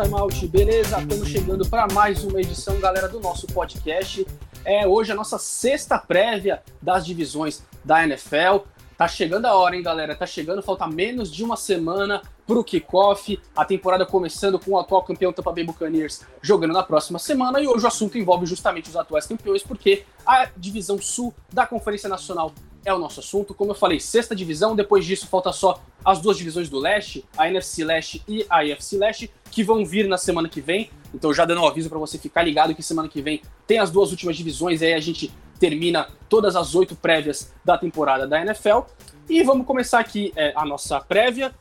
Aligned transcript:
Timeout, 0.00 0.46
beleza? 0.46 1.00
Estamos 1.00 1.28
chegando 1.28 1.68
para 1.68 1.92
mais 1.92 2.22
uma 2.22 2.40
edição, 2.40 2.78
galera, 2.78 3.08
do 3.08 3.18
nosso 3.18 3.48
podcast. 3.48 4.24
É 4.64 4.86
hoje 4.86 5.10
a 5.10 5.14
nossa 5.14 5.40
sexta 5.40 5.98
prévia 5.98 6.62
das 6.80 7.04
divisões 7.04 7.64
da 7.84 8.04
NFL. 8.04 8.58
Tá 8.96 9.08
chegando 9.08 9.46
a 9.46 9.54
hora, 9.56 9.74
hein, 9.74 9.82
galera? 9.82 10.14
Tá 10.14 10.24
chegando, 10.24 10.62
falta 10.62 10.86
menos 10.86 11.32
de 11.32 11.42
uma 11.42 11.56
semana 11.56 12.22
pro 12.46 12.62
kickoff. 12.62 13.40
A 13.56 13.64
temporada 13.64 14.06
começando 14.06 14.56
com 14.56 14.70
o 14.70 14.78
atual 14.78 15.02
campeão 15.02 15.32
Tampa 15.32 15.50
Bay 15.50 15.64
Buccaneers 15.64 16.20
jogando 16.40 16.74
na 16.74 16.84
próxima 16.84 17.18
semana. 17.18 17.60
E 17.60 17.66
hoje 17.66 17.84
o 17.84 17.88
assunto 17.88 18.16
envolve 18.16 18.46
justamente 18.46 18.88
os 18.88 18.94
atuais 18.94 19.26
campeões, 19.26 19.64
porque 19.64 20.04
a 20.24 20.48
divisão 20.56 21.02
sul 21.02 21.34
da 21.52 21.66
Conferência 21.66 22.08
Nacional 22.08 22.52
é 22.84 22.92
o 22.92 22.98
nosso 22.98 23.20
assunto. 23.20 23.54
Como 23.54 23.70
eu 23.70 23.74
falei, 23.74 24.00
sexta 24.00 24.34
divisão, 24.34 24.74
depois 24.74 25.04
disso 25.04 25.26
falta 25.26 25.52
só 25.52 25.82
as 26.04 26.20
duas 26.20 26.36
divisões 26.36 26.68
do 26.68 26.78
leste, 26.78 27.24
a 27.36 27.48
NFC 27.48 27.84
Leste 27.84 28.22
e 28.26 28.46
a 28.48 28.60
AFC 28.60 28.96
Leste, 28.96 29.30
que 29.50 29.62
vão 29.62 29.84
vir 29.84 30.08
na 30.08 30.16
semana 30.16 30.48
que 30.48 30.60
vem. 30.60 30.90
Então 31.14 31.32
já 31.32 31.44
dando 31.44 31.62
um 31.62 31.66
aviso 31.66 31.88
para 31.88 31.98
você 31.98 32.18
ficar 32.18 32.42
ligado 32.42 32.74
que 32.74 32.82
semana 32.82 33.08
que 33.08 33.20
vem 33.20 33.42
tem 33.66 33.78
as 33.78 33.90
duas 33.90 34.10
últimas 34.10 34.36
divisões, 34.36 34.80
e 34.80 34.86
aí 34.86 34.94
a 34.94 35.00
gente 35.00 35.32
termina 35.58 36.08
todas 36.28 36.56
as 36.56 36.74
oito 36.74 36.94
prévias 36.94 37.52
da 37.64 37.76
temporada 37.76 38.26
da 38.26 38.40
NFL. 38.40 38.80
E 39.28 39.42
vamos 39.42 39.66
começar 39.66 39.98
aqui 39.98 40.32
é, 40.36 40.52
a 40.56 40.64
nossa 40.64 41.00
prévia 41.00 41.54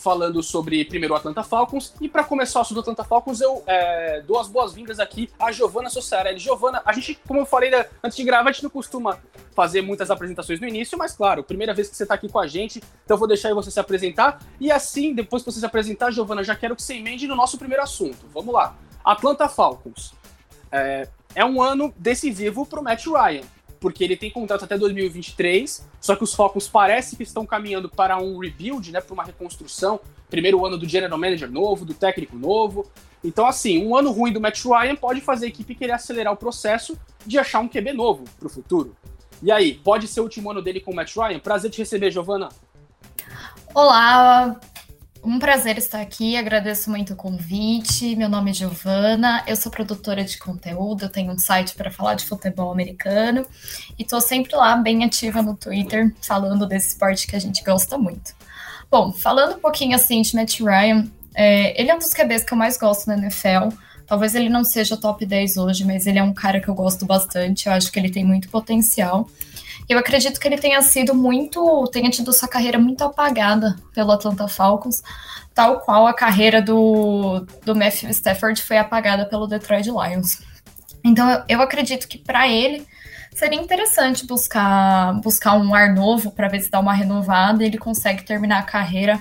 falando 0.00 0.42
sobre 0.42 0.84
primeiro 0.84 1.14
o 1.14 1.16
Atlanta 1.16 1.42
Falcons. 1.42 1.94
E 2.00 2.08
para 2.08 2.24
começar 2.24 2.58
o 2.58 2.62
assunto 2.62 2.76
do 2.76 2.80
Atlanta 2.80 3.04
Falcons, 3.04 3.40
eu 3.40 3.62
é, 3.66 4.22
dou 4.26 4.38
as 4.38 4.48
boas-vindas 4.48 4.98
aqui 4.98 5.30
a 5.38 5.52
Giovana 5.52 5.90
Sossarelli. 5.90 6.38
Giovana, 6.38 6.82
a 6.84 6.92
gente, 6.92 7.20
como 7.26 7.40
eu 7.40 7.46
falei 7.46 7.70
né, 7.70 7.86
antes 8.02 8.16
de 8.16 8.24
gravar, 8.24 8.48
a 8.48 8.52
gente 8.52 8.62
não 8.62 8.70
costuma 8.70 9.18
fazer 9.54 9.82
muitas 9.82 10.10
apresentações 10.10 10.60
no 10.60 10.66
início, 10.66 10.96
mas 10.96 11.14
claro, 11.14 11.44
primeira 11.44 11.74
vez 11.74 11.88
que 11.88 11.96
você 11.96 12.04
está 12.04 12.14
aqui 12.14 12.28
com 12.28 12.38
a 12.38 12.46
gente, 12.46 12.82
então 13.04 13.16
vou 13.16 13.28
deixar 13.28 13.52
você 13.54 13.70
se 13.70 13.78
apresentar. 13.78 14.40
E 14.58 14.72
assim, 14.72 15.14
depois 15.14 15.42
que 15.42 15.52
você 15.52 15.60
se 15.60 15.66
apresentar, 15.66 16.10
Giovana, 16.10 16.42
já 16.42 16.56
quero 16.56 16.74
que 16.74 16.82
você 16.82 16.94
emende 16.94 17.26
no 17.26 17.36
nosso 17.36 17.58
primeiro 17.58 17.82
assunto. 17.82 18.26
Vamos 18.32 18.54
lá. 18.54 18.76
Atlanta 19.04 19.48
Falcons. 19.48 20.14
É, 20.72 21.08
é 21.34 21.44
um 21.44 21.60
ano 21.60 21.92
decisivo 21.96 22.64
para 22.64 22.80
o 22.80 22.82
Matt 22.82 23.06
Ryan 23.06 23.42
porque 23.80 24.04
ele 24.04 24.16
tem 24.16 24.30
contrato 24.30 24.64
até 24.64 24.76
2023, 24.76 25.88
só 26.00 26.14
que 26.14 26.22
os 26.22 26.34
Falcons 26.34 26.68
parece 26.68 27.16
que 27.16 27.22
estão 27.22 27.46
caminhando 27.46 27.88
para 27.88 28.18
um 28.18 28.38
rebuild, 28.38 28.92
né, 28.92 29.00
para 29.00 29.14
uma 29.14 29.24
reconstrução. 29.24 29.98
Primeiro 30.28 30.64
ano 30.64 30.76
do 30.76 30.86
general 30.86 31.18
manager 31.18 31.50
novo, 31.50 31.84
do 31.84 31.94
técnico 31.94 32.36
novo. 32.36 32.86
Então, 33.24 33.46
assim, 33.46 33.84
um 33.84 33.96
ano 33.96 34.12
ruim 34.12 34.32
do 34.32 34.40
Matt 34.40 34.64
Ryan 34.64 34.94
pode 34.94 35.20
fazer 35.20 35.46
a 35.46 35.48
equipe 35.48 35.74
querer 35.74 35.92
acelerar 35.92 36.32
o 36.32 36.36
processo 36.36 36.98
de 37.26 37.38
achar 37.38 37.60
um 37.60 37.68
QB 37.68 37.92
novo 37.94 38.24
para 38.38 38.46
o 38.46 38.50
futuro. 38.50 38.94
E 39.42 39.50
aí, 39.50 39.74
pode 39.74 40.06
ser 40.06 40.20
o 40.20 40.24
último 40.24 40.50
ano 40.50 40.62
dele 40.62 40.80
com 40.80 40.92
o 40.92 40.94
Matt 40.94 41.16
Ryan? 41.16 41.38
Prazer 41.38 41.70
te 41.70 41.78
receber, 41.78 42.10
Giovana. 42.10 42.50
Olá, 43.74 44.58
um 45.22 45.38
prazer 45.38 45.76
estar 45.78 46.00
aqui, 46.00 46.36
agradeço 46.36 46.90
muito 46.90 47.12
o 47.12 47.16
convite. 47.16 48.16
Meu 48.16 48.28
nome 48.28 48.50
é 48.50 48.54
Giovana, 48.54 49.44
eu 49.46 49.54
sou 49.54 49.70
produtora 49.70 50.24
de 50.24 50.38
conteúdo, 50.38 51.04
eu 51.04 51.08
tenho 51.08 51.32
um 51.32 51.38
site 51.38 51.74
para 51.74 51.90
falar 51.90 52.14
de 52.14 52.24
futebol 52.24 52.72
americano 52.72 53.46
e 53.98 54.02
estou 54.02 54.20
sempre 54.20 54.56
lá, 54.56 54.76
bem 54.76 55.04
ativa 55.04 55.42
no 55.42 55.54
Twitter, 55.54 56.14
falando 56.22 56.66
desse 56.66 56.88
esporte 56.88 57.26
que 57.26 57.36
a 57.36 57.38
gente 57.38 57.62
gosta 57.62 57.98
muito. 57.98 58.34
Bom, 58.90 59.12
falando 59.12 59.56
um 59.56 59.60
pouquinho 59.60 59.94
assim 59.94 60.22
de 60.22 60.34
Matt 60.34 60.60
Ryan, 60.60 61.06
é, 61.34 61.80
ele 61.80 61.90
é 61.90 61.94
um 61.94 61.98
dos 61.98 62.12
QBs 62.12 62.44
que 62.44 62.52
eu 62.52 62.58
mais 62.58 62.76
gosto 62.76 63.06
na 63.06 63.16
NFL. 63.16 63.68
Talvez 64.10 64.34
ele 64.34 64.48
não 64.48 64.64
seja 64.64 64.96
top 64.96 65.24
10 65.24 65.56
hoje, 65.56 65.84
mas 65.84 66.04
ele 66.04 66.18
é 66.18 66.22
um 66.24 66.34
cara 66.34 66.60
que 66.60 66.66
eu 66.66 66.74
gosto 66.74 67.06
bastante, 67.06 67.68
eu 67.68 67.72
acho 67.72 67.92
que 67.92 67.96
ele 68.00 68.10
tem 68.10 68.24
muito 68.24 68.48
potencial. 68.48 69.30
Eu 69.88 69.96
acredito 69.96 70.40
que 70.40 70.48
ele 70.48 70.58
tenha 70.58 70.82
sido 70.82 71.14
muito, 71.14 71.86
tenha 71.92 72.10
tido 72.10 72.32
sua 72.32 72.48
carreira 72.48 72.76
muito 72.76 73.04
apagada 73.04 73.76
pelo 73.94 74.10
Atlanta 74.10 74.48
Falcons, 74.48 75.00
tal 75.54 75.78
qual 75.82 76.08
a 76.08 76.12
carreira 76.12 76.60
do, 76.60 77.46
do 77.64 77.76
Matthew 77.76 78.10
Stafford 78.10 78.60
foi 78.60 78.78
apagada 78.78 79.26
pelo 79.26 79.46
Detroit 79.46 79.86
Lions. 79.86 80.42
Então 81.04 81.30
eu, 81.30 81.44
eu 81.48 81.62
acredito 81.62 82.08
que 82.08 82.18
para 82.18 82.48
ele 82.48 82.84
seria 83.32 83.60
interessante 83.60 84.26
buscar, 84.26 85.20
buscar 85.20 85.56
um 85.56 85.72
ar 85.72 85.94
novo 85.94 86.32
para 86.32 86.48
ver 86.48 86.62
se 86.62 86.68
dá 86.68 86.80
uma 86.80 86.92
renovada 86.92 87.62
e 87.62 87.66
ele 87.68 87.78
consegue 87.78 88.24
terminar 88.24 88.58
a 88.58 88.64
carreira 88.64 89.20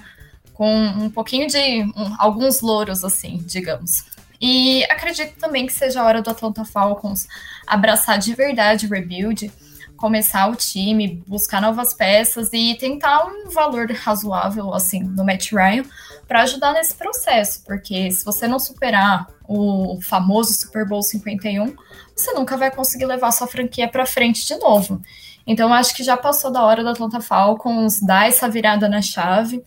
com 0.51 0.75
um 0.75 1.11
pouquinho 1.11 1.45
de 1.45 1.83
um, 1.95 2.16
alguns 2.17 2.59
louros, 2.61 3.03
assim, 3.03 3.38
digamos. 3.45 4.09
E 4.39 4.83
acredito 4.85 5.38
também 5.38 5.66
que 5.66 5.73
seja 5.73 6.01
a 6.01 6.05
hora 6.05 6.22
do 6.22 6.29
Atlanta 6.29 6.63
Falcons 6.63 7.27
abraçar 7.67 8.17
de 8.17 8.33
verdade 8.33 8.85
o 8.85 8.89
rebuild 8.89 9.51
começar 10.00 10.47
o 10.50 10.55
time, 10.55 11.22
buscar 11.27 11.61
novas 11.61 11.94
peças 11.94 12.50
e 12.53 12.75
tentar 12.75 13.25
um 13.25 13.50
valor 13.50 13.91
razoável 13.91 14.73
assim 14.73 15.03
no 15.03 15.25
Matt 15.25 15.51
Ryan 15.51 15.83
para 16.27 16.44
ajudar 16.44 16.73
nesse 16.73 16.95
processo, 16.95 17.63
porque 17.66 18.09
se 18.09 18.23
você 18.23 18.47
não 18.47 18.59
superar 18.59 19.27
o 19.47 20.00
famoso 20.01 20.53
Super 20.53 20.88
Bowl 20.88 21.01
51, 21.01 21.75
você 22.16 22.31
nunca 22.33 22.56
vai 22.56 22.71
conseguir 22.71 23.06
levar 23.06 23.31
sua 23.31 23.47
franquia 23.47 23.88
para 23.89 24.06
frente 24.06 24.45
de 24.45 24.56
novo. 24.56 25.01
Então 25.45 25.73
acho 25.73 25.94
que 25.94 26.03
já 26.03 26.16
passou 26.16 26.51
da 26.51 26.63
hora 26.63 26.83
do 26.83 26.89
Atlanta 26.89 27.19
Falcons 27.19 28.00
dar 28.00 28.27
essa 28.27 28.47
virada 28.47 28.88
na 28.88 29.01
chave 29.01 29.61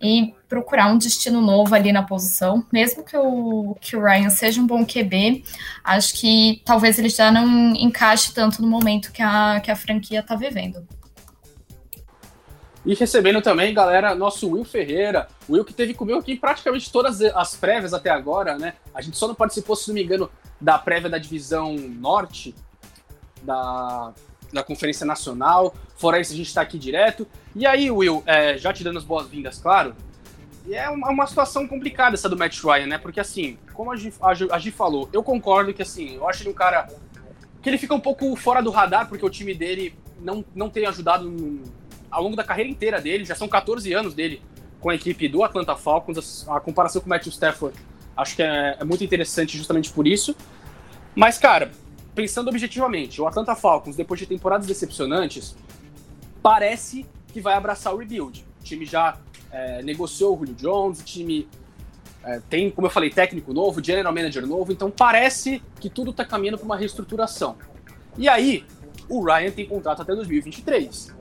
e 0.00 0.34
procurar 0.48 0.86
um 0.86 0.98
destino 0.98 1.40
novo 1.40 1.74
ali 1.74 1.92
na 1.92 2.02
posição, 2.02 2.64
mesmo 2.72 3.04
que 3.04 3.16
o, 3.16 3.76
que 3.80 3.96
o 3.96 4.02
Ryan 4.02 4.30
seja 4.30 4.60
um 4.60 4.66
bom 4.66 4.84
QB, 4.84 5.44
acho 5.82 6.14
que 6.14 6.62
talvez 6.64 6.98
ele 6.98 7.08
já 7.08 7.30
não 7.30 7.74
encaixe 7.74 8.32
tanto 8.32 8.60
no 8.60 8.68
momento 8.68 9.12
que 9.12 9.22
a, 9.22 9.60
que 9.60 9.70
a 9.70 9.76
franquia 9.76 10.20
está 10.20 10.36
vivendo. 10.36 10.86
E 12.84 12.94
recebendo 12.94 13.40
também, 13.40 13.72
galera, 13.72 14.14
nosso 14.14 14.50
Will 14.50 14.64
Ferreira. 14.64 15.26
O 15.48 15.54
Will 15.54 15.64
que 15.64 15.72
teve 15.72 15.94
comigo 15.94 16.18
aqui 16.18 16.32
em 16.32 16.36
praticamente 16.36 16.92
todas 16.92 17.22
as 17.22 17.56
prévias 17.56 17.94
até 17.94 18.10
agora, 18.10 18.58
né? 18.58 18.74
A 18.94 19.00
gente 19.00 19.16
só 19.16 19.26
não 19.26 19.34
participou, 19.34 19.74
se 19.74 19.88
não 19.88 19.94
me 19.94 20.04
engano, 20.04 20.30
da 20.60 20.78
prévia 20.78 21.08
da 21.08 21.16
divisão 21.16 21.74
norte 21.74 22.54
da, 23.42 24.12
da 24.52 24.62
Conferência 24.62 25.06
Nacional. 25.06 25.74
Fora 26.04 26.20
isso, 26.20 26.34
a 26.34 26.36
gente 26.36 26.48
está 26.48 26.60
aqui 26.60 26.78
direto. 26.78 27.26
E 27.56 27.66
aí, 27.66 27.90
Will, 27.90 28.22
é, 28.26 28.58
já 28.58 28.74
te 28.74 28.84
dando 28.84 28.98
as 28.98 29.04
boas-vindas, 29.04 29.58
claro. 29.58 29.96
é 30.70 30.86
uma, 30.90 31.08
uma, 31.08 31.26
situação 31.26 31.66
complicada 31.66 32.12
essa 32.12 32.28
do 32.28 32.36
Matt 32.36 32.62
Ryan, 32.62 32.86
né? 32.86 32.98
Porque, 32.98 33.18
assim, 33.18 33.56
como 33.72 33.90
a 33.90 33.96
Gi, 33.96 34.12
a, 34.20 34.58
Gi 34.58 34.70
falou, 34.70 35.08
eu 35.14 35.22
concordo 35.22 35.72
que, 35.72 35.80
assim, 35.80 36.16
eu 36.16 36.28
acho 36.28 36.42
ele 36.42 36.50
um 36.50 36.52
cara 36.52 36.90
que 37.62 37.70
ele 37.70 37.78
fica 37.78 37.94
um 37.94 38.00
pouco 38.00 38.36
fora 38.36 38.60
do 38.60 38.70
radar, 38.70 39.08
porque 39.08 39.24
o 39.24 39.30
time 39.30 39.54
dele 39.54 39.94
não, 40.20 40.44
não 40.54 40.68
tem 40.68 40.84
ajudado 40.84 41.24
no, 41.24 41.62
ao 42.10 42.22
longo 42.22 42.36
da 42.36 42.44
carreira 42.44 42.68
inteira 42.68 43.00
dele, 43.00 43.24
já 43.24 43.34
são 43.34 43.48
14 43.48 43.90
anos 43.94 44.12
dele 44.12 44.42
com 44.80 44.90
a 44.90 44.94
equipe 44.94 45.26
do 45.26 45.42
Atlanta 45.42 45.74
Falcons, 45.74 46.46
a, 46.46 46.58
a 46.58 46.60
comparação 46.60 47.00
com 47.00 47.06
o 47.06 47.08
Matthew 47.08 47.32
Stafford 47.32 47.74
acho 48.14 48.36
que 48.36 48.42
é, 48.42 48.76
é 48.78 48.84
muito 48.84 49.02
interessante 49.02 49.56
justamente 49.56 49.90
por 49.90 50.06
isso. 50.06 50.36
Mas, 51.14 51.38
cara, 51.38 51.72
pensando 52.14 52.48
objetivamente, 52.48 53.22
o 53.22 53.26
Atlanta 53.26 53.54
Falcons, 53.56 53.96
depois 53.96 54.20
de 54.20 54.26
temporadas 54.26 54.66
decepcionantes, 54.66 55.56
parece 56.44 57.06
que 57.32 57.40
vai 57.40 57.54
abraçar 57.54 57.94
o 57.94 57.96
rebuild. 57.96 58.44
O 58.60 58.64
time 58.64 58.84
já 58.84 59.16
é, 59.50 59.82
negociou 59.82 60.36
o 60.36 60.38
Julio 60.38 60.54
Jones, 60.54 61.00
o 61.00 61.02
time 61.02 61.48
é, 62.22 62.38
tem, 62.50 62.70
como 62.70 62.86
eu 62.86 62.90
falei, 62.90 63.08
técnico 63.08 63.54
novo, 63.54 63.82
general 63.82 64.12
manager 64.12 64.46
novo, 64.46 64.70
então 64.70 64.90
parece 64.90 65.62
que 65.80 65.88
tudo 65.88 66.10
está 66.10 66.22
caminhando 66.22 66.58
para 66.58 66.66
uma 66.66 66.76
reestruturação. 66.76 67.56
E 68.18 68.28
aí, 68.28 68.62
o 69.08 69.24
Ryan 69.24 69.50
tem 69.52 69.66
contrato 69.66 70.02
até 70.02 70.14
2023. 70.14 71.14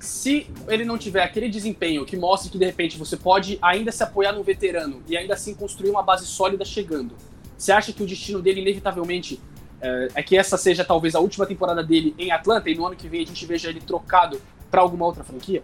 Se 0.00 0.48
ele 0.66 0.84
não 0.84 0.98
tiver 0.98 1.22
aquele 1.22 1.48
desempenho 1.48 2.04
que 2.04 2.16
mostre 2.16 2.50
que 2.50 2.58
de 2.58 2.64
repente 2.66 2.98
você 2.98 3.16
pode 3.16 3.56
ainda 3.62 3.92
se 3.92 4.02
apoiar 4.02 4.32
num 4.32 4.42
veterano 4.42 5.00
e 5.06 5.16
ainda 5.16 5.34
assim 5.34 5.54
construir 5.54 5.90
uma 5.90 6.02
base 6.02 6.26
sólida 6.26 6.64
chegando, 6.64 7.14
você 7.56 7.70
acha 7.70 7.92
que 7.92 8.02
o 8.02 8.06
destino 8.06 8.42
dele 8.42 8.60
inevitavelmente 8.60 9.40
é, 9.84 10.08
é 10.14 10.22
que 10.22 10.36
essa 10.36 10.56
seja 10.56 10.82
talvez 10.82 11.14
a 11.14 11.20
última 11.20 11.44
temporada 11.44 11.84
dele 11.84 12.14
em 12.18 12.32
Atlanta 12.32 12.70
e 12.70 12.74
no 12.74 12.86
ano 12.86 12.96
que 12.96 13.06
vem 13.06 13.22
a 13.22 13.26
gente 13.26 13.44
veja 13.44 13.68
ele 13.68 13.80
trocado 13.80 14.40
para 14.70 14.80
alguma 14.80 15.04
outra 15.04 15.22
franquia? 15.22 15.62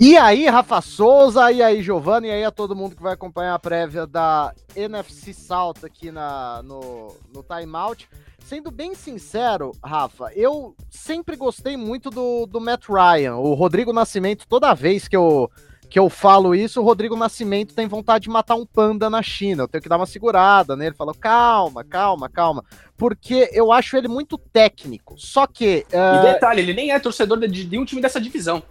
E 0.00 0.16
aí, 0.16 0.46
Rafa 0.46 0.80
Souza, 0.80 1.50
e 1.50 1.60
aí, 1.60 1.82
Giovanni, 1.82 2.28
e 2.28 2.30
aí 2.30 2.44
a 2.44 2.52
todo 2.52 2.76
mundo 2.76 2.94
que 2.94 3.02
vai 3.02 3.14
acompanhar 3.14 3.54
a 3.54 3.58
prévia 3.58 4.06
da 4.06 4.54
NFC 4.76 5.34
South 5.34 5.74
aqui 5.82 6.12
na, 6.12 6.62
no, 6.62 7.16
no 7.34 7.42
Timeout. 7.42 8.08
Sendo 8.38 8.70
bem 8.70 8.94
sincero, 8.94 9.72
Rafa, 9.84 10.30
eu 10.36 10.76
sempre 10.88 11.34
gostei 11.34 11.76
muito 11.76 12.10
do, 12.10 12.46
do 12.46 12.60
Matt 12.60 12.84
Ryan. 12.88 13.38
O 13.38 13.54
Rodrigo 13.54 13.92
Nascimento, 13.92 14.46
toda 14.48 14.72
vez 14.72 15.08
que 15.08 15.16
eu, 15.16 15.50
que 15.88 15.98
eu 15.98 16.10
falo 16.10 16.54
isso, 16.54 16.80
o 16.80 16.84
Rodrigo 16.84 17.16
Nascimento 17.16 17.74
tem 17.74 17.86
vontade 17.86 18.24
de 18.24 18.30
matar 18.30 18.56
um 18.56 18.66
panda 18.66 19.08
na 19.08 19.22
China. 19.22 19.62
Eu 19.62 19.68
tenho 19.68 19.82
que 19.82 19.88
dar 19.88 19.96
uma 19.96 20.06
segurada 20.06 20.76
nele. 20.76 20.94
Fala, 20.94 21.14
calma, 21.14 21.82
calma, 21.82 22.28
calma. 22.28 22.64
Porque 22.96 23.48
eu 23.52 23.72
acho 23.72 23.96
ele 23.96 24.08
muito 24.08 24.36
técnico. 24.36 25.14
Só 25.16 25.46
que. 25.46 25.86
Uh... 25.92 26.26
E 26.26 26.32
detalhe, 26.32 26.60
ele 26.60 26.74
nem 26.74 26.92
é 26.92 26.98
torcedor 26.98 27.38
de, 27.38 27.64
de 27.64 27.78
um 27.78 27.84
time 27.84 28.02
dessa 28.02 28.20
divisão. 28.20 28.62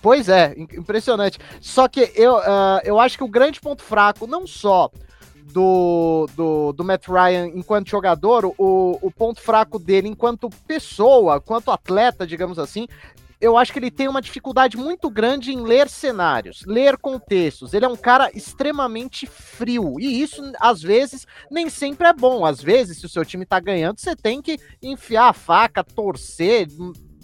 Pois 0.00 0.28
é, 0.28 0.54
impressionante. 0.56 1.38
Só 1.60 1.86
que 1.86 2.10
eu, 2.16 2.36
uh, 2.36 2.80
eu 2.84 2.98
acho 2.98 3.16
que 3.16 3.22
o 3.22 3.28
grande 3.28 3.60
ponto 3.60 3.82
fraco, 3.82 4.26
não 4.26 4.48
só 4.48 4.90
do, 5.52 6.28
do, 6.34 6.72
do 6.72 6.84
Matt 6.84 7.06
Ryan 7.06 7.46
enquanto 7.54 7.88
jogador, 7.88 8.46
o, 8.58 8.98
o 9.00 9.10
ponto 9.12 9.40
fraco 9.40 9.78
dele 9.78 10.08
enquanto 10.08 10.50
pessoa, 10.66 11.40
quanto 11.40 11.70
atleta, 11.70 12.26
digamos 12.26 12.58
assim, 12.58 12.88
eu 13.42 13.58
acho 13.58 13.72
que 13.72 13.80
ele 13.80 13.90
tem 13.90 14.06
uma 14.06 14.22
dificuldade 14.22 14.76
muito 14.76 15.10
grande 15.10 15.52
em 15.52 15.60
ler 15.60 15.88
cenários, 15.88 16.62
ler 16.64 16.96
contextos. 16.96 17.74
Ele 17.74 17.84
é 17.84 17.88
um 17.88 17.96
cara 17.96 18.30
extremamente 18.32 19.26
frio. 19.26 19.98
E 19.98 20.22
isso, 20.22 20.40
às 20.60 20.80
vezes, 20.80 21.26
nem 21.50 21.68
sempre 21.68 22.06
é 22.06 22.12
bom. 22.12 22.46
Às 22.46 22.62
vezes, 22.62 22.98
se 22.98 23.06
o 23.06 23.08
seu 23.08 23.24
time 23.24 23.44
tá 23.44 23.58
ganhando, 23.58 23.98
você 23.98 24.14
tem 24.14 24.40
que 24.40 24.60
enfiar 24.80 25.28
a 25.28 25.32
faca, 25.32 25.82
torcer, 25.82 26.68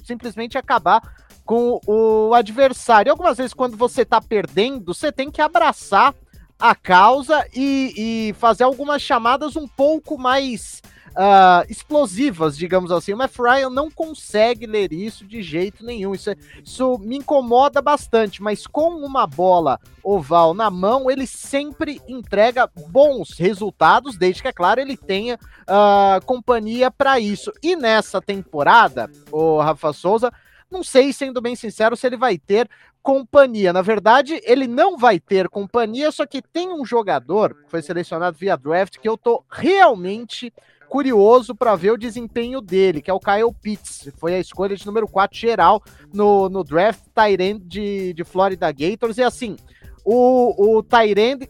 simplesmente 0.04 0.58
acabar 0.58 1.00
com 1.44 1.80
o 1.86 2.34
adversário. 2.34 3.12
Algumas 3.12 3.38
vezes, 3.38 3.54
quando 3.54 3.76
você 3.76 4.04
tá 4.04 4.20
perdendo, 4.20 4.92
você 4.92 5.12
tem 5.12 5.30
que 5.30 5.40
abraçar 5.40 6.12
a 6.58 6.74
causa 6.74 7.46
e, 7.54 7.94
e 7.96 8.32
fazer 8.34 8.64
algumas 8.64 9.00
chamadas 9.00 9.54
um 9.54 9.68
pouco 9.68 10.18
mais 10.18 10.82
uh, 11.10 11.70
explosivas, 11.70 12.56
digamos 12.56 12.90
assim. 12.90 13.12
O 13.12 13.16
Matt 13.16 13.36
Ryan 13.38 13.70
não 13.70 13.90
consegue 13.90 14.66
ler 14.66 14.92
isso 14.92 15.24
de 15.24 15.42
jeito 15.42 15.84
nenhum. 15.84 16.14
Isso, 16.14 16.30
é, 16.30 16.36
isso 16.64 16.98
me 16.98 17.16
incomoda 17.16 17.80
bastante, 17.80 18.42
mas 18.42 18.66
com 18.66 18.96
uma 19.04 19.26
bola 19.26 19.78
oval 20.02 20.54
na 20.54 20.70
mão, 20.70 21.10
ele 21.10 21.26
sempre 21.26 22.00
entrega 22.08 22.70
bons 22.88 23.38
resultados, 23.38 24.16
desde 24.16 24.42
que, 24.42 24.48
é 24.48 24.52
claro, 24.52 24.80
ele 24.80 24.96
tenha 24.96 25.34
uh, 25.34 26.24
companhia 26.24 26.90
para 26.90 27.20
isso. 27.20 27.52
E 27.62 27.76
nessa 27.76 28.20
temporada, 28.20 29.10
o 29.30 29.60
Rafa 29.60 29.92
Souza, 29.92 30.32
não 30.70 30.82
sei, 30.82 31.12
sendo 31.12 31.40
bem 31.40 31.56
sincero, 31.56 31.96
se 31.96 32.06
ele 32.06 32.16
vai 32.16 32.38
ter 32.38 32.68
companhia. 33.02 33.72
Na 33.72 33.82
verdade, 33.82 34.40
ele 34.44 34.66
não 34.66 34.96
vai 34.96 35.18
ter 35.18 35.48
companhia, 35.48 36.10
só 36.12 36.26
que 36.26 36.42
tem 36.42 36.72
um 36.72 36.84
jogador 36.84 37.54
que 37.54 37.70
foi 37.70 37.80
selecionado 37.80 38.36
via 38.36 38.56
draft 38.56 38.98
que 38.98 39.08
eu 39.08 39.16
tô 39.16 39.42
realmente 39.50 40.52
curioso 40.88 41.54
para 41.54 41.76
ver 41.76 41.92
o 41.92 41.98
desempenho 41.98 42.60
dele, 42.60 43.02
que 43.02 43.10
é 43.10 43.14
o 43.14 43.20
Kyle 43.20 43.52
Pitts. 43.60 44.10
Foi 44.16 44.34
a 44.34 44.40
escolha 44.40 44.76
de 44.76 44.86
número 44.86 45.06
4 45.06 45.38
geral 45.38 45.82
no, 46.12 46.48
no 46.48 46.64
draft 46.64 47.00
Tyrande 47.14 47.64
de, 47.64 48.12
de 48.14 48.24
Florida 48.24 48.70
Gators. 48.72 49.18
E 49.18 49.22
assim, 49.22 49.56
o, 50.04 50.76
o 50.78 50.82
Tyrande 50.82 51.48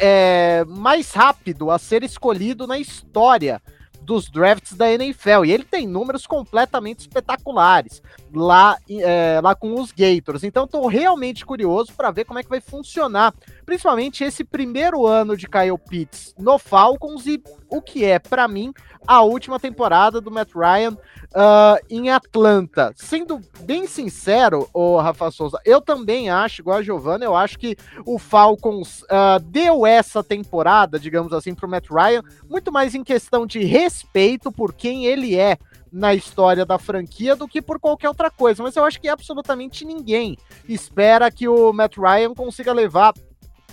é, 0.00 0.64
mais 0.66 1.12
rápido 1.12 1.70
a 1.70 1.78
ser 1.78 2.02
escolhido 2.02 2.66
na 2.66 2.78
história 2.78 3.60
dos 4.08 4.30
drafts 4.30 4.72
da 4.72 4.90
NFL. 4.90 5.44
E 5.44 5.52
ele 5.52 5.64
tem 5.64 5.86
números 5.86 6.26
completamente 6.26 7.00
espetaculares 7.00 8.02
lá, 8.34 8.78
é, 8.88 9.38
lá 9.42 9.54
com 9.54 9.78
os 9.78 9.92
Gators. 9.92 10.42
Então 10.42 10.64
estou 10.64 10.86
realmente 10.86 11.44
curioso 11.44 11.92
para 11.92 12.10
ver 12.10 12.24
como 12.24 12.38
é 12.38 12.42
que 12.42 12.48
vai 12.48 12.60
funcionar, 12.60 13.34
principalmente 13.66 14.24
esse 14.24 14.44
primeiro 14.44 15.06
ano 15.06 15.36
de 15.36 15.46
Kyle 15.46 15.76
Pitts 15.76 16.34
no 16.38 16.58
Falcons 16.58 17.26
e 17.26 17.42
o 17.68 17.82
que 17.82 18.02
é, 18.02 18.18
para 18.18 18.48
mim, 18.48 18.72
a 19.06 19.20
última 19.20 19.60
temporada 19.60 20.22
do 20.22 20.30
Matt 20.30 20.54
Ryan 20.54 20.96
uh, 21.34 21.84
em 21.90 22.10
Atlanta. 22.10 22.92
Sendo 22.96 23.40
bem 23.60 23.86
sincero, 23.86 24.68
o 24.72 24.98
Rafa 24.98 25.30
Souza, 25.30 25.60
eu 25.64 25.80
também 25.80 26.30
acho, 26.30 26.62
igual 26.62 26.78
a 26.78 26.82
Giovanna, 26.82 27.24
eu 27.24 27.34
acho 27.34 27.58
que 27.58 27.76
o 28.04 28.18
Falcons 28.18 29.02
uh, 29.02 29.40
deu 29.42 29.86
essa 29.86 30.22
temporada, 30.22 30.98
digamos 30.98 31.32
assim, 31.32 31.54
pro 31.54 31.68
Matt 31.68 31.88
Ryan, 31.90 32.22
muito 32.48 32.72
mais 32.72 32.94
em 32.94 33.04
questão 33.04 33.46
de 33.46 33.64
respeito 33.64 34.50
por 34.50 34.72
quem 34.72 35.06
ele 35.06 35.36
é 35.36 35.58
na 35.90 36.14
história 36.14 36.66
da 36.66 36.78
franquia 36.78 37.34
do 37.34 37.48
que 37.48 37.62
por 37.62 37.80
qualquer 37.80 38.08
outra 38.08 38.30
coisa. 38.30 38.62
Mas 38.62 38.76
eu 38.76 38.84
acho 38.84 39.00
que 39.00 39.08
absolutamente 39.08 39.84
ninguém 39.84 40.36
espera 40.68 41.30
que 41.30 41.48
o 41.48 41.72
Matt 41.72 41.96
Ryan 41.96 42.34
consiga 42.34 42.72
levar 42.72 43.14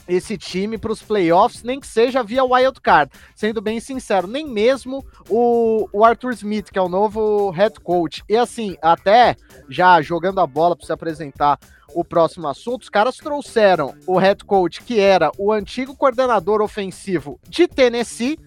esse 0.07 0.37
time 0.37 0.77
para 0.77 0.91
os 0.91 1.01
playoffs, 1.01 1.63
nem 1.63 1.79
que 1.79 1.87
seja 1.87 2.23
via 2.23 2.43
wild 2.43 2.79
card. 2.81 3.11
Sendo 3.35 3.61
bem 3.61 3.79
sincero, 3.79 4.27
nem 4.27 4.47
mesmo 4.47 5.05
o, 5.29 5.87
o, 5.91 6.03
Arthur 6.03 6.33
Smith, 6.33 6.71
que 6.71 6.79
é 6.79 6.81
o 6.81 6.89
novo 6.89 7.49
head 7.51 7.79
coach. 7.79 8.23
E 8.29 8.35
assim, 8.35 8.77
até 8.81 9.35
já 9.69 10.01
jogando 10.01 10.39
a 10.39 10.47
bola 10.47 10.75
para 10.75 10.85
se 10.85 10.93
apresentar 10.93 11.59
o 11.93 12.03
próximo 12.03 12.47
assunto, 12.47 12.83
os 12.83 12.89
caras 12.89 13.17
trouxeram 13.17 13.95
o 14.05 14.17
head 14.17 14.43
coach, 14.43 14.81
que 14.81 14.99
era 14.99 15.31
o 15.37 15.51
antigo 15.51 15.95
coordenador 15.95 16.61
ofensivo 16.61 17.39
de 17.47 17.67
Tennessee, 17.67 18.37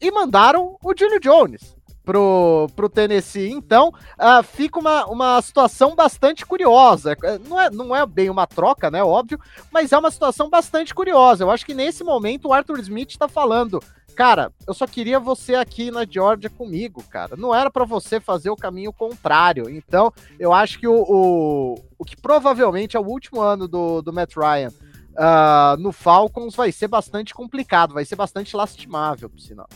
e 0.00 0.10
mandaram 0.10 0.76
o 0.82 0.94
Julio 0.96 1.18
Jones 1.18 1.73
pro, 2.04 2.68
pro 2.76 2.88
Tennessee. 2.88 3.50
Então, 3.50 3.88
uh, 3.88 4.42
fica 4.42 4.78
uma, 4.78 5.06
uma 5.06 5.40
situação 5.42 5.94
bastante 5.94 6.44
curiosa. 6.44 7.16
É, 7.22 7.38
não 7.38 7.60
é, 7.60 7.70
não 7.70 7.96
é 7.96 8.04
bem 8.06 8.30
uma 8.30 8.46
troca, 8.46 8.90
né? 8.90 9.02
Óbvio, 9.02 9.40
mas 9.72 9.92
é 9.92 9.98
uma 9.98 10.10
situação 10.10 10.50
bastante 10.50 10.94
curiosa. 10.94 11.44
Eu 11.44 11.50
acho 11.50 11.64
que 11.64 11.74
nesse 11.74 12.04
momento 12.04 12.48
o 12.48 12.52
Arthur 12.52 12.78
Smith 12.80 13.10
está 13.10 13.26
falando. 13.26 13.82
Cara, 14.14 14.52
eu 14.64 14.72
só 14.72 14.86
queria 14.86 15.18
você 15.18 15.56
aqui 15.56 15.90
na 15.90 16.06
Georgia 16.08 16.48
comigo, 16.48 17.02
cara. 17.10 17.34
Não 17.36 17.52
era 17.52 17.68
para 17.68 17.84
você 17.84 18.20
fazer 18.20 18.48
o 18.48 18.56
caminho 18.56 18.92
contrário. 18.92 19.68
Então, 19.68 20.12
eu 20.38 20.52
acho 20.52 20.78
que 20.78 20.86
o, 20.86 21.02
o, 21.02 21.74
o 21.98 22.04
que 22.04 22.16
provavelmente 22.16 22.96
é 22.96 23.00
o 23.00 23.06
último 23.06 23.40
ano 23.40 23.66
do, 23.66 24.00
do 24.02 24.12
Matt 24.12 24.36
Ryan 24.36 24.68
uh, 25.14 25.76
no 25.80 25.90
Falcons 25.90 26.54
vai 26.54 26.70
ser 26.70 26.86
bastante 26.86 27.34
complicado, 27.34 27.94
vai 27.94 28.04
ser 28.04 28.14
bastante 28.16 28.54
lastimável, 28.56 29.28
por 29.28 29.40
sinal. 29.40 29.68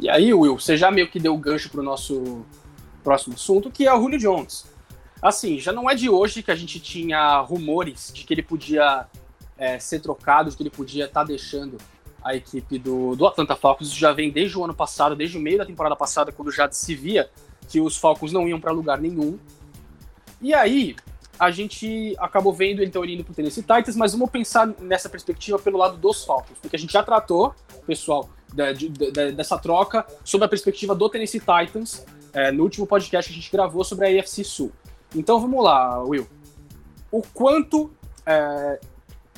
E 0.00 0.08
aí, 0.08 0.32
Will, 0.32 0.58
você 0.58 0.78
já 0.78 0.90
meio 0.90 1.10
que 1.10 1.20
deu 1.20 1.34
o 1.34 1.38
gancho 1.38 1.68
para 1.68 1.80
o 1.80 1.84
nosso 1.84 2.42
próximo 3.04 3.34
assunto, 3.34 3.70
que 3.70 3.86
é 3.86 3.92
o 3.92 4.00
Julio 4.00 4.18
Jones. 4.18 4.64
Assim, 5.20 5.58
já 5.58 5.72
não 5.72 5.90
é 5.90 5.94
de 5.94 6.08
hoje 6.08 6.42
que 6.42 6.50
a 6.50 6.56
gente 6.56 6.80
tinha 6.80 7.38
rumores 7.40 8.10
de 8.12 8.24
que 8.24 8.32
ele 8.32 8.42
podia 8.42 9.06
é, 9.58 9.78
ser 9.78 10.00
trocado, 10.00 10.48
de 10.48 10.56
que 10.56 10.62
ele 10.62 10.70
podia 10.70 11.04
estar 11.04 11.20
tá 11.20 11.26
deixando 11.26 11.76
a 12.24 12.34
equipe 12.34 12.78
do, 12.78 13.14
do 13.14 13.26
Atlanta 13.26 13.54
Falcons. 13.54 13.88
Isso 13.88 13.98
já 13.98 14.10
vem 14.10 14.30
desde 14.30 14.56
o 14.56 14.64
ano 14.64 14.74
passado, 14.74 15.14
desde 15.14 15.36
o 15.36 15.40
meio 15.40 15.58
da 15.58 15.66
temporada 15.66 15.94
passada, 15.94 16.32
quando 16.32 16.50
já 16.50 16.70
se 16.70 16.94
via 16.94 17.28
que 17.68 17.78
os 17.78 17.98
Falcons 17.98 18.32
não 18.32 18.48
iam 18.48 18.58
para 18.58 18.72
lugar 18.72 18.98
nenhum. 18.98 19.38
E 20.40 20.54
aí, 20.54 20.96
a 21.38 21.50
gente 21.50 22.16
acabou 22.18 22.54
vendo 22.54 22.80
ele 22.80 22.86
então 22.86 23.04
indo 23.04 23.22
para 23.22 23.32
o 23.32 23.34
Tennessee 23.34 23.62
Titans, 23.62 23.96
mas 23.96 24.12
vamos 24.12 24.30
pensar 24.30 24.66
nessa 24.80 25.10
perspectiva 25.10 25.58
pelo 25.58 25.76
lado 25.76 25.98
dos 25.98 26.24
Falcons, 26.24 26.56
porque 26.58 26.76
a 26.76 26.78
gente 26.78 26.92
já 26.92 27.02
tratou, 27.02 27.54
pessoal, 27.86 28.30
de, 28.54 28.88
de, 28.88 29.32
dessa 29.32 29.58
troca 29.58 30.06
sobre 30.24 30.44
a 30.46 30.48
perspectiva 30.48 30.94
do 30.94 31.08
Tennessee 31.08 31.40
Titans 31.40 32.04
é, 32.32 32.50
no 32.50 32.62
último 32.62 32.86
podcast 32.86 33.30
que 33.30 33.38
a 33.38 33.40
gente 33.40 33.52
gravou 33.52 33.84
sobre 33.84 34.06
a 34.06 34.20
AFC 34.20 34.44
Sul. 34.44 34.72
Então 35.14 35.40
vamos 35.40 35.62
lá, 35.64 36.02
Will. 36.02 36.26
O 37.10 37.22
quanto 37.22 37.90
é, 38.24 38.80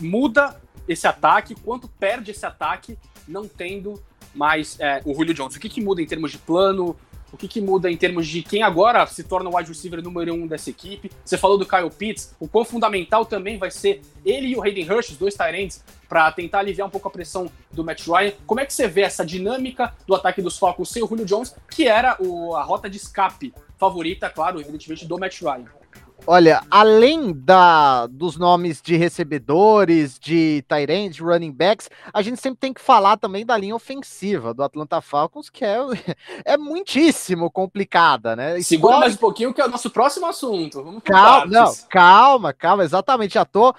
muda 0.00 0.60
esse 0.86 1.06
ataque, 1.06 1.54
quanto 1.54 1.88
perde 1.88 2.30
esse 2.30 2.44
ataque 2.44 2.98
não 3.26 3.46
tendo 3.46 4.02
mais 4.34 4.78
é, 4.80 5.00
o 5.04 5.14
Julio 5.14 5.34
Jones? 5.34 5.56
O 5.56 5.60
que, 5.60 5.68
que 5.68 5.80
muda 5.80 6.02
em 6.02 6.06
termos 6.06 6.30
de 6.30 6.38
plano? 6.38 6.96
O 7.32 7.36
que, 7.36 7.48
que 7.48 7.60
muda 7.60 7.90
em 7.90 7.96
termos 7.96 8.28
de 8.28 8.42
quem 8.42 8.62
agora 8.62 9.06
se 9.06 9.24
torna 9.24 9.48
o 9.48 9.56
wide 9.56 9.70
receiver 9.70 10.02
número 10.02 10.34
um 10.34 10.46
dessa 10.46 10.68
equipe? 10.68 11.10
Você 11.24 11.38
falou 11.38 11.56
do 11.56 11.64
Kyle 11.64 11.90
Pitts, 11.90 12.34
o 12.38 12.46
quão 12.46 12.64
fundamental 12.64 13.24
também 13.24 13.56
vai 13.56 13.70
ser 13.70 14.02
ele 14.24 14.48
e 14.48 14.56
o 14.56 14.62
Hayden 14.62 14.90
Hurst, 14.90 15.12
os 15.12 15.16
dois 15.16 15.34
Tyrants, 15.34 15.82
para 16.08 16.30
tentar 16.30 16.58
aliviar 16.58 16.86
um 16.86 16.90
pouco 16.90 17.08
a 17.08 17.10
pressão 17.10 17.50
do 17.70 17.82
Matt 17.82 18.06
Ryan. 18.06 18.32
Como 18.46 18.60
é 18.60 18.66
que 18.66 18.74
você 18.74 18.86
vê 18.86 19.00
essa 19.00 19.24
dinâmica 19.24 19.94
do 20.06 20.14
ataque 20.14 20.42
dos 20.42 20.58
Falcons 20.58 20.90
sem 20.90 21.02
o 21.02 21.06
Julio 21.06 21.24
Jones, 21.24 21.56
que 21.70 21.88
era 21.88 22.16
o, 22.20 22.54
a 22.54 22.62
rota 22.62 22.90
de 22.90 22.98
escape 22.98 23.54
favorita, 23.78 24.28
claro, 24.28 24.60
evidentemente, 24.60 25.06
do 25.06 25.18
Matt 25.18 25.40
Ryan? 25.40 25.81
Olha, 26.24 26.62
além 26.70 27.32
da, 27.32 28.06
dos 28.06 28.36
nomes 28.36 28.80
de 28.80 28.96
recebedores, 28.96 30.20
de 30.20 30.64
Tyrants, 30.68 31.16
de 31.16 31.22
running 31.22 31.50
backs, 31.50 31.90
a 32.12 32.22
gente 32.22 32.40
sempre 32.40 32.60
tem 32.60 32.72
que 32.72 32.80
falar 32.80 33.16
também 33.16 33.44
da 33.44 33.56
linha 33.56 33.74
ofensiva 33.74 34.54
do 34.54 34.62
Atlanta 34.62 35.00
Falcons, 35.00 35.50
que 35.50 35.64
é, 35.64 35.78
é 36.44 36.56
muitíssimo 36.56 37.50
complicada, 37.50 38.36
né? 38.36 38.60
Segura 38.62 39.00
mais 39.00 39.14
um 39.14 39.18
pouquinho 39.18 39.52
que 39.52 39.60
é 39.60 39.66
o 39.66 39.68
nosso 39.68 39.90
próximo 39.90 40.26
assunto. 40.26 40.82
Vamos 40.82 41.02
calma, 41.02 41.46
não, 41.46 41.74
calma, 41.88 42.52
calma, 42.52 42.84
exatamente. 42.84 43.34
Já 43.34 43.44
tô 43.44 43.70
uh, 43.70 43.74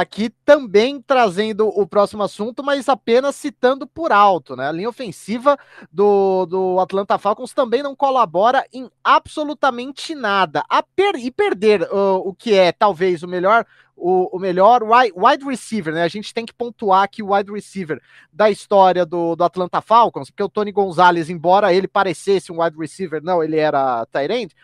aqui 0.00 0.30
também 0.44 1.00
trazendo 1.00 1.68
o 1.68 1.86
próximo 1.86 2.24
assunto, 2.24 2.64
mas 2.64 2.88
apenas 2.88 3.36
citando 3.36 3.86
por 3.86 4.10
alto, 4.10 4.56
né? 4.56 4.68
A 4.68 4.72
linha 4.72 4.88
ofensiva 4.88 5.56
do, 5.92 6.44
do 6.46 6.80
Atlanta 6.80 7.18
Falcons 7.18 7.52
também 7.52 7.84
não 7.84 7.94
colabora 7.94 8.66
em 8.72 8.90
absolutamente 9.04 10.12
nada. 10.12 10.64
A 10.68 10.82
per, 10.82 11.14
e 11.14 11.30
per 11.30 11.51
perder 11.52 11.82
uh, 11.82 12.16
o 12.24 12.34
que 12.34 12.54
é 12.54 12.72
talvez 12.72 13.22
o 13.22 13.28
melhor 13.28 13.66
o, 13.94 14.36
o, 14.36 14.40
melhor 14.40 14.82
wide 14.82 15.44
receiver, 15.44 15.94
né? 15.94 16.02
A 16.02 16.08
gente 16.08 16.34
tem 16.34 16.44
que 16.44 16.52
pontuar 16.52 17.04
aqui 17.04 17.22
o 17.22 17.32
wide 17.32 17.52
receiver 17.52 18.00
da 18.32 18.50
história 18.50 19.06
do, 19.06 19.36
do 19.36 19.44
Atlanta 19.44 19.80
Falcons, 19.80 20.28
porque 20.28 20.42
o 20.42 20.48
Tony 20.48 20.72
Gonzalez, 20.72 21.30
embora 21.30 21.72
ele 21.72 21.86
parecesse 21.86 22.50
um 22.50 22.62
wide 22.62 22.76
receiver, 22.76 23.22
não, 23.22 23.44
ele 23.44 23.58
era 23.58 24.04
tight 24.06 24.32
end, 24.32 24.56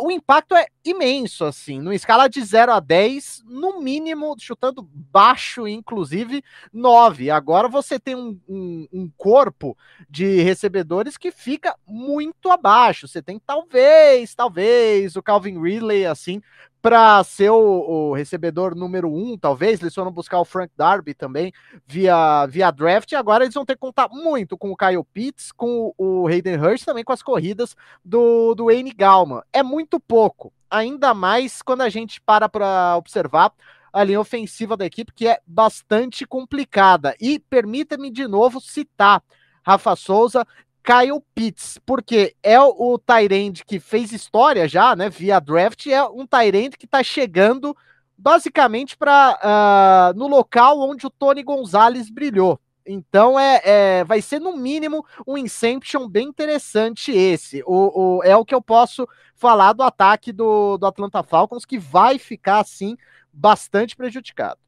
o 0.00 0.10
impacto 0.10 0.54
é 0.54 0.66
imenso, 0.84 1.44
assim, 1.44 1.78
numa 1.80 1.94
escala 1.94 2.28
de 2.28 2.42
0 2.42 2.72
a 2.72 2.80
10, 2.80 3.42
no 3.46 3.80
mínimo, 3.80 4.34
chutando 4.38 4.82
baixo, 4.82 5.68
inclusive, 5.68 6.42
9. 6.72 7.30
Agora 7.30 7.68
você 7.68 7.98
tem 7.98 8.14
um, 8.14 8.40
um, 8.48 8.88
um, 8.92 9.10
corpo 9.16 9.76
de 10.08 10.40
recebedores 10.40 11.16
que 11.16 11.30
fica 11.30 11.76
muito 11.86 12.50
abaixo. 12.50 13.06
Você 13.06 13.20
tem 13.20 13.38
talvez, 13.38 14.34
talvez, 14.34 15.16
o 15.16 15.22
Calvin 15.22 15.60
Ridley, 15.60 16.06
assim, 16.06 16.40
para 16.82 17.22
ser 17.24 17.50
o, 17.50 17.56
o, 17.56 18.14
recebedor 18.14 18.74
número 18.74 19.12
um, 19.12 19.36
talvez. 19.36 19.80
Eles 19.80 19.94
foram 19.94 20.10
buscar 20.10 20.40
o 20.40 20.44
Frank 20.44 20.72
Darby 20.76 21.14
também 21.14 21.52
via, 21.86 22.46
via 22.46 22.70
draft. 22.70 23.12
E 23.12 23.16
agora 23.16 23.44
eles 23.44 23.54
vão 23.54 23.64
ter 23.64 23.74
que 23.74 23.80
contar 23.80 24.08
muito 24.10 24.56
com 24.56 24.70
o 24.70 24.76
Kyle 24.76 25.04
Pitts, 25.12 25.52
com 25.52 25.94
o 25.96 26.26
Hayden 26.26 26.56
Hurst, 26.56 26.84
também 26.84 27.04
com 27.04 27.12
as 27.12 27.22
corridas 27.22 27.76
do, 28.04 28.54
do 28.54 28.66
Wayne 28.66 28.92
Gallman. 28.92 29.42
É 29.52 29.62
muito 29.62 30.00
pouco, 30.00 30.52
ainda 30.70 31.12
mais 31.12 31.62
quando 31.62 31.82
a 31.82 31.88
gente 31.88 32.20
para 32.20 32.48
para 32.48 32.96
observar 32.96 33.52
a 33.92 34.04
linha 34.04 34.20
ofensiva 34.20 34.76
da 34.76 34.86
equipe, 34.86 35.12
que 35.12 35.26
é 35.26 35.40
bastante 35.46 36.24
complicada. 36.26 37.14
E 37.20 37.38
permita-me 37.38 38.10
de 38.10 38.26
novo 38.26 38.60
citar 38.60 39.22
Rafa 39.62 39.96
Souza, 39.96 40.46
Kyle 40.82 41.22
Pitts, 41.34 41.78
porque 41.84 42.34
é 42.42 42.58
o, 42.60 42.98
Tyrande 42.98 43.64
que 43.64 43.78
fez 43.78 44.12
história 44.12 44.66
já, 44.66 44.96
né, 44.96 45.08
via 45.08 45.38
draft, 45.38 45.86
é 45.86 46.02
um 46.04 46.26
Tyrande 46.26 46.76
que 46.76 46.86
está 46.86 47.02
chegando 47.02 47.76
basicamente 48.16 48.96
para 48.96 49.32
uh, 49.32 49.38
ah, 49.42 50.12
no 50.14 50.26
local 50.26 50.80
onde 50.80 51.06
o 51.06 51.10
Tony 51.10 51.42
Gonzalez 51.42 52.10
brilhou. 52.10 52.60
Então 52.86 53.38
é, 53.38 53.60
é, 53.64 54.04
vai 54.04 54.20
ser 54.20 54.40
no 54.40 54.56
mínimo 54.56 55.04
um 55.26 55.38
Inception 55.38 56.08
bem 56.08 56.28
interessante 56.28 57.12
esse. 57.12 57.62
O, 57.66 58.18
o, 58.18 58.22
é 58.24 58.36
o 58.36 58.44
que 58.44 58.54
eu 58.54 58.60
posso 58.60 59.08
falar 59.34 59.72
do 59.72 59.82
ataque 59.82 60.32
do, 60.32 60.76
do 60.76 60.86
Atlanta 60.86 61.22
Falcons, 61.22 61.64
que 61.64 61.78
vai 61.78 62.18
ficar 62.18 62.60
assim 62.60 62.96
bastante 63.32 63.96
prejudicado. 63.96 64.58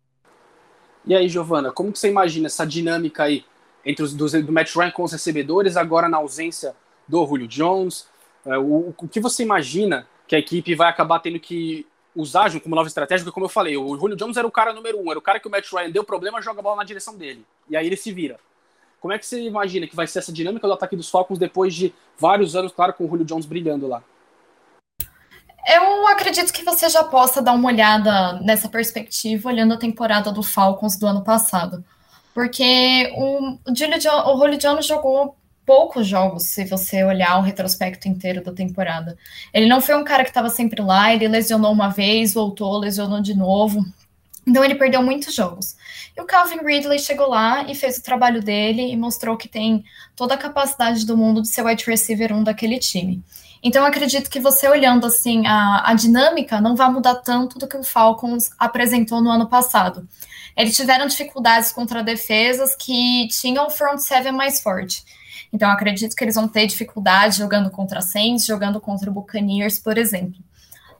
E 1.04 1.14
aí, 1.14 1.28
Giovana, 1.28 1.72
como 1.72 1.92
que 1.92 1.98
você 1.98 2.08
imagina 2.08 2.46
essa 2.46 2.64
dinâmica 2.64 3.24
aí 3.24 3.44
entre 3.84 4.04
os 4.04 4.14
do, 4.14 4.42
do 4.42 4.52
Matt 4.52 4.74
Ryan 4.74 4.90
com 4.90 5.02
os 5.02 5.12
recebedores, 5.12 5.76
agora 5.76 6.08
na 6.08 6.18
ausência 6.18 6.74
do 7.06 7.26
Julio 7.26 7.48
Jones? 7.48 8.06
É, 8.44 8.58
o, 8.58 8.94
o 8.96 9.08
que 9.08 9.20
você 9.20 9.42
imagina 9.42 10.06
que 10.26 10.34
a 10.34 10.38
equipe 10.38 10.74
vai 10.74 10.88
acabar 10.88 11.20
tendo 11.20 11.38
que 11.38 11.86
usar 12.14 12.50
como 12.60 12.74
nova 12.74 12.88
estratégia? 12.88 13.24
Porque, 13.24 13.34
como 13.34 13.46
eu 13.46 13.50
falei, 13.50 13.76
o 13.76 13.96
Julio 13.96 14.16
Jones 14.16 14.36
era 14.36 14.46
o 14.46 14.50
cara 14.50 14.72
número 14.72 15.00
um, 15.00 15.10
era 15.10 15.18
o 15.18 15.22
cara 15.22 15.40
que 15.40 15.48
o 15.48 15.50
Matt 15.50 15.70
Ryan 15.72 15.90
deu 15.90 16.04
problema, 16.04 16.42
joga 16.42 16.60
a 16.60 16.62
bola 16.62 16.76
na 16.76 16.84
direção 16.84 17.16
dele. 17.16 17.44
E 17.68 17.76
aí 17.76 17.86
ele 17.86 17.96
se 17.96 18.12
vira. 18.12 18.38
Como 19.00 19.12
é 19.12 19.18
que 19.18 19.26
você 19.26 19.42
imagina 19.42 19.86
que 19.86 19.96
vai 19.96 20.06
ser 20.06 20.20
essa 20.20 20.32
dinâmica 20.32 20.66
do 20.66 20.72
ataque 20.72 20.94
dos 20.94 21.10
Falcons 21.10 21.38
depois 21.38 21.74
de 21.74 21.92
vários 22.16 22.54
anos, 22.54 22.72
claro, 22.72 22.92
com 22.92 23.04
o 23.04 23.08
Julio 23.08 23.24
Jones 23.24 23.46
brilhando 23.46 23.88
lá? 23.88 24.02
Eu 25.66 26.06
acredito 26.08 26.52
que 26.52 26.64
você 26.64 26.88
já 26.88 27.04
possa 27.04 27.40
dar 27.40 27.52
uma 27.52 27.68
olhada 27.68 28.40
nessa 28.40 28.68
perspectiva, 28.68 29.48
olhando 29.48 29.74
a 29.74 29.78
temporada 29.78 30.32
do 30.32 30.42
Falcons 30.42 30.96
do 30.96 31.06
ano 31.06 31.22
passado. 31.22 31.84
Porque 32.34 33.12
o, 33.16 33.58
Julio, 33.74 33.98
o 34.26 34.38
Julio 34.38 34.58
Jones 34.58 34.86
jogou 34.86 35.36
poucos 35.64 36.06
jogos, 36.06 36.44
se 36.44 36.64
você 36.64 37.04
olhar 37.04 37.38
o 37.38 37.42
retrospecto 37.42 38.08
inteiro 38.08 38.42
da 38.42 38.52
temporada. 38.52 39.16
Ele 39.52 39.68
não 39.68 39.80
foi 39.80 39.94
um 39.94 40.04
cara 40.04 40.24
que 40.24 40.30
estava 40.30 40.48
sempre 40.48 40.82
lá, 40.82 41.12
ele 41.14 41.28
lesionou 41.28 41.72
uma 41.72 41.88
vez, 41.88 42.34
voltou, 42.34 42.78
lesionou 42.78 43.20
de 43.20 43.34
novo. 43.34 43.84
Então 44.46 44.64
ele 44.64 44.74
perdeu 44.74 45.02
muitos 45.02 45.34
jogos. 45.34 45.76
E 46.16 46.20
o 46.20 46.24
Calvin 46.24 46.58
Ridley 46.64 46.98
chegou 46.98 47.28
lá 47.28 47.62
e 47.70 47.74
fez 47.74 47.98
o 47.98 48.02
trabalho 48.02 48.42
dele 48.42 48.90
e 48.90 48.96
mostrou 48.96 49.36
que 49.36 49.48
tem 49.48 49.84
toda 50.16 50.34
a 50.34 50.38
capacidade 50.38 51.06
do 51.06 51.16
mundo 51.16 51.42
de 51.42 51.48
ser 51.48 51.64
wide 51.64 51.84
receiver 51.86 52.32
um 52.32 52.42
daquele 52.42 52.78
time. 52.78 53.22
Então, 53.62 53.84
acredito 53.84 54.28
que 54.28 54.40
você 54.40 54.68
olhando 54.68 55.06
assim 55.06 55.46
a, 55.46 55.90
a 55.90 55.94
dinâmica 55.94 56.60
não 56.60 56.74
vai 56.74 56.90
mudar 56.90 57.14
tanto 57.16 57.60
do 57.60 57.68
que 57.68 57.76
o 57.76 57.84
Falcons 57.84 58.50
apresentou 58.58 59.22
no 59.22 59.30
ano 59.30 59.46
passado. 59.46 60.08
Eles 60.56 60.76
tiveram 60.76 61.06
dificuldades 61.06 61.72
contra 61.72 62.02
defesas 62.02 62.74
que 62.74 63.28
tinham 63.28 63.66
o 63.66 63.70
front 63.70 63.98
seven 63.98 64.32
mais 64.32 64.60
forte. 64.60 65.04
Então, 65.52 65.70
acredito 65.70 66.16
que 66.16 66.24
eles 66.24 66.34
vão 66.34 66.48
ter 66.48 66.66
dificuldade 66.66 67.38
jogando 67.38 67.70
contra 67.70 68.00
Saints, 68.00 68.46
jogando 68.46 68.80
contra 68.80 69.10
o 69.10 69.12
Buccaneers, 69.12 69.78
por 69.78 69.98
exemplo. 69.98 70.38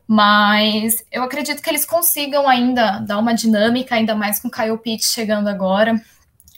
Mas 0.07 1.03
eu 1.11 1.23
acredito 1.23 1.63
que 1.63 1.71
eles 1.71 1.87
consigam 1.87 2.47
ainda 2.47 2.99
dar 2.99 3.19
uma 3.19 3.33
dinâmica, 3.33 3.95
ainda 3.95 4.15
mais 4.15 4.39
com 4.39 4.49
o 4.49 4.51
Kyle 4.51 4.77
Pitts 4.77 5.13
chegando 5.13 5.49
agora. 5.49 6.01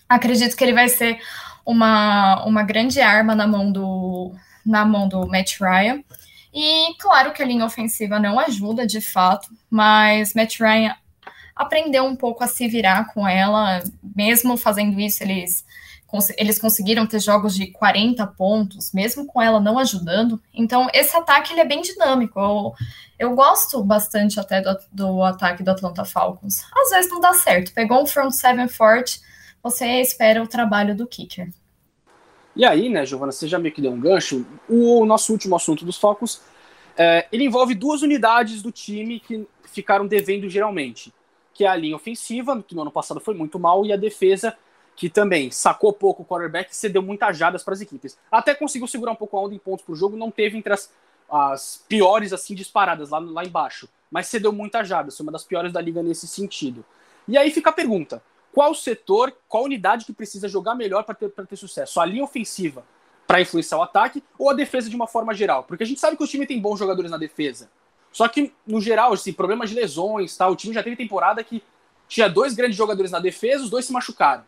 Acredito 0.08 0.56
que 0.56 0.64
ele 0.64 0.72
vai 0.72 0.88
ser 0.88 1.20
uma, 1.64 2.44
uma 2.44 2.62
grande 2.62 3.00
arma 3.00 3.34
na 3.34 3.46
mão 3.46 3.70
do, 3.70 4.34
na 4.66 4.84
mão 4.84 5.06
do 5.08 5.26
Matt 5.28 5.60
Ryan. 5.60 6.02
E 6.52 6.94
claro 6.98 7.32
que 7.32 7.42
a 7.42 7.46
linha 7.46 7.64
ofensiva 7.64 8.18
não 8.18 8.38
ajuda 8.38 8.86
de 8.86 9.00
fato, 9.00 9.48
mas 9.70 10.34
Matt 10.34 10.58
Ryan 10.60 10.94
aprendeu 11.54 12.04
um 12.04 12.16
pouco 12.16 12.42
a 12.42 12.46
se 12.46 12.66
virar 12.66 13.12
com 13.12 13.26
ela, 13.26 13.82
mesmo 14.02 14.56
fazendo 14.56 14.98
isso, 15.00 15.22
eles, 15.22 15.64
eles 16.36 16.58
conseguiram 16.58 17.06
ter 17.06 17.20
jogos 17.20 17.54
de 17.54 17.68
40 17.68 18.26
pontos, 18.28 18.92
mesmo 18.92 19.26
com 19.26 19.40
ela 19.40 19.60
não 19.60 19.78
ajudando. 19.78 20.40
Então, 20.52 20.88
esse 20.92 21.16
ataque 21.16 21.52
ele 21.52 21.60
é 21.60 21.64
bem 21.64 21.80
dinâmico. 21.80 22.38
Eu, 22.40 22.74
eu 23.18 23.34
gosto 23.34 23.82
bastante 23.82 24.40
até 24.40 24.60
do, 24.60 24.76
do 24.92 25.22
ataque 25.22 25.62
do 25.62 25.70
Atlanta 25.70 26.04
Falcons. 26.04 26.64
Às 26.74 26.90
vezes 26.90 27.10
não 27.10 27.20
dá 27.20 27.32
certo. 27.32 27.72
Pegou 27.72 28.02
um 28.02 28.06
front 28.06 28.32
seven 28.32 28.68
forte, 28.68 29.20
você 29.62 30.00
espera 30.00 30.42
o 30.42 30.48
trabalho 30.48 30.96
do 30.96 31.06
kicker. 31.06 31.48
E 32.56 32.64
aí, 32.64 32.88
né, 32.88 33.04
Giovana, 33.04 33.32
você 33.32 33.48
já 33.48 33.58
meio 33.58 33.74
que 33.74 33.80
deu 33.80 33.92
um 33.92 34.00
gancho. 34.00 34.46
O 34.68 35.04
nosso 35.04 35.32
último 35.32 35.56
assunto 35.56 35.84
dos 35.84 35.96
focos, 35.96 36.40
é, 36.96 37.26
ele 37.32 37.44
envolve 37.44 37.74
duas 37.74 38.02
unidades 38.02 38.62
do 38.62 38.70
time 38.70 39.18
que 39.18 39.46
ficaram 39.64 40.06
devendo 40.06 40.48
geralmente, 40.48 41.12
que 41.54 41.64
é 41.64 41.68
a 41.68 41.76
linha 41.76 41.96
ofensiva, 41.96 42.62
que 42.66 42.74
no 42.74 42.82
ano 42.82 42.90
passado 42.90 43.20
foi 43.20 43.32
muito 43.32 43.58
mal, 43.58 43.86
e 43.86 43.92
a 43.92 43.96
defesa, 43.96 44.56
que 44.96 45.08
também 45.08 45.50
sacou 45.50 45.92
pouco 45.92 46.22
o 46.22 46.26
quarterback 46.26 46.72
e 46.72 46.76
cedeu 46.76 47.00
muitas 47.00 47.36
jadas 47.38 47.62
para 47.62 47.74
as 47.74 47.80
equipes. 47.80 48.18
Até 48.30 48.54
conseguiu 48.54 48.88
segurar 48.88 49.12
um 49.12 49.16
pouco 49.16 49.36
a 49.36 49.40
onda 49.40 49.54
em 49.54 49.58
pontos 49.58 49.84
o 49.88 49.94
jogo, 49.94 50.16
não 50.16 50.30
teve 50.30 50.58
entre 50.58 50.72
as, 50.72 50.92
as 51.30 51.84
piores 51.88 52.32
assim 52.32 52.54
disparadas 52.54 53.10
lá, 53.10 53.18
lá 53.18 53.44
embaixo, 53.44 53.88
mas 54.10 54.26
cedeu 54.26 54.52
muitas 54.52 54.86
jadas, 54.88 55.16
foi 55.16 55.24
uma 55.24 55.32
das 55.32 55.44
piores 55.44 55.72
da 55.72 55.80
liga 55.80 56.02
nesse 56.02 56.26
sentido. 56.26 56.84
E 57.26 57.38
aí 57.38 57.50
fica 57.50 57.70
a 57.70 57.72
pergunta: 57.72 58.22
qual 58.52 58.74
setor, 58.74 59.34
qual 59.48 59.64
unidade 59.64 60.04
que 60.04 60.12
precisa 60.12 60.48
jogar 60.48 60.74
melhor 60.74 61.04
para 61.04 61.14
ter, 61.14 61.30
ter 61.30 61.56
sucesso? 61.56 62.00
A 62.00 62.04
linha 62.04 62.24
ofensiva 62.24 62.84
para 63.26 63.40
influenciar 63.40 63.78
o 63.78 63.82
ataque 63.82 64.22
ou 64.38 64.50
a 64.50 64.54
defesa 64.54 64.88
de 64.88 64.96
uma 64.96 65.06
forma 65.06 65.34
geral? 65.34 65.64
Porque 65.64 65.82
a 65.82 65.86
gente 65.86 66.00
sabe 66.00 66.16
que 66.16 66.22
o 66.22 66.26
time 66.26 66.46
tem 66.46 66.60
bons 66.60 66.78
jogadores 66.78 67.10
na 67.10 67.16
defesa. 67.16 67.70
Só 68.14 68.28
que, 68.28 68.52
no 68.64 68.80
geral, 68.80 69.12
assim, 69.12 69.32
problemas 69.32 69.70
de 69.70 69.74
lesões, 69.74 70.36
tá? 70.36 70.46
o 70.46 70.54
time 70.54 70.72
já 70.72 70.84
teve 70.84 70.94
temporada 70.94 71.42
que 71.42 71.60
tinha 72.06 72.28
dois 72.28 72.54
grandes 72.54 72.76
jogadores 72.76 73.10
na 73.10 73.18
defesa, 73.18 73.64
os 73.64 73.70
dois 73.70 73.86
se 73.86 73.92
machucaram. 73.92 74.44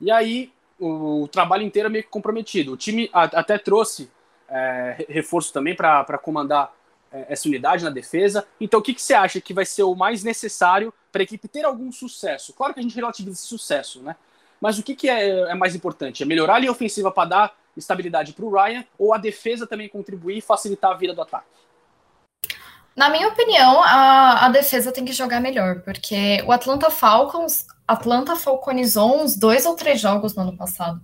E 0.00 0.10
aí 0.10 0.52
o, 0.80 1.22
o 1.22 1.28
trabalho 1.28 1.62
inteiro 1.62 1.86
é 1.86 1.92
meio 1.92 2.02
que 2.02 2.10
comprometido. 2.10 2.72
O 2.72 2.76
time 2.76 3.08
a, 3.12 3.22
até 3.22 3.56
trouxe 3.56 4.10
é, 4.48 5.06
reforço 5.08 5.52
também 5.52 5.76
para 5.76 6.18
comandar 6.18 6.74
é, 7.12 7.26
essa 7.28 7.46
unidade 7.46 7.84
na 7.84 7.90
defesa. 7.90 8.44
Então, 8.60 8.80
o 8.80 8.82
que, 8.82 8.92
que 8.92 9.00
você 9.00 9.14
acha 9.14 9.40
que 9.40 9.54
vai 9.54 9.64
ser 9.64 9.84
o 9.84 9.94
mais 9.94 10.24
necessário 10.24 10.92
para 11.12 11.22
a 11.22 11.24
equipe 11.24 11.46
ter 11.46 11.64
algum 11.64 11.92
sucesso? 11.92 12.52
Claro 12.52 12.74
que 12.74 12.80
a 12.80 12.82
gente 12.82 12.96
relativiza 12.96 13.36
esse 13.36 13.46
sucesso, 13.46 14.02
né? 14.02 14.16
Mas 14.60 14.76
o 14.76 14.82
que, 14.82 14.96
que 14.96 15.08
é, 15.08 15.50
é 15.50 15.54
mais 15.54 15.76
importante? 15.76 16.24
É 16.24 16.26
melhorar 16.26 16.56
a 16.56 16.58
linha 16.58 16.72
ofensiva 16.72 17.12
para 17.12 17.28
dar 17.28 17.58
estabilidade 17.76 18.32
para 18.32 18.44
o 18.44 18.50
Ryan 18.50 18.84
ou 18.98 19.14
a 19.14 19.18
defesa 19.18 19.68
também 19.68 19.88
contribuir 19.88 20.38
e 20.38 20.40
facilitar 20.40 20.90
a 20.90 20.94
vida 20.94 21.14
do 21.14 21.22
ataque? 21.22 21.46
Na 22.98 23.08
minha 23.08 23.28
opinião, 23.28 23.80
a, 23.80 24.46
a 24.46 24.48
defesa 24.48 24.90
tem 24.90 25.04
que 25.04 25.12
jogar 25.12 25.40
melhor, 25.40 25.82
porque 25.82 26.42
o 26.44 26.50
Atlanta 26.50 26.90
Falcons, 26.90 27.64
Atlanta 27.86 28.34
falconizou 28.34 29.22
uns 29.22 29.36
dois 29.36 29.64
ou 29.64 29.76
três 29.76 30.00
jogos 30.00 30.34
no 30.34 30.42
ano 30.42 30.56
passado. 30.56 31.00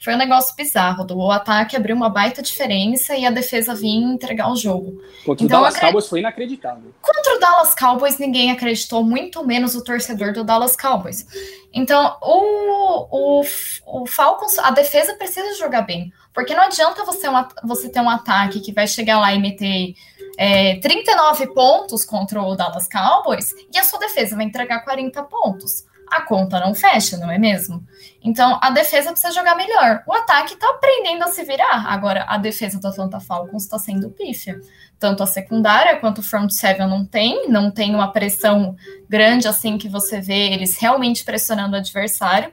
Foi 0.00 0.12
um 0.14 0.18
negócio 0.18 0.56
bizarro. 0.56 1.06
O 1.08 1.30
ataque 1.30 1.76
abriu 1.76 1.94
uma 1.94 2.10
baita 2.10 2.42
diferença 2.42 3.14
e 3.16 3.24
a 3.24 3.30
defesa 3.30 3.76
vinha 3.76 4.12
entregar 4.12 4.50
o 4.50 4.56
jogo. 4.56 5.00
Contra 5.24 5.44
então, 5.44 5.60
o 5.60 5.62
Dallas 5.62 5.74
acred... 5.76 5.92
Cowboys 5.92 6.08
foi 6.08 6.18
inacreditável. 6.18 6.94
Contra 7.00 7.36
o 7.36 7.38
Dallas 7.38 7.74
Cowboys, 7.76 8.18
ninguém 8.18 8.50
acreditou, 8.50 9.04
muito 9.04 9.46
menos 9.46 9.76
o 9.76 9.84
torcedor 9.84 10.32
do 10.32 10.42
Dallas 10.42 10.76
Cowboys. 10.76 11.26
Então, 11.72 12.16
o, 12.20 13.40
o, 13.40 13.42
o 13.86 14.06
Falcons, 14.06 14.58
a 14.58 14.72
defesa 14.72 15.14
precisa 15.14 15.54
jogar 15.54 15.82
bem. 15.82 16.12
Porque 16.34 16.54
não 16.54 16.64
adianta 16.64 17.04
você, 17.04 17.28
um, 17.28 17.44
você 17.62 17.88
ter 17.88 18.00
um 18.00 18.10
ataque 18.10 18.60
que 18.60 18.72
vai 18.72 18.88
chegar 18.88 19.20
lá 19.20 19.32
e 19.32 19.38
meter 19.38 19.94
é, 20.36 20.76
39 20.80 21.48
pontos 21.48 22.04
contra 22.04 22.42
o 22.42 22.54
Dallas 22.54 22.88
Cowboys 22.88 23.52
e 23.72 23.78
a 23.78 23.84
sua 23.84 23.98
defesa 23.98 24.36
vai 24.36 24.44
entregar 24.44 24.80
40 24.80 25.22
pontos 25.24 25.84
a 26.10 26.22
conta 26.22 26.60
não 26.60 26.74
fecha, 26.74 27.16
não 27.16 27.30
é 27.30 27.38
mesmo? 27.38 27.84
Então 28.22 28.58
a 28.62 28.70
defesa 28.70 29.10
precisa 29.10 29.32
jogar 29.32 29.56
melhor. 29.56 30.02
O 30.06 30.12
ataque 30.12 30.54
está 30.54 30.68
aprendendo 30.70 31.24
a 31.24 31.28
se 31.28 31.42
virar. 31.44 31.86
Agora, 31.88 32.24
a 32.28 32.38
defesa 32.38 32.78
do 32.78 32.88
Atlanta 32.88 33.20
Falcons 33.20 33.64
está 33.64 33.78
sendo 33.78 34.10
pífia. 34.10 34.60
Tanto 34.98 35.22
a 35.22 35.26
secundária 35.26 35.96
quanto 35.96 36.18
o 36.18 36.22
front 36.22 36.50
seven 36.50 36.88
não 36.88 37.04
tem, 37.04 37.48
não 37.48 37.70
tem 37.70 37.94
uma 37.94 38.12
pressão 38.12 38.76
grande 39.08 39.46
assim 39.46 39.76
que 39.76 39.88
você 39.88 40.20
vê 40.20 40.52
eles 40.52 40.78
realmente 40.78 41.24
pressionando 41.24 41.74
o 41.74 41.78
adversário. 41.78 42.50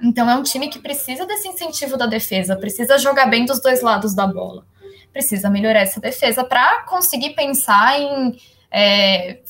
Então 0.00 0.30
é 0.30 0.36
um 0.36 0.42
time 0.42 0.68
que 0.68 0.78
precisa 0.78 1.26
desse 1.26 1.48
incentivo 1.48 1.96
da 1.96 2.06
defesa, 2.06 2.56
precisa 2.56 2.98
jogar 2.98 3.26
bem 3.26 3.44
dos 3.44 3.60
dois 3.60 3.82
lados 3.82 4.14
da 4.14 4.26
bola. 4.26 4.64
Precisa 5.12 5.50
melhorar 5.50 5.80
essa 5.80 6.00
defesa 6.00 6.44
para 6.44 6.82
conseguir 6.82 7.30
pensar 7.30 8.00
em 8.00 8.38
é, 8.70 9.40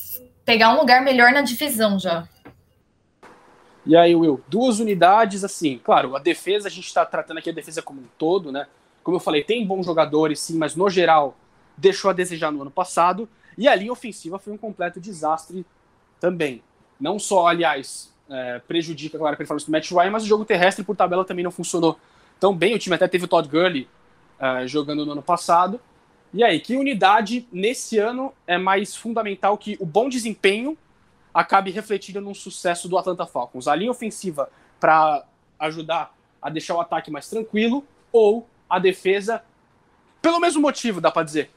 pegar 0.45 0.75
um 0.75 0.79
lugar 0.79 1.03
melhor 1.03 1.33
na 1.33 1.43
divisão 1.43 1.99
já. 1.99 2.27
E 3.85 3.97
aí, 3.97 4.15
Will, 4.15 4.43
duas 4.49 4.81
unidades, 4.81 5.45
assim, 5.45 5.81
claro, 5.83 6.15
a 6.15 6.19
defesa, 6.19 6.69
a 6.69 6.71
gente 6.71 6.87
está 6.87 7.07
tratando 7.07 7.39
aqui 7.39 7.51
a 7.51 7.55
defesa 7.55 7.81
como 7.81 8.03
um 8.03 8.07
todo, 8.19 8.53
né? 8.53 8.67
Como 9.03 9.17
eu 9.17 9.21
falei, 9.21 9.43
tem 9.43 9.67
bons 9.67 9.87
jogadores, 9.87 10.41
sim, 10.41 10.59
mas 10.59 10.77
no 10.77 10.91
geral 10.91 11.37
deixou 11.77 12.11
a 12.11 12.15
desejar 12.15 12.51
no 12.51 12.61
ano 12.61 12.71
passado. 12.71 13.29
E 13.57 13.67
a 13.67 13.75
linha 13.75 13.93
ofensiva 13.93 14.39
foi 14.39 14.53
um 14.53 14.59
completo 14.59 15.01
desastre 15.01 15.65
também. 16.21 16.63
Não 17.01 17.19
só, 17.19 17.47
aliás, 17.47 18.13
é, 18.29 18.61
prejudica 18.61 19.19
claro, 19.19 19.35
a 19.35 19.37
performance 19.37 19.67
do 19.67 19.73
Matt 19.73 19.91
Ryan, 19.91 20.11
mas 20.11 20.25
o 20.25 20.27
jogo 20.27 20.45
terrestre 20.45 20.85
por 20.85 20.95
tabela 20.95 21.25
também 21.25 21.45
não 21.45 21.51
funcionou 21.51 21.99
tão 22.39 22.55
bem. 22.55 22.75
O 22.75 22.79
time 22.79 22.95
até 22.95 23.09
teve 23.09 23.25
o 23.25 23.29
Todd 23.29 23.49
Gurley 23.49 23.89
uh, 24.41 24.67
jogando 24.67 25.05
no 25.05 25.13
ano 25.13 25.23
passado. 25.23 25.81
E 26.33 26.45
aí, 26.45 26.61
que 26.61 26.77
unidade 26.77 27.47
nesse 27.51 27.99
ano 27.99 28.33
é 28.47 28.59
mais 28.59 28.95
fundamental 28.95 29.57
que 29.57 29.77
o 29.81 29.87
bom 29.87 30.09
desempenho 30.09 30.77
acabe 31.33 31.71
refletindo 31.71 32.21
no 32.21 32.35
sucesso 32.35 32.89
do 32.89 32.99
Atlanta 32.99 33.27
Falcons? 33.27 33.67
A 33.67 33.75
linha 33.75 33.91
ofensiva 33.91 34.51
para 34.79 35.25
ajudar 35.59 36.15
a 36.41 36.51
deixar 36.51 36.75
o 36.75 36.81
ataque 36.81 37.11
mais 37.11 37.29
tranquilo 37.29 37.85
ou 38.13 38.47
a 38.69 38.79
defesa, 38.79 39.43
pelo 40.21 40.41
mesmo 40.41 40.61
motivo, 40.61 41.01
dá 41.01 41.11
para 41.11 41.25
dizer? 41.25 41.51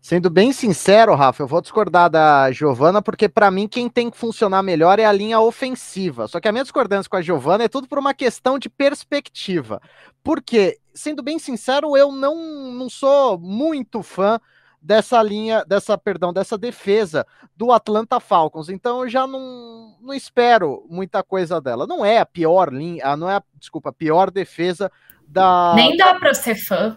Sendo 0.00 0.30
bem 0.30 0.52
sincero, 0.52 1.16
Rafa, 1.16 1.42
eu 1.42 1.48
vou 1.48 1.60
discordar 1.60 2.08
da 2.08 2.52
Giovana, 2.52 3.02
porque 3.02 3.28
para 3.28 3.50
mim 3.50 3.66
quem 3.66 3.88
tem 3.88 4.08
que 4.08 4.16
funcionar 4.16 4.62
melhor 4.62 5.00
é 5.00 5.04
a 5.04 5.10
linha 5.10 5.40
ofensiva. 5.40 6.28
Só 6.28 6.38
que 6.38 6.46
a 6.46 6.52
minha 6.52 6.62
discordância 6.62 7.10
com 7.10 7.16
a 7.16 7.22
Giovana 7.22 7.64
é 7.64 7.68
tudo 7.68 7.88
por 7.88 7.98
uma 7.98 8.14
questão 8.14 8.56
de 8.56 8.68
perspectiva. 8.68 9.80
Porque, 10.22 10.78
sendo 10.96 11.22
bem 11.22 11.38
sincero, 11.38 11.96
eu 11.96 12.10
não, 12.10 12.72
não 12.72 12.88
sou 12.88 13.38
muito 13.38 14.02
fã 14.02 14.40
dessa 14.80 15.22
linha, 15.22 15.64
dessa, 15.64 15.98
perdão, 15.98 16.32
dessa 16.32 16.56
defesa 16.56 17.26
do 17.56 17.72
Atlanta 17.72 18.20
Falcons. 18.20 18.68
Então 18.68 19.02
eu 19.02 19.08
já 19.08 19.26
não, 19.26 19.96
não 20.00 20.14
espero 20.14 20.86
muita 20.88 21.22
coisa 21.22 21.60
dela. 21.60 21.86
Não 21.86 22.04
é 22.04 22.18
a 22.18 22.26
pior 22.26 22.72
linha, 22.72 23.16
não 23.16 23.28
é, 23.28 23.36
a, 23.36 23.42
desculpa, 23.58 23.90
a 23.90 23.92
pior 23.92 24.30
defesa 24.30 24.90
da. 25.26 25.74
Nem 25.74 25.96
dá 25.96 26.14
para 26.14 26.32
ser 26.34 26.54
fã. 26.54 26.96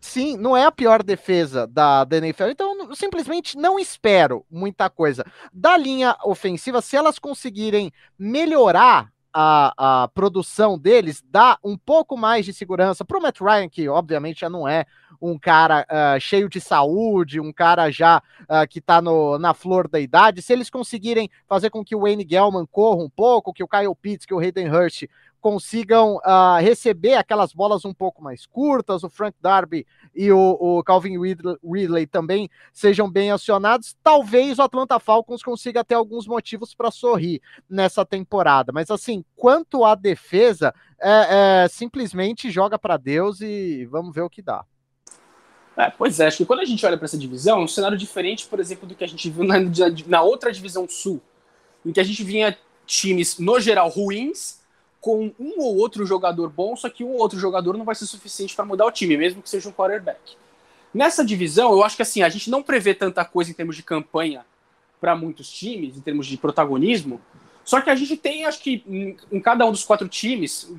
Sim, 0.00 0.36
não 0.36 0.56
é 0.56 0.64
a 0.64 0.72
pior 0.72 1.02
defesa 1.02 1.66
da, 1.66 2.04
da 2.04 2.18
NFL, 2.18 2.44
então 2.44 2.94
simplesmente 2.94 3.58
não 3.58 3.78
espero 3.78 4.46
muita 4.48 4.88
coisa. 4.88 5.24
Da 5.52 5.76
linha 5.76 6.16
ofensiva, 6.24 6.80
se 6.80 6.96
elas 6.96 7.18
conseguirem 7.18 7.92
melhorar 8.16 9.12
a, 9.32 10.02
a 10.04 10.08
produção 10.08 10.78
deles, 10.78 11.22
dá 11.30 11.58
um 11.62 11.76
pouco 11.76 12.16
mais 12.16 12.44
de 12.44 12.52
segurança 12.52 13.04
para 13.04 13.18
o 13.18 13.22
Matt 13.22 13.40
Ryan, 13.40 13.68
que 13.68 13.88
obviamente 13.88 14.40
já 14.40 14.50
não 14.50 14.66
é 14.66 14.84
um 15.20 15.38
cara 15.38 15.86
uh, 15.90 16.20
cheio 16.20 16.48
de 16.48 16.60
saúde, 16.60 17.40
um 17.40 17.52
cara 17.52 17.90
já 17.90 18.22
uh, 18.42 18.68
que 18.68 18.78
está 18.78 19.00
na 19.40 19.54
flor 19.54 19.88
da 19.88 19.98
idade. 19.98 20.42
Se 20.42 20.52
eles 20.52 20.70
conseguirem 20.70 21.30
fazer 21.46 21.70
com 21.70 21.84
que 21.84 21.96
o 21.96 22.00
Wayne 22.00 22.26
Gellman 22.28 22.66
corra 22.70 23.02
um 23.02 23.10
pouco, 23.10 23.52
que 23.52 23.64
o 23.64 23.68
Kyle 23.68 23.94
Pitts, 23.94 24.26
que 24.26 24.34
o 24.34 24.38
Hayden 24.38 24.68
Hurst 24.68 25.04
consigam 25.40 26.16
uh, 26.16 26.60
receber 26.60 27.14
aquelas 27.14 27.52
bolas 27.52 27.84
um 27.84 27.94
pouco 27.94 28.22
mais 28.22 28.46
curtas, 28.46 29.04
o 29.04 29.08
Frank 29.08 29.36
Darby 29.40 29.86
e 30.14 30.30
o, 30.32 30.56
o 30.60 30.82
Calvin 30.82 31.18
Ridley 31.20 32.06
também 32.06 32.50
sejam 32.72 33.10
bem 33.10 33.30
acionados, 33.30 33.96
talvez 34.02 34.58
o 34.58 34.62
Atlanta 34.62 34.98
Falcons 34.98 35.42
consiga 35.42 35.84
ter 35.84 35.94
alguns 35.94 36.26
motivos 36.26 36.74
para 36.74 36.90
sorrir 36.90 37.40
nessa 37.68 38.04
temporada. 38.04 38.72
Mas 38.72 38.90
assim, 38.90 39.24
quanto 39.36 39.84
à 39.84 39.94
defesa, 39.94 40.74
é, 41.00 41.64
é 41.64 41.68
simplesmente 41.68 42.50
joga 42.50 42.78
para 42.78 42.96
Deus 42.96 43.40
e 43.40 43.86
vamos 43.86 44.14
ver 44.14 44.22
o 44.22 44.30
que 44.30 44.42
dá. 44.42 44.64
É, 45.76 45.88
pois 45.90 46.18
é, 46.18 46.26
acho 46.26 46.38
que 46.38 46.44
quando 46.44 46.60
a 46.60 46.64
gente 46.64 46.84
olha 46.84 46.96
para 46.96 47.04
essa 47.04 47.16
divisão, 47.16 47.60
é 47.60 47.64
um 47.64 47.68
cenário 47.68 47.96
diferente, 47.96 48.46
por 48.46 48.58
exemplo, 48.58 48.88
do 48.88 48.96
que 48.96 49.04
a 49.04 49.08
gente 49.08 49.30
viu 49.30 49.44
na, 49.44 49.56
na 50.08 50.22
outra 50.22 50.50
divisão 50.52 50.88
sul, 50.88 51.22
em 51.86 51.92
que 51.92 52.00
a 52.00 52.04
gente 52.04 52.24
vinha 52.24 52.58
times, 52.84 53.38
no 53.38 53.60
geral, 53.60 53.88
ruins 53.88 54.58
com 55.00 55.32
um 55.38 55.60
ou 55.60 55.76
outro 55.76 56.04
jogador 56.04 56.50
bom, 56.50 56.74
só 56.76 56.88
que 56.88 57.04
um 57.04 57.12
ou 57.12 57.20
outro 57.20 57.38
jogador 57.38 57.76
não 57.76 57.84
vai 57.84 57.94
ser 57.94 58.06
suficiente 58.06 58.54
para 58.54 58.64
mudar 58.64 58.86
o 58.86 58.90
time, 58.90 59.16
mesmo 59.16 59.42
que 59.42 59.50
seja 59.50 59.68
um 59.68 59.72
quarterback. 59.72 60.36
Nessa 60.92 61.24
divisão, 61.24 61.72
eu 61.72 61.84
acho 61.84 61.96
que 61.96 62.02
assim, 62.02 62.22
a 62.22 62.28
gente 62.28 62.50
não 62.50 62.62
prevê 62.62 62.94
tanta 62.94 63.24
coisa 63.24 63.50
em 63.50 63.54
termos 63.54 63.76
de 63.76 63.82
campanha 63.82 64.44
para 65.00 65.14
muitos 65.14 65.50
times, 65.50 65.96
em 65.96 66.00
termos 66.00 66.26
de 66.26 66.36
protagonismo, 66.36 67.20
só 67.64 67.80
que 67.80 67.90
a 67.90 67.94
gente 67.94 68.16
tem, 68.16 68.46
acho 68.46 68.60
que 68.60 68.82
em, 68.88 69.16
em 69.30 69.40
cada 69.40 69.66
um 69.66 69.70
dos 69.70 69.84
quatro 69.84 70.08
times, 70.08 70.72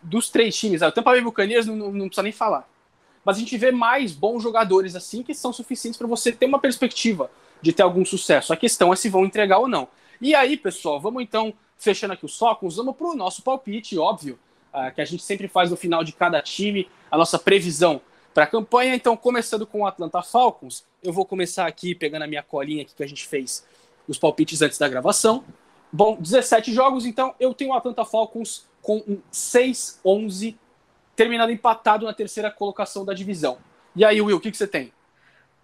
dos 0.00 0.30
três 0.30 0.56
times, 0.56 0.80
o 0.80 0.92
Tampa 0.92 1.10
Bay 1.10 1.20
Buccaneers 1.20 1.66
não, 1.66 1.76
não, 1.76 1.92
não 1.92 2.06
precisa 2.06 2.22
nem 2.22 2.32
falar, 2.32 2.68
mas 3.24 3.36
a 3.36 3.40
gente 3.40 3.58
vê 3.58 3.72
mais 3.72 4.12
bons 4.12 4.42
jogadores 4.42 4.94
assim 4.94 5.22
que 5.22 5.34
são 5.34 5.52
suficientes 5.52 5.98
para 5.98 6.06
você 6.06 6.30
ter 6.30 6.46
uma 6.46 6.60
perspectiva 6.60 7.28
de 7.60 7.72
ter 7.72 7.82
algum 7.82 8.04
sucesso. 8.04 8.52
A 8.52 8.56
questão 8.56 8.92
é 8.92 8.96
se 8.96 9.08
vão 9.08 9.24
entregar 9.24 9.58
ou 9.58 9.66
não. 9.66 9.88
E 10.20 10.34
aí, 10.34 10.56
pessoal, 10.56 11.00
vamos 11.00 11.22
então 11.22 11.52
fechando 11.76 12.14
aqui 12.14 12.24
os 12.24 12.36
focos, 12.36 12.76
vamos 12.76 12.96
para 12.96 13.06
o 13.06 13.14
nosso 13.14 13.42
palpite, 13.42 13.98
óbvio, 13.98 14.38
uh, 14.72 14.94
que 14.94 15.00
a 15.00 15.04
gente 15.04 15.22
sempre 15.22 15.48
faz 15.48 15.70
no 15.70 15.76
final 15.76 16.02
de 16.02 16.12
cada 16.12 16.40
time, 16.40 16.88
a 17.10 17.16
nossa 17.16 17.38
previsão 17.38 18.00
para 18.34 18.44
a 18.44 18.46
campanha. 18.46 18.94
Então, 18.94 19.16
começando 19.16 19.66
com 19.66 19.80
o 19.80 19.86
Atlanta 19.86 20.22
Falcons, 20.22 20.84
eu 21.02 21.12
vou 21.12 21.24
começar 21.24 21.66
aqui 21.66 21.94
pegando 21.94 22.22
a 22.22 22.26
minha 22.26 22.42
colinha 22.42 22.84
que 22.84 23.02
a 23.02 23.06
gente 23.06 23.26
fez 23.26 23.64
os 24.06 24.18
palpites 24.18 24.62
antes 24.62 24.78
da 24.78 24.88
gravação. 24.88 25.44
Bom, 25.92 26.16
17 26.20 26.72
jogos, 26.72 27.06
então 27.06 27.34
eu 27.40 27.54
tenho 27.54 27.70
o 27.70 27.74
Atlanta 27.74 28.04
Falcons 28.04 28.66
com 28.82 28.98
um 29.08 29.18
6-11, 29.32 30.56
terminando 31.14 31.50
empatado 31.50 32.04
na 32.04 32.12
terceira 32.12 32.50
colocação 32.50 33.04
da 33.04 33.14
divisão. 33.14 33.58
E 33.94 34.04
aí, 34.04 34.20
Will, 34.20 34.36
o 34.36 34.40
que, 34.40 34.50
que 34.50 34.56
você 34.56 34.66
tem? 34.66 34.92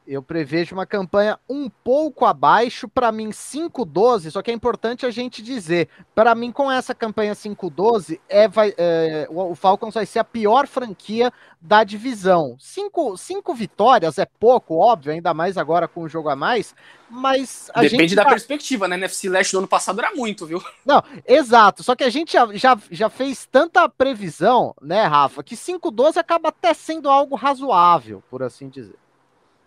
Eu 0.06 0.22
prevejo 0.22 0.74
uma 0.74 0.84
campanha 0.84 1.38
um 1.48 1.70
pouco 1.70 2.24
abaixo, 2.24 2.88
para 2.88 3.12
mim 3.12 3.30
5-12, 3.30 4.30
só 4.30 4.42
que 4.42 4.50
é 4.50 4.54
importante 4.54 5.06
a 5.06 5.10
gente 5.10 5.40
dizer, 5.40 5.88
para 6.14 6.34
mim 6.34 6.50
com 6.50 6.70
essa 6.70 6.92
campanha 6.92 7.34
5-12, 7.34 8.18
é, 8.28 8.48
vai, 8.48 8.74
é, 8.76 9.28
o 9.30 9.54
Falcons 9.54 9.94
vai 9.94 10.04
ser 10.04 10.18
a 10.18 10.24
pior 10.24 10.66
franquia 10.66 11.32
da 11.60 11.84
divisão. 11.84 12.56
Cinco, 12.58 13.16
cinco 13.16 13.54
vitórias 13.54 14.18
é 14.18 14.26
pouco, 14.26 14.76
óbvio, 14.76 15.12
ainda 15.12 15.32
mais 15.32 15.56
agora 15.56 15.86
com 15.86 16.02
o 16.02 16.08
jogo 16.08 16.28
a 16.28 16.34
mais, 16.34 16.74
mas 17.08 17.70
a 17.72 17.82
Depende 17.82 18.02
gente 18.08 18.14
da 18.16 18.24
perspectiva, 18.24 18.88
né? 18.88 18.96
NFC 18.96 19.28
Leste 19.28 19.52
do 19.52 19.58
ano 19.58 19.68
passado 19.68 20.00
era 20.00 20.12
muito, 20.14 20.46
viu? 20.46 20.60
Não, 20.84 21.02
exato, 21.24 21.84
só 21.84 21.94
que 21.94 22.02
a 22.02 22.10
gente 22.10 22.32
já, 22.32 22.52
já, 22.54 22.78
já 22.90 23.08
fez 23.08 23.46
tanta 23.46 23.88
previsão, 23.88 24.74
né, 24.82 25.04
Rafa, 25.04 25.44
que 25.44 25.54
5-12 25.54 26.16
acaba 26.16 26.48
até 26.48 26.74
sendo 26.74 27.08
algo 27.08 27.36
razoável, 27.36 28.22
por 28.28 28.42
assim 28.42 28.68
dizer. 28.68 29.01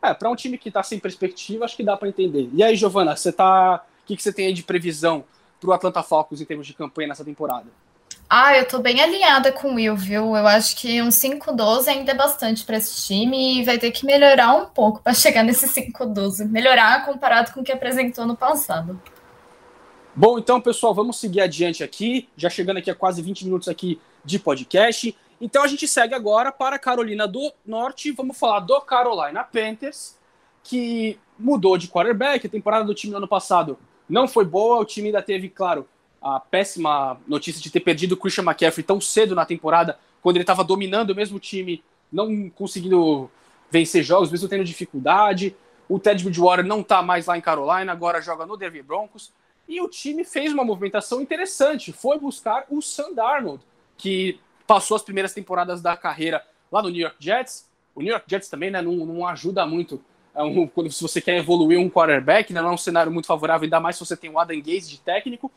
É, 0.05 0.13
para 0.13 0.29
um 0.29 0.35
time 0.35 0.57
que 0.57 0.69
está 0.69 0.83
sem 0.83 0.99
perspectiva, 0.99 1.65
acho 1.65 1.75
que 1.75 1.83
dá 1.83 1.97
para 1.97 2.07
entender. 2.07 2.49
E 2.53 2.63
aí, 2.63 2.75
Giovana, 2.75 3.15
você 3.15 3.31
tá. 3.31 3.83
O 4.03 4.07
que, 4.07 4.15
que 4.15 4.21
você 4.21 4.31
tem 4.31 4.47
aí 4.47 4.53
de 4.53 4.61
previsão 4.61 5.23
para 5.59 5.69
o 5.69 5.73
Atlanta 5.73 6.03
Falcons 6.03 6.39
em 6.39 6.45
termos 6.45 6.67
de 6.67 6.73
campanha 6.73 7.07
nessa 7.07 7.25
temporada? 7.25 7.65
Ah, 8.29 8.55
eu 8.57 8.67
tô 8.67 8.79
bem 8.79 9.01
alinhada 9.01 9.51
com 9.51 9.69
o 9.69 9.75
Will, 9.75 9.95
viu? 9.95 10.35
Eu 10.35 10.47
acho 10.47 10.75
que 10.77 11.01
um 11.01 11.09
5-12 11.09 11.87
ainda 11.87 12.11
é 12.11 12.15
bastante 12.15 12.63
para 12.63 12.77
esse 12.77 13.07
time 13.07 13.59
e 13.59 13.63
vai 13.63 13.77
ter 13.77 13.91
que 13.91 14.05
melhorar 14.05 14.53
um 14.53 14.65
pouco 14.65 15.01
para 15.01 15.13
chegar 15.13 15.43
nesse 15.43 15.67
5-12. 15.67 16.47
Melhorar 16.49 17.05
comparado 17.05 17.51
com 17.51 17.61
o 17.61 17.63
que 17.63 17.71
apresentou 17.71 18.25
no 18.25 18.35
passado. 18.35 18.99
Bom, 20.15 20.39
então, 20.39 20.61
pessoal, 20.61 20.93
vamos 20.93 21.17
seguir 21.17 21.41
adiante 21.41 21.83
aqui. 21.83 22.29
Já 22.37 22.49
chegando 22.49 22.77
aqui 22.77 22.89
a 22.89 22.95
quase 22.95 23.21
20 23.21 23.45
minutos 23.45 23.67
aqui 23.67 23.99
de 24.23 24.39
podcast. 24.39 25.15
Então 25.45 25.61
a 25.61 25.67
gente 25.67 25.87
segue 25.87 26.15
agora 26.15 26.51
para 26.51 26.75
a 26.75 26.79
Carolina 26.79 27.27
do 27.27 27.53
Norte. 27.63 28.11
Vamos 28.11 28.35
falar 28.35 28.61
do 28.61 28.81
Carolina 28.81 29.43
Panthers, 29.43 30.17
que 30.63 31.19
mudou 31.37 31.77
de 31.77 31.87
quarterback. 31.87 32.47
A 32.47 32.49
temporada 32.49 32.83
do 32.83 32.95
time 32.95 33.11
no 33.11 33.17
ano 33.17 33.27
passado 33.27 33.77
não 34.09 34.27
foi 34.27 34.43
boa. 34.43 34.79
O 34.79 34.85
time 34.85 35.09
ainda 35.09 35.21
teve, 35.21 35.47
claro, 35.47 35.87
a 36.19 36.39
péssima 36.39 37.21
notícia 37.27 37.61
de 37.61 37.69
ter 37.69 37.79
perdido 37.79 38.13
o 38.13 38.17
Christian 38.17 38.43
McCaffrey 38.43 38.83
tão 38.83 38.99
cedo 38.99 39.35
na 39.35 39.45
temporada, 39.45 39.99
quando 40.19 40.37
ele 40.37 40.41
estava 40.41 40.63
dominando 40.63 41.11
o 41.11 41.15
mesmo 41.15 41.39
time, 41.39 41.83
não 42.11 42.49
conseguindo 42.49 43.29
vencer 43.69 44.01
jogos, 44.01 44.31
mesmo 44.31 44.49
tendo 44.49 44.63
dificuldade. 44.63 45.55
O 45.87 45.99
Ted 45.99 46.23
Bridgewater 46.23 46.65
não 46.65 46.79
está 46.79 47.03
mais 47.03 47.27
lá 47.27 47.37
em 47.37 47.41
Carolina, 47.41 47.91
agora 47.91 48.19
joga 48.19 48.47
no 48.47 48.57
Denver 48.57 48.83
Broncos. 48.83 49.31
E 49.69 49.79
o 49.79 49.87
time 49.87 50.23
fez 50.23 50.51
uma 50.51 50.63
movimentação 50.63 51.21
interessante, 51.21 51.91
foi 51.91 52.17
buscar 52.17 52.65
o 52.67 52.81
Sam 52.81 53.13
Darnold, 53.13 53.63
que 53.95 54.39
passou 54.67 54.95
as 54.95 55.03
primeiras 55.03 55.33
temporadas 55.33 55.81
da 55.81 55.95
carreira 55.95 56.43
lá 56.71 56.81
no 56.81 56.89
New 56.89 57.01
York 57.01 57.17
Jets. 57.19 57.69
O 57.93 58.01
New 58.01 58.11
York 58.11 58.25
Jets 58.27 58.49
também 58.49 58.71
né, 58.71 58.81
não, 58.81 58.93
não 58.93 59.27
ajuda 59.27 59.65
muito 59.65 60.01
é 60.35 60.43
um, 60.43 60.67
quando, 60.67 60.91
se 60.91 61.01
você 61.01 61.21
quer 61.21 61.37
evoluir 61.37 61.79
um 61.79 61.89
quarterback, 61.89 62.51
né, 62.51 62.61
não 62.61 62.69
é 62.69 62.73
um 62.73 62.77
cenário 62.77 63.11
muito 63.11 63.25
favorável, 63.25 63.63
ainda 63.63 63.79
mais 63.79 63.95
se 63.95 64.05
você 64.05 64.17
tem 64.17 64.29
o 64.29 64.37
Adam 64.37 64.57
Gaze 64.57 64.89
de 64.89 64.99
técnico. 64.99 65.49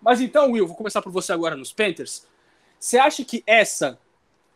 Mas 0.00 0.20
então, 0.20 0.50
Will, 0.50 0.66
vou 0.66 0.74
começar 0.74 1.02
por 1.02 1.12
você 1.12 1.32
agora 1.32 1.54
nos 1.54 1.72
Panthers. 1.72 2.26
Você 2.80 2.98
acha 2.98 3.24
que 3.24 3.44
essa 3.46 3.98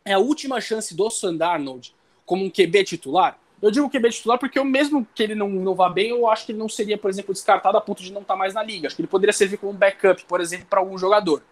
é 0.05 0.14
a 0.14 0.19
última 0.19 0.61
chance 0.61 0.97
do 0.97 1.11
Sandarnold 1.11 1.95
como 2.25 2.45
um 2.45 2.51
QB 2.51 2.85
titular? 2.85 3.38
Eu 3.61 3.71
digo 3.71 3.88
QB 3.88 4.11
titular 4.11 4.38
porque 4.38 4.59
eu 4.59 4.64
mesmo 4.64 5.07
que 5.14 5.23
ele 5.23 5.35
não, 5.35 5.49
não 5.49 5.75
vá 5.75 5.88
bem, 5.88 6.09
eu 6.09 6.29
acho 6.29 6.47
que 6.47 6.53
ele 6.53 6.59
não 6.59 6.69
seria, 6.69 6.99
por 6.99 7.11
exemplo, 7.11 7.33
descartado 7.33 7.77
a 7.77 7.81
ponto 7.81 8.03
de 8.03 8.12
não 8.12 8.23
estar 8.23 8.35
mais 8.35 8.55
na 8.55 8.62
liga. 8.62 8.87
Acho 8.87 8.97
que 8.97 9.03
ele 9.03 9.09
poderia 9.09 9.33
servir 9.33 9.59
como 9.59 9.73
um 9.73 9.77
backup, 9.77 10.25
por 10.25 10.40
exemplo, 10.40 10.66
para 10.69 10.81
algum 10.81 10.97
jogador. 10.97 11.42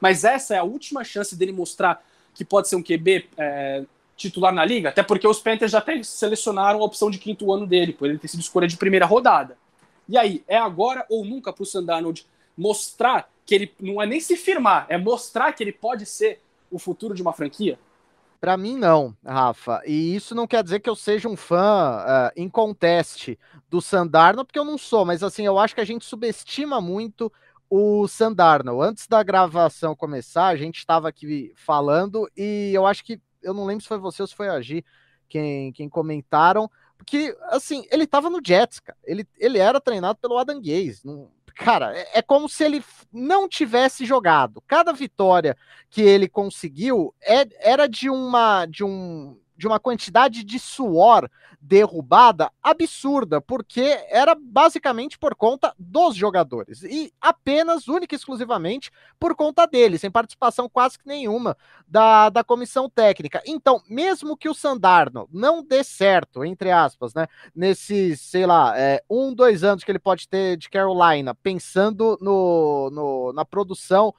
Mas 0.00 0.24
essa 0.24 0.54
é 0.54 0.58
a 0.58 0.64
última 0.64 1.04
chance 1.04 1.36
dele 1.36 1.52
mostrar 1.52 2.02
que 2.34 2.44
pode 2.44 2.68
ser 2.68 2.76
um 2.76 2.82
QB 2.82 3.28
é, 3.36 3.84
titular 4.16 4.52
na 4.52 4.64
liga, 4.64 4.90
até 4.90 5.02
porque 5.02 5.26
os 5.26 5.40
Panthers 5.40 5.72
já 5.72 5.78
até 5.78 6.02
selecionaram 6.02 6.80
a 6.80 6.84
opção 6.84 7.10
de 7.10 7.18
quinto 7.18 7.52
ano 7.52 7.66
dele, 7.66 7.92
por 7.92 8.08
ele 8.08 8.18
ter 8.18 8.28
sido 8.28 8.40
escolha 8.40 8.66
de 8.66 8.76
primeira 8.76 9.06
rodada. 9.06 9.56
E 10.08 10.16
aí, 10.16 10.42
é 10.48 10.56
agora 10.56 11.04
ou 11.08 11.24
nunca 11.24 11.52
para 11.52 11.62
o 11.62 11.66
Sandarnold 11.66 12.26
mostrar 12.56 13.30
que 13.46 13.54
ele 13.54 13.74
não 13.80 14.02
é 14.02 14.06
nem 14.06 14.20
se 14.20 14.36
firmar, 14.36 14.86
é 14.88 14.98
mostrar 14.98 15.52
que 15.52 15.62
ele 15.62 15.72
pode 15.72 16.04
ser 16.04 16.40
o 16.70 16.78
futuro 16.78 17.14
de 17.14 17.22
uma 17.22 17.32
franquia? 17.32 17.78
Para 18.40 18.56
mim, 18.56 18.76
não, 18.76 19.16
Rafa. 19.24 19.82
E 19.84 20.14
isso 20.14 20.34
não 20.34 20.46
quer 20.46 20.62
dizer 20.62 20.78
que 20.80 20.88
eu 20.88 20.94
seja 20.94 21.28
um 21.28 21.36
fã 21.36 22.04
uh, 22.04 22.32
em 22.36 22.48
conteste 22.48 23.38
do 23.68 23.80
Sandarno, 23.80 24.44
porque 24.44 24.58
eu 24.58 24.64
não 24.64 24.78
sou, 24.78 25.04
mas 25.04 25.22
assim, 25.22 25.44
eu 25.44 25.58
acho 25.58 25.74
que 25.74 25.80
a 25.80 25.84
gente 25.84 26.04
subestima 26.04 26.80
muito 26.80 27.32
o 27.70 28.06
Sandarno. 28.08 28.80
Antes 28.80 29.06
da 29.06 29.22
gravação 29.22 29.94
começar, 29.94 30.46
a 30.46 30.56
gente 30.56 30.78
estava 30.78 31.08
aqui 31.08 31.52
falando 31.56 32.28
e 32.36 32.70
eu 32.74 32.86
acho 32.86 33.04
que, 33.04 33.20
eu 33.42 33.54
não 33.54 33.64
lembro 33.64 33.82
se 33.82 33.88
foi 33.88 33.98
você 33.98 34.22
ou 34.22 34.28
se 34.28 34.34
foi 34.34 34.48
a 34.48 34.60
Gi 34.60 34.84
quem, 35.28 35.72
quem 35.72 35.88
comentaram, 35.88 36.70
porque, 36.96 37.34
assim, 37.44 37.86
ele 37.90 38.04
estava 38.04 38.28
no 38.28 38.40
Jets, 38.44 38.80
cara. 38.80 38.98
Ele, 39.04 39.26
ele 39.38 39.58
era 39.58 39.80
treinado 39.80 40.18
pelo 40.18 40.36
Adam 40.36 40.60
Gaze. 40.60 41.00
Não, 41.04 41.30
cara, 41.54 41.96
é, 41.96 42.18
é, 42.18 42.22
como 42.22 42.48
se 42.48 42.64
ele 42.64 42.84
não 43.12 43.48
tivesse 43.48 44.04
jogado. 44.04 44.62
Cada 44.66 44.92
vitória 44.92 45.56
que 45.88 46.02
ele 46.02 46.28
conseguiu 46.28 47.14
é, 47.22 47.46
era 47.60 47.86
de 47.86 48.10
uma 48.10 48.66
de 48.66 48.84
um 48.84 49.38
de 49.58 49.66
uma 49.66 49.80
quantidade 49.80 50.44
de 50.44 50.58
suor 50.58 51.28
derrubada 51.60 52.50
absurda, 52.62 53.40
porque 53.40 53.98
era 54.08 54.36
basicamente 54.40 55.18
por 55.18 55.34
conta 55.34 55.74
dos 55.76 56.14
jogadores 56.14 56.84
e 56.84 57.12
apenas, 57.20 57.88
única 57.88 58.14
e 58.14 58.16
exclusivamente 58.16 58.92
por 59.18 59.34
conta 59.34 59.66
deles, 59.66 60.00
sem 60.00 60.10
participação 60.10 60.68
quase 60.68 60.96
que 60.96 61.08
nenhuma 61.08 61.56
da, 61.88 62.30
da 62.30 62.44
comissão 62.44 62.88
técnica. 62.88 63.42
Então, 63.44 63.82
mesmo 63.88 64.36
que 64.36 64.48
o 64.48 64.54
Sandarno 64.54 65.28
não 65.32 65.64
dê 65.64 65.82
certo, 65.82 66.44
entre 66.44 66.70
aspas, 66.70 67.12
né, 67.12 67.26
nesses, 67.52 68.20
sei 68.20 68.46
lá, 68.46 68.78
é, 68.78 69.02
um, 69.10 69.34
dois 69.34 69.64
anos 69.64 69.82
que 69.82 69.90
ele 69.90 69.98
pode 69.98 70.28
ter 70.28 70.56
de 70.56 70.70
Carolina, 70.70 71.34
pensando 71.34 72.16
no, 72.20 72.90
no 72.92 73.32
na 73.32 73.44
produção 73.44 74.14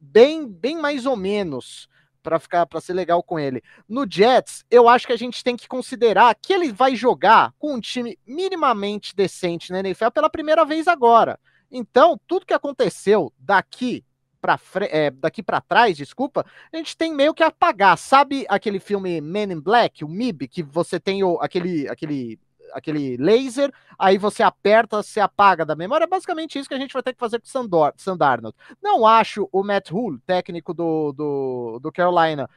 bem, 0.00 0.46
bem 0.46 0.76
mais 0.80 1.04
ou 1.04 1.16
menos 1.16 1.88
para 2.28 2.38
ficar 2.38 2.66
para 2.66 2.78
ser 2.78 2.92
legal 2.92 3.22
com 3.22 3.38
ele. 3.38 3.62
No 3.88 4.06
Jets, 4.06 4.62
eu 4.70 4.86
acho 4.86 5.06
que 5.06 5.14
a 5.14 5.16
gente 5.16 5.42
tem 5.42 5.56
que 5.56 5.66
considerar 5.66 6.34
que 6.34 6.52
ele 6.52 6.70
vai 6.70 6.94
jogar 6.94 7.54
com 7.58 7.72
um 7.72 7.80
time 7.80 8.18
minimamente 8.26 9.16
decente 9.16 9.72
na 9.72 9.80
NFL 9.80 10.10
pela 10.12 10.28
primeira 10.28 10.62
vez 10.62 10.86
agora. 10.86 11.40
Então, 11.70 12.20
tudo 12.26 12.44
que 12.44 12.52
aconteceu 12.52 13.32
daqui 13.38 14.04
para 14.42 14.60
é, 14.90 15.10
daqui 15.10 15.42
para 15.42 15.62
trás, 15.62 15.96
desculpa, 15.96 16.44
a 16.70 16.76
gente 16.76 16.94
tem 16.98 17.14
meio 17.14 17.32
que 17.32 17.42
apagar. 17.42 17.96
Sabe 17.96 18.44
aquele 18.46 18.78
filme 18.78 19.22
Men 19.22 19.52
in 19.52 19.60
Black, 19.60 20.04
o 20.04 20.08
MIB, 20.08 20.48
que 20.48 20.62
você 20.62 21.00
tem 21.00 21.24
o, 21.24 21.38
aquele 21.40 21.88
aquele 21.88 22.38
aquele 22.72 23.16
laser, 23.16 23.72
aí 23.98 24.18
você 24.18 24.42
aperta, 24.42 25.02
se 25.02 25.20
apaga 25.20 25.64
da 25.64 25.76
memória. 25.76 26.04
É 26.04 26.08
basicamente 26.08 26.58
isso 26.58 26.68
que 26.68 26.74
a 26.74 26.78
gente 26.78 26.92
vai 26.92 27.02
ter 27.02 27.12
que 27.12 27.18
fazer 27.18 27.38
com 27.38 27.46
o 27.46 27.48
Sandor, 27.48 27.92
Sandarnold. 27.96 28.56
Não 28.82 29.06
acho 29.06 29.48
o 29.52 29.62
Matt 29.62 29.90
Rule, 29.90 30.20
técnico 30.26 30.72
do, 30.74 31.12
do, 31.12 31.78
do 31.80 31.92
Carolina, 31.92 32.48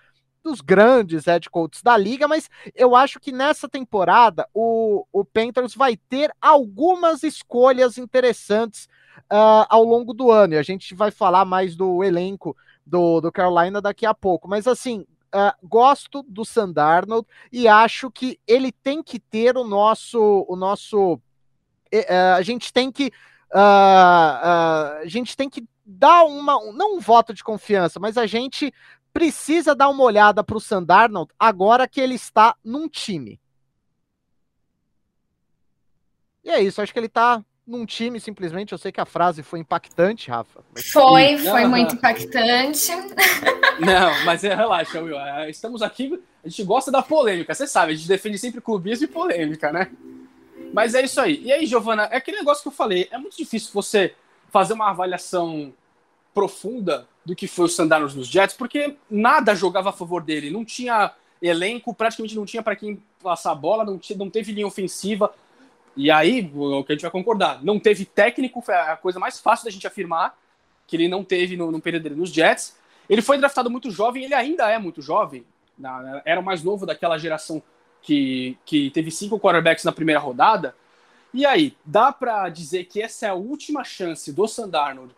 dos 0.44 0.62
grandes 0.62 1.26
head 1.26 1.50
coaches 1.50 1.84
da 1.84 1.96
liga, 1.96 2.28
mas 2.28 2.50
eu 2.76 2.96
acho 2.96 3.20
que 3.20 3.32
nessa 3.32 3.70
temporada 3.70 4.48
o, 4.54 5.06
o 5.12 5.24
Panthers 5.24 5.76
vai 5.76 5.96
ter 5.96 6.32
algumas 6.42 7.24
escolhas 7.24 7.98
interessantes 7.98 8.88
uh, 9.32 9.66
ao 9.70 9.84
longo 9.84 10.14
do 10.14 10.32
ano. 10.32 10.54
E 10.54 10.58
a 10.58 10.64
gente 10.64 10.96
vai 10.96 11.12
falar 11.12 11.46
mais 11.46 11.76
do 11.76 12.04
elenco 12.04 12.56
do, 12.86 13.22
do 13.22 13.32
Carolina 13.32 13.82
daqui 13.82 14.06
a 14.06 14.14
pouco. 14.14 14.48
Mas 14.48 14.68
assim, 14.68 15.06
Uh, 15.34 15.56
gosto 15.66 16.24
do 16.28 16.44
Sandarnold 16.44 17.26
e 17.54 17.66
acho 17.66 18.12
que 18.12 18.38
ele 18.46 18.70
tem 18.70 19.02
que 19.02 19.18
ter 19.18 19.56
o 19.56 19.64
nosso 19.64 20.46
o 20.46 20.58
nosso 20.58 21.14
uh, 21.14 22.36
a 22.36 22.42
gente 22.42 22.74
tem 22.74 22.92
que 22.92 23.08
uh, 23.54 25.00
a 25.00 25.04
gente 25.06 25.38
tem 25.38 25.50
que 25.50 25.66
dar 25.86 26.26
uma 26.26 26.60
não 26.74 26.98
um 26.98 27.00
voto 27.00 27.34
de 27.34 27.46
confiança 27.46 27.98
mas 27.98 28.18
a 28.18 28.28
gente 28.28 28.74
precisa 29.14 29.74
dar 29.74 29.88
uma 29.88 30.04
olhada 30.04 30.44
para 30.44 30.58
o 30.58 30.62
Sandarnold 30.62 31.32
agora 31.40 31.88
que 31.88 32.02
ele 32.02 32.16
está 32.16 32.56
num 32.62 32.90
time. 32.90 33.40
E 36.44 36.50
é 36.50 36.62
isso 36.62 36.82
acho 36.82 36.92
que 36.92 37.00
ele 37.00 37.08
está 37.08 37.44
num 37.72 37.86
time, 37.86 38.20
simplesmente. 38.20 38.72
Eu 38.72 38.78
sei 38.78 38.92
que 38.92 39.02
a 39.02 39.06
frase 39.06 39.42
foi 39.42 39.60
impactante, 39.60 40.30
Rafa. 40.30 40.64
Foi, 40.92 41.38
foi 41.38 41.66
muito 41.66 41.96
impactante. 41.96 42.92
Não, 43.80 44.26
mas 44.26 44.44
é, 44.44 44.54
relaxa, 44.54 45.02
Will. 45.02 45.18
É, 45.18 45.50
estamos 45.50 45.82
aqui, 45.82 46.22
a 46.44 46.50
gente 46.50 46.64
gosta 46.64 46.92
da 46.92 47.02
polêmica, 47.02 47.54
você 47.56 47.66
sabe, 47.66 47.94
a 47.94 47.96
gente 47.96 48.08
defende 48.08 48.38
sempre 48.38 48.62
clubismo 48.62 49.06
e 49.06 49.08
polêmica, 49.08 49.72
né? 49.72 49.90
Mas 50.74 50.94
é 50.94 51.02
isso 51.02 51.20
aí. 51.20 51.42
E 51.44 51.52
aí, 51.52 51.66
Giovana, 51.66 52.04
é 52.12 52.18
aquele 52.18 52.38
negócio 52.38 52.62
que 52.62 52.68
eu 52.68 52.74
falei, 52.74 53.08
é 53.12 53.18
muito 53.18 53.38
difícil 53.38 53.72
você 53.74 54.14
fazer 54.50 54.74
uma 54.74 54.90
avaliação 54.90 55.74
profunda 56.34 57.08
do 57.26 57.36
que 57.36 57.48
foi 57.48 57.66
o 57.66 57.70
Sandaros 57.70 58.16
nos 58.16 58.28
Jets, 58.28 58.56
porque 58.56 58.96
nada 59.10 59.56
jogava 59.56 59.90
a 59.90 59.94
favor 59.94 60.22
dele, 60.24 60.50
não 60.50 60.64
tinha 60.64 61.12
elenco, 61.42 61.94
praticamente 61.94 62.36
não 62.36 62.46
tinha 62.46 62.62
para 62.62 62.76
quem 62.76 63.02
passar 63.22 63.52
a 63.52 63.56
bola, 63.56 63.84
não, 63.84 63.98
tinha, 63.98 64.18
não 64.18 64.30
teve 64.30 64.52
linha 64.52 64.68
ofensiva, 64.68 65.34
e 65.96 66.10
aí, 66.10 66.52
o 66.56 66.84
que 66.84 66.94
a 66.94 66.96
gente 66.96 67.02
vai 67.02 67.12
concordar, 67.12 67.64
não 67.64 67.80
teve 67.80 68.06
técnico, 68.06 68.62
foi 68.62 68.74
a 68.74 68.96
coisa 68.96 69.20
mais 69.20 69.40
fácil 69.40 69.66
da 69.66 69.72
gente 69.72 69.86
afirmar, 69.86 70.38
que 70.88 70.96
ele 70.96 71.08
não 71.08 71.24
teve 71.24 71.58
no, 71.58 71.72
no 71.72 71.82
período 71.82 72.04
dele 72.04 72.16
nos 72.16 72.32
Jets. 72.32 72.78
Ele 73.10 73.22
foi 73.22 73.38
draftado 73.38 73.70
muito 73.70 73.92
jovem, 73.92 74.24
ele 74.24 74.34
ainda 74.34 74.70
é 74.70 74.78
muito 74.78 75.02
jovem, 75.02 75.46
na, 75.78 76.22
era 76.26 76.40
o 76.40 76.44
mais 76.44 76.64
novo 76.64 76.86
daquela 76.86 77.18
geração 77.18 77.62
que, 78.02 78.58
que 78.66 78.90
teve 78.92 79.12
cinco 79.12 79.40
quarterbacks 79.40 79.84
na 79.84 79.92
primeira 79.92 80.20
rodada. 80.20 80.76
E 81.34 81.46
aí, 81.46 81.76
dá 81.86 82.12
para 82.12 82.50
dizer 82.50 82.86
que 82.86 83.02
essa 83.02 83.26
é 83.26 83.30
a 83.30 83.34
última 83.34 83.84
chance 83.84 84.32
do 84.32 84.48
Sandarnold 84.48 85.14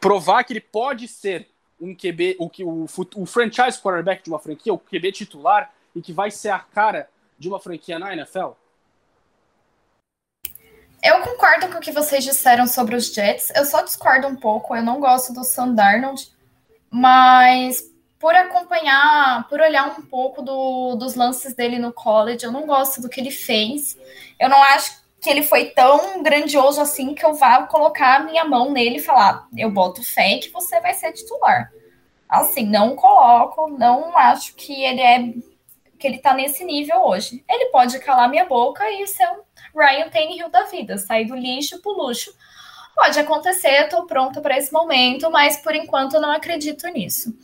provar 0.00 0.44
que 0.44 0.52
ele 0.52 0.60
pode 0.60 1.08
ser 1.08 1.48
um 1.80 1.94
QB, 1.94 2.36
o, 2.38 2.46
o, 2.46 2.86
o 3.16 3.26
franchise 3.26 3.80
quarterback 3.80 4.22
de 4.22 4.30
uma 4.30 4.38
franquia, 4.38 4.72
o 4.72 4.78
QB 4.78 5.12
titular, 5.12 5.72
e 5.94 6.00
que 6.00 6.12
vai 6.12 6.30
ser 6.30 6.50
a 6.50 6.58
cara 6.58 7.08
de 7.38 7.48
uma 7.48 7.58
franquia 7.58 7.98
na 7.98 8.12
NFL? 8.12 8.50
Eu 11.06 11.20
concordo 11.20 11.68
com 11.68 11.78
o 11.78 11.80
que 11.80 11.92
vocês 11.92 12.24
disseram 12.24 12.66
sobre 12.66 12.96
os 12.96 13.14
Jets. 13.14 13.52
Eu 13.54 13.64
só 13.64 13.80
discordo 13.80 14.26
um 14.26 14.34
pouco. 14.34 14.74
Eu 14.74 14.82
não 14.82 14.98
gosto 14.98 15.32
do 15.32 15.44
Sam 15.44 15.72
Darnold, 15.72 16.28
mas 16.90 17.84
por 18.18 18.34
acompanhar, 18.34 19.48
por 19.48 19.60
olhar 19.60 19.86
um 19.86 20.02
pouco 20.02 20.42
do, 20.42 20.96
dos 20.96 21.14
lances 21.14 21.54
dele 21.54 21.78
no 21.78 21.92
college, 21.92 22.44
eu 22.44 22.50
não 22.50 22.66
gosto 22.66 23.00
do 23.00 23.08
que 23.08 23.20
ele 23.20 23.30
fez. 23.30 23.96
Eu 24.36 24.48
não 24.48 24.60
acho 24.60 25.00
que 25.20 25.30
ele 25.30 25.44
foi 25.44 25.66
tão 25.66 26.24
grandioso 26.24 26.80
assim 26.80 27.14
que 27.14 27.24
eu 27.24 27.34
vá 27.34 27.62
colocar 27.68 28.16
a 28.16 28.24
minha 28.24 28.44
mão 28.44 28.72
nele 28.72 28.96
e 28.96 29.02
falar: 29.04 29.46
eu 29.56 29.70
boto 29.70 30.02
fé 30.02 30.38
que 30.38 30.50
você 30.50 30.80
vai 30.80 30.92
ser 30.92 31.12
titular. 31.12 31.70
Assim, 32.28 32.66
não 32.66 32.96
coloco, 32.96 33.68
não 33.68 34.18
acho 34.18 34.56
que 34.56 34.82
ele 34.82 35.00
é 35.00 35.32
que 36.00 36.06
ele 36.08 36.18
tá 36.18 36.34
nesse 36.34 36.64
nível 36.64 37.00
hoje. 37.04 37.44
Ele 37.48 37.66
pode 37.66 37.96
calar 38.00 38.28
minha 38.28 38.44
boca 38.44 38.90
e 38.90 39.06
ser 39.06 39.28
um 39.28 39.45
Ryan 39.76 40.08
Tannehill 40.08 40.48
da 40.48 40.64
vida, 40.64 40.96
sair 40.96 41.26
do 41.26 41.34
lixo 41.34 41.80
pro 41.80 41.92
luxo. 41.92 42.34
Pode 42.94 43.18
acontecer, 43.18 43.84
estou 43.84 44.06
pronta 44.06 44.40
para 44.40 44.56
esse 44.56 44.72
momento, 44.72 45.30
mas 45.30 45.58
por 45.58 45.74
enquanto 45.74 46.14
eu 46.14 46.20
não 46.20 46.30
acredito 46.30 46.86
nisso. 46.88 47.36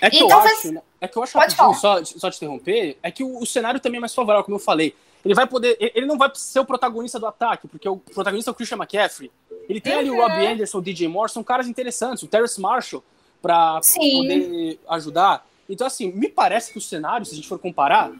É 0.00 0.10
que, 0.10 0.20
eu, 0.20 0.26
talvez... 0.26 0.58
acho, 0.58 0.72
né? 0.72 0.82
é 1.00 1.06
que 1.06 1.16
eu 1.16 1.22
acho 1.22 1.32
Pode 1.32 1.54
falar. 1.54 1.74
Só, 1.74 2.04
só 2.04 2.30
te 2.30 2.36
interromper, 2.36 2.98
é 3.02 3.10
que 3.10 3.22
o, 3.22 3.38
o, 3.38 3.46
cenário 3.46 3.78
também 3.78 3.98
é 3.98 4.00
mais 4.00 4.14
favorável, 4.14 4.44
como 4.44 4.56
eu 4.56 4.60
falei. 4.60 4.94
Ele 5.24 5.32
vai 5.32 5.46
poder. 5.46 5.76
Ele 5.80 6.04
não 6.04 6.18
vai 6.18 6.30
ser 6.34 6.58
o 6.58 6.64
protagonista 6.64 7.18
do 7.18 7.26
ataque, 7.26 7.68
porque 7.68 7.88
o 7.88 7.96
protagonista 7.96 8.50
é 8.50 8.52
o 8.52 8.54
Christian 8.54 8.76
McCaffrey. 8.76 9.30
Ele 9.68 9.80
tem 9.80 9.94
uhum. 9.94 9.98
ali 10.00 10.10
o 10.10 10.16
Robbie 10.16 10.44
uhum. 10.44 10.52
Anderson, 10.52 10.78
o 10.78 10.82
DJ 10.82 11.08
Moore, 11.08 11.30
são 11.30 11.42
caras 11.42 11.66
interessantes, 11.68 12.22
o 12.22 12.26
Terrence 12.26 12.60
Marshall, 12.60 13.02
para 13.40 13.80
poder 13.80 14.78
ajudar. 14.88 15.46
Então, 15.68 15.86
assim, 15.86 16.12
me 16.12 16.28
parece 16.28 16.72
que 16.72 16.78
o 16.78 16.82
cenário, 16.82 17.24
se 17.24 17.32
a 17.32 17.36
gente 17.36 17.48
for 17.48 17.58
comparar, 17.58 18.12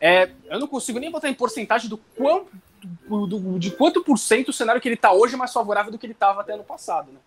é, 0.00 0.30
eu 0.46 0.58
não 0.58 0.66
consigo 0.66 0.98
nem 0.98 1.10
botar 1.10 1.28
em 1.28 1.34
porcentagem 1.34 1.90
do 1.90 1.98
quão 2.16 2.46
do, 3.08 3.58
de 3.58 3.70
quanto 3.70 4.02
por 4.02 4.18
cento 4.18 4.48
o 4.48 4.52
cenário 4.52 4.80
que 4.80 4.88
ele 4.88 4.94
está 4.94 5.12
hoje 5.12 5.34
é 5.34 5.36
mais 5.36 5.52
favorável 5.52 5.92
do 5.92 5.98
que 5.98 6.06
ele 6.06 6.12
estava 6.12 6.40
até 6.40 6.56
no 6.56 6.64
passado, 6.64 7.12
né? 7.12 7.18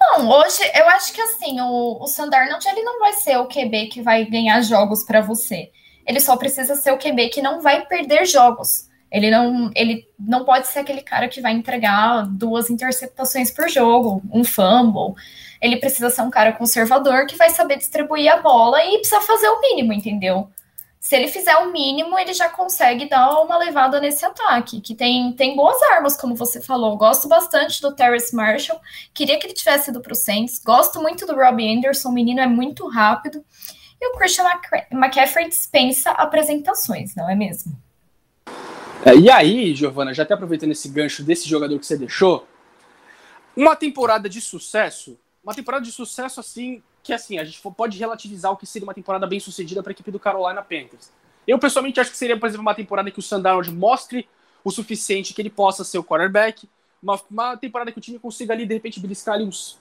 Não, 0.00 0.30
hoje 0.30 0.62
eu 0.74 0.88
acho 0.88 1.12
que 1.12 1.20
assim, 1.20 1.60
o, 1.60 2.02
o 2.02 2.06
Sandarnold 2.06 2.66
ele 2.68 2.82
não 2.82 2.98
vai 3.00 3.12
ser 3.14 3.36
o 3.36 3.46
QB 3.46 3.88
que 3.88 4.00
vai 4.00 4.24
ganhar 4.24 4.60
jogos 4.62 5.02
para 5.02 5.20
você. 5.20 5.70
Ele 6.06 6.20
só 6.20 6.36
precisa 6.36 6.74
ser 6.74 6.92
o 6.92 6.98
QB 6.98 7.28
que 7.28 7.42
não 7.42 7.60
vai 7.60 7.84
perder 7.84 8.24
jogos. 8.24 8.88
Ele 9.10 9.30
não, 9.30 9.70
ele 9.74 10.06
não 10.18 10.44
pode 10.44 10.68
ser 10.68 10.80
aquele 10.80 11.02
cara 11.02 11.28
que 11.28 11.40
vai 11.40 11.52
entregar 11.52 12.26
duas 12.26 12.70
interceptações 12.70 13.50
por 13.50 13.68
jogo, 13.68 14.22
um 14.32 14.44
fumble. 14.44 15.14
Ele 15.60 15.76
precisa 15.76 16.10
ser 16.10 16.22
um 16.22 16.30
cara 16.30 16.52
conservador 16.52 17.26
que 17.26 17.36
vai 17.36 17.50
saber 17.50 17.76
distribuir 17.76 18.32
a 18.32 18.40
bola 18.40 18.82
e 18.84 18.98
precisa 18.98 19.20
fazer 19.22 19.48
o 19.48 19.60
mínimo, 19.60 19.92
entendeu? 19.92 20.48
Se 21.08 21.16
ele 21.16 21.28
fizer 21.28 21.56
o 21.56 21.72
mínimo, 21.72 22.18
ele 22.18 22.34
já 22.34 22.50
consegue 22.50 23.08
dar 23.08 23.40
uma 23.40 23.56
levada 23.56 23.98
nesse 23.98 24.26
ataque, 24.26 24.78
que 24.78 24.94
tem, 24.94 25.32
tem 25.32 25.56
boas 25.56 25.80
armas, 25.84 26.14
como 26.20 26.34
você 26.34 26.60
falou. 26.60 26.98
Gosto 26.98 27.26
bastante 27.26 27.80
do 27.80 27.94
Terrace 27.94 28.36
Marshall, 28.36 28.78
queria 29.14 29.38
que 29.38 29.46
ele 29.46 29.54
tivesse 29.54 29.88
ido 29.88 30.02
para 30.02 30.12
o 30.12 30.14
Saints. 30.14 30.62
Gosto 30.62 31.00
muito 31.00 31.24
do 31.24 31.34
Robbie 31.34 31.66
Anderson, 31.66 32.10
o 32.10 32.12
menino 32.12 32.40
é 32.40 32.46
muito 32.46 32.86
rápido. 32.86 33.42
E 33.98 34.06
o 34.06 34.18
Christian 34.18 34.44
McCaffrey 34.92 35.48
dispensa 35.48 36.10
apresentações, 36.10 37.14
não 37.14 37.30
é 37.30 37.34
mesmo? 37.34 37.74
É, 39.02 39.16
e 39.16 39.30
aí, 39.30 39.74
Giovana, 39.74 40.12
já 40.12 40.24
até 40.24 40.34
aproveitando 40.34 40.72
esse 40.72 40.90
gancho 40.90 41.24
desse 41.24 41.48
jogador 41.48 41.78
que 41.78 41.86
você 41.86 41.96
deixou, 41.96 42.46
uma 43.56 43.74
temporada 43.74 44.28
de 44.28 44.42
sucesso, 44.42 45.18
uma 45.42 45.54
temporada 45.54 45.86
de 45.86 45.90
sucesso 45.90 46.38
assim 46.38 46.82
que 47.08 47.12
assim, 47.14 47.38
a 47.38 47.44
gente 47.44 47.58
pode 47.74 47.98
relativizar 47.98 48.52
o 48.52 48.56
que 48.56 48.66
seria 48.66 48.86
uma 48.86 48.92
temporada 48.92 49.26
bem 49.26 49.40
sucedida 49.40 49.82
para 49.82 49.90
a 49.90 49.94
equipe 49.94 50.10
do 50.10 50.20
Carolina 50.20 50.60
Panthers. 50.60 51.10
Eu 51.46 51.58
pessoalmente 51.58 51.98
acho 51.98 52.10
que 52.10 52.18
seria, 52.18 52.38
por 52.38 52.46
exemplo, 52.46 52.60
uma 52.60 52.74
temporada 52.74 53.10
que 53.10 53.18
o 53.18 53.22
Sandarnold 53.22 53.72
mostre 53.72 54.28
o 54.62 54.70
suficiente 54.70 55.32
que 55.32 55.40
ele 55.40 55.48
possa 55.48 55.84
ser 55.84 55.96
o 55.96 56.04
quarterback, 56.04 56.68
uma, 57.02 57.18
uma 57.30 57.56
temporada 57.56 57.90
que 57.90 57.96
o 57.96 58.00
time 58.02 58.18
consiga 58.18 58.52
ali, 58.52 58.66
de 58.66 58.74
repente, 58.74 59.00
beliscar 59.00 59.36
ali 59.36 59.44
uns 59.44 59.80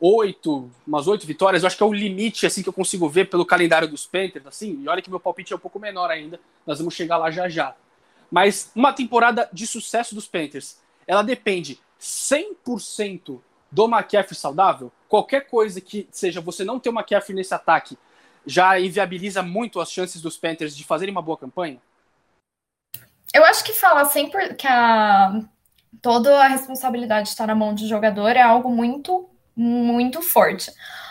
oito, 0.00 0.68
umas 0.84 1.06
oito 1.06 1.24
vitórias, 1.28 1.62
eu 1.62 1.68
acho 1.68 1.76
que 1.76 1.82
é 1.84 1.86
o 1.86 1.92
limite 1.92 2.44
assim 2.44 2.60
que 2.60 2.68
eu 2.68 2.72
consigo 2.72 3.08
ver 3.08 3.30
pelo 3.30 3.46
calendário 3.46 3.86
dos 3.86 4.04
Panthers, 4.04 4.46
assim, 4.48 4.82
e 4.82 4.88
olha 4.88 5.00
que 5.00 5.10
meu 5.10 5.20
palpite 5.20 5.52
é 5.52 5.56
um 5.56 5.60
pouco 5.60 5.78
menor 5.78 6.10
ainda, 6.10 6.40
nós 6.66 6.78
vamos 6.78 6.94
chegar 6.94 7.18
lá 7.18 7.30
já 7.30 7.48
já. 7.48 7.76
Mas 8.28 8.72
uma 8.74 8.92
temporada 8.92 9.48
de 9.52 9.64
sucesso 9.64 10.12
dos 10.12 10.26
Panthers, 10.26 10.78
ela 11.06 11.22
depende 11.22 11.78
100% 12.00 13.40
do 13.70 13.86
McCaffrey 13.86 14.38
saudável. 14.38 14.92
Qualquer 15.08 15.46
coisa 15.48 15.80
que 15.80 16.08
seja 16.10 16.40
você 16.40 16.64
não 16.64 16.78
ter 16.78 16.90
o 16.90 16.92
McCaffrey 16.92 17.34
nesse 17.34 17.54
ataque 17.54 17.98
já 18.46 18.78
inviabiliza 18.80 19.42
muito 19.42 19.80
as 19.80 19.90
chances 19.90 20.22
dos 20.22 20.36
Panthers 20.36 20.76
de 20.76 20.84
fazerem 20.84 21.12
uma 21.12 21.22
boa 21.22 21.36
campanha? 21.36 21.78
Eu 23.34 23.44
acho 23.44 23.62
que 23.62 23.72
falar 23.72 24.06
sempre 24.06 24.54
que 24.54 24.66
a 24.66 25.42
toda 26.00 26.44
a 26.44 26.48
responsabilidade 26.48 27.28
está 27.28 27.46
na 27.46 27.54
mão 27.54 27.74
do 27.74 27.86
jogador 27.86 28.30
é 28.30 28.42
algo 28.42 28.70
muito 28.70 29.28
muito 29.56 30.22
forte. 30.22 30.70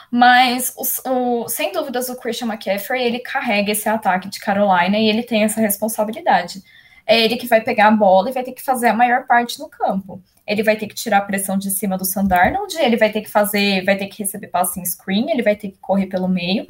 Mas, 0.09 0.73
o, 0.77 1.43
o, 1.43 1.49
sem 1.49 1.73
dúvidas, 1.73 2.07
o 2.07 2.15
Christian 2.15 2.47
McCaffrey, 2.47 3.03
ele 3.03 3.19
carrega 3.19 3.73
esse 3.73 3.89
ataque 3.89 4.29
de 4.29 4.39
Carolina 4.39 4.97
e 4.97 5.09
ele 5.09 5.21
tem 5.21 5.43
essa 5.43 5.59
responsabilidade. 5.59 6.63
É 7.07 7.19
ele 7.19 7.37
que 7.37 7.47
vai 7.47 7.61
pegar 7.61 7.87
a 7.87 7.91
bola 7.91 8.29
e 8.29 8.33
vai 8.33 8.43
ter 8.43 8.51
que 8.51 8.61
fazer 8.61 8.87
a 8.87 8.93
maior 8.93 9.25
parte 9.25 9.59
no 9.59 9.69
campo. 9.69 10.21
Ele 10.45 10.61
vai 10.61 10.75
ter 10.75 10.87
que 10.87 10.95
tirar 10.95 11.19
a 11.19 11.21
pressão 11.21 11.57
de 11.57 11.71
cima 11.71 11.97
do 11.97 12.03
Sandarnold, 12.03 12.77
ele 12.77 12.97
vai 12.97 13.11
ter 13.11 13.21
que 13.21 13.29
fazer, 13.29 13.83
vai 13.85 13.97
ter 13.97 14.07
que 14.07 14.21
receber 14.21 14.47
passing 14.47 14.83
screen, 14.85 15.31
ele 15.31 15.41
vai 15.41 15.55
ter 15.55 15.69
que 15.69 15.77
correr 15.79 16.07
pelo 16.07 16.27
meio. 16.27 16.65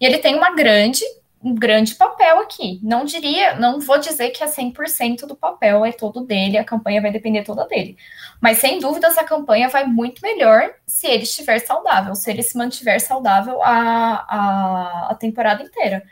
E 0.00 0.04
ele 0.04 0.18
tem 0.18 0.34
uma 0.34 0.54
grande 0.54 1.02
um 1.42 1.54
grande 1.54 1.94
papel 1.94 2.40
aqui. 2.40 2.80
Não 2.82 3.04
diria, 3.04 3.54
não 3.54 3.78
vou 3.78 3.98
dizer 3.98 4.30
que 4.30 4.42
é 4.42 4.46
100% 4.46 5.26
do 5.26 5.36
papel 5.36 5.84
é 5.84 5.92
todo 5.92 6.24
dele, 6.24 6.58
a 6.58 6.64
campanha 6.64 7.00
vai 7.00 7.12
depender 7.12 7.44
toda 7.44 7.66
dele. 7.66 7.96
Mas 8.40 8.58
sem 8.58 8.80
dúvidas 8.80 9.16
a 9.16 9.24
campanha 9.24 9.68
vai 9.68 9.84
muito 9.86 10.20
melhor 10.22 10.74
se 10.86 11.06
ele 11.06 11.22
estiver 11.22 11.58
saudável, 11.60 12.14
se 12.14 12.30
ele 12.30 12.42
se 12.42 12.56
mantiver 12.56 13.00
saudável 13.00 13.62
a, 13.62 14.26
a, 14.28 15.08
a 15.10 15.14
temporada 15.14 15.62
inteira. 15.62 16.02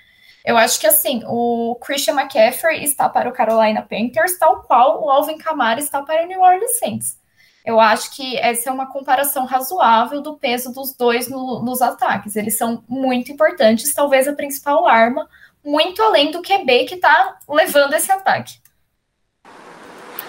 Eu 0.44 0.58
acho 0.58 0.78
que 0.78 0.86
assim, 0.86 1.22
o 1.26 1.74
Christian 1.76 2.14
McCaffrey 2.20 2.84
está 2.84 3.08
para 3.08 3.28
o 3.28 3.32
Carolina 3.32 3.80
Panthers, 3.80 4.38
tal 4.38 4.62
qual 4.62 5.02
o 5.02 5.08
Alvin 5.08 5.38
Kamara 5.38 5.80
está 5.80 6.02
para 6.02 6.24
o 6.24 6.26
New 6.26 6.40
Orleans 6.40 6.78
Saints. 6.78 7.18
Eu 7.64 7.80
acho 7.80 8.14
que 8.14 8.36
essa 8.36 8.68
é 8.68 8.72
uma 8.72 8.92
comparação 8.92 9.46
razoável 9.46 10.20
do 10.20 10.36
peso 10.36 10.70
dos 10.70 10.94
dois 10.94 11.28
no, 11.28 11.62
nos 11.62 11.80
ataques. 11.80 12.36
Eles 12.36 12.58
são 12.58 12.84
muito 12.86 13.32
importantes, 13.32 13.94
talvez 13.94 14.28
a 14.28 14.34
principal 14.34 14.86
arma, 14.86 15.26
muito 15.64 16.02
além 16.02 16.30
do 16.30 16.42
QB 16.42 16.84
que 16.84 16.96
está 16.96 17.38
levando 17.48 17.94
esse 17.94 18.12
ataque. 18.12 18.58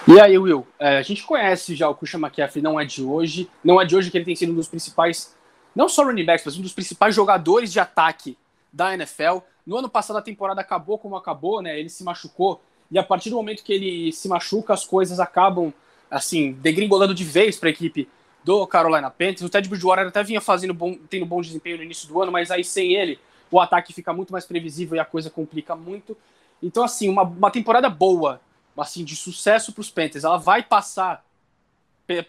E 0.08 0.17
aí, 0.21 0.38
Will, 0.38 0.65
é, 0.80 0.99
a 0.99 1.01
gente 1.01 1.23
conhece 1.23 1.75
já 1.75 1.89
o 1.89 1.95
Christian 1.95 2.19
McCaffrey, 2.19 2.63
não 2.63 2.80
é 2.80 2.86
de 2.86 3.04
hoje. 3.04 3.49
Não 3.62 3.82
é 3.82 3.86
de 3.86 3.97
hoje 3.97 4.10
que 4.10 4.17
ele 4.17 4.23
tem 4.23 4.36
sido 4.36 4.54
um 4.54 4.56
dos 4.56 4.69
principais, 4.69 5.36
não 5.75 5.89
só 5.89 6.06
running 6.06 6.25
backs, 6.25 6.45
mas 6.45 6.58
um 6.58 6.62
dos 6.62 6.73
principais 6.73 7.13
jogadores 7.13 7.73
de 7.73 7.82
ataque 7.82 8.38
da 8.71 8.93
NFL. 8.93 9.39
No 9.65 9.78
ano 9.78 9.89
passado 9.89 10.17
a 10.17 10.21
temporada 10.21 10.62
acabou 10.62 10.97
como 10.97 11.15
acabou, 11.15 11.62
né? 11.62 11.80
Ele 11.80 11.89
se 11.89 12.04
machucou. 12.04 12.62
E 12.91 12.99
a 12.99 13.04
partir 13.04 13.30
do 13.30 13.36
momento 13.36 13.63
que 13.63 13.73
ele 13.73 14.12
se 14.12 14.28
machuca, 14.28 14.73
as 14.73 14.86
coisas 14.86 15.19
acabam 15.19 15.73
assim, 16.10 16.54
degringolando 16.54 17.13
de 17.13 17.23
vez 17.23 17.58
para 17.58 17.69
a 17.69 17.71
equipe 17.71 18.08
do 18.43 18.65
Carolina 18.67 19.10
Panthers. 19.10 19.41
O 19.41 19.49
Ted 19.49 19.67
Bridgewater 19.67 20.08
até 20.08 20.23
vinha 20.23 20.39
fazendo 20.39 20.73
bom, 20.73 20.95
tendo 21.10 21.25
bom 21.25 21.41
desempenho 21.41 21.78
no 21.78 21.84
início 21.84 22.08
do 22.08 22.21
ano, 22.21 22.32
mas 22.32 22.51
aí 22.51 22.63
sem 22.63 22.93
ele 22.93 23.19
o 23.51 23.60
ataque 23.60 23.93
fica 23.93 24.13
muito 24.13 24.32
mais 24.32 24.45
previsível 24.45 24.95
e 24.95 24.99
a 24.99 25.06
coisa 25.06 25.30
complica 25.30 25.75
muito. 25.75 26.17
Então, 26.62 26.84
assim, 26.84 27.10
uma, 27.10 27.23
uma 27.23 27.51
temporada 27.51 27.89
boa, 27.89 28.41
assim, 28.78 29.04
de 29.04 29.15
sucesso 29.15 29.71
para 29.71 29.82
os 29.82 29.89
Panthers, 29.89 30.23
ela 30.23 30.38
vai 30.38 30.63
passar 30.63 31.23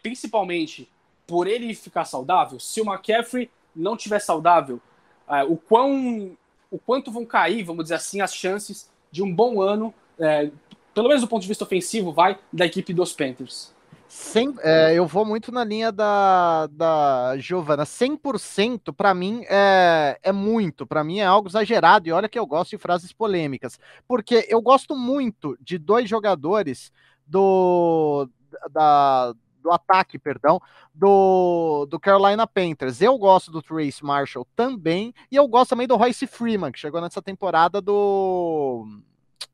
principalmente 0.02 0.88
por 1.26 1.46
ele 1.46 1.74
ficar 1.74 2.04
saudável. 2.04 2.58
Se 2.58 2.80
o 2.80 2.84
McCaffrey 2.84 3.50
não 3.74 3.96
tiver 3.96 4.20
saudável, 4.20 4.80
é, 5.28 5.42
o, 5.44 5.56
quão, 5.56 6.36
o 6.76 6.78
quanto 6.78 7.10
vão 7.10 7.24
cair, 7.24 7.64
vamos 7.64 7.84
dizer 7.84 7.94
assim, 7.94 8.20
as 8.20 8.34
chances 8.34 8.88
de 9.10 9.22
um 9.22 9.34
bom 9.34 9.62
ano, 9.62 9.94
é, 10.18 10.50
pelo 10.94 11.08
menos 11.08 11.22
do 11.22 11.28
ponto 11.28 11.42
de 11.42 11.48
vista 11.48 11.64
ofensivo, 11.64 12.12
vai 12.12 12.38
da 12.52 12.66
equipe 12.66 12.92
dos 12.92 13.14
Panthers. 13.14 13.74
Sem, 14.06 14.54
é, 14.60 14.94
eu 14.94 15.06
vou 15.06 15.24
muito 15.24 15.50
na 15.50 15.64
linha 15.64 15.90
da, 15.90 16.68
da 16.68 17.34
Giovana. 17.38 17.84
100% 17.84 18.94
para 18.94 19.12
mim 19.14 19.44
é, 19.48 20.18
é 20.22 20.32
muito, 20.32 20.86
para 20.86 21.02
mim 21.02 21.18
é 21.18 21.24
algo 21.24 21.48
exagerado. 21.48 22.08
E 22.08 22.12
olha 22.12 22.28
que 22.28 22.38
eu 22.38 22.46
gosto 22.46 22.70
de 22.70 22.78
frases 22.78 23.12
polêmicas, 23.12 23.80
porque 24.06 24.46
eu 24.48 24.60
gosto 24.60 24.94
muito 24.94 25.56
de 25.60 25.76
dois 25.76 26.08
jogadores 26.08 26.92
do, 27.26 28.28
da, 28.70 29.34
do 29.66 29.72
ataque, 29.72 30.16
perdão, 30.16 30.60
do, 30.94 31.86
do 31.86 31.98
Carolina 31.98 32.46
Panthers. 32.46 33.02
Eu 33.02 33.18
gosto 33.18 33.50
do 33.50 33.60
Trace 33.60 34.04
Marshall 34.04 34.46
também, 34.54 35.12
e 35.30 35.34
eu 35.34 35.46
gosto 35.48 35.70
também 35.70 35.88
do 35.88 35.96
Royce 35.96 36.26
Freeman, 36.26 36.70
que 36.70 36.78
chegou 36.78 37.00
nessa 37.00 37.20
temporada 37.20 37.80
do 37.80 38.86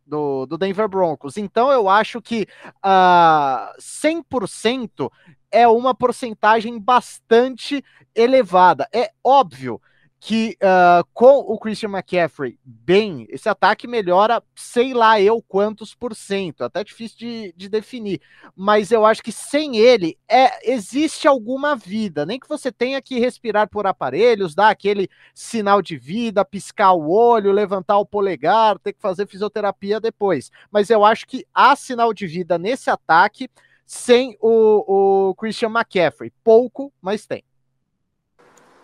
do, 0.06 0.44
do 0.44 0.58
Denver 0.58 0.86
Broncos. 0.88 1.38
Então 1.38 1.72
eu 1.72 1.88
acho 1.88 2.20
que 2.20 2.42
uh, 2.42 2.78
ah, 2.82 3.74
100% 3.78 5.10
é 5.50 5.66
uma 5.66 5.94
porcentagem 5.94 6.78
bastante 6.78 7.82
elevada. 8.14 8.86
É 8.92 9.10
óbvio 9.24 9.80
que 10.24 10.56
uh, 10.62 11.04
com 11.12 11.38
o 11.38 11.58
Christian 11.58 11.88
McCaffrey 11.88 12.56
bem, 12.64 13.26
esse 13.28 13.48
ataque 13.48 13.88
melhora, 13.88 14.40
sei 14.54 14.94
lá 14.94 15.20
eu 15.20 15.42
quantos 15.42 15.96
por 15.96 16.14
cento, 16.14 16.62
até 16.62 16.84
difícil 16.84 17.18
de, 17.18 17.54
de 17.56 17.68
definir, 17.68 18.20
mas 18.54 18.92
eu 18.92 19.04
acho 19.04 19.20
que 19.20 19.32
sem 19.32 19.78
ele 19.78 20.16
é, 20.28 20.72
existe 20.72 21.26
alguma 21.26 21.74
vida, 21.74 22.24
nem 22.24 22.38
que 22.38 22.48
você 22.48 22.70
tenha 22.70 23.02
que 23.02 23.18
respirar 23.18 23.68
por 23.68 23.84
aparelhos, 23.84 24.54
dar 24.54 24.68
aquele 24.68 25.08
sinal 25.34 25.82
de 25.82 25.96
vida, 25.96 26.44
piscar 26.44 26.92
o 26.92 27.10
olho, 27.10 27.50
levantar 27.50 27.98
o 27.98 28.06
polegar, 28.06 28.78
ter 28.78 28.92
que 28.92 29.02
fazer 29.02 29.26
fisioterapia 29.26 29.98
depois, 29.98 30.52
mas 30.70 30.88
eu 30.88 31.04
acho 31.04 31.26
que 31.26 31.44
há 31.52 31.74
sinal 31.74 32.14
de 32.14 32.28
vida 32.28 32.56
nesse 32.56 32.88
ataque 32.88 33.50
sem 33.84 34.36
o, 34.40 35.30
o 35.30 35.34
Christian 35.34 35.70
McCaffrey, 35.70 36.32
pouco, 36.44 36.92
mas 37.02 37.26
tem. 37.26 37.42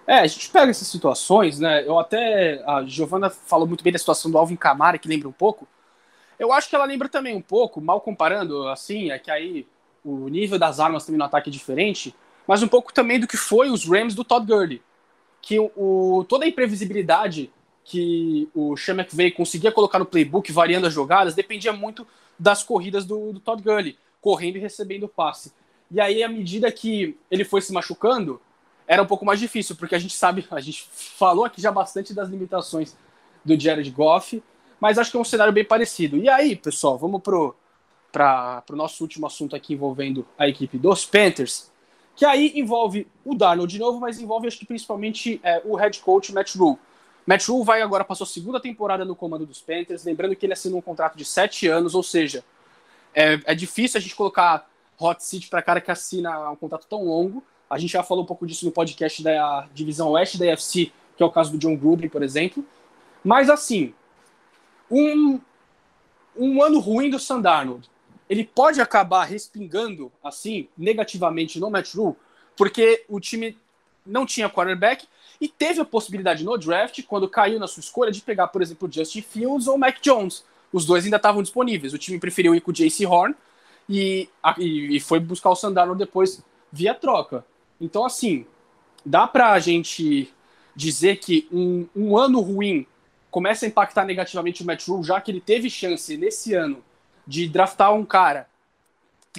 É, 0.09 0.21
a 0.21 0.27
gente 0.27 0.49
pega 0.49 0.71
essas 0.71 0.89
situações, 0.89 1.61
né? 1.61 1.87
Eu 1.87 1.99
até. 1.99 2.65
A 2.67 2.83
Giovana 2.83 3.29
falou 3.29 3.67
muito 3.67 3.85
bem 3.85 3.93
da 3.93 3.99
situação 3.99 4.31
do 4.31 4.39
Alvin 4.39 4.57
Kamara, 4.57 4.97
que 4.97 5.07
lembra 5.07 5.29
um 5.29 5.33
pouco. 5.33 5.69
Eu 6.39 6.51
acho 6.51 6.71
que 6.71 6.75
ela 6.75 6.87
lembra 6.87 7.11
também 7.11 7.37
um 7.37 7.43
pouco, 7.43 7.79
mal 7.79 8.01
comparando, 8.01 8.69
assim, 8.69 9.11
é 9.11 9.19
que 9.19 9.31
aí 9.31 9.67
o 10.03 10.29
nível 10.29 10.59
das 10.59 10.81
armas 10.81 11.05
também 11.05 11.19
no 11.19 11.27
ataque 11.27 11.51
é 11.51 11.53
diferente, 11.53 12.15
mas 12.47 12.63
um 12.63 12.69
pouco 12.69 12.91
também 12.91 13.21
do 13.21 13.27
que 13.27 13.37
foi 13.37 13.69
os 13.69 13.85
Rams 13.85 14.15
do 14.15 14.25
Todd 14.25 14.47
Gurley. 14.47 14.81
Que 15.43 15.59
o, 15.59 16.25
toda 16.27 16.47
a 16.47 16.49
imprevisibilidade 16.49 17.53
que 17.85 18.49
o 18.55 18.79
Sean 18.79 18.95
McVay 18.95 19.31
conseguia 19.31 19.71
colocar 19.71 19.99
no 19.99 20.07
playbook, 20.07 20.51
variando 20.51 20.87
as 20.87 20.95
jogadas, 20.95 21.35
dependia 21.35 21.73
muito 21.73 22.07
das 22.39 22.63
corridas 22.63 23.05
do, 23.05 23.35
do 23.35 23.41
Todd 23.41 23.63
Gurley, 23.63 23.99
correndo 24.23 24.57
e 24.57 24.61
recebendo 24.61 25.03
o 25.05 25.09
passe. 25.09 25.53
E 25.91 26.01
aí, 26.01 26.23
à 26.23 26.29
medida 26.29 26.73
que 26.73 27.19
ele 27.31 27.45
foi 27.45 27.61
se 27.61 27.75
machucando, 27.75 28.41
era 28.89 29.03
um 29.03 29.07
pouco 29.07 29.25
mais 29.25 29.39
difícil, 29.39 29.77
porque 29.77 29.95
a 29.95 29.99
gente 29.99 30.17
sabe, 30.17 30.47
a 30.51 30.61
gente 30.61 30.89
falou 30.91 31.45
aqui 31.45 31.61
já 31.61 31.71
bastante 31.71 32.15
das 32.15 32.31
limitações 32.31 32.97
do 33.45 33.61
Jared 33.61 33.91
Goff, 33.91 34.43
mas 34.81 34.99
acho 34.99 35.11
que 35.11 35.17
é 35.19 35.21
um 35.21 35.25
cenário 35.25 35.53
bem 35.53 35.65
parecido. 35.65 36.17
E 36.17 36.27
aí, 36.29 36.57
pessoal, 36.57 36.97
vamos 36.97 37.21
pro 37.21 37.55
para 38.11 38.65
o 38.71 38.77
nosso 38.77 39.05
último 39.05 39.27
assunto 39.27 39.55
aqui 39.55 39.75
envolvendo 39.75 40.27
a 40.39 40.49
equipe 40.49 40.79
dos 40.79 41.05
Panthers, 41.05 41.71
que 42.17 42.25
aí 42.25 42.53
envolve 42.57 43.07
o 43.23 43.35
Darnold 43.35 43.71
de 43.71 43.79
novo, 43.79 44.01
mas 44.01 44.19
envolve 44.19 44.49
acho 44.49 44.59
que 44.59 44.65
principalmente 44.65 45.39
é, 45.45 45.61
o 45.63 45.77
head 45.77 46.01
coach 46.01 46.33
Matt 46.33 46.57
Rule. 46.57 46.79
Matt 47.27 47.47
Rule 47.47 47.67
vai 47.67 47.83
agora 47.83 48.03
passou 48.05 48.25
a 48.25 48.27
segunda 48.27 48.59
temporada 48.59 49.05
no 49.05 49.15
comando 49.15 49.45
dos 49.45 49.61
Panthers, 49.61 50.05
lembrando 50.05 50.35
que 50.35 50.47
ele 50.47 50.55
assinou 50.55 50.79
um 50.79 50.83
contrato 50.83 51.19
de 51.19 51.25
sete 51.25 51.69
anos, 51.69 51.95
ou 51.95 52.03
seja, 52.03 52.43
é, 53.15 53.39
é 53.45 53.55
difícil 53.55 53.99
a 53.99 54.01
gente 54.01 54.17
colocar 54.17 54.67
hot 54.99 55.23
seat 55.23 55.49
para 55.49 55.61
cara 55.61 55.81
que 55.83 55.91
assina 55.91 56.51
um 56.51 56.57
contrato 56.57 56.87
tão 56.89 57.05
longo, 57.05 57.45
a 57.69 57.79
gente 57.79 57.93
já 57.93 58.03
falou 58.03 58.25
um 58.25 58.27
pouco 58.27 58.47
disso 58.47 58.65
no 58.65 58.73
podcast 58.73 59.23
da 59.23 59.69
divisão 59.75 60.11
oeste 60.11 60.39
da 60.39 60.47
UFC, 60.47 60.93
que 61.17 61.23
é 61.23 61.27
o 61.27 61.31
caso 61.31 61.53
do 61.53 61.59
John 61.59 61.77
Gruden, 61.77 62.09
por 62.09 62.23
exemplo. 62.23 62.65
Mas 63.25 63.51
assim, 63.51 63.93
um, 64.91 65.41
um 66.37 66.63
ano 66.63 66.79
ruim 66.79 67.11
do 67.11 67.19
Sandarnold, 67.19 67.89
ele 68.29 68.45
pode 68.45 68.81
acabar 68.81 69.25
respingando 69.25 70.13
assim 70.23 70.69
negativamente 70.77 71.59
no 71.59 71.71
match 71.71 71.95
rule, 71.95 72.17
porque 72.57 73.05
o 73.09 73.21
time 73.21 73.57
não 74.05 74.25
tinha 74.25 74.49
quarterback 74.49 75.07
e 75.41 75.49
teve 75.49 75.81
a 75.81 75.85
possibilidade 75.85 76.45
no 76.45 76.57
draft, 76.57 77.03
quando 77.05 77.29
caiu 77.29 77.59
na 77.59 77.67
sua 77.67 77.81
escolha, 77.81 78.11
de 78.11 78.21
pegar, 78.21 78.49
por 78.49 78.61
exemplo, 78.61 78.91
Justin 78.91 79.23
Fields 79.23 79.69
ou 79.69 79.79
Mac 79.79 79.99
Jones. 80.01 80.45
Os 80.73 80.85
dois 80.85 81.05
ainda 81.05 81.17
estavam 81.17 81.43
disponíveis. 81.43 81.95
O 81.95 81.99
time 81.99 82.19
preferiu 82.19 82.55
ir 82.55 82.61
com 82.61 82.71
o 82.71 82.75
JC 82.75 83.07
Horn 83.07 83.35
e, 83.89 84.29
e, 84.59 85.01
foi 85.01 85.21
buscar 85.21 85.51
o 85.51 85.57
Sandarnold 85.57 85.99
depois 85.99 86.43
via 86.73 86.95
troca. 86.95 87.45
Então, 87.81 88.05
assim, 88.05 88.47
dá 89.05 89.27
pra 89.27 89.59
gente 89.59 90.33
dizer 90.75 91.19
que 91.19 91.49
um, 91.53 91.87
um 91.95 92.17
ano 92.17 92.41
ruim 92.41 92.87
começa 93.31 93.67
a 93.67 93.69
impactar 93.69 94.05
negativamente 94.05 94.63
o 94.63 94.67
Matt 94.67 94.87
Rule, 94.87 95.05
já 95.05 95.21
que 95.21 95.31
ele 95.31 95.41
teve 95.41 95.69
chance 95.69 96.17
nesse 96.17 96.55
ano 96.55 96.83
de 97.27 97.49
draftar 97.49 97.93
um 97.93 98.05
cara 98.05 98.49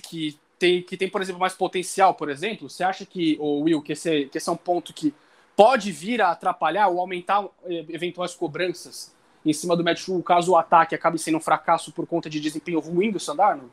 que 0.03 0.37
tem, 0.59 0.81
que 0.81 0.97
tem 0.97 1.09
por 1.09 1.21
exemplo, 1.21 1.39
mais 1.39 1.53
potencial, 1.53 2.13
por 2.13 2.29
exemplo? 2.29 2.69
Você 2.69 2.83
acha 2.83 3.05
que, 3.05 3.37
o 3.39 3.61
Will, 3.61 3.81
que 3.81 3.93
esse, 3.93 4.25
que 4.25 4.37
esse 4.37 4.49
é 4.49 4.51
um 4.51 4.57
ponto 4.57 4.93
que 4.93 5.13
pode 5.55 5.91
vir 5.91 6.21
a 6.21 6.31
atrapalhar 6.31 6.87
ou 6.87 6.99
aumentar 6.99 7.43
eh, 7.65 7.85
eventuais 7.89 8.33
cobranças 8.33 9.13
em 9.45 9.53
cima 9.53 9.75
do 9.75 9.83
Matt 9.83 10.07
Rule, 10.07 10.21
caso 10.21 10.51
o 10.51 10.57
ataque 10.57 10.93
acabe 10.93 11.17
sendo 11.17 11.37
um 11.37 11.41
fracasso 11.41 11.91
por 11.91 12.05
conta 12.05 12.29
de 12.29 12.39
desempenho 12.39 12.79
ruim 12.79 13.11
do 13.11 13.19
Sandarno? 13.19 13.71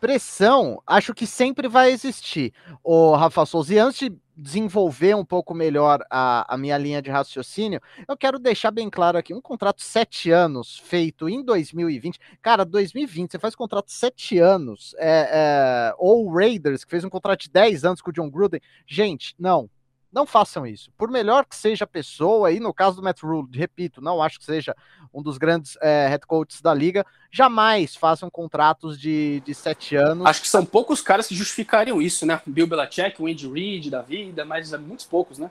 Pressão, 0.00 0.82
acho 0.86 1.12
que 1.12 1.26
sempre 1.26 1.68
vai 1.68 1.92
existir. 1.92 2.54
O 2.82 3.14
Rafa 3.14 3.44
Souza, 3.44 3.74
e 3.74 3.78
antes 3.78 4.00
de 4.00 4.18
desenvolver 4.34 5.14
um 5.14 5.24
pouco 5.24 5.52
melhor 5.52 6.00
a, 6.10 6.54
a 6.54 6.56
minha 6.56 6.78
linha 6.78 7.02
de 7.02 7.10
raciocínio, 7.10 7.80
eu 8.08 8.16
quero 8.16 8.38
deixar 8.38 8.70
bem 8.70 8.88
claro 8.88 9.18
aqui, 9.18 9.34
um 9.34 9.40
contrato 9.40 9.82
sete 9.82 10.30
anos 10.30 10.78
feito 10.78 11.28
em 11.28 11.44
2020, 11.44 12.18
cara, 12.40 12.64
2020, 12.64 13.32
você 13.32 13.38
faz 13.38 13.54
contrato 13.54 13.92
sete 13.92 14.38
anos, 14.38 14.94
é, 14.98 15.90
é, 15.90 15.94
ou 15.98 16.26
o 16.26 16.34
Raiders, 16.34 16.82
que 16.82 16.90
fez 16.90 17.04
um 17.04 17.10
contrato 17.10 17.42
de 17.42 17.50
10 17.50 17.84
anos 17.84 18.00
com 18.00 18.08
o 18.10 18.12
John 18.12 18.30
Gruden, 18.30 18.60
gente, 18.86 19.34
não, 19.38 19.68
não 20.12 20.26
façam 20.26 20.66
isso. 20.66 20.90
Por 20.96 21.10
melhor 21.10 21.44
que 21.44 21.54
seja 21.56 21.84
a 21.84 21.88
pessoa, 21.88 22.50
e 22.50 22.60
no 22.60 22.74
caso 22.74 22.96
do 22.96 23.02
Matt 23.02 23.22
Rule, 23.22 23.48
repito, 23.52 24.00
não 24.00 24.22
acho 24.22 24.38
que 24.38 24.44
seja 24.44 24.74
um 25.12 25.22
dos 25.22 25.38
grandes 25.38 25.76
é, 25.80 26.08
head 26.08 26.26
coaches 26.26 26.60
da 26.60 26.74
liga, 26.74 27.04
jamais 27.30 27.94
façam 27.94 28.30
contratos 28.30 28.98
de, 28.98 29.40
de 29.40 29.54
sete 29.54 29.96
anos. 29.96 30.26
Acho 30.26 30.42
que 30.42 30.48
são 30.48 30.64
poucos 30.64 31.00
caras 31.00 31.26
que 31.26 31.34
justificariam 31.34 32.02
isso, 32.02 32.26
né? 32.26 32.40
Bill 32.46 32.66
Belichick, 32.66 33.20
o 33.22 33.26
Andy 33.26 33.48
Reid 33.48 33.90
da 33.90 34.02
vida, 34.02 34.44
mas 34.44 34.72
é 34.72 34.78
muitos 34.78 35.06
poucos, 35.06 35.38
né? 35.38 35.50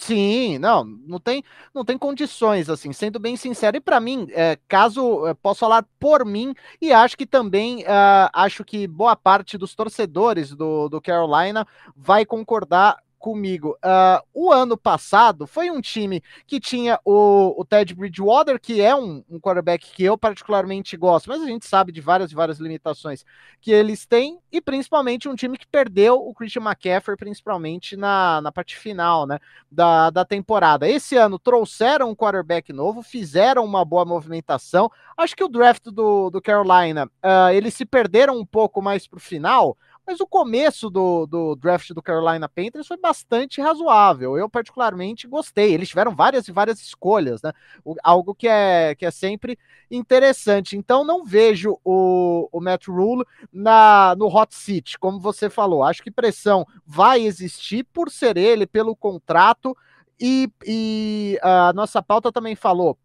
Sim, 0.00 0.56
não, 0.58 0.82
não 0.82 1.20
tem, 1.20 1.44
não 1.74 1.84
tem 1.84 1.98
condições, 1.98 2.70
assim, 2.70 2.90
sendo 2.90 3.18
bem 3.18 3.36
sincero. 3.36 3.76
E 3.76 3.80
para 3.80 4.00
mim, 4.00 4.26
é, 4.30 4.58
caso 4.66 5.26
é, 5.26 5.34
posso 5.34 5.60
falar 5.60 5.86
por 5.98 6.24
mim, 6.24 6.54
e 6.80 6.90
acho 6.90 7.18
que 7.18 7.26
também 7.26 7.82
uh, 7.82 8.30
acho 8.32 8.64
que 8.64 8.86
boa 8.86 9.14
parte 9.14 9.58
dos 9.58 9.74
torcedores 9.74 10.54
do, 10.54 10.88
do 10.88 11.02
Carolina 11.02 11.66
vai 11.94 12.24
concordar 12.24 12.96
comigo. 13.20 13.76
Uh, 13.84 14.24
o 14.32 14.50
ano 14.50 14.76
passado 14.76 15.46
foi 15.46 15.70
um 15.70 15.80
time 15.80 16.22
que 16.46 16.58
tinha 16.58 16.98
o, 17.04 17.54
o 17.60 17.64
Ted 17.64 17.94
Bridgewater, 17.94 18.58
que 18.58 18.80
é 18.80 18.96
um, 18.96 19.22
um, 19.30 19.38
quarterback 19.38 19.92
que 19.92 20.02
eu 20.02 20.16
particularmente 20.16 20.96
gosto, 20.96 21.28
mas 21.28 21.42
a 21.42 21.46
gente 21.46 21.66
sabe 21.66 21.92
de 21.92 22.00
várias 22.00 22.32
e 22.32 22.34
várias 22.34 22.58
limitações 22.58 23.24
que 23.60 23.70
eles 23.70 24.06
têm, 24.06 24.38
e 24.50 24.60
principalmente 24.60 25.28
um 25.28 25.34
time 25.34 25.58
que 25.58 25.66
perdeu 25.66 26.16
o 26.16 26.34
Christian 26.34 26.62
McCaffrey, 26.62 27.16
principalmente 27.16 27.94
na, 27.94 28.40
na 28.40 28.50
parte 28.50 28.76
final 28.76 29.26
né, 29.26 29.38
da, 29.70 30.08
da 30.08 30.24
temporada. 30.24 30.88
Esse 30.88 31.16
ano 31.16 31.38
trouxeram 31.38 32.10
um 32.10 32.16
quarterback 32.16 32.72
novo, 32.72 33.02
fizeram 33.02 33.64
uma 33.64 33.84
boa 33.84 34.06
movimentação. 34.06 34.90
Acho 35.14 35.36
que 35.36 35.44
o 35.44 35.48
draft 35.48 35.84
do, 35.84 36.30
do 36.30 36.40
Carolina, 36.40 37.04
uh, 37.04 37.50
eles 37.52 37.74
se 37.74 37.84
perderam 37.84 38.38
um 38.38 38.46
pouco 38.46 38.80
mais 38.80 39.06
para 39.06 39.18
o 39.18 39.20
final 39.20 39.76
mas 40.10 40.18
o 40.18 40.26
começo 40.26 40.90
do, 40.90 41.24
do 41.24 41.54
draft 41.54 41.92
do 41.92 42.02
Carolina 42.02 42.48
Panthers 42.48 42.88
foi 42.88 42.96
bastante 42.96 43.60
razoável. 43.60 44.36
Eu, 44.36 44.50
particularmente, 44.50 45.28
gostei. 45.28 45.72
Eles 45.72 45.88
tiveram 45.88 46.16
várias 46.16 46.48
e 46.48 46.52
várias 46.52 46.80
escolhas, 46.80 47.40
né? 47.42 47.52
O, 47.84 47.94
algo 48.02 48.34
que 48.34 48.48
é, 48.48 48.96
que 48.96 49.06
é 49.06 49.10
sempre 49.12 49.56
interessante. 49.88 50.76
Então, 50.76 51.04
não 51.04 51.24
vejo 51.24 51.78
o, 51.84 52.48
o 52.50 52.60
Matt 52.60 52.88
Rule 52.88 53.24
na, 53.52 54.16
no 54.18 54.26
hot 54.26 54.52
seat, 54.52 54.98
como 54.98 55.20
você 55.20 55.48
falou. 55.48 55.84
Acho 55.84 56.02
que 56.02 56.10
pressão 56.10 56.66
vai 56.84 57.20
existir 57.20 57.84
por 57.92 58.10
ser 58.10 58.36
ele, 58.36 58.66
pelo 58.66 58.96
contrato. 58.96 59.76
E, 60.20 60.50
e 60.66 61.38
a 61.40 61.72
nossa 61.72 62.02
pauta 62.02 62.32
também 62.32 62.56
falou 62.56 62.98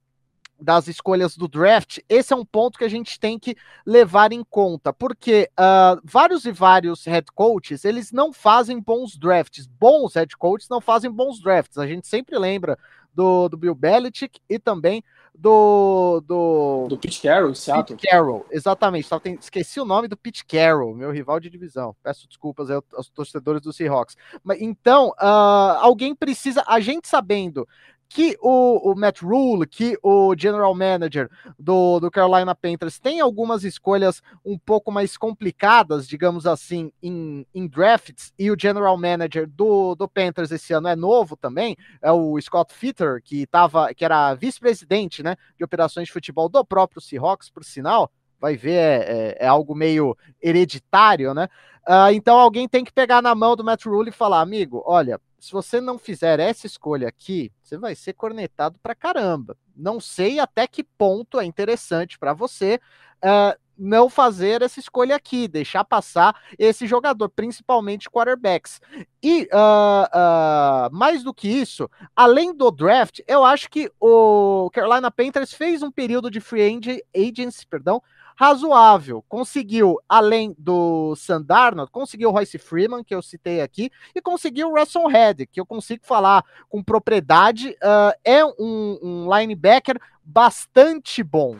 das 0.60 0.88
escolhas 0.88 1.36
do 1.36 1.48
draft, 1.48 2.00
esse 2.08 2.34
é 2.34 2.36
um 2.36 2.46
ponto 2.46 2.78
que 2.78 2.86
a 2.86 2.90
gente 2.90 3.20
tem 3.20 3.38
que 3.38 3.56
levar 3.86 4.32
em 4.32 4.44
conta, 4.44 4.94
porque 4.94 5.50
uh, 5.60 6.00
vários 6.04 6.46
e 6.46 6.52
vários 6.52 7.06
head 7.06 7.28
coaches, 7.34 7.84
eles 7.84 8.12
não 8.12 8.32
fazem 8.32 8.80
bons 8.80 9.18
drafts, 9.18 9.68
bons 9.68 10.16
head 10.16 10.36
coaches 10.38 10.70
não 10.70 10.80
fazem 10.80 11.12
bons 11.12 11.42
drafts, 11.42 11.78
a 11.78 11.86
gente 11.86 12.08
sempre 12.08 12.38
lembra 12.38 12.78
do, 13.14 13.48
do 13.50 13.58
Bill 13.58 13.76
Belichick 13.76 14.40
e 14.50 14.60
também 14.60 15.04
do... 15.34 16.22
Do, 16.26 16.88
do 16.90 16.98
Pete 16.98 17.22
Carroll, 17.22 17.54
Seattle. 17.54 17.98
Pete 17.98 18.08
Carroll, 18.10 18.46
exatamente, 18.50 19.10
tem, 19.22 19.36
esqueci 19.36 19.80
o 19.80 19.86
nome 19.86 20.08
do 20.08 20.16
Pete 20.16 20.46
Carroll, 20.46 20.96
meu 20.96 21.12
rival 21.12 21.40
de 21.40 21.50
divisão, 21.50 21.96
peço 22.02 22.28
desculpas 22.28 22.70
aos 22.72 23.10
torcedores 23.10 23.62
do 23.62 23.74
Seahawks, 23.74 24.16
mas 24.44 24.62
então, 24.62 25.10
uh, 25.22 25.80
alguém 25.82 26.16
precisa, 26.16 26.64
a 26.66 26.80
gente 26.80 27.08
sabendo 27.08 27.68
que 28.08 28.38
o, 28.42 28.92
o, 28.92 28.96
Matt 28.96 29.22
Rule, 29.22 29.68
que 29.68 29.98
o 30.02 30.34
general 30.38 30.74
manager 30.74 31.30
do, 31.60 32.00
do 32.00 32.12
Carolina 32.12 32.56
Panthers 32.56 33.00
tem 33.00 33.20
algumas 33.20 33.64
escolhas 33.64 34.22
um 34.46 34.58
pouco 34.58 34.92
mais 34.92 35.18
complicadas, 35.18 36.08
digamos 36.08 36.46
assim, 36.46 36.92
em, 37.02 37.46
em 37.54 37.68
drafts, 37.68 38.34
e 38.38 38.52
o 38.52 38.58
general 38.60 38.98
manager 38.98 39.50
do, 39.50 39.96
do 39.96 40.08
Panthers 40.08 40.52
esse 40.52 40.74
ano 40.74 40.88
é 40.88 40.96
novo 40.96 41.36
também, 41.36 41.76
é 42.02 42.12
o 42.12 42.40
Scott 42.40 42.74
Fitter, 42.74 43.22
que, 43.24 43.46
tava, 43.48 43.94
que 43.94 44.06
era 44.06 44.34
vice-presidente 44.34 45.24
né, 45.24 45.36
de 45.58 45.64
operações 45.64 46.08
de 46.08 46.14
futebol 46.14 46.48
do 46.48 46.64
próprio 46.64 47.02
Seahawks, 47.02 47.50
por 47.50 47.64
sinal, 47.64 48.12
vai 48.40 48.56
ver, 48.56 48.76
é, 48.76 48.96
é, 48.96 49.38
é 49.46 49.48
algo 49.48 49.74
meio 49.74 50.16
hereditário, 50.42 51.34
né? 51.34 51.48
Uh, 51.88 52.12
então 52.14 52.38
alguém 52.38 52.68
tem 52.68 52.84
que 52.84 52.92
pegar 52.92 53.22
na 53.22 53.36
mão 53.36 53.56
do 53.56 53.64
Matt 53.64 53.86
Rule 53.86 54.10
e 54.10 54.14
falar, 54.14 54.42
amigo, 54.42 54.84
olha, 54.86 55.20
se 55.46 55.52
você 55.52 55.80
não 55.80 56.00
fizer 56.00 56.40
essa 56.40 56.66
escolha 56.66 57.08
aqui, 57.08 57.52
você 57.62 57.78
vai 57.78 57.94
ser 57.94 58.14
cornetado 58.14 58.80
pra 58.80 58.96
caramba. 58.96 59.56
Não 59.76 60.00
sei 60.00 60.40
até 60.40 60.66
que 60.66 60.84
ponto 60.84 61.40
é 61.40 61.46
interessante 61.46 62.18
para 62.18 62.34
você 62.34 62.80
uh, 63.24 63.56
não 63.78 64.10
fazer 64.10 64.62
essa 64.62 64.80
escolha 64.80 65.16
aqui, 65.16 65.48
deixar 65.48 65.84
passar 65.84 66.36
esse 66.58 66.88
jogador, 66.88 67.30
principalmente 67.30 68.10
quarterbacks. 68.10 68.80
E 69.22 69.44
uh, 69.44 70.06
uh, 70.06 70.96
mais 70.96 71.24
do 71.24 71.34
que 71.34 71.48
isso, 71.48 71.90
além 72.16 72.56
do 72.56 72.72
draft, 72.72 73.20
eu 73.28 73.44
acho 73.44 73.70
que 73.70 73.92
o 74.00 74.70
Carolina 74.72 75.12
Panthers 75.12 75.54
fez 75.54 75.84
um 75.84 75.92
período 75.92 76.30
de 76.30 76.40
free 76.40 76.90
agency, 77.16 77.66
perdão, 77.68 78.02
razoável. 78.36 79.24
Conseguiu, 79.28 79.98
além 80.08 80.54
do 80.60 81.16
Sandarno, 81.16 81.88
conseguiu 81.90 82.30
o 82.30 82.32
Royce 82.32 82.58
Freeman, 82.58 83.04
que 83.04 83.16
eu 83.16 83.22
citei 83.22 83.62
aqui, 83.62 83.90
e 84.14 84.22
conseguiu 84.22 84.70
o 84.70 84.78
Russell 84.78 85.08
Head, 85.08 85.48
que 85.48 85.60
eu 85.60 85.66
consigo 85.66 86.06
falar 86.06 86.44
com 86.70 86.84
propriedade. 86.84 87.70
Uh, 87.72 88.14
é 88.24 88.46
um, 88.46 89.00
um 89.02 89.38
linebacker 89.38 90.00
bastante 90.24 91.24
bom. 91.24 91.58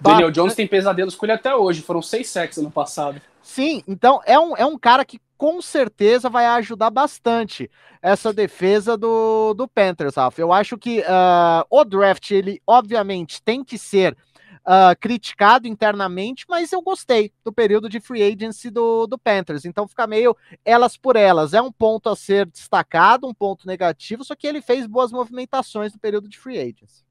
Daniel 0.00 0.30
Jones 0.30 0.54
tem 0.54 0.66
pesadelos 0.66 1.14
com 1.14 1.26
ele 1.26 1.32
até 1.32 1.54
hoje, 1.54 1.82
foram 1.82 2.02
seis 2.02 2.28
sacks 2.28 2.58
no 2.58 2.70
passado. 2.70 3.20
Sim, 3.42 3.82
então 3.86 4.20
é 4.24 4.38
um, 4.38 4.56
é 4.56 4.64
um 4.64 4.78
cara 4.78 5.04
que 5.04 5.20
com 5.36 5.62
certeza 5.62 6.28
vai 6.28 6.44
ajudar 6.46 6.90
bastante 6.90 7.70
essa 8.02 8.32
defesa 8.32 8.96
do, 8.96 9.54
do 9.54 9.66
Panthers, 9.66 10.16
Rafa. 10.16 10.40
Eu 10.40 10.52
acho 10.52 10.76
que 10.76 11.00
uh, 11.00 11.64
o 11.70 11.82
draft, 11.84 12.30
ele 12.30 12.60
obviamente 12.66 13.42
tem 13.42 13.64
que 13.64 13.78
ser 13.78 14.14
uh, 14.60 14.94
criticado 15.00 15.66
internamente, 15.66 16.44
mas 16.48 16.72
eu 16.72 16.82
gostei 16.82 17.32
do 17.44 17.52
período 17.52 17.88
de 17.88 18.00
free 18.00 18.22
agency 18.22 18.70
do, 18.70 19.06
do 19.06 19.18
Panthers. 19.18 19.64
Então 19.64 19.88
fica 19.88 20.06
meio 20.06 20.36
elas 20.64 20.96
por 20.96 21.16
elas. 21.16 21.54
É 21.54 21.62
um 21.62 21.72
ponto 21.72 22.08
a 22.08 22.16
ser 22.16 22.46
destacado, 22.46 23.26
um 23.26 23.34
ponto 23.34 23.66
negativo, 23.66 24.24
só 24.24 24.34
que 24.34 24.46
ele 24.46 24.60
fez 24.60 24.86
boas 24.86 25.10
movimentações 25.10 25.92
no 25.92 25.98
período 25.98 26.28
de 26.28 26.38
free 26.38 26.58
agency. 26.58 27.02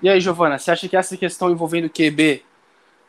E 0.00 0.08
aí, 0.08 0.20
Giovana, 0.20 0.58
você 0.58 0.70
acha 0.70 0.88
que 0.88 0.96
essa 0.96 1.16
questão 1.16 1.50
envolvendo 1.50 1.90
QB 1.90 2.44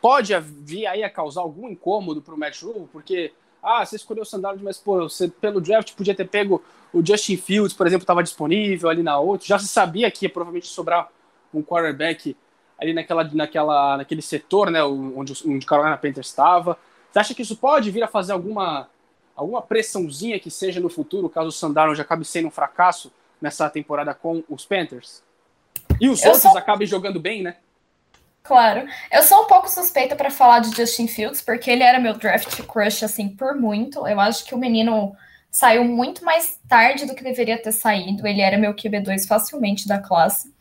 pode 0.01 0.33
vir 0.39 0.87
aí 0.87 1.03
a 1.03 1.09
causar 1.09 1.41
algum 1.41 1.69
incômodo 1.69 2.19
para 2.19 2.33
o 2.33 2.37
Matt 2.37 2.63
Rule? 2.63 2.89
Porque, 2.91 3.31
ah, 3.61 3.85
você 3.85 3.95
escolheu 3.95 4.23
o 4.23 4.25
Sandard, 4.25 4.63
mas 4.63 4.79
pô, 4.79 5.07
você 5.07 5.27
pelo 5.27 5.61
draft 5.61 5.93
podia 5.93 6.15
ter 6.15 6.27
pego 6.27 6.63
o 6.91 7.05
Justin 7.05 7.37
Fields, 7.37 7.73
por 7.73 7.85
exemplo, 7.85 8.03
estava 8.03 8.23
disponível 8.23 8.89
ali 8.89 9.03
na 9.03 9.19
outra. 9.19 9.45
Já 9.47 9.59
se 9.59 9.67
sabia 9.67 10.09
que 10.09 10.25
ia 10.25 10.29
provavelmente 10.29 10.65
sobrar 10.65 11.11
um 11.53 11.61
quarterback 11.61 12.35
ali 12.79 12.91
naquela, 12.91 13.23
naquela, 13.23 13.97
naquele 13.97 14.21
setor, 14.23 14.71
né, 14.71 14.83
onde, 14.83 15.33
onde 15.45 15.65
Carolina 15.67 15.95
Panthers 15.95 16.27
estava. 16.27 16.75
Você 17.11 17.19
acha 17.19 17.35
que 17.35 17.43
isso 17.43 17.55
pode 17.55 17.91
vir 17.91 18.01
a 18.01 18.07
fazer 18.07 18.31
alguma, 18.31 18.89
alguma 19.35 19.61
pressãozinha 19.61 20.39
que 20.39 20.49
seja 20.49 20.79
no 20.79 20.89
futuro, 20.89 21.29
caso 21.29 21.49
o 21.49 21.51
Sandarno 21.51 21.93
já 21.93 22.01
acabe 22.01 22.25
sendo 22.25 22.47
um 22.47 22.51
fracasso 22.51 23.11
nessa 23.39 23.69
temporada 23.69 24.11
com 24.15 24.43
os 24.49 24.65
Panthers? 24.65 25.21
E 25.99 26.09
os 26.09 26.21
eu 26.23 26.31
outros 26.31 26.51
sou... 26.51 26.57
acabem 26.57 26.87
jogando 26.87 27.19
bem, 27.19 27.41
né? 27.41 27.55
Claro. 28.43 28.87
Eu 29.11 29.21
sou 29.23 29.43
um 29.43 29.47
pouco 29.47 29.69
suspeita 29.69 30.15
para 30.15 30.31
falar 30.31 30.59
de 30.59 30.75
Justin 30.75 31.07
Fields, 31.07 31.41
porque 31.41 31.69
ele 31.69 31.83
era 31.83 31.99
meu 31.99 32.15
draft 32.15 32.61
crush, 32.63 33.03
assim, 33.03 33.29
por 33.29 33.55
muito. 33.55 34.07
Eu 34.07 34.19
acho 34.19 34.45
que 34.45 34.55
o 34.55 34.57
menino 34.57 35.15
saiu 35.51 35.83
muito 35.83 36.23
mais 36.23 36.59
tarde 36.67 37.05
do 37.05 37.13
que 37.13 37.23
deveria 37.23 37.61
ter 37.61 37.71
saído. 37.71 38.25
Ele 38.25 38.41
era 38.41 38.57
meu 38.57 38.73
QB2 38.73 39.27
facilmente 39.27 39.87
da 39.87 39.99
classe. 39.99 40.51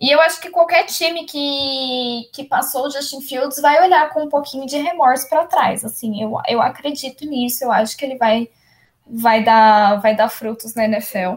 E 0.00 0.10
eu 0.10 0.20
acho 0.20 0.40
que 0.40 0.50
qualquer 0.50 0.84
time 0.86 1.24
que, 1.24 2.28
que 2.32 2.44
passou 2.44 2.86
o 2.86 2.90
Justin 2.90 3.20
Fields 3.20 3.60
vai 3.60 3.80
olhar 3.80 4.10
com 4.10 4.24
um 4.24 4.28
pouquinho 4.28 4.66
de 4.66 4.76
remorso 4.76 5.28
para 5.28 5.46
trás. 5.46 5.84
Assim, 5.84 6.20
eu, 6.22 6.36
eu 6.48 6.60
acredito 6.60 7.24
nisso, 7.24 7.62
eu 7.62 7.70
acho 7.70 7.96
que 7.96 8.04
ele 8.04 8.16
vai, 8.16 8.48
vai, 9.06 9.44
dar, 9.44 10.00
vai 10.00 10.16
dar 10.16 10.28
frutos 10.28 10.74
na 10.74 10.86
NFL. 10.86 11.36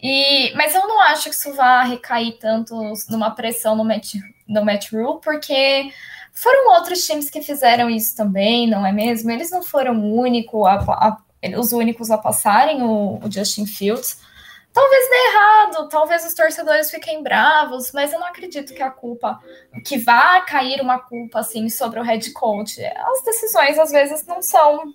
E, 0.00 0.52
mas 0.54 0.74
eu 0.74 0.86
não 0.86 1.00
acho 1.00 1.24
que 1.28 1.34
isso 1.34 1.52
vá 1.54 1.82
recair 1.82 2.38
tanto 2.38 2.74
numa 3.08 3.32
pressão 3.32 3.74
no 3.74 3.84
match, 3.84 4.14
no 4.46 4.64
match 4.64 4.92
rule, 4.92 5.20
porque 5.20 5.92
foram 6.32 6.72
outros 6.74 7.04
times 7.04 7.28
que 7.28 7.42
fizeram 7.42 7.90
isso 7.90 8.16
também, 8.16 8.68
não 8.68 8.86
é 8.86 8.92
mesmo? 8.92 9.30
Eles 9.30 9.50
não 9.50 9.62
foram 9.62 9.94
único 10.14 10.64
a, 10.66 10.76
a, 10.76 11.18
os 11.58 11.72
únicos 11.72 12.10
a 12.12 12.18
passarem 12.18 12.82
o, 12.82 13.18
o 13.24 13.30
Justin 13.30 13.66
Fields. 13.66 14.20
Talvez 14.72 15.08
dê 15.10 15.16
errado, 15.16 15.88
talvez 15.88 16.24
os 16.24 16.34
torcedores 16.34 16.90
fiquem 16.90 17.20
bravos, 17.20 17.90
mas 17.92 18.12
eu 18.12 18.20
não 18.20 18.28
acredito 18.28 18.72
que 18.72 18.82
a 18.82 18.90
culpa, 18.90 19.40
que 19.84 19.98
vá 19.98 20.40
cair 20.42 20.80
uma 20.80 21.00
culpa 21.00 21.40
assim 21.40 21.68
sobre 21.68 21.98
o 21.98 22.04
head 22.04 22.30
coach. 22.32 22.80
As 22.84 23.24
decisões 23.24 23.76
às 23.76 23.90
vezes 23.90 24.24
não 24.24 24.40
são. 24.40 24.94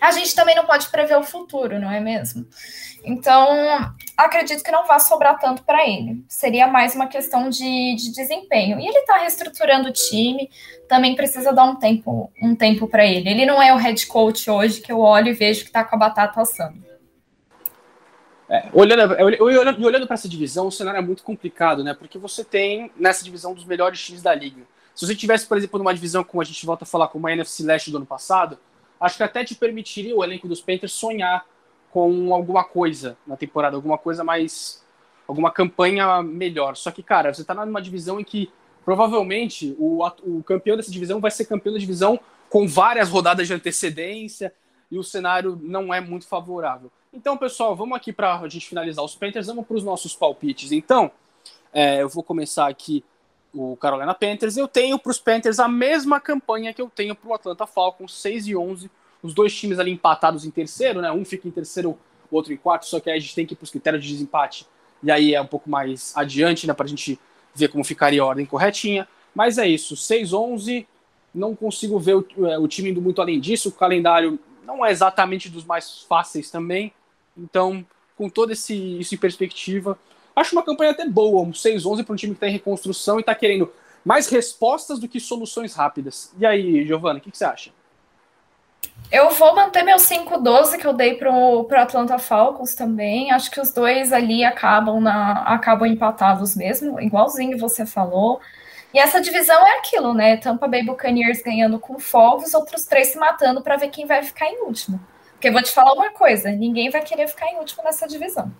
A 0.00 0.10
gente 0.10 0.34
também 0.34 0.54
não 0.54 0.66
pode 0.66 0.88
prever 0.88 1.16
o 1.16 1.22
futuro, 1.22 1.80
não 1.80 1.90
é 1.90 2.00
mesmo? 2.00 2.46
Então, 3.04 3.94
acredito 4.16 4.62
que 4.62 4.70
não 4.70 4.86
vá 4.86 4.98
sobrar 4.98 5.38
tanto 5.38 5.62
para 5.62 5.86
ele. 5.88 6.24
Seria 6.28 6.66
mais 6.66 6.94
uma 6.94 7.06
questão 7.06 7.48
de, 7.48 7.94
de 7.96 8.12
desempenho. 8.12 8.80
E 8.80 8.86
ele 8.86 8.98
está 8.98 9.18
reestruturando 9.18 9.88
o 9.88 9.92
time, 9.92 10.50
também 10.88 11.14
precisa 11.14 11.52
dar 11.52 11.64
um 11.64 11.76
tempo, 11.76 12.30
um 12.42 12.54
tempo 12.54 12.88
para 12.88 13.06
ele. 13.06 13.28
Ele 13.28 13.46
não 13.46 13.62
é 13.62 13.72
o 13.72 13.76
head 13.76 14.06
coach 14.06 14.50
hoje 14.50 14.80
que 14.80 14.90
eu 14.90 15.00
olho 15.00 15.28
e 15.28 15.34
vejo 15.34 15.60
que 15.60 15.68
está 15.68 15.84
com 15.84 15.96
a 15.96 15.98
batata 15.98 16.40
assando. 16.40 16.84
É, 18.48 18.68
olhando 18.72 19.14
olhando, 19.42 19.84
olhando 19.84 20.06
para 20.06 20.14
essa 20.14 20.28
divisão, 20.28 20.68
o 20.68 20.72
cenário 20.72 20.98
é 20.98 21.02
muito 21.02 21.24
complicado, 21.24 21.82
né? 21.82 21.94
Porque 21.94 22.16
você 22.16 22.44
tem 22.44 22.92
nessa 22.96 23.24
divisão 23.24 23.52
dos 23.52 23.64
melhores 23.64 24.00
times 24.00 24.22
da 24.22 24.32
liga. 24.34 24.62
Se 24.94 25.04
você 25.04 25.16
tivesse, 25.16 25.46
por 25.46 25.58
exemplo, 25.58 25.78
numa 25.78 25.92
divisão 25.92 26.22
como 26.22 26.40
a 26.40 26.44
gente 26.44 26.64
volta 26.64 26.84
a 26.84 26.86
falar, 26.86 27.08
como 27.08 27.26
a 27.26 27.32
NFC 27.32 27.64
Leste 27.64 27.90
do 27.90 27.96
ano 27.96 28.06
passado, 28.06 28.56
acho 29.00 29.16
que 29.16 29.22
até 29.22 29.44
te 29.44 29.54
permitiria 29.54 30.16
o 30.16 30.24
elenco 30.24 30.48
dos 30.48 30.60
Panthers 30.60 30.92
sonhar 30.92 31.46
com 31.90 32.34
alguma 32.34 32.64
coisa 32.64 33.16
na 33.26 33.36
temporada, 33.36 33.76
alguma 33.76 33.98
coisa 33.98 34.22
mais. 34.22 34.84
alguma 35.26 35.50
campanha 35.50 36.22
melhor. 36.22 36.76
Só 36.76 36.90
que, 36.90 37.02
cara, 37.02 37.32
você 37.32 37.44
tá 37.44 37.54
numa 37.54 37.80
divisão 37.80 38.20
em 38.20 38.24
que 38.24 38.50
provavelmente 38.84 39.74
o, 39.78 40.06
o 40.22 40.42
campeão 40.42 40.76
dessa 40.76 40.90
divisão 40.90 41.20
vai 41.20 41.30
ser 41.30 41.46
campeão 41.46 41.72
da 41.72 41.78
divisão 41.78 42.20
com 42.48 42.68
várias 42.68 43.08
rodadas 43.08 43.46
de 43.46 43.54
antecedência 43.54 44.52
e 44.90 44.98
o 44.98 45.02
cenário 45.02 45.58
não 45.62 45.92
é 45.92 46.00
muito 46.00 46.28
favorável. 46.28 46.90
Então, 47.12 47.36
pessoal, 47.36 47.74
vamos 47.74 47.96
aqui 47.96 48.12
para 48.12 48.38
a 48.38 48.48
gente 48.48 48.68
finalizar 48.68 49.04
os 49.04 49.16
Panthers, 49.16 49.46
vamos 49.46 49.66
para 49.66 49.76
os 49.76 49.82
nossos 49.82 50.14
palpites. 50.14 50.70
Então, 50.70 51.10
é, 51.72 52.02
eu 52.02 52.08
vou 52.08 52.22
começar 52.22 52.68
aqui 52.68 53.02
o 53.52 53.76
Carolina 53.76 54.14
Panthers. 54.14 54.56
Eu 54.56 54.68
tenho 54.68 54.98
para 54.98 55.10
os 55.10 55.18
Panthers 55.18 55.58
a 55.58 55.68
mesma 55.68 56.20
campanha 56.20 56.72
que 56.72 56.80
eu 56.80 56.90
tenho 56.94 57.14
para 57.14 57.28
o 57.28 57.34
Atlanta 57.34 57.66
Falcons, 57.66 58.14
6 58.20 58.48
e 58.48 58.56
11. 58.56 58.90
Os 59.22 59.34
dois 59.34 59.54
times 59.54 59.78
ali 59.78 59.90
empatados 59.90 60.44
em 60.44 60.50
terceiro, 60.50 61.00
né? 61.00 61.10
Um 61.10 61.24
fica 61.24 61.48
em 61.48 61.50
terceiro, 61.50 61.98
o 62.30 62.36
outro 62.36 62.52
em 62.52 62.56
quarto, 62.56 62.86
só 62.86 63.00
que 63.00 63.10
aí 63.10 63.16
a 63.16 63.20
gente 63.20 63.34
tem 63.34 63.46
que 63.46 63.54
ir 63.54 63.56
para 63.56 63.64
os 63.64 63.70
critérios 63.70 64.04
de 64.04 64.10
desempate. 64.10 64.66
E 65.02 65.10
aí 65.10 65.34
é 65.34 65.40
um 65.40 65.46
pouco 65.46 65.68
mais 65.68 66.12
adiante, 66.16 66.66
né? 66.66 66.74
Para 66.74 66.86
a 66.86 66.88
gente 66.88 67.18
ver 67.54 67.68
como 67.68 67.82
ficaria 67.82 68.22
a 68.22 68.26
ordem 68.26 68.46
corretinha. 68.46 69.08
Mas 69.34 69.58
é 69.58 69.66
isso, 69.66 69.96
6 69.96 70.32
11. 70.32 70.86
Não 71.34 71.54
consigo 71.54 71.98
ver 71.98 72.16
o, 72.16 72.26
é, 72.46 72.58
o 72.58 72.66
time 72.66 72.90
indo 72.90 73.02
muito 73.02 73.20
além 73.20 73.40
disso. 73.40 73.68
O 73.68 73.72
calendário 73.72 74.38
não 74.64 74.84
é 74.84 74.90
exatamente 74.90 75.48
dos 75.48 75.64
mais 75.64 76.02
fáceis 76.02 76.50
também. 76.50 76.92
Então, 77.36 77.84
com 78.16 78.28
todo 78.28 78.52
esse, 78.52 78.74
isso 78.98 79.14
em 79.14 79.18
perspectiva, 79.18 79.98
acho 80.36 80.54
uma 80.54 80.62
campanha 80.62 80.90
até 80.90 81.08
boa, 81.08 81.42
um 81.42 81.50
6-11 81.50 82.04
para 82.04 82.12
um 82.12 82.16
time 82.16 82.34
que 82.34 82.36
está 82.36 82.48
em 82.48 82.52
reconstrução 82.52 83.16
e 83.16 83.20
está 83.20 83.34
querendo 83.34 83.72
mais 84.04 84.28
respostas 84.28 85.00
do 85.00 85.08
que 85.08 85.18
soluções 85.18 85.74
rápidas. 85.74 86.32
E 86.38 86.46
aí, 86.46 86.86
Giovana, 86.86 87.18
o 87.18 87.22
que, 87.22 87.30
que, 87.30 87.38
você 87.38 87.44
acha? 87.44 87.72
Eu 89.10 89.30
vou 89.30 89.54
manter 89.54 89.82
meu 89.82 89.96
5-12 89.96 90.78
que 90.78 90.86
eu 90.86 90.92
dei 90.92 91.14
para 91.14 91.32
o 91.32 91.66
Atlanta 91.72 92.18
Falcons 92.18 92.74
também. 92.74 93.32
Acho 93.32 93.50
que 93.50 93.60
os 93.60 93.72
dois 93.72 94.12
ali 94.12 94.44
acabam, 94.44 95.00
na, 95.00 95.42
acabam 95.42 95.88
empatados 95.88 96.54
mesmo, 96.54 97.00
igualzinho 97.00 97.58
você 97.58 97.84
falou. 97.84 98.40
E 98.94 98.98
essa 98.98 99.20
divisão 99.20 99.66
é 99.66 99.78
aquilo, 99.78 100.14
né? 100.14 100.36
Tampa 100.36 100.68
Bay 100.68 100.84
Buccaneers 100.84 101.42
ganhando 101.42 101.78
com 101.78 101.98
folga, 101.98 102.46
os 102.46 102.54
outros 102.54 102.84
três 102.84 103.08
se 103.08 103.18
matando 103.18 103.60
para 103.60 103.76
ver 103.76 103.88
quem 103.88 104.06
vai 104.06 104.22
ficar 104.22 104.46
em 104.46 104.62
último. 104.62 105.00
Porque 105.32 105.50
vou 105.50 105.62
te 105.62 105.72
falar 105.72 105.92
uma 105.92 106.10
coisa: 106.10 106.50
ninguém 106.50 106.90
vai 106.90 107.02
querer 107.02 107.28
ficar 107.28 107.46
em 107.48 107.58
último 107.58 107.82
nessa 107.84 108.06
divisão. 108.06 108.52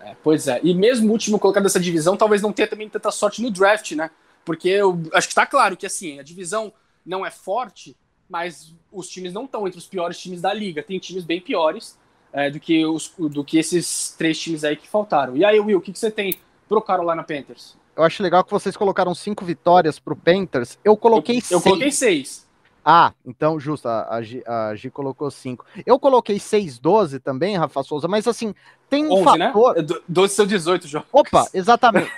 É, 0.00 0.16
pois 0.22 0.48
é. 0.48 0.60
E 0.62 0.74
mesmo 0.74 1.08
o 1.08 1.12
último 1.12 1.38
colocado 1.38 1.62
nessa 1.62 1.80
divisão, 1.80 2.16
talvez 2.16 2.40
não 2.42 2.52
tenha 2.52 2.68
também 2.68 2.88
tanta 2.88 3.10
sorte 3.10 3.42
no 3.42 3.50
draft, 3.50 3.92
né? 3.92 4.10
Porque 4.44 4.68
eu 4.68 5.00
acho 5.12 5.28
que 5.28 5.32
está 5.32 5.46
claro 5.46 5.76
que 5.76 5.86
assim, 5.86 6.18
a 6.18 6.22
divisão 6.22 6.72
não 7.04 7.24
é 7.24 7.30
forte, 7.30 7.96
mas 8.28 8.74
os 8.90 9.08
times 9.08 9.32
não 9.32 9.44
estão 9.44 9.66
entre 9.66 9.78
os 9.78 9.86
piores 9.86 10.18
times 10.18 10.40
da 10.40 10.52
liga. 10.52 10.82
Tem 10.82 10.98
times 10.98 11.24
bem 11.24 11.40
piores 11.40 11.98
é, 12.32 12.50
do, 12.50 12.58
que 12.58 12.84
os, 12.86 13.12
do 13.18 13.44
que 13.44 13.58
esses 13.58 14.14
três 14.16 14.38
times 14.38 14.64
aí 14.64 14.76
que 14.76 14.88
faltaram. 14.88 15.36
E 15.36 15.44
aí, 15.44 15.60
Will, 15.60 15.78
o 15.78 15.80
que, 15.80 15.92
que 15.92 15.98
você 15.98 16.10
tem 16.10 16.38
pro 16.68 16.80
Carolina 16.80 17.22
Panthers? 17.22 17.76
Eu 17.96 18.04
acho 18.04 18.22
legal 18.22 18.42
que 18.42 18.50
vocês 18.50 18.76
colocaram 18.76 19.14
cinco 19.14 19.44
vitórias 19.44 19.98
pro 19.98 20.16
Panthers. 20.16 20.78
Eu 20.82 20.96
coloquei 20.96 21.36
eu, 21.36 21.40
seis. 21.40 21.50
Eu 21.50 21.60
coloquei 21.60 21.92
seis. 21.92 22.48
Ah, 22.92 23.14
então, 23.24 23.60
justo, 23.60 23.86
a, 23.86 24.16
a, 24.16 24.20
G, 24.20 24.42
a 24.44 24.74
G 24.74 24.90
colocou 24.90 25.30
cinco. 25.30 25.64
Eu 25.86 25.96
coloquei 25.96 26.38
6,12 26.38 27.20
também, 27.20 27.56
Rafa 27.56 27.84
Souza, 27.84 28.08
mas 28.08 28.26
assim, 28.26 28.52
tem 28.88 29.06
um 29.06 29.12
11, 29.12 29.38
né? 29.38 29.46
fator... 29.52 29.76
Né? 29.76 30.00
12 30.08 30.34
são 30.34 30.44
18 30.44 30.88
jogos. 30.88 31.08
Opa, 31.12 31.46
exatamente. 31.54 32.10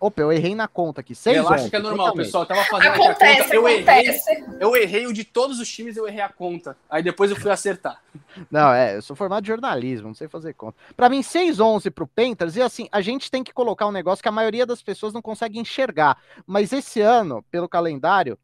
Opa, 0.00 0.22
eu 0.22 0.32
errei 0.32 0.56
na 0.56 0.66
conta 0.66 1.00
aqui. 1.00 1.14
6 1.14 1.36
Relaxa 1.36 1.60
11, 1.60 1.70
que 1.70 1.76
é 1.76 1.78
normal, 1.78 2.12
pessoal. 2.12 2.42
Eu 2.42 2.48
tava 2.48 2.64
fazendo 2.64 2.92
acontece, 2.94 3.40
aqui 3.40 3.40
a 3.40 3.42
conta. 3.44 3.54
Eu 3.54 3.68
errei, 3.68 4.44
eu 4.58 4.76
errei 4.76 5.06
o 5.06 5.12
de 5.12 5.22
todos 5.22 5.60
os 5.60 5.68
times, 5.68 5.96
eu 5.96 6.08
errei 6.08 6.22
a 6.22 6.28
conta. 6.28 6.76
Aí 6.90 7.04
depois 7.04 7.30
eu 7.30 7.36
fui 7.36 7.52
acertar. 7.52 8.02
Não, 8.50 8.72
é, 8.72 8.96
eu 8.96 9.02
sou 9.02 9.14
formado 9.14 9.44
de 9.44 9.48
jornalismo, 9.48 10.08
não 10.08 10.14
sei 10.14 10.26
fazer 10.26 10.54
conta. 10.54 10.76
Para 10.96 11.08
mim, 11.08 11.20
6-11 11.20 11.88
pro 11.92 12.04
Panthers, 12.04 12.56
e 12.56 12.62
assim, 12.62 12.88
a 12.90 13.00
gente 13.00 13.30
tem 13.30 13.44
que 13.44 13.54
colocar 13.54 13.86
um 13.86 13.92
negócio 13.92 14.24
que 14.24 14.28
a 14.28 14.32
maioria 14.32 14.66
das 14.66 14.82
pessoas 14.82 15.12
não 15.12 15.22
consegue 15.22 15.56
enxergar. 15.56 16.18
Mas 16.44 16.72
esse 16.72 17.00
ano, 17.00 17.44
pelo 17.48 17.68
calendário, 17.68 18.36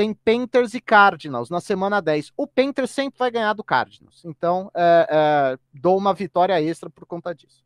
tem 0.00 0.14
Panthers 0.14 0.72
e 0.72 0.80
Cardinals 0.80 1.50
na 1.50 1.60
semana 1.60 2.00
10. 2.00 2.32
O 2.34 2.46
Panthers 2.46 2.90
sempre 2.90 3.18
vai 3.18 3.30
ganhar 3.30 3.52
do 3.52 3.62
Cardinals. 3.62 4.22
Então, 4.24 4.70
é, 4.74 5.06
é, 5.10 5.58
dou 5.74 5.98
uma 5.98 6.14
vitória 6.14 6.58
extra 6.58 6.88
por 6.88 7.04
conta 7.04 7.34
disso. 7.34 7.62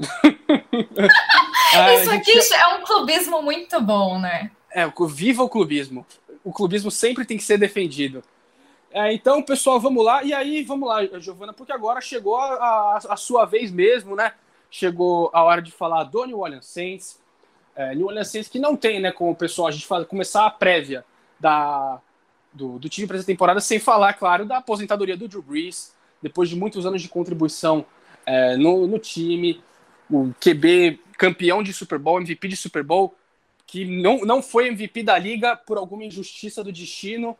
ah, 1.76 1.94
Isso 1.94 2.10
aqui 2.10 2.40
gente... 2.40 2.54
é 2.54 2.68
um 2.68 2.84
clubismo 2.84 3.42
muito 3.42 3.78
bom, 3.82 4.18
né? 4.18 4.50
É, 4.70 4.90
viva 5.10 5.42
o 5.42 5.48
clubismo. 5.48 6.06
O 6.42 6.54
clubismo 6.54 6.90
sempre 6.90 7.26
tem 7.26 7.36
que 7.36 7.44
ser 7.44 7.58
defendido. 7.58 8.24
É, 8.90 9.12
então, 9.12 9.42
pessoal, 9.42 9.78
vamos 9.78 10.02
lá. 10.02 10.24
E 10.24 10.32
aí, 10.32 10.62
vamos 10.62 10.88
lá, 10.88 11.04
Giovana, 11.20 11.52
porque 11.52 11.72
agora 11.72 12.00
chegou 12.00 12.38
a, 12.38 12.46
a, 12.54 12.96
a, 13.10 13.16
sua 13.18 13.44
vez 13.44 13.70
mesmo, 13.70 14.16
né? 14.16 14.32
Chegou 14.70 15.28
a 15.34 15.42
hora 15.42 15.60
de 15.60 15.70
falar 15.70 16.04
do 16.04 16.24
New 16.24 16.38
Orleans 16.38 16.64
Saints. 16.64 17.20
É, 17.76 17.94
New 17.94 18.06
Orleans 18.06 18.30
Saints 18.30 18.48
que 18.48 18.58
não 18.58 18.74
tem, 18.74 19.00
né, 19.00 19.12
como 19.12 19.32
o 19.32 19.36
pessoal, 19.36 19.68
a 19.68 19.70
gente 19.70 19.86
fala, 19.86 20.06
começar 20.06 20.46
a 20.46 20.50
prévia 20.50 21.04
da, 21.38 22.00
do, 22.52 22.78
do 22.78 22.88
time 22.88 23.06
para 23.06 23.16
essa 23.16 23.26
temporada, 23.26 23.60
sem 23.60 23.78
falar, 23.78 24.14
claro, 24.14 24.44
da 24.44 24.58
aposentadoria 24.58 25.16
do 25.16 25.28
Drew 25.28 25.42
Brees, 25.42 25.94
depois 26.22 26.48
de 26.48 26.56
muitos 26.56 26.86
anos 26.86 27.00
de 27.00 27.08
contribuição 27.08 27.84
é, 28.26 28.56
no, 28.56 28.86
no 28.86 28.98
time, 28.98 29.62
o 30.10 30.32
QB 30.40 31.00
campeão 31.16 31.62
de 31.62 31.72
Super 31.72 31.98
Bowl, 31.98 32.20
MVP 32.20 32.48
de 32.48 32.56
Super 32.56 32.82
Bowl, 32.82 33.14
que 33.66 33.84
não, 33.84 34.20
não 34.20 34.42
foi 34.42 34.68
MVP 34.68 35.02
da 35.02 35.18
liga 35.18 35.56
por 35.56 35.76
alguma 35.76 36.04
injustiça 36.04 36.64
do 36.64 36.72
destino, 36.72 37.36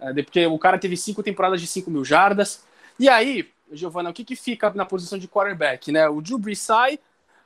é, 0.00 0.12
porque 0.22 0.46
o 0.46 0.58
cara 0.58 0.78
teve 0.78 0.96
cinco 0.96 1.22
temporadas 1.22 1.60
de 1.60 1.66
5 1.66 1.90
mil 1.90 2.04
jardas. 2.04 2.64
E 2.98 3.08
aí, 3.08 3.48
Giovanna, 3.72 4.10
o 4.10 4.12
que, 4.12 4.24
que 4.24 4.36
fica 4.36 4.70
na 4.70 4.84
posição 4.84 5.18
de 5.18 5.26
quarterback? 5.26 5.90
Né? 5.90 6.08
O 6.08 6.20
Drew 6.20 6.38
Brees 6.38 6.60
sai, 6.60 6.98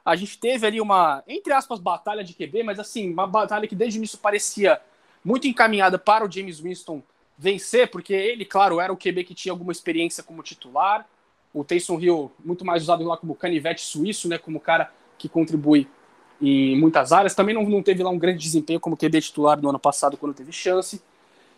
a 0.05 0.17
gente 0.17 0.39
teve 0.39 0.67
ali 0.67 0.81
uma, 0.81 1.23
entre 1.27 1.53
aspas, 1.53 1.79
batalha 1.79 2.25
de 2.25 2.35
QB, 2.35 2.63
mas 2.63 2.79
assim, 2.79 3.13
uma 3.13 3.27
batalha 3.27 3.69
que 3.69 3.75
desde 3.75 3.99
o 3.99 4.01
início 4.01 4.19
parecia 4.19 4.81
muito 5.25 5.47
encaminhada 5.47 5.99
para 5.99 6.25
o 6.25 6.31
James 6.31 6.61
Winston 6.61 7.03
vencer, 7.37 7.91
porque 7.91 8.13
ele, 8.13 8.45
claro, 8.45 8.81
era 8.81 8.93
o 8.93 8.97
QB 8.97 9.25
que 9.25 9.35
tinha 9.35 9.53
alguma 9.53 9.73
experiência 9.73 10.23
como 10.23 10.43
titular. 10.43 11.09
O 11.55 11.65
Taysom 11.65 12.01
Hill, 12.01 12.33
muito 12.45 12.65
mais 12.65 12.83
usado 12.83 13.05
lá 13.05 13.17
como 13.17 13.35
canivete 13.35 13.81
suíço, 13.81 14.29
né, 14.29 14.39
como 14.39 14.61
cara 14.61 14.93
que 15.17 15.29
contribui 15.29 15.89
em 16.41 16.79
muitas 16.79 17.13
áreas. 17.13 17.35
Também 17.35 17.55
não, 17.55 17.63
não 17.63 17.83
teve 17.83 18.03
lá 18.03 18.11
um 18.11 18.19
grande 18.19 18.39
desempenho 18.39 18.81
como 18.81 18.97
QB 18.97 19.21
titular 19.21 19.61
no 19.61 19.69
ano 19.69 19.79
passado, 19.79 20.17
quando 20.17 20.35
teve 20.35 20.53
chance. 20.53 21.01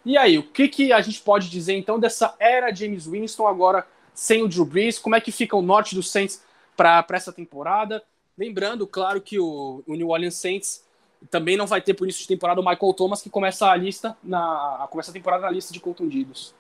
E 0.05 0.17
aí, 0.17 0.39
o 0.39 0.43
que, 0.43 0.69
que 0.69 0.93
a 0.93 1.01
gente 1.01 1.21
pode 1.21 1.51
dizer 1.51 1.75
então 1.75 1.99
dessa 1.99 2.35
era 2.39 2.75
James 2.75 3.07
Winston 3.07 3.47
agora 3.47 3.87
sem 4.15 4.43
o 4.43 4.49
Drew 4.49 4.65
Brees? 4.65 4.99
Como 4.99 5.15
é 5.15 5.21
que 5.21 5.33
fica 5.33 5.57
o 5.57 5.63
norte 5.63 5.95
dos 5.95 6.11
Saints 6.11 6.43
para 6.77 7.05
essa 7.13 7.33
temporada? 7.33 8.03
Lembrando, 8.37 8.87
claro, 8.87 9.21
que 9.21 9.39
o, 9.39 9.83
o 9.87 9.95
New 9.95 10.09
Orleans 10.09 10.37
Saints 10.37 10.83
também 11.29 11.57
não 11.57 11.67
vai 11.67 11.83
ter 11.83 11.95
por 11.95 12.05
início 12.05 12.23
de 12.23 12.29
temporada 12.29 12.61
o 12.61 12.65
Michael 12.65 12.95
Thomas, 12.95 13.21
que 13.21 13.29
começa 13.29 13.67
a 13.67 13.77
lista 13.77 14.17
na 14.23 14.87
começa 14.91 15.11
a 15.11 15.15
temporada 15.15 15.43
na 15.45 15.51
lista 15.51 15.73
de 15.73 15.81
contundidos. 15.81 16.55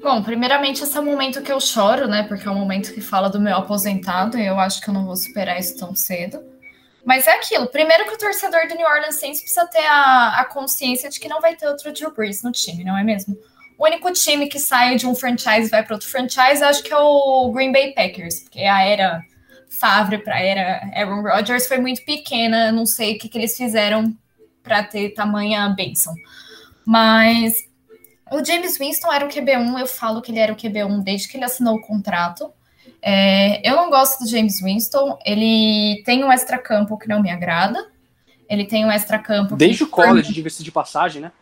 Bom, 0.00 0.22
primeiramente 0.22 0.82
esse 0.82 0.96
é 0.96 1.00
o 1.00 1.04
momento 1.04 1.42
que 1.42 1.52
eu 1.52 1.60
choro, 1.60 2.06
né? 2.06 2.22
Porque 2.24 2.46
é 2.46 2.50
o 2.50 2.54
momento 2.54 2.92
que 2.92 3.00
fala 3.00 3.28
do 3.28 3.40
meu 3.40 3.56
aposentado 3.56 4.38
e 4.38 4.46
eu 4.46 4.58
acho 4.58 4.80
que 4.80 4.88
eu 4.88 4.94
não 4.94 5.04
vou 5.04 5.16
superar 5.16 5.58
isso 5.58 5.76
tão 5.76 5.94
cedo. 5.94 6.42
Mas 7.04 7.26
é 7.26 7.32
aquilo. 7.32 7.66
Primeiro 7.66 8.04
que 8.04 8.14
o 8.14 8.18
torcedor 8.18 8.68
do 8.68 8.76
New 8.76 8.86
Orleans 8.86 9.16
Saints 9.16 9.40
precisa 9.40 9.66
ter 9.66 9.84
a, 9.84 10.40
a 10.40 10.44
consciência 10.44 11.10
de 11.10 11.18
que 11.18 11.28
não 11.28 11.40
vai 11.40 11.56
ter 11.56 11.66
outro 11.66 11.92
Drew 11.92 12.12
Brees 12.12 12.42
no 12.42 12.52
time, 12.52 12.84
não 12.84 12.96
é 12.96 13.02
mesmo? 13.02 13.36
O 13.76 13.84
único 13.84 14.12
time 14.12 14.48
que 14.48 14.60
sai 14.60 14.94
de 14.94 15.06
um 15.06 15.14
franchise 15.14 15.66
e 15.66 15.70
vai 15.70 15.82
para 15.82 15.94
outro 15.94 16.08
franchise, 16.08 16.62
acho 16.62 16.82
que 16.84 16.92
é 16.92 16.98
o 16.98 17.50
Green 17.52 17.72
Bay 17.72 17.92
Packers, 17.92 18.40
porque 18.40 18.60
a 18.60 18.84
era 18.84 19.20
Favre 19.78 20.18
para 20.18 20.40
era 20.40 20.90
Aaron 20.94 21.22
Rodgers 21.22 21.66
foi 21.66 21.78
muito 21.78 22.04
pequena. 22.04 22.70
Não 22.70 22.86
sei 22.86 23.16
o 23.16 23.18
que, 23.18 23.28
que 23.28 23.38
eles 23.38 23.56
fizeram 23.56 24.16
para 24.62 24.82
ter 24.82 25.10
tamanha 25.10 25.68
benção. 25.70 26.14
Mas 26.84 27.64
o 28.30 28.44
James 28.44 28.78
Winston 28.78 29.12
era 29.12 29.26
o 29.26 29.28
QB1, 29.28 29.78
eu 29.78 29.86
falo 29.86 30.22
que 30.22 30.32
ele 30.32 30.38
era 30.38 30.52
o 30.52 30.56
QB1 30.56 31.02
desde 31.02 31.28
que 31.28 31.36
ele 31.36 31.44
assinou 31.44 31.76
o 31.76 31.80
contrato. 31.80 32.50
É, 33.00 33.68
eu 33.68 33.76
não 33.76 33.90
gosto 33.90 34.20
do 34.20 34.28
James 34.28 34.60
Winston, 34.60 35.18
ele 35.24 36.02
tem 36.04 36.24
um 36.24 36.32
extra-campo 36.32 36.96
que 36.96 37.08
não 37.08 37.20
me 37.20 37.30
agrada. 37.30 37.90
Ele 38.48 38.64
tem 38.64 38.84
um 38.84 38.90
extra-campo. 38.90 39.56
Desde 39.56 39.84
o 39.84 39.88
college, 39.88 40.32
diga-se 40.32 40.62
de 40.62 40.70
passagem, 40.70 41.22
né? 41.22 41.32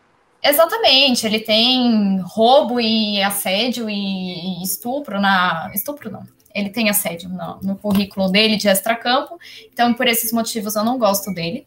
Exatamente, 0.43 1.27
ele 1.27 1.41
tem 1.41 2.19
roubo 2.21 2.81
e 2.81 3.23
assédio 3.23 3.91
e 3.91 4.63
estupro 4.63 5.21
na. 5.21 5.71
Estupro 5.75 6.11
não. 6.11 6.23
Ele 6.55 6.71
tem 6.71 6.91
assédio 6.91 7.29
no, 7.29 7.61
no 7.63 7.77
currículo 7.77 8.31
dele 8.31 8.57
de 8.57 8.69
extra-campo, 8.69 9.39
então 9.73 9.95
por 9.95 10.07
esses 10.07 10.33
motivos 10.33 10.77
eu 10.77 10.85
não 10.85 10.99
gosto 10.99 11.33
dele. 11.33 11.67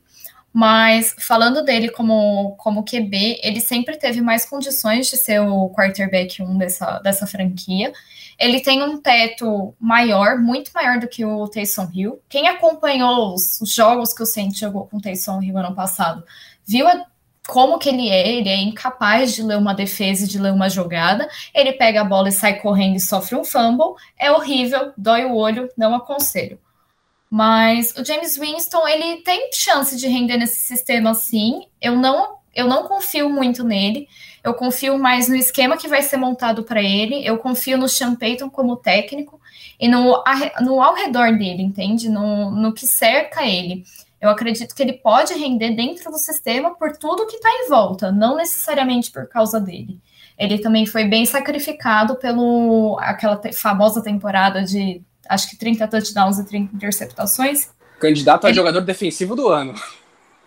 Mas 0.54 1.16
falando 1.18 1.64
dele 1.64 1.90
como, 1.90 2.56
como 2.58 2.84
QB, 2.84 3.40
ele 3.42 3.60
sempre 3.60 3.98
teve 3.98 4.22
mais 4.22 4.46
condições 4.46 5.08
de 5.08 5.18
ser 5.18 5.40
o 5.40 5.72
quarterback 5.72 6.44
1 6.44 6.58
dessa, 6.60 7.00
dessa 7.00 7.26
franquia. 7.26 7.92
Ele 8.40 8.62
tem 8.62 8.84
um 8.84 9.02
teto 9.02 9.74
maior, 9.80 10.38
muito 10.38 10.72
maior 10.72 11.00
do 11.00 11.08
que 11.08 11.26
o 11.26 11.48
Taysom 11.48 11.90
Hill. 11.92 12.22
Quem 12.30 12.48
acompanhou 12.48 13.34
os, 13.34 13.60
jogos 13.74 14.14
que 14.14 14.22
o 14.22 14.28
Saints 14.28 14.60
jogou 14.60 14.86
com 14.86 14.98
o 14.98 15.02
Taysom 15.02 15.42
Hill 15.42 15.58
ano 15.58 15.74
passado, 15.74 16.24
viu 16.68 16.88
a, 16.88 17.04
como 17.48 17.78
que 17.78 17.90
ele 17.90 18.10
é, 18.10 18.28
ele 18.38 18.50
é 18.50 18.58
incapaz 18.58 19.36
de 19.36 19.44
ler 19.44 19.58
uma 19.58 19.74
defesa 19.74 20.28
de 20.28 20.40
ler 20.40 20.54
uma 20.54 20.70
jogada. 20.70 21.28
Ele 21.54 21.74
pega 21.74 22.02
a 22.02 22.06
bola 22.06 22.30
e 22.30 22.32
sai 22.32 22.60
correndo 22.60 22.96
e 22.96 23.00
sofre 23.00 23.36
um 23.36 23.44
fumble. 23.44 23.96
É 24.18 24.32
horrível, 24.32 24.94
dói 24.98 25.26
o 25.26 25.36
olho, 25.36 25.70
não 25.78 25.94
aconselho. 25.94 26.58
Mas 27.30 27.94
o 27.98 28.06
James 28.06 28.38
Winston, 28.38 28.88
ele 28.88 29.22
tem 29.24 29.50
chance 29.52 29.98
de 29.98 30.08
render 30.08 30.38
nesse 30.38 30.64
sistema 30.64 31.14
sim. 31.14 31.66
Eu 31.82 31.96
não, 31.96 32.38
eu 32.56 32.68
não 32.68 32.88
confio 32.88 33.30
muito 33.30 33.64
nele. 33.64 34.08
Eu 34.44 34.54
confio 34.54 34.98
mais 35.00 35.28
no 35.28 35.36
esquema 35.36 35.78
que 35.78 35.88
vai 35.88 36.02
ser 36.02 36.18
montado 36.18 36.64
para 36.64 36.82
ele. 36.82 37.26
Eu 37.26 37.38
confio 37.38 37.78
no 37.78 37.90
Sean 37.90 38.16
Payton 38.16 38.50
como 38.50 38.76
técnico 38.76 39.42
e 39.80 39.88
no, 39.88 40.24
no 40.62 40.82
ao 40.82 40.94
redor 40.94 41.36
dele, 41.38 41.64
entende? 41.64 42.08
No, 42.08 42.52
no 42.52 42.74
que 42.74 42.86
cerca 42.86 43.46
ele. 43.46 43.84
Eu 44.24 44.30
acredito 44.30 44.74
que 44.74 44.82
ele 44.82 44.94
pode 44.94 45.34
render 45.34 45.76
dentro 45.76 46.10
do 46.10 46.18
sistema 46.18 46.74
por 46.74 46.96
tudo 46.96 47.28
que 47.28 47.36
está 47.36 47.50
em 47.50 47.68
volta, 47.68 48.10
não 48.10 48.38
necessariamente 48.38 49.12
por 49.12 49.28
causa 49.28 49.60
dele. 49.60 50.00
Ele 50.38 50.60
também 50.60 50.86
foi 50.86 51.04
bem 51.04 51.26
sacrificado 51.26 52.16
pelo 52.16 52.98
aquela 53.02 53.36
te, 53.36 53.52
famosa 53.52 54.02
temporada 54.02 54.64
de 54.64 55.02
acho 55.28 55.50
que 55.50 55.58
30 55.58 55.86
touchdowns 55.90 56.40
e 56.40 56.46
30 56.46 56.74
interceptações. 56.74 57.70
Candidato 58.00 58.46
a 58.46 58.48
Ele... 58.48 58.56
jogador 58.56 58.80
defensivo 58.80 59.36
do 59.36 59.50
ano. 59.50 59.74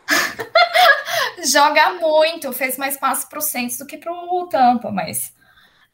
Joga 1.45 2.01
muito, 2.01 2.51
fez 2.55 2.79
mais 2.79 2.97
passos 2.97 3.27
para 3.27 3.41
o 3.41 3.43
Saints 3.43 3.77
do 3.77 3.85
que 3.85 3.99
para 3.99 4.11
o 4.11 4.47
Tampa, 4.47 4.91
mas 4.91 5.35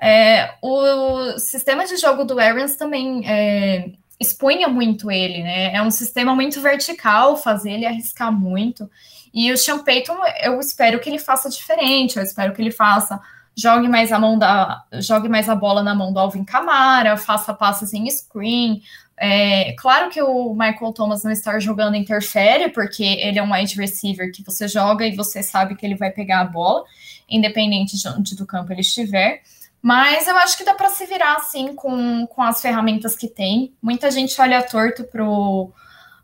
é, 0.00 0.54
o 0.62 1.36
sistema 1.36 1.84
de 1.84 1.96
jogo 1.96 2.24
do 2.24 2.38
Arians 2.38 2.76
também 2.76 3.28
é, 3.28 3.90
expunha 4.22 4.68
muito 4.68 5.10
ele, 5.10 5.42
né? 5.42 5.74
É 5.74 5.82
um 5.82 5.90
sistema 5.90 6.34
muito 6.34 6.60
vertical, 6.60 7.36
fazer 7.36 7.72
ele 7.72 7.86
arriscar 7.86 8.32
muito. 8.32 8.90
E 9.34 9.52
o 9.52 9.58
Sean 9.58 9.80
Payton, 9.84 10.16
eu 10.42 10.58
espero 10.60 10.98
que 11.00 11.10
ele 11.10 11.18
faça 11.18 11.50
diferente, 11.50 12.16
eu 12.16 12.22
espero 12.22 12.54
que 12.54 12.62
ele 12.62 12.70
faça 12.70 13.20
jogue 13.56 13.88
mais 13.88 14.10
a 14.12 14.18
mão 14.18 14.38
da, 14.38 14.84
jogue 14.94 15.28
mais 15.28 15.48
a 15.48 15.54
bola 15.54 15.82
na 15.82 15.94
mão 15.94 16.12
do 16.12 16.18
Alvin 16.18 16.44
Camara, 16.44 17.16
faça 17.16 17.52
passes 17.52 17.92
em 17.92 18.08
screen. 18.10 18.82
É, 19.16 19.72
claro 19.74 20.10
que 20.10 20.22
o 20.22 20.54
Michael 20.54 20.92
Thomas 20.92 21.22
não 21.22 21.30
estar 21.30 21.60
jogando 21.60 21.96
interfere, 21.96 22.70
porque 22.70 23.04
ele 23.04 23.38
é 23.38 23.42
um 23.42 23.52
wide 23.52 23.76
receiver 23.76 24.32
que 24.32 24.42
você 24.42 24.66
joga 24.66 25.06
e 25.06 25.14
você 25.14 25.42
sabe 25.42 25.76
que 25.76 25.84
ele 25.84 25.94
vai 25.94 26.10
pegar 26.10 26.40
a 26.40 26.44
bola, 26.44 26.84
independente 27.28 27.96
de 27.96 28.08
onde 28.08 28.34
do 28.34 28.46
campo 28.46 28.72
ele 28.72 28.80
estiver. 28.80 29.42
Mas 29.82 30.28
eu 30.28 30.36
acho 30.36 30.56
que 30.56 30.64
dá 30.64 30.74
para 30.74 30.90
se 30.90 31.04
virar 31.06 31.34
assim 31.34 31.74
com, 31.74 32.26
com 32.28 32.40
as 32.40 32.62
ferramentas 32.62 33.16
que 33.16 33.26
tem. 33.26 33.74
Muita 33.82 34.10
gente 34.10 34.40
olha 34.40 34.62
torto 34.62 35.02
pro 35.04 35.72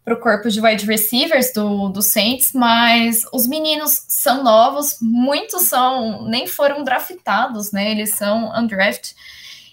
para 0.09 0.14
o 0.14 0.20
corpo 0.20 0.48
de 0.48 0.59
wide 0.59 0.86
receivers 0.86 1.52
do, 1.52 1.90
do 1.90 2.00
Saints, 2.00 2.54
mas 2.54 3.26
os 3.30 3.46
meninos 3.46 4.04
são 4.09 4.42
novos, 4.42 4.96
muitos 5.02 5.64
são 5.64 6.26
nem 6.26 6.46
foram 6.46 6.82
draftados, 6.82 7.72
né? 7.72 7.90
Eles 7.90 8.14
são 8.14 8.50
undrafted. 8.59 9.14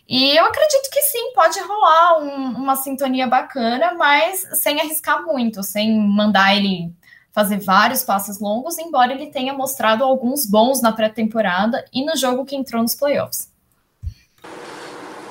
E 0.06 0.36
eu 0.36 0.44
acredito 0.46 0.90
que 0.92 1.02
sim, 1.04 1.32
pode 1.34 1.58
rolar 1.62 2.20
um, 2.20 2.50
uma 2.58 2.76
sintonia 2.76 3.28
bacana, 3.28 3.94
mas 3.94 4.46
sem 4.62 4.82
arriscar 4.82 5.24
muito, 5.24 5.64
sem 5.64 5.98
mandar 5.98 6.54
ele 6.54 6.94
fazer 7.32 7.58
vários 7.58 8.04
passos 8.04 8.40
longos, 8.40 8.78
embora 8.78 9.14
ele 9.14 9.28
tenha 9.28 9.54
mostrado 9.54 10.04
alguns 10.04 10.46
bons 10.46 10.82
na 10.82 10.92
pré-temporada 10.92 11.86
e 11.94 12.06
no 12.06 12.16
jogo 12.18 12.44
que 12.44 12.58
entrou 12.58 12.82
nos 12.82 12.96
playoffs. 12.96 13.55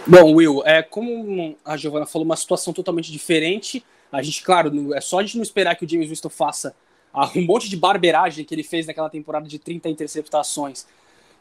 Bom, 0.07 0.35
Will, 0.35 0.63
é 0.67 0.83
como 0.83 1.57
a 1.65 1.77
Giovana 1.77 2.05
falou, 2.05 2.27
uma 2.27 2.37
situação 2.37 2.73
totalmente 2.73 3.11
diferente. 3.11 3.85
A 4.13 4.23
gente, 4.23 4.43
claro, 4.43 4.95
é 4.95 5.01
só 5.01 5.19
a 5.19 5.23
gente 5.23 5.37
não 5.37 5.43
esperar 5.43 5.75
que 5.77 5.85
o 5.85 5.89
James 5.89 6.09
Winston 6.09 6.29
faça 6.29 6.75
um 7.35 7.43
monte 7.43 7.69
de 7.69 7.77
barberagem 7.77 8.45
que 8.45 8.55
ele 8.55 8.63
fez 8.63 8.87
naquela 8.87 9.09
temporada 9.09 9.49
de 9.49 9.59
30 9.59 9.89
interceptações, 9.89 10.87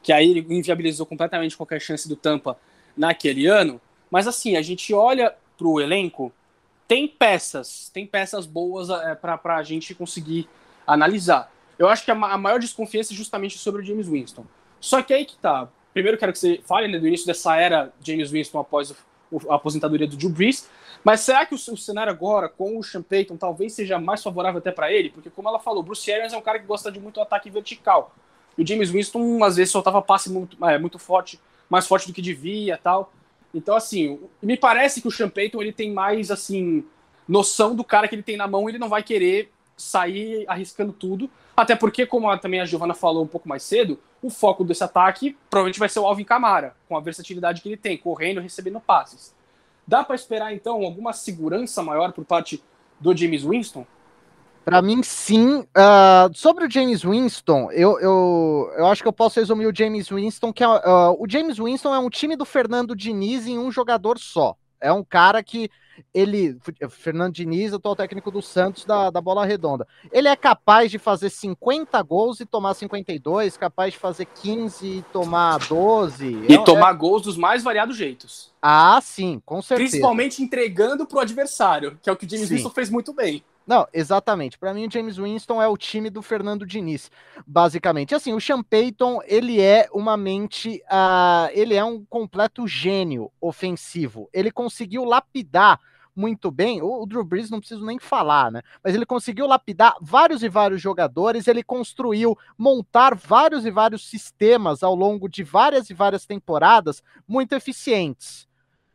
que 0.02 0.14
aí 0.14 0.32
ele 0.32 0.46
inviabilizou 0.50 1.06
completamente 1.06 1.58
qualquer 1.58 1.82
chance 1.82 2.08
do 2.08 2.16
Tampa 2.16 2.58
naquele 2.96 3.48
ano. 3.48 3.82
Mas 4.10 4.28
assim, 4.28 4.56
a 4.56 4.62
gente 4.62 4.94
olha 4.94 5.34
para 5.58 5.68
o 5.68 5.82
elenco, 5.82 6.32
tem 6.88 7.08
peças, 7.08 7.90
tem 7.94 8.06
peças 8.06 8.46
boas 8.46 8.90
é, 8.90 9.16
para 9.16 9.56
a 9.56 9.64
gente 9.64 9.96
conseguir 9.96 10.48
analisar. 10.86 11.52
Eu 11.78 11.90
acho 11.90 12.06
que 12.06 12.12
a, 12.12 12.14
a, 12.14 12.38
maior 12.38 12.60
desconfiança 12.60 13.14
é 13.14 13.16
justamente 13.16 13.58
sobre 13.58 13.82
o 13.82 13.86
James 13.86 14.08
Winston. 14.08 14.46
Só 14.80 15.02
que 15.02 15.14
aí 15.14 15.26
que 15.26 15.36
tá. 15.38 15.70
Primeiro 15.94 16.18
quero 16.18 16.34
que 16.34 16.40
você 16.40 16.62
fale 16.66 16.88
né, 16.88 17.00
do 17.00 17.08
início 17.08 17.28
dessa 17.28 17.56
era 17.56 17.94
James 18.02 18.32
Winston 18.32 18.60
após 18.60 18.94
a 19.50 19.56
aposentadoria 19.56 20.08
do 20.08 20.16
Drew 20.16 20.30
Brees, 20.30 20.68
mas 21.04 21.20
será 21.22 21.46
que 21.46 21.54
o, 21.54 21.58
o 21.58 21.78
cenário 21.78 22.12
agora, 22.12 22.48
com 22.48 22.78
o 22.78 22.84
Sean 22.84 23.02
Payton, 23.02 23.36
talvez 23.36 23.74
seja 23.74 24.00
mais 24.00 24.24
favorável 24.24 24.60
até 24.60 24.72
para 24.72 24.92
ele? 24.92 25.10
Porque, 25.10 25.30
como 25.30 25.50
ela 25.50 25.60
falou, 25.60 25.82
o 25.82 25.84
Bruce 25.84 26.12
Arians 26.12 26.34
é 26.34 26.38
um 26.38 26.42
cara 26.42 26.60
que 26.60 26.66
gosta 26.66 26.92
de 26.92 27.00
muito 27.00 27.20
ataque 27.20 27.50
vertical. 27.50 28.16
E 28.58 28.64
o 28.64 28.68
James 28.68 28.90
Winston, 28.90 29.44
às 29.44 29.58
vezes, 29.58 29.72
soltava 29.72 30.02
passe 30.02 30.32
muito, 30.32 30.64
é, 30.66 30.78
muito 30.78 30.98
forte, 30.98 31.40
mais 31.70 31.86
forte 31.86 32.08
do 32.08 32.14
que 32.14 32.22
devia 32.22 32.78
tal. 32.78 33.12
Então, 33.54 33.76
assim, 33.76 34.20
me 34.42 34.56
parece 34.56 35.02
que 35.02 35.08
o 35.08 35.12
Sean 35.12 35.30
Payton, 35.30 35.62
ele 35.62 35.74
tem 35.74 35.92
mais, 35.92 36.32
assim, 36.32 36.86
noção 37.28 37.76
do 37.76 37.84
cara 37.84 38.08
que 38.08 38.16
ele 38.16 38.24
tem 38.24 38.38
na 38.38 38.48
mão, 38.48 38.70
ele 38.70 38.78
não 38.78 38.90
vai 38.90 39.04
querer 39.04 39.52
sair 39.76 40.46
arriscando 40.48 40.94
tudo. 40.94 41.30
Até 41.56 41.76
porque, 41.76 42.06
como 42.06 42.30
a, 42.30 42.38
também 42.38 42.60
a 42.60 42.66
Giovana 42.66 42.94
falou 42.94 43.24
um 43.24 43.28
pouco 43.28 43.48
mais 43.48 43.64
cedo, 43.64 44.00
o 44.22 44.30
foco 44.30 44.64
desse 44.64 44.84
ataque 44.84 45.38
provavelmente 45.50 45.80
vai 45.80 45.90
ser 45.90 46.00
o 46.00 46.06
Alvin 46.06 46.24
Camara, 46.24 46.76
com 46.88 46.98
a 46.98 47.00
versatilidade 47.00 47.62
que 47.62 47.70
ele 47.70 47.78
tem, 47.78 47.98
correndo 47.98 48.40
e 48.40 48.44
recebendo 48.44 48.80
passes. 48.80 49.36
Dá 49.88 50.04
para 50.04 50.16
esperar, 50.16 50.54
então, 50.54 50.82
alguma 50.84 51.14
segurança 51.14 51.84
maior 51.84 52.12
por 52.14 52.26
parte 52.26 52.64
do 53.00 53.16
James 53.16 53.44
Winston? 53.44 53.86
Para 54.64 54.82
mim, 54.82 55.04
sim. 55.04 55.60
Uh, 55.60 56.34
sobre 56.34 56.66
o 56.66 56.72
James 56.72 57.04
Winston, 57.04 57.70
eu, 57.72 58.00
eu, 58.00 58.74
eu 58.78 58.88
acho 58.88 59.02
que 59.02 59.08
eu 59.08 59.14
posso 59.14 59.40
resumir 59.40 59.68
o 59.68 59.76
James 59.76 60.10
Winston, 60.10 60.54
que 60.54 60.64
é, 60.64 60.68
uh, 60.68 61.16
o 61.20 61.26
James 61.30 61.58
Winston 61.58 61.94
é 61.94 62.00
um 62.00 62.10
time 62.10 62.36
do 62.36 62.46
Fernando 62.46 62.96
Diniz 62.96 63.46
em 63.46 63.60
um 63.60 63.70
jogador 63.70 64.18
só. 64.18 64.56
É 64.80 64.92
um 64.92 65.04
cara 65.04 65.44
que 65.44 65.70
ele, 66.14 66.58
Fernando 66.90 67.34
Diniz, 67.34 67.74
atual 67.74 67.96
técnico 67.96 68.32
do 68.32 68.42
Santos 68.42 68.86
da, 68.86 69.10
da 69.10 69.22
bola 69.22 69.46
redonda. 69.46 69.88
Ele 70.12 70.28
é 70.28 70.36
capaz 70.36 70.92
de 70.92 71.00
fazer 71.00 71.30
50 71.30 72.02
gols 72.04 72.40
e 72.40 72.46
tomar 72.46 72.74
52, 72.74 73.58
capaz 73.58 73.94
de 73.94 74.00
fazer 74.00 74.26
15 74.26 74.88
e 74.88 75.02
tomar 75.14 75.60
12. 75.60 76.46
E 76.50 76.54
é, 76.54 76.64
tomar 76.64 76.94
é... 76.94 76.98
gols 76.98 77.24
dos 77.24 77.38
mais 77.38 77.64
variados 77.64 77.96
jeitos. 77.96 78.52
Ah, 78.62 79.00
sim, 79.02 79.42
com 79.46 79.62
certeza. 79.62 79.90
Principalmente 79.90 80.42
entregando 80.42 81.06
pro 81.06 81.20
adversário, 81.20 82.00
que 82.02 82.10
é 82.10 82.14
o 82.14 82.16
que 82.16 82.26
o 82.26 82.30
James 82.30 82.48
sim. 82.48 82.56
Winston 82.56 82.70
fez 82.70 82.90
muito 82.90 83.14
bem. 83.14 83.44
Não, 83.66 83.88
exatamente. 83.94 84.58
Para 84.58 84.74
mim, 84.74 84.88
o 84.88 84.92
James 84.92 85.18
Winston 85.18 85.62
é 85.62 85.68
o 85.68 85.78
time 85.78 86.10
do 86.10 86.22
Fernando 86.22 86.66
Diniz, 86.66 87.10
basicamente. 87.48 88.14
Assim, 88.14 88.34
o 88.34 88.42
Sean 88.42 88.62
Payton, 88.62 89.22
ele 89.26 89.62
é 89.62 89.88
uma 89.94 90.18
mente, 90.18 90.84
uh, 90.92 91.50
ele 91.54 91.74
é 91.74 91.84
um 91.84 92.04
completo 92.06 92.68
gênio 92.68 93.32
ofensivo. 93.40 94.30
Ele 94.34 94.52
conseguiu 94.52 95.06
lapidar 95.06 95.80
muito 96.16 96.52
bem. 96.52 96.82
O, 96.82 97.06
Drew 97.06 97.24
Brees 97.24 97.50
não 97.50 97.60
preciso 97.60 97.86
nem 97.86 97.98
falar, 98.00 98.52
né? 98.52 98.62
Mas 98.84 98.94
ele 98.94 99.06
conseguiu 99.06 99.48
lapidar 99.48 99.96
vários 100.02 100.44
e 100.44 100.50
vários 100.50 100.82
jogadores, 100.82 101.48
ele 101.48 101.64
construiu 101.64 102.38
montar 102.58 103.16
vários 103.16 103.66
e 103.66 103.72
vários 103.72 104.08
sistemas 104.10 104.84
ao 104.84 104.94
longo 104.94 105.28
de 105.28 105.44
várias 105.44 105.90
e 105.90 105.94
várias 105.94 106.26
temporadas 106.26 107.02
muito 107.28 107.54
eficientes. 107.54 108.48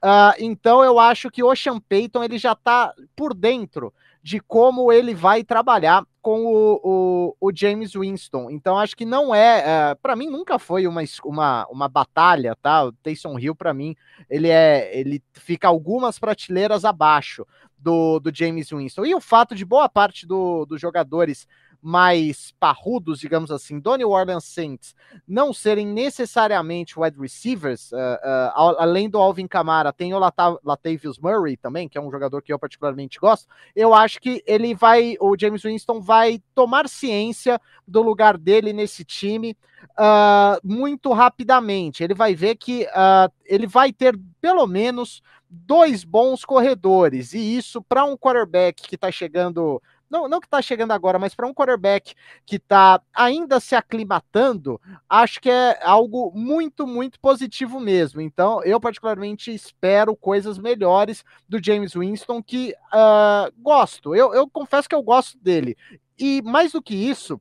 Uh, 0.02 0.30
então 0.38 0.84
eu 0.84 0.98
acho 1.00 1.28
que 1.28 1.42
o 1.42 1.54
Sean 1.56 1.80
Payton 1.80 2.22
ele 2.22 2.38
já 2.38 2.52
está 2.52 2.94
por 3.16 3.34
dentro 3.34 3.92
de 4.28 4.40
como 4.40 4.92
ele 4.92 5.14
vai 5.14 5.42
trabalhar 5.42 6.04
com 6.20 6.44
o, 6.44 6.80
o, 6.84 7.36
o 7.40 7.50
James 7.50 7.94
Winston. 7.94 8.50
Então 8.50 8.78
acho 8.78 8.94
que 8.94 9.06
não 9.06 9.34
é, 9.34 9.62
é 9.64 9.94
para 9.94 10.14
mim 10.14 10.28
nunca 10.28 10.58
foi 10.58 10.86
uma, 10.86 11.00
uma, 11.24 11.66
uma 11.68 11.88
batalha, 11.88 12.54
tá? 12.60 12.84
O 12.84 12.92
Taysom 12.92 13.38
Hill 13.38 13.54
para 13.54 13.72
mim 13.72 13.96
ele 14.28 14.50
é 14.50 14.90
ele 14.92 15.22
fica 15.32 15.66
algumas 15.66 16.18
prateleiras 16.18 16.84
abaixo 16.84 17.46
do, 17.78 18.20
do 18.20 18.30
James 18.30 18.68
Winston. 18.68 19.06
E 19.06 19.14
o 19.14 19.20
fato 19.20 19.54
de 19.54 19.64
boa 19.64 19.88
parte 19.88 20.26
do, 20.26 20.66
dos 20.66 20.78
jogadores 20.78 21.48
mais 21.80 22.52
parrudos, 22.58 23.20
digamos 23.20 23.50
assim, 23.50 23.78
do 23.78 23.96
New 23.96 24.10
Orleans 24.10 24.44
Saints, 24.44 24.94
não 25.26 25.52
serem 25.52 25.86
necessariamente 25.86 26.98
wide 26.98 27.18
receivers, 27.18 27.92
uh, 27.92 27.96
uh, 27.96 28.76
além 28.78 29.08
do 29.08 29.18
Alvin 29.18 29.46
Kamara, 29.46 29.92
tem 29.92 30.12
o 30.12 30.18
Lata 30.18 30.58
Latavius 30.64 31.18
Murray 31.18 31.56
também, 31.56 31.88
que 31.88 31.96
é 31.96 32.00
um 32.00 32.10
jogador 32.10 32.42
que 32.42 32.52
eu 32.52 32.58
particularmente 32.58 33.18
gosto, 33.18 33.48
eu 33.74 33.94
acho 33.94 34.20
que 34.20 34.42
ele 34.46 34.74
vai, 34.74 35.16
o 35.20 35.36
James 35.38 35.62
Winston 35.62 36.00
vai 36.00 36.42
tomar 36.54 36.88
ciência 36.88 37.60
do 37.86 38.02
lugar 38.02 38.36
dele 38.36 38.72
nesse 38.72 39.04
time 39.04 39.56
uh, 39.98 40.58
muito 40.64 41.12
rapidamente. 41.12 42.02
Ele 42.02 42.14
vai 42.14 42.34
ver 42.34 42.56
que 42.56 42.86
ele 43.44 43.66
vai 43.66 43.92
ter 43.92 44.18
pelo 44.40 44.66
menos 44.66 45.22
dois 45.48 46.04
bons 46.04 46.44
corredores, 46.44 47.32
e 47.32 47.56
isso 47.56 47.80
para 47.82 48.04
um 48.04 48.16
quarterback 48.16 48.82
que 48.82 48.96
está 48.96 49.10
chegando 49.10 49.80
não, 50.10 50.28
não 50.28 50.40
que 50.40 50.46
está 50.46 50.62
chegando 50.62 50.92
agora, 50.92 51.18
mas 51.18 51.34
para 51.34 51.46
um 51.46 51.54
quarterback 51.54 52.14
que 52.46 52.56
está 52.56 53.00
ainda 53.14 53.60
se 53.60 53.74
aclimatando, 53.74 54.80
acho 55.08 55.40
que 55.40 55.50
é 55.50 55.78
algo 55.82 56.32
muito, 56.34 56.86
muito 56.86 57.20
positivo 57.20 57.78
mesmo. 57.78 58.20
Então, 58.20 58.62
eu 58.64 58.80
particularmente 58.80 59.52
espero 59.52 60.16
coisas 60.16 60.58
melhores 60.58 61.24
do 61.48 61.62
James 61.62 61.94
Winston, 61.94 62.42
que 62.42 62.74
uh, 62.92 63.52
gosto. 63.58 64.14
Eu, 64.14 64.32
eu 64.32 64.48
confesso 64.48 64.88
que 64.88 64.94
eu 64.94 65.02
gosto 65.02 65.38
dele. 65.38 65.76
E 66.18 66.42
mais 66.42 66.72
do 66.72 66.82
que 66.82 66.94
isso, 66.94 67.40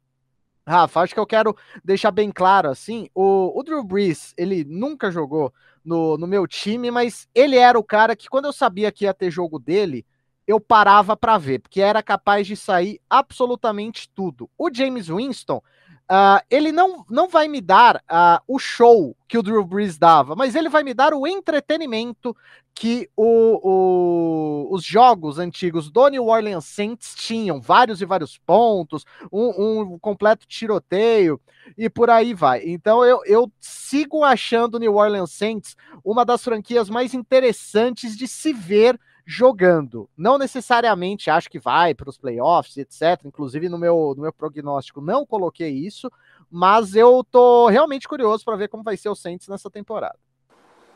Rafa, 0.68 1.00
acho 1.00 1.14
que 1.14 1.20
eu 1.20 1.26
quero 1.26 1.56
deixar 1.84 2.12
bem 2.12 2.30
claro 2.32 2.70
assim: 2.70 3.10
o, 3.16 3.58
o 3.58 3.64
Drew 3.64 3.84
Brees, 3.84 4.34
ele 4.38 4.66
nunca 4.66 5.10
jogou 5.10 5.54
no, 5.84 6.18
no 6.18 6.28
meu 6.28 6.46
time, 6.46 6.92
mas 6.92 7.30
ele 7.34 7.56
era 7.56 7.80
o 7.80 7.84
cara 7.84 8.16
que, 8.16 8.28
quando 8.28 8.46
eu 8.46 8.54
sabia 8.54 8.92
que 8.92 9.06
ia 9.06 9.14
ter 9.14 9.32
jogo 9.32 9.58
dele, 9.58 10.06
eu 10.48 10.60
parava 10.62 11.18
para 11.18 11.38
ver, 11.38 11.60
porque 11.60 11.82
era 11.82 12.02
capaz 12.02 12.48
de 12.48 12.56
sair 12.56 13.02
absolutamente 13.10 14.10
tudo. 14.16 14.50
O 14.58 14.74
James 14.74 15.10
Winston, 15.10 15.58
uh, 15.58 16.42
ele 16.50 16.72
não, 16.72 17.06
não 17.10 17.28
vai 17.28 17.50
me 17.50 17.60
dar 17.60 17.98
uh, 17.98 18.42
o 18.48 18.58
show 18.58 19.16
que 19.28 19.38
o 19.38 19.44
Drew 19.44 19.66
Brees 19.66 19.98
dava, 19.98 20.36
mas 20.36 20.56
ele 20.56 20.70
vai 20.70 20.84
me 20.84 20.94
dar 20.94 21.14
o 21.14 21.28
entretenimento 21.28 22.36
que 22.74 23.10
o, 23.18 24.70
o, 24.70 24.74
os 24.74 24.86
jogos 24.86 25.38
antigos 25.38 25.90
do 25.90 26.08
New 26.08 26.28
Orleans 26.28 26.66
Saints 26.66 27.14
tinham, 27.16 27.60
vários 27.60 28.02
e 28.02 28.06
vários 28.06 28.38
pontos, 28.38 29.04
um, 29.32 29.82
um 29.82 30.00
completo 30.00 30.48
tiroteio 30.48 31.42
e 31.78 31.90
por 31.90 32.10
aí 32.10 32.34
vai. 32.34 32.62
Então 32.66 33.04
eu, 33.04 33.20
eu 33.26 33.52
sigo 33.60 34.24
achando 34.24 34.76
o 34.76 34.80
New 34.80 34.96
Orleans 34.96 35.32
Saints 35.32 35.76
uma 36.06 36.24
das 36.24 36.44
franquias 36.44 36.90
mais 36.90 37.14
interessantes 37.14 38.16
de 38.16 38.28
se 38.28 38.54
ver 38.54 38.98
jogando. 39.30 40.10
Não 40.16 40.38
necessariamente 40.38 41.30
acho 41.30 41.50
que 41.50 41.60
vai 41.60 41.94
para 41.94 42.10
os 42.10 42.18
playoffs, 42.18 42.78
etc. 42.78 43.26
Inclusive 43.26 43.68
no 43.68 43.78
meu, 43.78 44.14
no 44.16 44.22
meu 44.22 44.32
prognóstico 44.32 45.02
não 45.02 45.26
coloquei 45.26 45.70
isso, 45.70 46.10
mas 46.50 46.96
eu 46.96 47.26
tô 47.30 47.68
realmente 47.68 48.08
curioso 48.08 48.46
para 48.46 48.56
ver 48.56 48.70
como 48.70 48.84
vai 48.84 48.96
ser 48.96 49.10
o 49.10 49.16
Saints 49.16 49.50
nessa 49.50 49.70
temporada. 49.70 50.18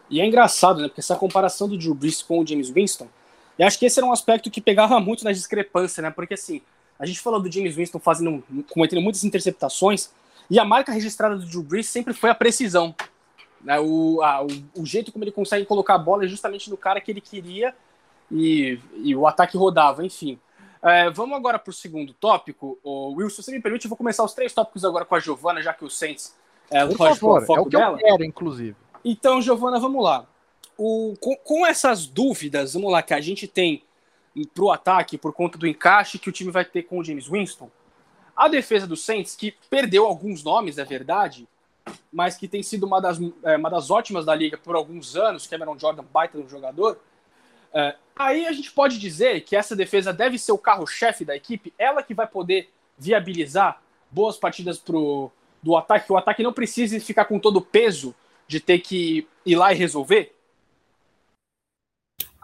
E 0.10 0.22
é 0.22 0.26
engraçado, 0.26 0.82
né? 0.82 0.88
Porque 0.88 1.02
essa 1.02 1.18
comparação 1.18 1.68
do 1.68 1.78
Drew 1.78 1.94
Brees 1.94 2.22
com 2.22 2.40
o 2.40 2.48
James 2.48 2.70
Winston, 2.70 3.10
eu 3.60 3.68
acho 3.68 3.78
que 3.78 3.86
esse 3.86 4.00
era 4.00 4.08
um 4.08 4.14
aspecto 4.14 4.50
que 4.50 4.62
pegava 4.62 4.98
muito 5.02 5.26
na 5.26 5.34
discrepância, 5.34 6.02
né? 6.02 6.10
Porque 6.10 6.36
assim, 6.36 6.62
a 6.98 7.06
gente 7.06 7.20
falou 7.20 7.42
do 7.42 7.52
James 7.52 7.76
Winston 7.76 8.00
fazendo, 8.00 8.42
cometendo 8.70 9.02
muitas 9.02 9.26
interceptações, 9.26 10.10
e 10.50 10.58
a 10.58 10.64
marca 10.64 10.94
registrada 10.94 11.36
do 11.36 11.46
Drew 11.46 11.64
Brees 11.64 11.90
sempre 11.90 12.14
foi 12.14 12.30
a 12.30 12.36
precisão. 12.36 12.96
Né? 13.62 13.78
O, 13.82 14.22
a, 14.22 14.42
o, 14.42 14.48
o 14.82 14.86
jeito 14.86 15.12
como 15.12 15.26
ele 15.26 15.32
consegue 15.32 15.66
colocar 15.66 15.96
a 15.96 16.00
bola 16.00 16.24
é 16.24 16.28
justamente 16.30 16.70
no 16.70 16.78
cara 16.78 17.02
que 17.02 17.12
ele 17.12 17.22
queria 17.22 17.76
e, 18.32 18.80
e 18.96 19.16
o 19.16 19.28
ataque 19.28 19.58
rodava, 19.58 20.06
enfim. 20.06 20.40
É, 20.82 21.10
vamos 21.12 21.36
agora 21.36 21.60
para 21.60 21.70
o 21.70 21.74
segundo 21.74 22.14
tópico. 22.14 22.80
O 22.84 23.14
Wilson, 23.14 23.42
se 23.42 23.44
você 23.44 23.52
me 23.52 23.62
permite, 23.62 23.86
eu 23.86 23.90
vou 23.90 23.98
começar 23.98 24.24
os 24.24 24.34
três 24.34 24.54
tópicos 24.54 24.84
agora 24.84 25.06
com 25.06 25.14
a 25.14 25.20
Giovana, 25.20 25.62
já 25.62 25.74
que 25.74 25.86
o 25.86 25.90
Saints 25.90 26.36
é, 26.72 26.86
Por 26.86 26.98
pode 26.98 27.20
favor, 27.20 27.46
foco 27.46 27.60
é 27.60 27.62
o 27.62 27.66
que 27.66 27.78
dela. 27.78 27.98
eu 28.00 28.06
quero, 28.06 28.24
inclusive. 28.24 28.76
Então, 29.04 29.42
Giovana, 29.42 29.78
vamos 29.78 30.02
lá. 30.04 30.26
O, 30.78 31.14
com, 31.20 31.36
com, 31.36 31.68
essas 31.68 32.08
dúvidas, 32.08 32.74
vamos 32.74 32.92
lá, 32.92 33.04
que 33.04 33.14
a 33.14 33.20
gente 33.20 33.48
tem 33.48 33.84
para 34.54 34.64
o 34.64 34.72
ataque 34.72 35.18
por 35.18 35.34
conta 35.34 35.58
do 35.58 35.68
encaixe 35.68 36.18
que 36.18 36.30
o 36.30 36.32
time 36.32 36.50
vai 36.50 36.64
ter 36.64 36.84
com 36.84 36.98
o 36.98 37.04
James 37.04 37.28
Winston, 37.28 37.70
a 38.36 38.48
defesa 38.48 38.88
do 38.88 38.96
Saints, 38.96 39.36
que 39.36 39.54
perdeu 39.70 40.06
alguns 40.06 40.42
nomes, 40.42 40.78
é 40.78 40.86
verdade, 40.86 41.46
mas 42.12 42.38
que 42.38 42.48
tem 42.48 42.64
sido 42.64 42.86
uma 42.86 43.02
das, 43.02 43.20
é, 43.44 43.58
uma 43.58 43.70
das 43.70 43.92
ótimas 43.92 44.26
da 44.26 44.34
liga 44.34 44.58
por 44.58 44.76
alguns 44.76 45.18
anos, 45.18 45.46
Cameron 45.46 45.78
Jordan, 45.78 46.06
baita 46.12 46.38
um 46.38 46.48
jogador, 46.48 46.98
é, 47.74 47.96
aí 48.16 48.46
a 48.46 48.52
gente 48.52 48.72
pode 48.72 48.98
dizer 48.98 49.42
que 49.42 49.56
essa 49.56 49.76
defesa 49.76 50.14
deve 50.14 50.38
ser 50.38 50.52
o 50.52 50.58
carro-chefe 50.58 51.26
da 51.26 51.36
equipe, 51.36 51.74
ela 51.78 52.04
que 52.04 52.14
vai 52.14 52.28
poder 52.28 52.70
viabilizar 52.98 53.82
boas 54.12 54.38
partidas 54.38 54.78
pro, 54.78 55.32
do 55.62 55.76
ataque, 55.76 56.08
que 56.08 56.14
o 56.14 56.18
ataque 56.18 56.44
não 56.44 56.54
precise 56.54 57.00
ficar 57.00 57.26
com 57.26 57.40
todo 57.40 57.58
o 57.58 57.62
peso 57.62 58.14
de 58.48 58.60
ter 58.60 58.80
que 58.80 59.28
ir 59.46 59.56
lá 59.56 59.72
e 59.72 59.78
resolver? 59.78 60.36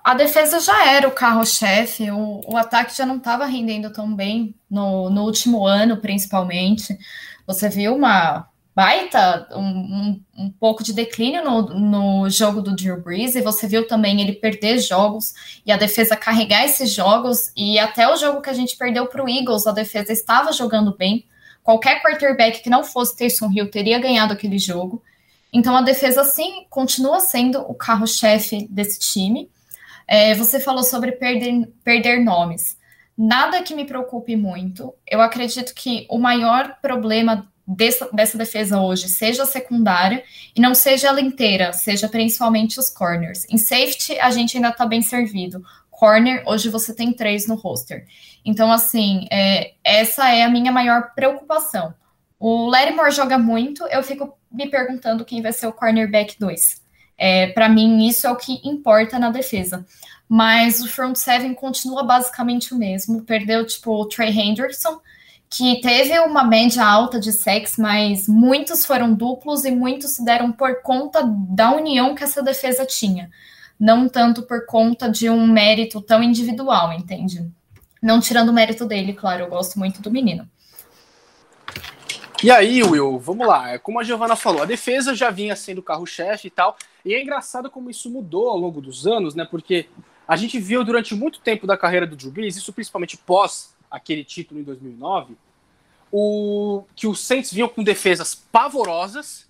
A 0.03 0.13
defesa 0.13 0.61
já 0.61 0.89
era 0.89 1.05
o 1.05 1.11
carro-chefe, 1.11 2.09
o, 2.09 2.41
o 2.47 2.55
ataque 2.55 2.95
já 2.95 3.05
não 3.05 3.17
estava 3.17 3.45
rendendo 3.45 3.91
tão 3.91 4.15
bem 4.15 4.55
no, 4.69 5.09
no 5.09 5.23
último 5.23 5.67
ano, 5.67 5.97
principalmente. 5.97 6.97
Você 7.45 7.67
viu 7.67 7.93
uma 7.93 8.47
baita, 8.77 9.47
um, 9.53 9.59
um, 9.59 10.23
um, 10.37 10.51
pouco 10.51 10.83
de 10.83 10.93
declínio 10.93 11.43
no, 11.43 11.61
no 11.63 12.29
jogo 12.29 12.61
do 12.61 12.75
Drew 12.75 13.01
Brees, 13.01 13.33
e 13.33 13.41
você 13.41 13.67
viu 13.67 13.87
também 13.87 14.21
ele 14.21 14.33
perder 14.33 14.77
jogos 14.77 15.33
e 15.65 15.71
a 15.71 15.77
defesa 15.77 16.15
carregar 16.15 16.63
esses 16.63 16.91
jogos, 16.91 17.51
e 17.57 17.79
até 17.79 18.07
o 18.07 18.15
jogo 18.15 18.39
que 18.39 18.51
a 18.51 18.53
gente 18.53 18.77
perdeu 18.77 19.07
para 19.07 19.25
o 19.25 19.27
Eagles, 19.27 19.65
a 19.65 19.71
defesa 19.71 20.13
estava 20.13 20.51
jogando 20.51 20.95
bem. 20.95 21.25
Qualquer 21.63 22.03
quarterback 22.03 22.61
que 22.61 22.69
não 22.69 22.83
fosse 22.83 23.17
Taysom 23.17 23.49
Hill 23.51 23.71
teria 23.71 23.97
ganhado 23.97 24.31
aquele 24.31 24.59
jogo. 24.59 25.01
Então 25.51 25.75
a 25.75 25.81
defesa, 25.81 26.23
sim, 26.23 26.67
continua 26.69 27.19
sendo 27.19 27.61
o 27.61 27.73
carro-chefe 27.73 28.67
desse 28.69 28.99
time. 28.99 29.49
É, 30.07 30.35
você 30.35 30.59
falou 30.59 30.83
sobre 30.83 31.13
perder, 31.13 31.67
perder 31.83 32.23
nomes. 32.23 32.77
Nada 33.17 33.63
que 33.63 33.73
me 33.73 33.85
preocupe 33.85 34.35
muito. 34.35 34.93
Eu 35.09 35.19
acredito 35.19 35.73
que 35.73 36.05
o 36.11 36.19
maior 36.19 36.77
problema 36.79 37.51
dessa, 37.67 38.09
dessa 38.13 38.37
defesa 38.37 38.79
hoje 38.79 39.09
seja 39.09 39.45
secundária 39.45 40.23
e 40.55 40.61
não 40.61 40.73
seja 40.73 41.09
ela 41.09 41.19
inteira, 41.19 41.73
seja 41.73 42.07
principalmente 42.07 42.79
os 42.79 42.89
corners. 42.89 43.45
Em 43.49 43.57
safety, 43.57 44.17
a 44.19 44.31
gente 44.31 44.55
ainda 44.55 44.69
está 44.69 44.85
bem 44.85 45.01
servido. 45.01 45.63
Corner, 45.91 46.43
hoje 46.45 46.69
você 46.69 46.93
tem 46.93 47.11
três 47.11 47.47
no 47.47 47.55
roster. 47.55 48.05
Então, 48.45 48.71
assim, 48.71 49.27
é, 49.31 49.73
essa 49.83 50.31
é 50.31 50.43
a 50.43 50.49
minha 50.49 50.71
maior 50.71 51.13
preocupação. 51.13 51.93
O 52.39 52.71
Moore 52.71 53.11
joga 53.11 53.37
muito, 53.37 53.85
eu 53.87 54.03
fico 54.03 54.37
me 54.51 54.69
perguntando 54.69 55.25
quem 55.25 55.41
vai 55.41 55.51
ser 55.51 55.67
o 55.67 55.73
cornerback 55.73 56.39
2. 56.39 56.81
É, 57.17 57.47
Para 57.47 57.67
mim, 57.67 58.07
isso 58.07 58.27
é 58.27 58.31
o 58.31 58.35
que 58.35 58.61
importa 58.63 59.17
na 59.17 59.31
defesa. 59.31 59.85
Mas 60.29 60.81
o 60.81 60.87
front 60.87 61.15
seven 61.15 61.53
continua 61.53 62.03
basicamente 62.03 62.73
o 62.73 62.77
mesmo. 62.77 63.23
Perdeu, 63.23 63.65
tipo, 63.65 63.91
o 63.91 64.05
Trey 64.05 64.29
Henderson, 64.29 64.99
que 65.49 65.79
teve 65.81 66.19
uma 66.19 66.43
média 66.43 66.85
alta 66.85 67.19
de 67.19 67.31
sexo, 67.31 67.81
mas 67.81 68.27
muitos 68.27 68.85
foram 68.85 69.13
duplos 69.13 69.63
e 69.63 69.71
muitos 69.71 70.11
se 70.11 70.25
deram 70.25 70.51
por 70.51 70.81
conta 70.81 71.23
da 71.23 71.71
união 71.71 72.13
que 72.13 72.23
essa 72.23 72.43
defesa 72.43 72.85
tinha, 72.85 73.29
não 73.79 74.09
tanto 74.09 74.43
por 74.43 74.65
conta 74.65 75.09
de 75.09 75.29
um 75.29 75.47
mérito 75.47 76.01
tão 76.01 76.21
individual, 76.21 76.91
entende? 76.91 77.49
Não 78.01 78.19
tirando 78.19 78.49
o 78.49 78.53
mérito 78.53 78.85
dele, 78.85 79.13
claro, 79.13 79.43
eu 79.43 79.49
gosto 79.49 79.79
muito 79.79 80.01
do 80.01 80.11
menino. 80.11 80.47
E 82.43 82.51
aí, 82.51 82.83
Will, 82.83 83.17
vamos 83.17 83.47
lá. 83.47 83.79
Como 83.79 83.99
a 83.99 84.03
Giovana 84.03 84.35
falou, 84.35 84.61
a 84.61 84.65
defesa 84.65 85.15
já 85.15 85.31
vinha 85.31 85.55
sendo 85.55 85.81
carro-chefe 85.81 86.47
e 86.47 86.51
tal. 86.51 86.77
E 87.03 87.15
é 87.15 87.21
engraçado 87.21 87.67
como 87.69 87.89
isso 87.89 88.11
mudou 88.11 88.49
ao 88.49 88.57
longo 88.57 88.79
dos 88.79 89.07
anos, 89.07 89.33
né? 89.33 89.43
Porque 89.49 89.87
a 90.27 90.35
gente 90.35 90.59
viu 90.59 90.83
durante 90.83 91.15
muito 91.15 91.39
tempo 91.39 91.65
da 91.65 91.75
carreira 91.75 92.05
do 92.05 92.15
Drew 92.15 92.31
Brees, 92.31 92.55
isso 92.55 92.71
principalmente 92.71 93.17
pós 93.17 93.75
aquele 93.89 94.23
título 94.23 94.59
em 94.59 94.63
2009, 94.63 95.35
o, 96.11 96.83
que 96.95 97.07
os 97.07 97.25
Saints 97.25 97.51
vinham 97.51 97.69
com 97.69 97.83
defesas 97.83 98.35
pavorosas 98.35 99.47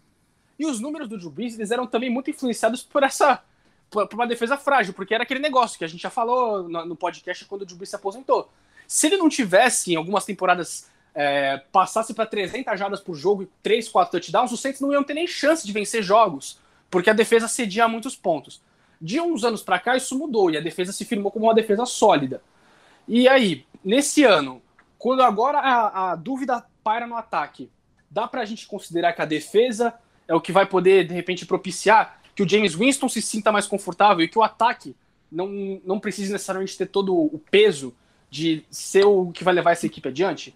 e 0.58 0.66
os 0.66 0.80
números 0.80 1.08
do 1.08 1.18
Drew 1.18 1.34
eles 1.38 1.72
eram 1.72 1.86
também 1.86 2.10
muito 2.10 2.30
influenciados 2.30 2.82
por 2.84 3.04
essa 3.04 3.44
por, 3.90 4.08
uma 4.14 4.28
defesa 4.28 4.58
frágil, 4.58 4.94
porque 4.94 5.14
era 5.14 5.24
aquele 5.24 5.40
negócio 5.40 5.78
que 5.78 5.86
a 5.86 5.88
gente 5.88 6.02
já 6.02 6.10
falou 6.10 6.68
no, 6.68 6.86
no 6.86 6.96
podcast 6.96 7.46
quando 7.46 7.62
o 7.62 7.66
Drew 7.66 7.86
se 7.86 7.96
aposentou. 7.96 8.50
Se 8.88 9.08
ele 9.08 9.18
não 9.18 9.30
tivesse, 9.30 9.94
em 9.94 9.96
algumas 9.96 10.26
temporadas, 10.26 10.90
é, 11.14 11.58
passasse 11.72 12.14
para 12.14 12.26
300 12.26 12.78
jardas 12.80 13.00
por 13.00 13.16
jogo 13.16 13.44
e 13.44 13.50
3, 13.62 13.90
4 13.90 14.12
touchdowns, 14.12 14.52
os 14.52 14.60
Saints 14.60 14.82
não 14.82 14.92
iam 14.92 15.04
ter 15.04 15.14
nem 15.14 15.28
chance 15.28 15.66
de 15.66 15.74
vencer 15.74 16.02
jogos, 16.04 16.60
porque 16.90 17.10
a 17.10 17.14
defesa 17.14 17.48
cedia 17.48 17.88
muitos 17.88 18.16
pontos. 18.16 18.62
De 19.00 19.20
uns 19.20 19.44
anos 19.44 19.62
para 19.62 19.80
cá, 19.80 19.96
isso 19.96 20.18
mudou 20.18 20.50
e 20.50 20.58
a 20.58 20.62
defesa 20.62 20.92
se 20.92 21.06
firmou 21.06 21.32
como 21.32 21.46
uma 21.46 21.54
defesa 21.54 21.86
sólida. 21.86 22.42
E 23.08 23.28
aí, 23.28 23.66
nesse 23.84 24.24
ano, 24.24 24.62
quando 24.98 25.22
agora 25.22 25.60
a, 25.60 26.12
a 26.12 26.16
dúvida 26.16 26.66
paira 26.84 27.08
no 27.08 27.16
ataque, 27.16 27.70
dá 28.10 28.28
para 28.28 28.42
a 28.42 28.46
gente 28.46 28.68
considerar 28.68 29.14
que 29.14 29.22
a 29.22 29.26
defesa 29.26 29.94
é 30.28 30.34
o 30.34 30.42
que 30.42 30.52
vai 30.52 30.66
poder, 30.66 31.08
de 31.08 31.14
repente, 31.14 31.46
propiciar 31.46 32.20
que 32.36 32.44
o 32.44 32.50
James 32.50 32.76
Winston 32.76 33.10
se 33.10 33.22
sinta 33.22 33.52
mais 33.52 33.66
confortável 33.66 34.24
e 34.24 34.28
que 34.28 34.38
o 34.38 34.44
ataque 34.44 34.96
não, 35.32 35.82
não 35.84 36.00
precise 36.00 36.32
necessariamente 36.32 36.78
ter 36.78 36.86
todo 36.86 37.16
o 37.16 37.42
peso 37.50 37.96
de 38.30 38.64
ser 38.70 39.06
o 39.06 39.32
que 39.32 39.44
vai 39.44 39.54
levar 39.54 39.72
essa 39.72 39.86
equipe 39.86 40.08
adiante? 40.08 40.56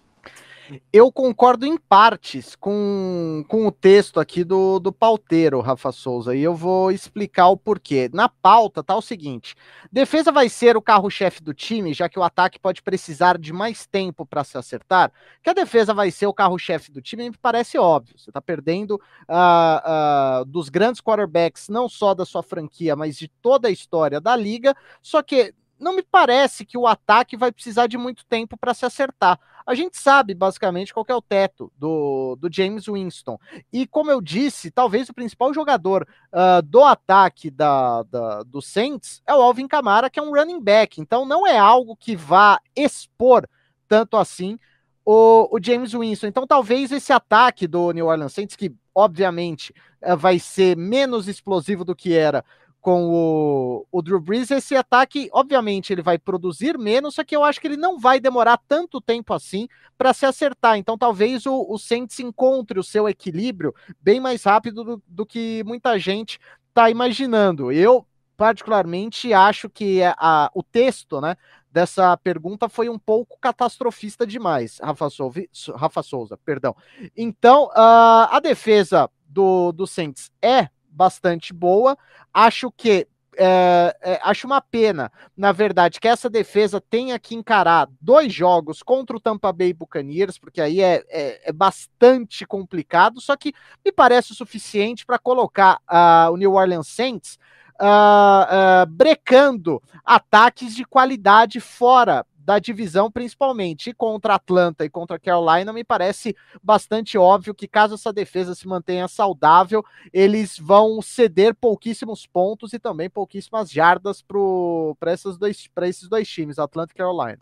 Eu 0.92 1.10
concordo 1.10 1.66
em 1.66 1.76
partes 1.76 2.54
com, 2.54 3.44
com 3.48 3.66
o 3.66 3.72
texto 3.72 4.20
aqui 4.20 4.44
do, 4.44 4.78
do 4.78 4.92
pauteiro, 4.92 5.60
Rafa 5.60 5.90
Souza, 5.90 6.34
e 6.34 6.42
eu 6.42 6.54
vou 6.54 6.90
explicar 6.90 7.48
o 7.48 7.56
porquê. 7.56 8.08
Na 8.12 8.28
pauta 8.28 8.82
tá 8.82 8.96
o 8.96 9.02
seguinte: 9.02 9.54
defesa 9.90 10.30
vai 10.30 10.48
ser 10.48 10.76
o 10.76 10.82
carro-chefe 10.82 11.42
do 11.42 11.52
time, 11.52 11.92
já 11.92 12.08
que 12.08 12.18
o 12.18 12.22
ataque 12.22 12.58
pode 12.58 12.82
precisar 12.82 13.38
de 13.38 13.52
mais 13.52 13.86
tempo 13.86 14.24
para 14.24 14.44
se 14.44 14.56
acertar. 14.56 15.12
Que 15.42 15.50
a 15.50 15.54
defesa 15.54 15.92
vai 15.92 16.10
ser 16.10 16.26
o 16.26 16.34
carro-chefe 16.34 16.90
do 16.90 17.02
time 17.02 17.30
me 17.30 17.36
parece 17.36 17.78
óbvio. 17.78 18.18
Você 18.18 18.30
está 18.30 18.40
perdendo 18.40 19.00
uh, 19.28 20.42
uh, 20.42 20.44
dos 20.44 20.68
grandes 20.68 21.00
quarterbacks, 21.00 21.68
não 21.68 21.88
só 21.88 22.14
da 22.14 22.24
sua 22.24 22.42
franquia, 22.42 22.94
mas 22.94 23.16
de 23.16 23.28
toda 23.28 23.68
a 23.68 23.70
história 23.70 24.20
da 24.20 24.36
liga. 24.36 24.74
Só 25.00 25.22
que 25.22 25.54
não 25.82 25.96
me 25.96 26.02
parece 26.02 26.64
que 26.64 26.78
o 26.78 26.86
ataque 26.86 27.36
vai 27.36 27.50
precisar 27.50 27.88
de 27.88 27.98
muito 27.98 28.24
tempo 28.24 28.56
para 28.56 28.72
se 28.72 28.86
acertar. 28.86 29.38
A 29.66 29.74
gente 29.74 29.98
sabe 29.98 30.34
basicamente 30.34 30.94
qual 30.94 31.04
é 31.08 31.14
o 31.14 31.20
teto 31.20 31.72
do, 31.76 32.36
do 32.40 32.52
James 32.52 32.86
Winston. 32.86 33.38
E 33.72 33.86
como 33.86 34.10
eu 34.10 34.20
disse, 34.20 34.70
talvez 34.70 35.08
o 35.08 35.14
principal 35.14 35.52
jogador 35.52 36.06
uh, 36.32 36.62
do 36.62 36.82
ataque 36.82 37.50
da, 37.50 38.02
da, 38.04 38.42
do 38.44 38.62
Saints 38.62 39.22
é 39.26 39.34
o 39.34 39.42
Alvin 39.42 39.68
Kamara, 39.68 40.08
que 40.08 40.18
é 40.18 40.22
um 40.22 40.32
running 40.32 40.60
back. 40.60 41.00
Então 41.00 41.24
não 41.24 41.46
é 41.46 41.58
algo 41.58 41.96
que 41.96 42.16
vá 42.16 42.60
expor 42.76 43.48
tanto 43.88 44.16
assim 44.16 44.58
o, 45.04 45.48
o 45.54 45.62
James 45.62 45.92
Winston. 45.92 46.28
Então 46.28 46.46
talvez 46.46 46.92
esse 46.92 47.12
ataque 47.12 47.66
do 47.66 47.92
New 47.92 48.06
Orleans 48.06 48.32
Saints, 48.32 48.56
que 48.56 48.72
obviamente 48.94 49.74
uh, 50.02 50.16
vai 50.16 50.38
ser 50.38 50.76
menos 50.76 51.28
explosivo 51.28 51.84
do 51.84 51.94
que 51.94 52.14
era 52.14 52.44
com 52.82 53.08
o, 53.08 53.86
o 53.92 54.02
Drew 54.02 54.20
Brees, 54.20 54.50
esse 54.50 54.74
ataque, 54.74 55.30
obviamente, 55.32 55.92
ele 55.92 56.02
vai 56.02 56.18
produzir 56.18 56.76
menos, 56.76 57.14
só 57.14 57.22
que 57.22 57.34
eu 57.34 57.44
acho 57.44 57.60
que 57.60 57.68
ele 57.68 57.76
não 57.76 57.96
vai 57.96 58.18
demorar 58.18 58.58
tanto 58.66 59.00
tempo 59.00 59.32
assim 59.32 59.68
para 59.96 60.12
se 60.12 60.26
acertar. 60.26 60.76
Então, 60.76 60.98
talvez 60.98 61.46
o, 61.46 61.64
o 61.68 61.78
Saints 61.78 62.18
encontre 62.18 62.80
o 62.80 62.82
seu 62.82 63.08
equilíbrio 63.08 63.72
bem 64.00 64.18
mais 64.18 64.42
rápido 64.42 64.82
do, 64.82 65.02
do 65.06 65.24
que 65.24 65.62
muita 65.64 65.96
gente 65.96 66.40
está 66.70 66.90
imaginando. 66.90 67.70
Eu, 67.70 68.04
particularmente, 68.36 69.32
acho 69.32 69.70
que 69.70 70.02
a, 70.02 70.16
a, 70.18 70.50
o 70.52 70.64
texto, 70.64 71.20
né, 71.20 71.36
dessa 71.70 72.16
pergunta 72.16 72.68
foi 72.68 72.88
um 72.88 72.98
pouco 72.98 73.38
catastrofista 73.40 74.26
demais, 74.26 74.80
Rafa 74.82 75.08
Souza, 75.08 75.44
Rafa 75.76 76.02
Souza 76.02 76.36
perdão. 76.44 76.74
Então, 77.16 77.66
uh, 77.66 78.26
a 78.28 78.40
defesa 78.42 79.08
do, 79.24 79.70
do 79.70 79.86
Saints 79.86 80.32
é 80.42 80.68
bastante 80.92 81.52
boa. 81.52 81.96
Acho 82.32 82.70
que 82.70 83.06
é, 83.36 83.96
é, 84.02 84.20
acho 84.22 84.46
uma 84.46 84.60
pena, 84.60 85.10
na 85.36 85.52
verdade, 85.52 85.98
que 85.98 86.08
essa 86.08 86.28
defesa 86.28 86.80
tenha 86.80 87.18
que 87.18 87.34
encarar 87.34 87.88
dois 88.00 88.32
jogos 88.32 88.82
contra 88.82 89.16
o 89.16 89.20
Tampa 89.20 89.52
Bay 89.52 89.72
Buccaneers, 89.72 90.38
porque 90.38 90.60
aí 90.60 90.82
é, 90.82 91.02
é, 91.08 91.48
é 91.48 91.52
bastante 91.52 92.46
complicado, 92.46 93.20
só 93.20 93.34
que 93.36 93.54
me 93.84 93.90
parece 93.90 94.32
o 94.32 94.34
suficiente 94.34 95.06
para 95.06 95.18
colocar 95.18 95.80
uh, 95.90 96.30
o 96.30 96.36
New 96.36 96.52
Orleans 96.52 96.88
Saints 96.88 97.38
uh, 97.80 98.84
uh, 98.84 98.86
brecando 98.86 99.82
ataques 100.04 100.74
de 100.74 100.84
qualidade 100.84 101.58
fora 101.58 102.26
da 102.44 102.58
divisão, 102.58 103.10
principalmente. 103.10 103.90
E 103.90 103.94
contra 103.94 104.34
Atlanta 104.34 104.84
e 104.84 104.90
contra 104.90 105.18
Carolina, 105.18 105.72
me 105.72 105.84
parece 105.84 106.36
bastante 106.62 107.16
óbvio 107.16 107.54
que, 107.54 107.68
caso 107.68 107.94
essa 107.94 108.12
defesa 108.12 108.54
se 108.54 108.66
mantenha 108.66 109.08
saudável, 109.08 109.84
eles 110.12 110.58
vão 110.58 111.00
ceder 111.00 111.54
pouquíssimos 111.54 112.26
pontos 112.26 112.72
e 112.72 112.78
também 112.78 113.08
pouquíssimas 113.08 113.70
jardas 113.70 114.22
para 114.22 115.12
esses 115.12 116.08
dois 116.08 116.28
times, 116.28 116.58
Atlanta 116.58 116.92
e 116.92 116.96
Carolina. 116.96 117.40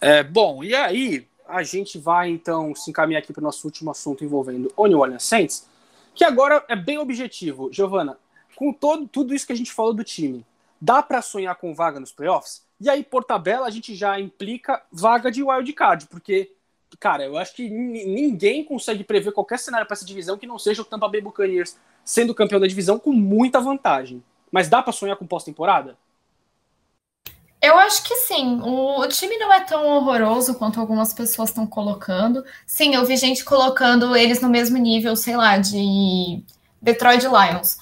É, 0.00 0.22
bom, 0.22 0.62
e 0.62 0.74
aí 0.74 1.26
a 1.48 1.62
gente 1.62 1.98
vai 1.98 2.28
então 2.28 2.74
se 2.74 2.90
encaminhar 2.90 3.22
aqui 3.22 3.32
para 3.32 3.40
o 3.40 3.44
nosso 3.44 3.66
último 3.66 3.90
assunto 3.90 4.24
envolvendo 4.24 4.72
o 4.76 4.86
New 4.86 4.98
Orleans 4.98 5.24
Saints, 5.24 5.68
que 6.14 6.24
agora 6.24 6.64
é 6.68 6.76
bem 6.76 6.98
objetivo. 6.98 7.72
Giovana, 7.72 8.18
com 8.56 8.72
todo, 8.72 9.06
tudo 9.06 9.34
isso 9.34 9.46
que 9.46 9.52
a 9.52 9.56
gente 9.56 9.72
falou 9.72 9.94
do 9.94 10.02
time, 10.04 10.44
Dá 10.80 11.02
para 11.02 11.22
sonhar 11.22 11.56
com 11.56 11.74
vaga 11.74 11.98
nos 11.98 12.12
playoffs? 12.12 12.64
E 12.80 12.90
aí, 12.90 13.02
por 13.02 13.24
tabela, 13.24 13.66
a 13.66 13.70
gente 13.70 13.94
já 13.94 14.20
implica 14.20 14.82
vaga 14.92 15.30
de 15.30 15.42
wild 15.42 15.72
card, 15.72 16.06
porque, 16.06 16.52
cara, 17.00 17.24
eu 17.24 17.38
acho 17.38 17.54
que 17.54 17.68
ninguém 17.68 18.62
consegue 18.62 19.02
prever 19.02 19.32
qualquer 19.32 19.58
cenário 19.58 19.86
para 19.86 19.94
essa 19.94 20.04
divisão 20.04 20.36
que 20.36 20.46
não 20.46 20.58
seja 20.58 20.82
o 20.82 20.84
Tampa 20.84 21.08
Bay 21.08 21.20
Buccaneers 21.20 21.76
sendo 22.04 22.34
campeão 22.34 22.60
da 22.60 22.66
divisão 22.66 22.98
com 22.98 23.12
muita 23.12 23.60
vantagem. 23.60 24.22
Mas 24.52 24.68
dá 24.68 24.82
para 24.82 24.92
sonhar 24.92 25.16
com 25.16 25.26
pós-temporada? 25.26 25.96
Eu 27.60 27.76
acho 27.78 28.04
que 28.04 28.14
sim. 28.16 28.60
O, 28.62 29.06
time 29.08 29.36
não 29.38 29.52
é 29.52 29.60
tão 29.64 29.86
horroroso 29.86 30.54
quanto 30.54 30.78
algumas 30.78 31.12
pessoas 31.12 31.48
estão 31.48 31.66
colocando. 31.66 32.44
Sim, 32.66 32.94
eu 32.94 33.04
vi 33.04 33.16
gente 33.16 33.44
colocando 33.44 34.14
eles 34.14 34.40
no 34.40 34.48
mesmo 34.48 34.76
nível, 34.76 35.16
sei 35.16 35.36
lá, 35.36 35.58
de 35.58 36.44
Detroit 36.80 37.24
Lions. 37.24 37.76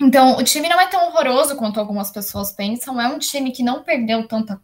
Então, 0.00 0.36
o 0.36 0.44
time 0.44 0.68
não 0.68 0.80
é 0.80 0.86
tão 0.86 1.08
horroroso 1.08 1.56
quanto 1.56 1.80
algumas 1.80 2.10
pessoas 2.10 2.52
pensam. 2.52 3.00
É 3.00 3.08
um 3.08 3.18
time 3.18 3.50
que 3.50 3.62
não 3.62 3.82
perdeu 3.82 4.26
tanta, 4.28 4.60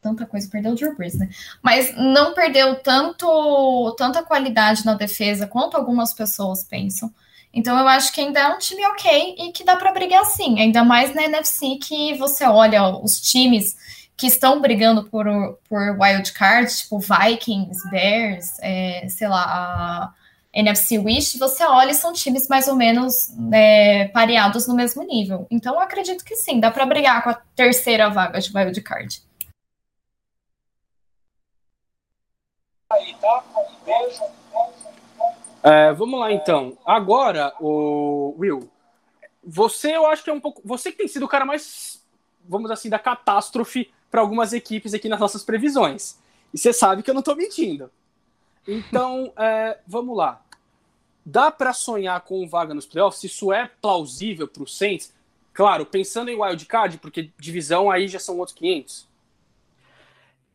tanta 0.00 0.24
coisa, 0.24 0.48
perdeu 0.50 0.72
o 0.72 0.74
Drew 0.74 0.96
Brees, 0.96 1.14
né? 1.18 1.28
Mas 1.62 1.94
não 1.96 2.32
perdeu 2.32 2.76
tanto, 2.76 3.94
tanta 3.98 4.22
qualidade 4.22 4.84
na 4.86 4.94
defesa 4.94 5.46
quanto 5.46 5.76
algumas 5.76 6.14
pessoas 6.14 6.64
pensam. 6.64 7.12
Então, 7.52 7.78
eu 7.78 7.88
acho 7.88 8.12
que 8.12 8.20
ainda 8.20 8.40
é 8.40 8.48
um 8.48 8.58
time 8.58 8.84
ok 8.86 9.34
e 9.38 9.52
que 9.52 9.64
dá 9.64 9.76
para 9.76 9.92
brigar 9.92 10.24
sim. 10.24 10.60
Ainda 10.60 10.84
mais 10.84 11.14
na 11.14 11.24
NFC 11.24 11.76
que 11.76 12.16
você 12.16 12.44
olha 12.44 12.88
os 12.88 13.20
times 13.20 13.76
que 14.16 14.26
estão 14.26 14.60
brigando 14.60 15.04
por, 15.04 15.26
por 15.68 15.96
wild 16.00 16.32
card, 16.32 16.76
tipo 16.76 16.98
Vikings, 16.98 17.88
Bears, 17.88 18.58
é, 18.60 19.06
sei 19.08 19.28
lá, 19.28 19.44
a 19.44 20.12
NFC 20.52 20.98
Wish, 20.98 21.38
você 21.38 21.64
olha 21.64 21.90
e 21.90 21.94
são 21.94 22.12
times 22.12 22.48
mais 22.48 22.68
ou 22.68 22.74
menos 22.74 23.30
é, 23.52 24.08
pareados 24.08 24.66
no 24.66 24.74
mesmo 24.74 25.02
nível. 25.02 25.46
Então, 25.50 25.78
acredito 25.78 26.24
que 26.24 26.36
sim, 26.36 26.58
dá 26.58 26.70
para 26.70 26.86
brigar 26.86 27.22
com 27.22 27.30
a 27.30 27.34
terceira 27.54 28.08
vaga 28.08 28.40
de 28.40 28.50
wild 28.56 28.80
card. 28.80 29.22
Aí, 32.90 33.14
tá? 33.20 33.44
Beijo. 33.84 34.22
É, 35.62 35.92
vamos 35.92 36.18
lá 36.18 36.32
então. 36.32 36.78
Agora, 36.86 37.52
o 37.60 38.34
Will, 38.38 38.70
você 39.44 39.96
eu 39.96 40.06
acho 40.06 40.24
que 40.24 40.30
é 40.30 40.32
um 40.32 40.40
pouco. 40.40 40.62
Você 40.64 40.90
que 40.90 40.98
tem 40.98 41.08
sido 41.08 41.24
o 41.24 41.28
cara 41.28 41.44
mais, 41.44 42.02
vamos 42.48 42.70
assim, 42.70 42.88
da 42.88 42.98
catástrofe 42.98 43.92
para 44.10 44.20
algumas 44.20 44.52
equipes 44.52 44.94
aqui 44.94 45.08
nas 45.08 45.20
nossas 45.20 45.42
previsões. 45.42 46.18
E 46.54 46.58
você 46.58 46.72
sabe 46.72 47.02
que 47.02 47.10
eu 47.10 47.14
não 47.14 47.20
estou 47.20 47.36
mentindo. 47.36 47.90
Então, 48.68 49.32
é, 49.34 49.78
vamos 49.86 50.14
lá. 50.14 50.42
Dá 51.24 51.50
para 51.50 51.72
sonhar 51.72 52.20
com 52.20 52.46
vaga 52.46 52.74
nos 52.74 52.84
playoffs? 52.84 53.24
Isso 53.24 53.50
é 53.50 53.70
plausível 53.80 54.46
para 54.46 54.62
o 54.62 54.66
Saints? 54.66 55.14
Claro, 55.54 55.86
pensando 55.86 56.30
em 56.30 56.38
wildcard, 56.38 56.98
porque 56.98 57.32
divisão 57.38 57.90
aí 57.90 58.06
já 58.06 58.18
são 58.18 58.38
outros 58.38 58.56
500. 58.56 59.08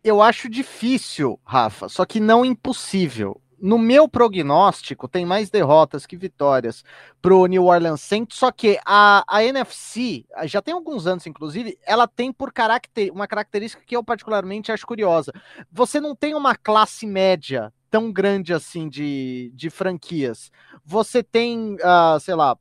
Eu 0.03 0.22
acho 0.22 0.47
difícil, 0.47 1.39
Rafa, 1.43 1.89
só 1.89 2.05
que 2.05 2.20
não 2.20 2.45
impossível. 2.45 3.41
No 3.59 3.78
meu 3.78 4.07
prognóstico, 4.09 5.07
tem 5.07 5.26
mais 5.26 5.49
derrotas 5.49 6.05
que 6.05 6.18
vitórias 6.18 6.84
para 7.22 7.34
o 7.34 7.45
New 7.47 7.66
Orleans 7.66 8.01
Saints, 8.01 8.38
só 8.38 8.51
que 8.51 8.78
a, 8.86 9.24
a 9.28 9.43
NFC, 9.43 10.26
já 10.43 10.61
tem 10.61 10.74
alguns 10.74 11.07
anos, 11.07 11.26
inclusive, 11.26 11.80
ela 11.86 12.05
tem 12.07 12.32
por 12.32 12.51
caracter, 12.51 13.11
uma 13.11 13.28
característica 13.28 13.84
que 13.86 13.95
eu 13.95 14.03
particularmente 14.03 14.72
acho 14.72 14.86
curiosa. 14.86 15.32
Você 15.72 15.99
não 15.99 16.16
tem 16.16 16.36
uma 16.36 16.55
classe 16.55 17.07
média 17.07 17.74
tão 17.94 18.12
grande 18.12 18.52
assim 18.56 18.89
de, 18.89 19.52
de 19.54 19.70
franquias. 19.70 20.52
Você 20.84 21.22
tem, 21.22 21.76
uh, 21.76 22.20
sei 22.20 22.34
lá, 22.34 22.58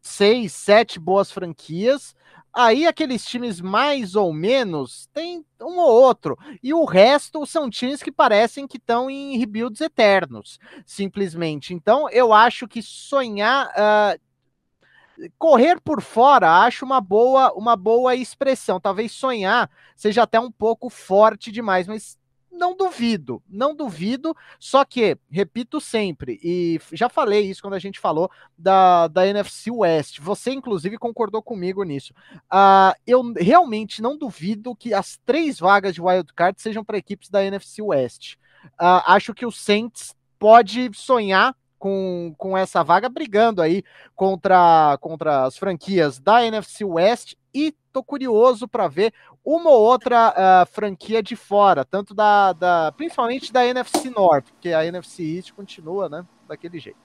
seis, 0.00 0.54
sete 0.54 0.98
boas 0.98 1.30
franquias. 1.30 2.16
Aí 2.50 2.86
aqueles 2.86 3.26
times 3.26 3.60
mais 3.60 4.16
ou 4.16 4.32
menos 4.32 5.06
tem 5.12 5.44
um 5.60 5.78
ou 5.78 6.02
outro. 6.02 6.38
E 6.62 6.72
o 6.72 6.86
resto 6.86 7.44
são 7.44 7.68
times 7.68 8.02
que 8.02 8.10
parecem 8.10 8.66
que 8.66 8.78
estão 8.78 9.10
em 9.10 9.36
rebuilds 9.36 9.82
eternos, 9.82 10.58
simplesmente. 10.86 11.74
Então 11.74 12.08
eu 12.08 12.32
acho 12.32 12.66
que 12.66 12.80
sonhar. 12.80 13.66
Uh, 13.68 15.28
correr 15.36 15.80
por 15.80 16.00
fora 16.00 16.62
acho 16.62 16.86
uma 16.86 17.02
boa 17.02 17.52
uma 17.52 17.76
boa 17.76 18.14
expressão. 18.14 18.80
Talvez 18.80 19.12
sonhar 19.12 19.68
seja 19.94 20.22
até 20.22 20.40
um 20.40 20.50
pouco 20.50 20.88
forte 20.88 21.52
demais, 21.52 21.86
mas 21.86 22.16
não 22.58 22.76
duvido, 22.76 23.42
não 23.48 23.74
duvido, 23.74 24.36
só 24.58 24.84
que, 24.84 25.16
repito 25.30 25.80
sempre, 25.80 26.38
e 26.42 26.78
já 26.92 27.08
falei 27.08 27.48
isso 27.48 27.62
quando 27.62 27.74
a 27.74 27.78
gente 27.78 27.98
falou 27.98 28.30
da, 28.56 29.08
da 29.08 29.26
NFC 29.26 29.70
West, 29.70 30.18
você 30.20 30.50
inclusive 30.50 30.98
concordou 30.98 31.40
comigo 31.40 31.82
nisso. 31.84 32.12
Uh, 32.52 32.92
eu 33.06 33.32
realmente 33.36 34.02
não 34.02 34.18
duvido 34.18 34.74
que 34.74 34.92
as 34.92 35.18
três 35.24 35.58
vagas 35.58 35.94
de 35.94 36.02
wildcard 36.02 36.60
sejam 36.60 36.84
para 36.84 36.98
equipes 36.98 37.30
da 37.30 37.44
NFC 37.44 37.80
West. 37.80 38.34
Uh, 38.74 39.00
acho 39.06 39.32
que 39.32 39.46
o 39.46 39.52
Saints 39.52 40.14
pode 40.38 40.90
sonhar 40.94 41.54
com, 41.78 42.34
com 42.36 42.58
essa 42.58 42.82
vaga, 42.82 43.08
brigando 43.08 43.62
aí 43.62 43.82
contra, 44.14 44.98
contra 45.00 45.44
as 45.44 45.56
franquias 45.56 46.18
da 46.18 46.44
NFC 46.44 46.84
West 46.84 47.34
e 47.54 47.74
tô 47.92 48.02
curioso 48.02 48.68
para 48.68 48.88
ver 48.88 49.12
uma 49.44 49.70
ou 49.70 49.80
outra 49.80 50.30
uh, 50.30 50.66
franquia 50.66 51.22
de 51.22 51.34
fora, 51.34 51.84
tanto 51.84 52.14
da, 52.14 52.52
da, 52.52 52.92
principalmente 52.92 53.52
da 53.52 53.66
NFC 53.66 54.10
North, 54.10 54.46
porque 54.50 54.70
a 54.70 54.84
NFC 54.84 55.22
East 55.22 55.52
continua, 55.52 56.08
né, 56.08 56.24
daquele 56.46 56.78
jeito. 56.78 56.98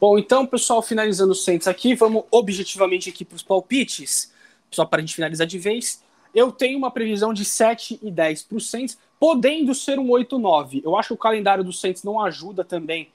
Bom, 0.00 0.18
então, 0.18 0.46
pessoal, 0.46 0.82
finalizando 0.82 1.32
os 1.32 1.44
Saints 1.44 1.68
aqui, 1.68 1.94
vamos 1.94 2.24
objetivamente 2.30 3.08
aqui 3.08 3.24
para 3.24 3.36
os 3.36 3.42
palpites, 3.42 4.32
só 4.70 4.84
para 4.84 4.98
a 4.98 5.00
gente 5.00 5.14
finalizar 5.14 5.46
de 5.46 5.58
vez. 5.58 6.02
Eu 6.34 6.50
tenho 6.50 6.78
uma 6.78 6.90
previsão 6.90 7.32
de 7.32 7.44
7 7.44 8.00
e 8.02 8.10
10 8.10 8.42
para 8.44 8.56
o 8.56 8.60
Saints, 8.60 8.98
podendo 9.20 9.74
ser 9.74 9.98
um 9.98 10.08
8-9. 10.08 10.82
Eu 10.84 10.96
acho 10.96 11.08
que 11.08 11.14
o 11.14 11.18
calendário 11.18 11.62
do 11.62 11.72
Saints 11.72 12.02
não 12.02 12.20
ajuda 12.20 12.64
também 12.64 13.12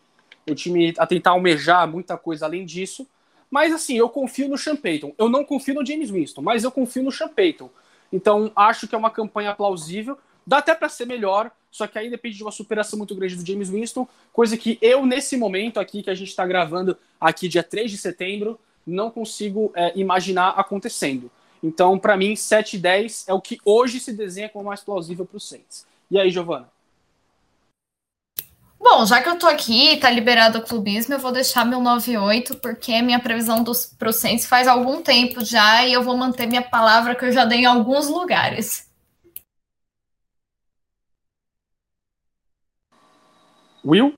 o 0.49 0.55
time 0.55 0.93
a 0.97 1.05
tentar 1.05 1.31
almejar 1.31 1.87
muita 1.87 2.17
coisa 2.17 2.45
além 2.45 2.65
disso. 2.65 3.07
Mas 3.49 3.73
assim, 3.73 3.97
eu 3.97 4.09
confio 4.09 4.47
no 4.47 4.57
Sean 4.57 4.75
Payton. 4.75 5.13
Eu 5.17 5.29
não 5.29 5.43
confio 5.43 5.75
no 5.75 5.85
James 5.85 6.09
Winston, 6.09 6.41
mas 6.41 6.63
eu 6.63 6.71
confio 6.71 7.03
no 7.03 7.11
Sean 7.11 7.29
Payton. 7.29 7.69
Então, 8.11 8.51
acho 8.55 8.87
que 8.87 8.95
é 8.95 8.97
uma 8.97 9.09
campanha 9.09 9.53
plausível. 9.53 10.17
Dá 10.45 10.59
até 10.59 10.73
para 10.73 10.87
ser 10.87 11.05
melhor, 11.05 11.51
só 11.69 11.87
que 11.87 11.99
aí 11.99 12.09
depende 12.09 12.37
de 12.37 12.43
uma 12.43 12.51
superação 12.51 12.97
muito 12.97 13.13
grande 13.13 13.35
do 13.35 13.45
James 13.45 13.69
Winston, 13.69 14.07
coisa 14.31 14.55
que 14.55 14.77
eu, 14.81 15.05
nesse 15.05 15.35
momento 15.35 15.77
aqui, 15.77 16.01
que 16.01 16.09
a 16.09 16.15
gente 16.15 16.29
está 16.29 16.45
gravando 16.45 16.97
aqui 17.19 17.49
dia 17.49 17.63
3 17.63 17.91
de 17.91 17.97
setembro, 17.97 18.57
não 18.85 19.11
consigo 19.11 19.71
é, 19.75 19.91
imaginar 19.99 20.51
acontecendo. 20.51 21.29
Então, 21.61 21.99
para 21.99 22.15
mim, 22.15 22.35
7 22.35 22.77
e 22.77 22.79
10 22.79 23.25
é 23.27 23.33
o 23.33 23.41
que 23.41 23.59
hoje 23.65 23.99
se 23.99 24.13
desenha 24.13 24.47
como 24.47 24.65
mais 24.65 24.81
plausível 24.81 25.25
para 25.25 25.37
os 25.37 25.47
Saints. 25.47 25.85
E 26.09 26.17
aí, 26.17 26.29
Giovana? 26.29 26.69
Bom, 28.79 29.05
já 29.05 29.21
que 29.21 29.29
eu 29.29 29.37
tô 29.37 29.47
aqui, 29.47 29.97
tá 29.97 30.09
liberado 30.09 30.59
o 30.59 30.61
clubismo, 30.61 31.13
eu 31.13 31.19
vou 31.19 31.31
deixar 31.31 31.65
meu 31.65 31.81
98, 31.81 32.57
porque 32.59 32.91
é 32.91 33.01
minha 33.01 33.19
previsão 33.19 33.63
dos 33.63 33.85
pro 33.85 34.13
Saints 34.13 34.45
faz 34.45 34.67
algum 34.67 35.01
tempo 35.01 35.43
já, 35.43 35.85
e 35.85 35.93
eu 35.93 36.03
vou 36.03 36.15
manter 36.15 36.47
minha 36.47 36.61
palavra 36.61 37.15
que 37.15 37.25
eu 37.25 37.31
já 37.31 37.43
dei 37.45 37.59
em 37.61 37.65
alguns 37.65 38.07
lugares. 38.07 38.87
Will? 43.83 44.13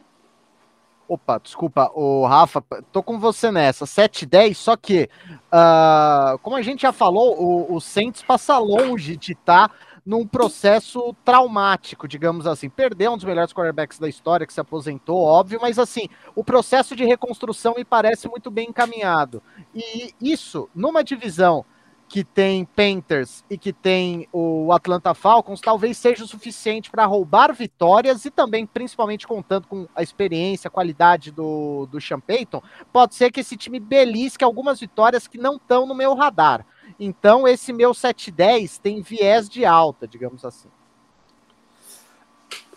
Opa, 1.07 1.39
desculpa, 1.39 1.89
o 1.95 2.25
Rafa, 2.27 2.61
tô 2.91 3.01
com 3.01 3.17
você 3.17 3.51
nessa, 3.51 3.85
7 3.87 4.25
10, 4.27 4.55
só 4.57 4.77
que, 4.77 5.09
uh, 5.51 6.37
como 6.39 6.55
a 6.55 6.61
gente 6.61 6.83
já 6.83 6.91
falou, 6.91 7.35
o, 7.41 7.75
o 7.75 7.81
Saints 7.81 8.21
passa 8.21 8.57
longe 8.59 9.17
de 9.17 9.31
estar 9.31 9.69
tá 9.69 9.75
num 10.09 10.25
processo 10.25 11.15
traumático, 11.23 12.07
digamos 12.07 12.47
assim. 12.47 12.67
Perdeu 12.67 13.11
um 13.11 13.15
dos 13.15 13.25
melhores 13.25 13.53
quarterbacks 13.53 13.99
da 13.99 14.09
história, 14.09 14.47
que 14.47 14.51
se 14.51 14.59
aposentou, 14.59 15.21
óbvio, 15.21 15.59
mas 15.61 15.77
assim, 15.77 16.09
o 16.35 16.43
processo 16.43 16.95
de 16.95 17.05
reconstrução 17.05 17.75
me 17.77 17.85
parece 17.85 18.27
muito 18.27 18.49
bem 18.49 18.69
encaminhado. 18.69 19.39
E 19.75 20.11
isso, 20.19 20.67
numa 20.73 21.03
divisão 21.03 21.63
que 22.07 22.23
tem 22.23 22.65
Panthers 22.65 23.45
e 23.51 23.55
que 23.55 23.71
tem 23.71 24.27
o 24.33 24.73
Atlanta 24.73 25.13
Falcons, 25.13 25.61
talvez 25.61 25.95
seja 25.95 26.23
o 26.23 26.27
suficiente 26.27 26.89
para 26.89 27.05
roubar 27.05 27.53
vitórias 27.53 28.25
e 28.25 28.31
também, 28.31 28.65
principalmente 28.65 29.27
contando 29.27 29.67
com 29.67 29.87
a 29.93 30.01
experiência, 30.01 30.69
a 30.69 30.71
qualidade 30.71 31.29
do, 31.29 31.85
do 31.85 32.01
Sean 32.01 32.19
Payton, 32.19 32.63
pode 32.91 33.13
ser 33.13 33.31
que 33.31 33.41
esse 33.41 33.55
time 33.55 33.79
belisque 33.79 34.43
algumas 34.43 34.79
vitórias 34.79 35.27
que 35.27 35.37
não 35.37 35.57
estão 35.57 35.85
no 35.85 35.93
meu 35.93 36.15
radar. 36.15 36.65
Então, 36.99 37.47
esse 37.47 37.71
meu 37.71 37.93
710 37.93 38.77
tem 38.77 39.01
viés 39.01 39.47
de 39.47 39.63
alta, 39.63 40.05
digamos 40.05 40.43
assim. 40.43 40.69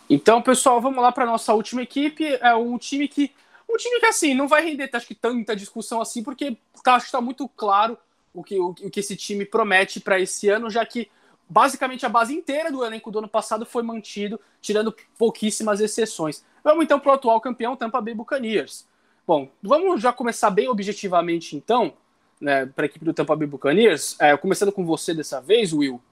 Então, 0.08 0.40
pessoal, 0.40 0.80
vamos 0.80 1.02
lá 1.02 1.10
para 1.10 1.26
nossa 1.26 1.52
última 1.54 1.82
equipe. 1.82 2.24
É 2.40 2.54
um 2.54 2.78
time 2.78 3.08
que. 3.08 3.32
Um 3.68 3.76
time 3.76 3.98
que, 3.98 4.06
assim, 4.06 4.34
não 4.34 4.46
vai 4.46 4.62
render 4.62 4.90
acho 4.92 5.06
que, 5.06 5.14
tanta 5.14 5.56
discussão 5.56 6.00
assim, 6.00 6.22
porque 6.22 6.58
tá, 6.84 6.94
acho 6.94 7.06
que 7.06 7.08
está 7.08 7.20
muito 7.20 7.48
claro 7.48 7.96
o 8.34 8.44
que, 8.44 8.58
o, 8.58 8.68
o 8.68 8.90
que 8.90 9.00
esse 9.00 9.16
time 9.16 9.46
promete 9.46 9.98
para 9.98 10.20
esse 10.20 10.48
ano, 10.48 10.68
já 10.68 10.84
que 10.84 11.10
basicamente 11.48 12.04
a 12.04 12.08
base 12.08 12.34
inteira 12.34 12.70
do 12.70 12.84
elenco 12.84 13.10
do 13.10 13.18
ano 13.18 13.28
passado 13.28 13.64
foi 13.64 13.82
mantido, 13.82 14.38
tirando 14.60 14.94
pouquíssimas 15.18 15.80
exceções. 15.80 16.44
Vamos 16.62 16.84
então 16.84 17.00
para 17.00 17.12
o 17.12 17.14
atual 17.14 17.40
campeão, 17.40 17.76
Tampa 17.76 18.00
Bay 18.00 18.14
Buccaneers. 18.14 18.86
Bom, 19.26 19.50
vamos 19.62 20.02
já 20.02 20.12
começar 20.12 20.50
bem 20.50 20.68
objetivamente 20.68 21.56
então 21.56 21.94
né, 22.42 22.66
para 22.66 22.84
a 22.84 22.86
equipe 22.86 23.04
do 23.04 23.14
Tampa 23.14 23.36
Bay 23.36 23.46
Buccaneers, 23.46 24.16
é, 24.20 24.36
começando 24.36 24.72
com 24.72 24.84
você 24.84 25.14
dessa 25.14 25.40
vez, 25.40 25.72
Will. 25.72 26.02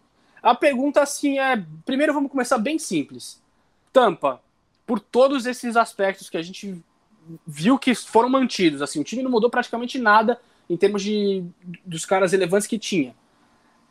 A 0.40 0.54
pergunta 0.54 1.02
assim 1.02 1.40
é, 1.40 1.62
primeiro 1.84 2.14
vamos 2.14 2.30
começar 2.30 2.56
bem 2.56 2.78
simples. 2.78 3.42
Tampa, 3.92 4.40
por 4.86 5.00
todos 5.00 5.44
esses 5.44 5.76
aspectos 5.76 6.30
que 6.30 6.36
a 6.36 6.42
gente 6.42 6.82
viu 7.44 7.76
que 7.78 7.94
foram 7.96 8.28
mantidos, 8.28 8.80
assim, 8.80 9.00
o 9.00 9.04
time 9.04 9.22
não 9.22 9.30
mudou 9.30 9.50
praticamente 9.50 9.98
nada 9.98 10.40
em 10.68 10.76
termos 10.76 11.02
de 11.02 11.44
dos 11.84 12.06
caras 12.06 12.30
relevantes 12.30 12.68
que 12.68 12.78
tinha. 12.78 13.14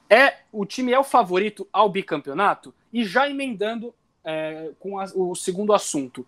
É 0.10 0.38
o 0.52 0.66
time 0.66 0.94
é 0.94 1.00
o 1.00 1.04
favorito 1.04 1.68
ao 1.74 1.90
bicampeonato 1.90 2.74
e 2.92 3.04
já 3.04 3.30
emendando 3.30 3.94
é, 4.24 4.72
com 4.80 4.98
a, 4.98 5.06
o 5.14 5.36
segundo 5.36 5.74
assunto, 5.74 6.26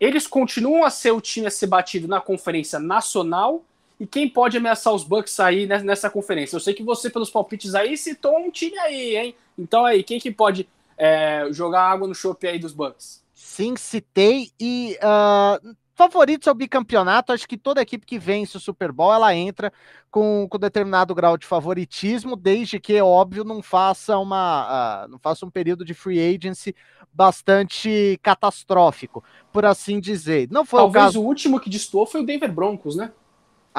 eles 0.00 0.26
continuam 0.26 0.84
a 0.84 0.90
ser 0.90 1.12
o 1.12 1.20
time 1.20 1.46
a 1.46 1.50
ser 1.50 1.68
batido 1.68 2.08
na 2.08 2.20
conferência 2.20 2.80
nacional 2.80 3.64
e 3.98 4.06
quem 4.06 4.28
pode 4.28 4.56
ameaçar 4.56 4.92
os 4.92 5.04
Bucks 5.04 5.32
sair 5.32 5.66
nessa 5.66 6.10
conferência? 6.10 6.56
Eu 6.56 6.60
sei 6.60 6.74
que 6.74 6.82
você, 6.82 7.08
pelos 7.08 7.30
palpites 7.30 7.74
aí, 7.74 7.96
citou 7.96 8.38
um 8.38 8.50
time 8.50 8.78
aí, 8.78 9.16
hein? 9.16 9.34
Então 9.58 9.84
aí, 9.84 10.02
quem 10.02 10.20
que 10.20 10.30
pode 10.30 10.68
é, 10.98 11.48
jogar 11.50 11.82
água 11.82 12.06
no 12.06 12.14
chope 12.14 12.46
aí 12.46 12.58
dos 12.58 12.72
Bucks? 12.72 13.24
Sim, 13.34 13.74
citei 13.76 14.50
e 14.60 14.98
uh, 15.02 15.76
favoritos 15.94 16.46
ao 16.46 16.54
bicampeonato, 16.54 17.32
acho 17.32 17.48
que 17.48 17.56
toda 17.56 17.80
equipe 17.80 18.04
que 18.04 18.18
vence 18.18 18.56
o 18.56 18.60
Super 18.60 18.92
Bowl, 18.92 19.14
ela 19.14 19.34
entra 19.34 19.72
com, 20.10 20.46
com 20.48 20.58
determinado 20.58 21.14
grau 21.14 21.38
de 21.38 21.46
favoritismo, 21.46 22.36
desde 22.36 22.78
que, 22.78 23.00
óbvio, 23.00 23.44
não 23.44 23.62
faça 23.62 24.18
uma 24.18 25.04
uh, 25.04 25.08
não 25.08 25.18
faça 25.18 25.46
um 25.46 25.50
período 25.50 25.84
de 25.86 25.94
free 25.94 26.20
agency 26.34 26.74
bastante 27.12 28.20
catastrófico, 28.22 29.24
por 29.50 29.64
assim 29.64 29.98
dizer. 29.98 30.48
Não 30.50 30.66
foi 30.66 30.80
Talvez 30.80 31.04
o 31.04 31.06
caso... 31.06 31.22
o 31.22 31.24
último 31.24 31.58
que 31.58 31.70
destoou 31.70 32.04
foi 32.06 32.20
o 32.20 32.26
Denver 32.26 32.52
Broncos, 32.52 32.94
né? 32.94 33.10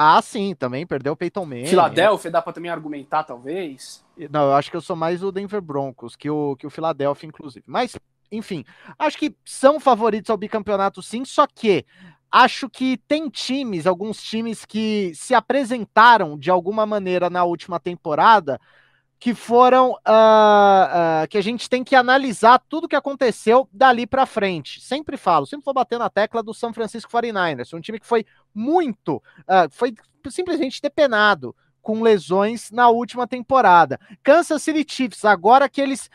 Ah, 0.00 0.22
sim, 0.22 0.54
também 0.54 0.86
perdeu 0.86 1.14
o 1.14 1.16
Peyton 1.16 1.44
Manning. 1.44 1.66
Filadélfia, 1.66 2.30
dá 2.30 2.40
para 2.40 2.52
também 2.52 2.70
argumentar, 2.70 3.24
talvez. 3.24 4.04
Não, 4.30 4.42
eu 4.42 4.52
acho 4.54 4.70
que 4.70 4.76
eu 4.76 4.80
sou 4.80 4.94
mais 4.94 5.24
o 5.24 5.32
Denver 5.32 5.60
Broncos 5.60 6.14
que 6.14 6.30
o, 6.30 6.54
que 6.54 6.68
o 6.68 6.70
Philadelphia, 6.70 7.26
inclusive. 7.26 7.64
Mas, 7.66 7.98
enfim, 8.30 8.64
acho 8.96 9.18
que 9.18 9.34
são 9.44 9.80
favoritos 9.80 10.30
ao 10.30 10.36
bicampeonato, 10.36 11.02
sim, 11.02 11.24
só 11.24 11.48
que 11.48 11.84
acho 12.30 12.70
que 12.70 12.96
tem 13.08 13.28
times, 13.28 13.88
alguns 13.88 14.22
times 14.22 14.64
que 14.64 15.12
se 15.16 15.34
apresentaram 15.34 16.38
de 16.38 16.48
alguma 16.48 16.86
maneira 16.86 17.28
na 17.28 17.42
última 17.42 17.80
temporada 17.80 18.60
que 19.18 19.34
foram 19.34 19.90
uh, 19.90 19.94
uh, 19.94 21.28
que 21.28 21.36
a 21.36 21.42
gente 21.42 21.68
tem 21.68 21.82
que 21.82 21.96
analisar 21.96 22.62
tudo 22.68 22.88
que 22.88 22.94
aconteceu 22.94 23.68
dali 23.72 24.06
para 24.06 24.26
frente. 24.26 24.80
Sempre 24.80 25.16
falo, 25.16 25.44
sempre 25.44 25.64
vou 25.64 25.74
bater 25.74 25.98
na 25.98 26.08
tecla 26.08 26.42
do 26.42 26.54
São 26.54 26.72
Francisco 26.72 27.10
49ers, 27.10 27.76
um 27.76 27.80
time 27.80 27.98
que 27.98 28.06
foi 28.06 28.24
muito, 28.54 29.16
uh, 29.16 29.68
foi 29.70 29.92
simplesmente 30.30 30.80
depenado 30.80 31.54
com 31.82 32.02
lesões 32.02 32.70
na 32.70 32.90
última 32.90 33.26
temporada. 33.26 33.98
Kansas 34.22 34.62
City 34.62 34.84
Chiefs, 34.86 35.24
agora 35.24 35.70
que 35.70 35.80
eles 35.80 36.10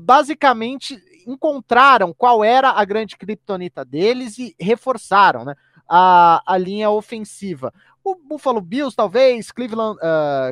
basicamente 0.00 1.02
encontraram 1.26 2.12
qual 2.12 2.44
era 2.44 2.72
a 2.72 2.84
grande 2.84 3.16
criptonita 3.16 3.86
deles 3.86 4.38
e 4.38 4.54
reforçaram, 4.60 5.46
né? 5.46 5.54
A, 5.88 6.42
a 6.44 6.58
linha 6.58 6.90
ofensiva. 6.90 7.72
O 8.04 8.16
Buffalo 8.16 8.60
Bills, 8.60 8.94
talvez, 8.94 9.50
Cleveland, 9.50 9.98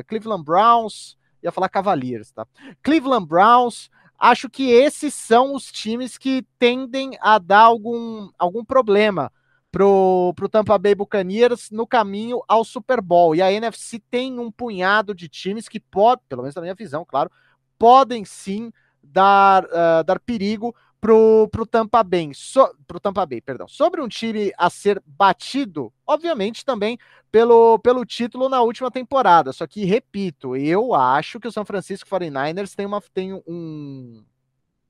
Cleveland 0.07 0.43
Browns, 0.43 1.17
ia 1.41 1.51
falar 1.51 1.69
Cavaliers, 1.69 2.31
tá? 2.31 2.45
Cleveland 2.81 3.25
Browns, 3.25 3.89
acho 4.17 4.49
que 4.49 4.71
esses 4.71 5.13
são 5.13 5.53
os 5.53 5.71
times 5.71 6.17
que 6.17 6.45
tendem 6.57 7.17
a 7.21 7.37
dar 7.37 7.61
algum, 7.61 8.29
algum 8.37 8.63
problema 8.63 9.31
pro, 9.71 10.33
pro 10.35 10.49
Tampa 10.49 10.77
Bay 10.77 10.95
Buccaneers 10.95 11.69
no 11.69 11.85
caminho 11.85 12.41
ao 12.47 12.63
Super 12.63 13.01
Bowl. 13.01 13.35
E 13.35 13.41
a 13.41 13.51
NFC 13.51 14.01
tem 14.09 14.39
um 14.39 14.51
punhado 14.51 15.13
de 15.13 15.27
times 15.27 15.67
que 15.67 15.79
pode, 15.79 16.21
pelo 16.27 16.41
menos 16.41 16.55
na 16.55 16.61
minha 16.61 16.75
visão, 16.75 17.05
claro, 17.05 17.31
podem 17.77 18.25
sim 18.25 18.71
dar, 19.03 19.63
uh, 19.65 20.03
dar 20.05 20.19
perigo 20.19 20.75
pro, 20.99 21.47
pro 21.51 21.65
Tampa 21.65 22.03
Bay, 22.03 22.31
so, 22.33 22.67
pro 22.85 22.99
Tampa 22.99 23.25
Bay, 23.25 23.41
perdão. 23.41 23.67
Sobre 23.67 24.01
um 24.01 24.07
time 24.07 24.51
a 24.57 24.69
ser 24.69 25.01
batido, 25.05 25.93
obviamente 26.05 26.65
também 26.65 26.97
pelo, 27.31 27.79
pelo 27.79 28.05
título 28.05 28.49
na 28.49 28.61
última 28.61 28.89
temporada. 28.89 29.53
Só 29.53 29.67
que, 29.67 29.85
repito, 29.85 30.55
eu 30.55 30.93
acho 30.93 31.39
que 31.39 31.47
o 31.47 31.51
São 31.51 31.65
Francisco 31.65 32.09
49ers 32.09 32.75
tem, 32.75 32.85
uma, 32.85 33.01
tem 33.13 33.33
um, 33.47 34.23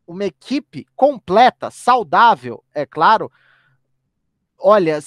uma 0.05 0.25
equipe 0.25 0.85
completa, 0.95 1.69
saudável, 1.69 2.63
é 2.73 2.85
claro. 2.85 3.31
Olha, 4.59 4.99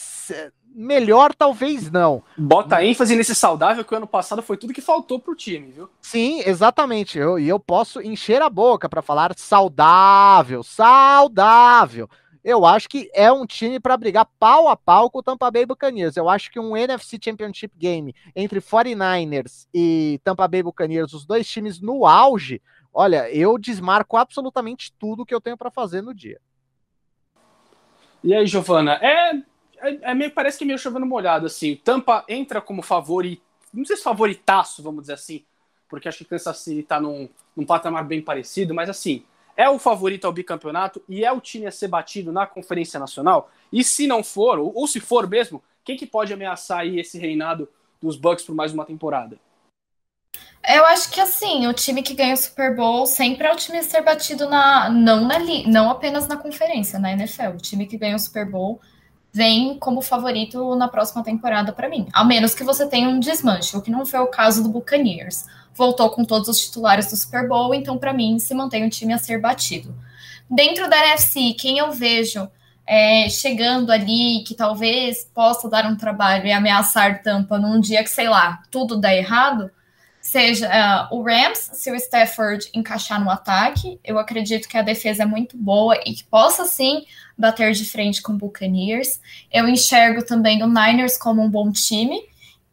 melhor 0.74 1.34
talvez 1.34 1.90
não. 1.90 2.22
Bota 2.36 2.84
ênfase 2.84 3.16
nesse 3.16 3.34
saudável 3.34 3.84
que 3.84 3.92
o 3.92 3.96
ano 3.96 4.06
passado 4.06 4.42
foi 4.42 4.56
tudo 4.56 4.72
que 4.72 4.80
faltou 4.80 5.18
pro 5.18 5.34
time, 5.34 5.70
viu? 5.70 5.90
Sim, 6.00 6.42
exatamente. 6.46 7.18
E 7.18 7.20
eu, 7.20 7.38
eu 7.38 7.58
posso 7.58 8.00
encher 8.00 8.42
a 8.42 8.50
boca 8.50 8.88
para 8.88 9.02
falar 9.02 9.32
saudável, 9.36 10.62
saudável. 10.62 12.08
Eu 12.42 12.64
acho 12.64 12.88
que 12.88 13.10
é 13.14 13.30
um 13.30 13.44
time 13.44 13.78
para 13.78 13.96
brigar 13.96 14.26
pau 14.38 14.68
a 14.68 14.76
pau 14.76 15.10
com 15.10 15.18
o 15.18 15.22
Tampa 15.22 15.50
Bay 15.50 15.66
Buccaneers. 15.66 16.16
Eu 16.16 16.28
acho 16.28 16.50
que 16.50 16.58
um 16.58 16.74
NFC 16.74 17.18
Championship 17.22 17.74
Game 17.76 18.14
entre 18.34 18.60
49ers 18.60 19.66
e 19.74 20.18
Tampa 20.24 20.48
Bay 20.48 20.62
Buccaneers, 20.62 21.12
os 21.12 21.26
dois 21.26 21.46
times 21.46 21.80
no 21.80 22.06
auge, 22.06 22.62
olha, 22.94 23.30
eu 23.30 23.58
desmarco 23.58 24.16
absolutamente 24.16 24.92
tudo 24.98 25.26
que 25.26 25.34
eu 25.34 25.40
tenho 25.40 25.56
para 25.56 25.70
fazer 25.70 26.00
no 26.00 26.14
dia. 26.14 26.40
E 28.22 28.34
aí, 28.34 28.46
Giovana, 28.46 28.94
é, 28.94 29.42
é, 29.83 30.11
é, 30.11 30.14
meio, 30.14 30.31
parece 30.31 30.59
que 30.59 30.64
é 30.64 30.66
meio 30.66 30.78
chovendo 30.78 31.07
molhado, 31.07 31.47
assim. 31.47 31.76
Tampa 31.76 32.24
entra 32.28 32.61
como 32.61 32.83
favorito, 32.83 33.43
não 33.72 33.85
sei 33.85 33.97
se 33.97 34.03
favoritaço, 34.03 34.83
vamos 34.83 35.03
dizer 35.03 35.14
assim, 35.14 35.45
porque 35.89 36.09
acho 36.09 36.18
que 36.18 36.24
Kansas 36.24 36.59
City 36.59 36.83
tá 36.83 37.01
num, 37.01 37.28
num 37.57 37.66
patamar 37.66 38.05
bem 38.05 38.22
parecido, 38.22 38.74
mas 38.74 38.89
assim, 38.89 39.24
é 39.57 39.68
o 39.68 39.78
favorito 39.78 40.24
ao 40.24 40.33
bicampeonato 40.33 41.03
e 41.09 41.24
é 41.24 41.33
o 41.33 41.41
time 41.41 41.66
a 41.66 41.70
ser 41.70 41.89
batido 41.89 42.33
na 42.33 42.47
Conferência 42.47 42.99
Nacional? 42.99 43.51
E 43.72 43.85
se 43.85 44.07
não 44.07 44.22
for, 44.22 44.59
ou, 44.59 44.72
ou 44.74 44.87
se 44.87 45.01
for 45.01 45.28
mesmo, 45.28 45.62
quem 45.85 45.97
que 45.97 46.07
pode 46.07 46.33
ameaçar 46.33 46.81
aí 46.81 46.99
esse 46.99 47.18
reinado 47.18 47.68
dos 48.01 48.16
Bucks 48.16 48.45
por 48.45 48.55
mais 48.55 48.72
uma 48.72 48.85
temporada? 48.85 49.39
Eu 50.68 50.85
acho 50.87 51.11
que 51.11 51.20
assim, 51.20 51.66
o 51.66 51.72
time 51.72 52.03
que 52.03 52.14
ganha 52.14 52.35
o 52.35 52.37
Super 52.37 52.76
Bowl 52.76 53.07
sempre 53.07 53.47
é 53.47 53.53
o 53.53 53.57
time 53.57 53.78
a 53.78 53.83
ser 53.83 54.03
batido 54.03 54.49
na 54.49 54.91
não 54.91 55.26
na 55.26 55.39
não 55.66 55.91
apenas 55.91 56.28
na 56.28 56.37
conferência, 56.37 56.99
na 56.99 57.12
NFL. 57.12 57.55
O 57.55 57.57
time 57.57 57.87
que 57.87 57.97
ganha 57.97 58.14
o 58.14 58.18
Super 58.18 58.49
Bowl 58.49 58.81
vem 59.33 59.78
como 59.78 60.03
favorito 60.03 60.74
na 60.76 60.89
próxima 60.89 61.22
temporada 61.22 61.72
para 61.72 61.89
mim. 61.89 62.07
A 62.12 62.24
menos 62.24 62.55
que 62.55 62.64
você 62.64 62.87
tenha 62.87 63.09
um 63.09 63.20
desmanche, 63.20 63.76
o 63.76 63.83
que 63.83 63.91
não 63.91 64.05
foi 64.05 64.20
o 64.20 64.26
caso 64.26 64.62
do 64.62 64.68
Buccaneers 64.68 65.45
voltou 65.74 66.11
com 66.11 66.24
todos 66.24 66.49
os 66.49 66.61
titulares 66.61 67.11
do 67.11 67.16
Super 67.16 67.49
Bowl, 67.49 67.74
então 67.74 67.97
para 67.97 68.12
mim 68.12 68.39
se 68.39 68.55
mantém 68.55 68.85
um 68.85 68.89
time 68.89 69.12
a 69.12 69.18
ser 69.18 69.41
batido. 69.41 69.95
Dentro 70.49 70.91
da 70.91 70.99
NFC, 70.99 71.55
quem 71.55 71.78
eu 71.78 71.93
vejo 71.93 72.49
é, 72.87 73.28
chegando 73.28 73.91
ali, 73.91 74.43
que 74.47 74.55
talvez 74.55 75.24
possa 75.33 75.70
dar 75.70 75.87
um 75.87 75.97
trabalho 75.97 76.47
e 76.47 76.53
ameaçar 76.53 77.22
Tampa 77.22 77.57
num 77.59 77.81
dia 77.81 78.03
que, 78.03 78.11
sei 78.11 78.28
lá, 78.28 78.62
tudo 78.70 79.01
dá 79.01 79.14
errado, 79.14 79.70
seja 80.20 80.68
uh, 80.68 81.16
o 81.16 81.22
Rams, 81.22 81.70
se 81.72 81.91
o 81.91 81.95
Stafford 81.95 82.68
encaixar 82.74 83.22
no 83.22 83.31
ataque, 83.31 83.99
eu 84.05 84.18
acredito 84.18 84.68
que 84.68 84.76
a 84.76 84.83
defesa 84.83 85.22
é 85.22 85.26
muito 85.26 85.57
boa 85.57 85.97
e 86.05 86.12
que 86.12 86.24
possa 86.24 86.64
sim 86.64 87.05
bater 87.41 87.72
de 87.72 87.84
frente 87.84 88.22
com 88.22 88.32
o 88.32 88.36
Buccaneers. 88.36 89.20
Eu 89.51 89.66
enxergo 89.68 90.24
também 90.24 90.62
o 90.62 90.68
Niners 90.68 91.16
como 91.16 91.43
um 91.43 91.51
bom 91.51 91.72
time, 91.72 92.20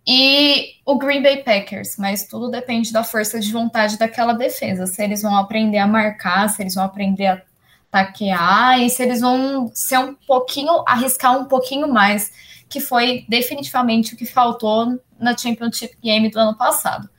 e 0.09 0.75
o 0.85 0.97
Green 0.97 1.21
Bay 1.21 1.43
Packers, 1.43 1.97
mas 1.97 2.25
tudo 2.25 2.49
depende 2.49 2.93
da 2.93 3.03
força 3.03 3.41
de 3.41 3.51
vontade 3.51 3.97
daquela 3.97 4.31
defesa. 4.31 4.87
Se 4.87 5.03
eles 5.03 5.21
vão 5.21 5.35
aprender 5.35 5.79
a 5.79 5.85
marcar, 5.85 6.49
se 6.49 6.61
eles 6.63 6.75
vão 6.75 6.85
aprender 6.85 7.27
a 7.27 7.41
taquear 7.91 8.79
e 8.79 8.89
se 8.89 9.03
eles 9.03 9.19
vão 9.19 9.69
ser 9.73 9.97
um 9.99 10.15
pouquinho, 10.25 10.81
arriscar 10.87 11.37
um 11.37 11.43
pouquinho 11.43 11.89
mais, 11.89 12.31
que 12.69 12.79
foi 12.79 13.25
definitivamente 13.27 14.13
o 14.13 14.17
que 14.17 14.25
faltou 14.25 14.97
na 15.19 15.35
Championship 15.35 15.97
Game 16.01 16.31
do 16.31 16.39
ano 16.39 16.57
passado. 16.57 17.09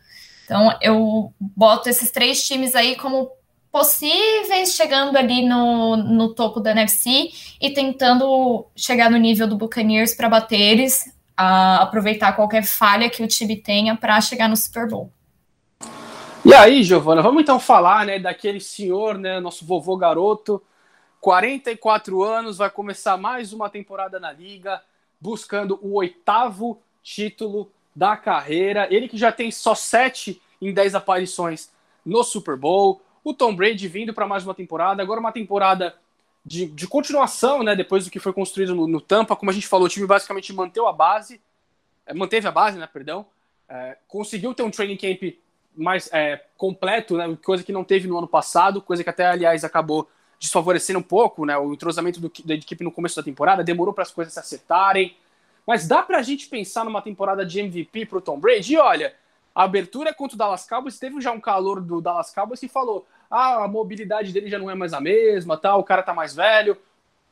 Então 0.46 0.74
eu 0.80 1.30
boto 1.38 1.90
esses 1.90 2.10
três 2.10 2.46
times 2.46 2.74
aí 2.74 2.96
como 2.96 3.30
possíveis 3.70 4.74
chegando 4.74 5.16
ali 5.16 5.46
no, 5.46 5.96
no 5.96 6.34
topo 6.34 6.60
da 6.60 6.70
NFC 6.72 7.30
e 7.60 7.70
tentando 7.70 8.66
chegar 8.74 9.10
no 9.10 9.16
nível 9.16 9.46
do 9.46 9.56
Buccaneers 9.56 10.14
para 10.14 10.28
bater 10.28 10.60
eles 10.60 11.12
aproveitar 11.36 12.32
qualquer 12.34 12.64
falha 12.64 13.08
que 13.08 13.22
o 13.22 13.28
time 13.28 13.56
tenha 13.56 13.96
para 13.96 14.20
chegar 14.20 14.48
no 14.48 14.56
Super 14.56 14.88
Bowl. 14.88 15.12
E 16.44 16.52
aí, 16.52 16.82
Giovana, 16.82 17.22
vamos 17.22 17.42
então 17.42 17.60
falar, 17.60 18.06
né, 18.06 18.18
daquele 18.18 18.58
senhor, 18.58 19.16
né, 19.16 19.38
nosso 19.38 19.64
vovô 19.64 19.96
garoto, 19.96 20.60
44 21.20 22.22
anos, 22.22 22.58
vai 22.58 22.70
começar 22.70 23.16
mais 23.16 23.52
uma 23.52 23.68
temporada 23.68 24.18
na 24.18 24.32
liga, 24.32 24.82
buscando 25.20 25.78
o 25.82 25.94
oitavo 25.94 26.80
título 27.02 27.70
da 27.94 28.16
carreira. 28.16 28.86
Ele 28.90 29.08
que 29.08 29.16
já 29.16 29.30
tem 29.30 29.50
só 29.50 29.74
sete 29.74 30.40
em 30.60 30.72
10 30.72 30.94
aparições 30.94 31.70
no 32.04 32.22
Super 32.22 32.56
Bowl. 32.56 33.00
O 33.22 33.34
Tom 33.34 33.54
Brady 33.54 33.88
vindo 33.88 34.14
para 34.14 34.26
mais 34.26 34.44
uma 34.44 34.54
temporada, 34.54 35.02
agora 35.02 35.20
uma 35.20 35.32
temporada 35.32 35.94
de, 36.44 36.66
de 36.66 36.86
continuação, 36.86 37.62
né, 37.62 37.76
depois 37.76 38.04
do 38.04 38.10
que 38.10 38.18
foi 38.18 38.32
construído 38.32 38.74
no, 38.74 38.86
no, 38.86 39.00
Tampa, 39.00 39.36
como 39.36 39.50
a 39.50 39.54
gente 39.54 39.66
falou, 39.66 39.86
o 39.86 39.88
time 39.88 40.06
basicamente 40.06 40.52
manteve 40.52 40.86
a 40.86 40.92
base, 40.92 41.40
é, 42.06 42.14
manteve 42.14 42.48
a 42.48 42.50
base, 42.50 42.78
né, 42.78 42.88
perdão, 42.90 43.26
é, 43.68 43.98
conseguiu 44.08 44.54
ter 44.54 44.62
um 44.62 44.70
training 44.70 44.96
camp 44.96 45.34
mais 45.76 46.08
é, 46.12 46.42
completo, 46.56 47.16
né, 47.16 47.36
coisa 47.44 47.62
que 47.62 47.72
não 47.72 47.84
teve 47.84 48.08
no 48.08 48.16
ano 48.16 48.26
passado, 48.26 48.80
coisa 48.80 49.04
que 49.04 49.10
até, 49.10 49.26
aliás, 49.26 49.62
acabou 49.62 50.08
desfavorecendo 50.40 51.00
um 51.00 51.02
pouco, 51.02 51.44
né, 51.44 51.56
o 51.58 51.74
entrosamento 51.74 52.20
do, 52.20 52.32
da 52.44 52.54
equipe 52.54 52.82
no 52.82 52.92
começo 52.92 53.16
da 53.16 53.22
temporada, 53.22 53.62
demorou 53.62 53.92
para 53.92 54.02
as 54.02 54.10
coisas 54.10 54.32
se 54.32 54.40
acertarem, 54.40 55.16
mas 55.66 55.86
dá 55.86 56.02
para 56.02 56.18
a 56.18 56.22
gente 56.22 56.48
pensar 56.48 56.82
numa 56.82 57.02
temporada 57.02 57.44
de 57.44 57.60
MVP 57.60 58.06
para 58.06 58.18
o 58.18 58.22
Tom 58.22 58.40
Brady? 58.40 58.72
E 58.72 58.78
olha, 58.78 59.14
a 59.58 59.64
abertura 59.64 60.14
contra 60.14 60.36
o 60.36 60.38
Dallas 60.38 60.68
Cowboys, 60.68 61.00
teve 61.00 61.20
já 61.20 61.32
um 61.32 61.40
calor 61.40 61.80
do 61.80 62.00
Dallas 62.00 62.32
Cowboys 62.32 62.60
que 62.60 62.68
falou, 62.68 63.08
ah, 63.28 63.64
a 63.64 63.68
mobilidade 63.68 64.32
dele 64.32 64.48
já 64.48 64.56
não 64.56 64.70
é 64.70 64.74
mais 64.76 64.92
a 64.92 65.00
mesma, 65.00 65.56
tal, 65.56 65.80
o 65.80 65.84
cara 65.84 66.00
tá 66.00 66.14
mais 66.14 66.32
velho. 66.32 66.78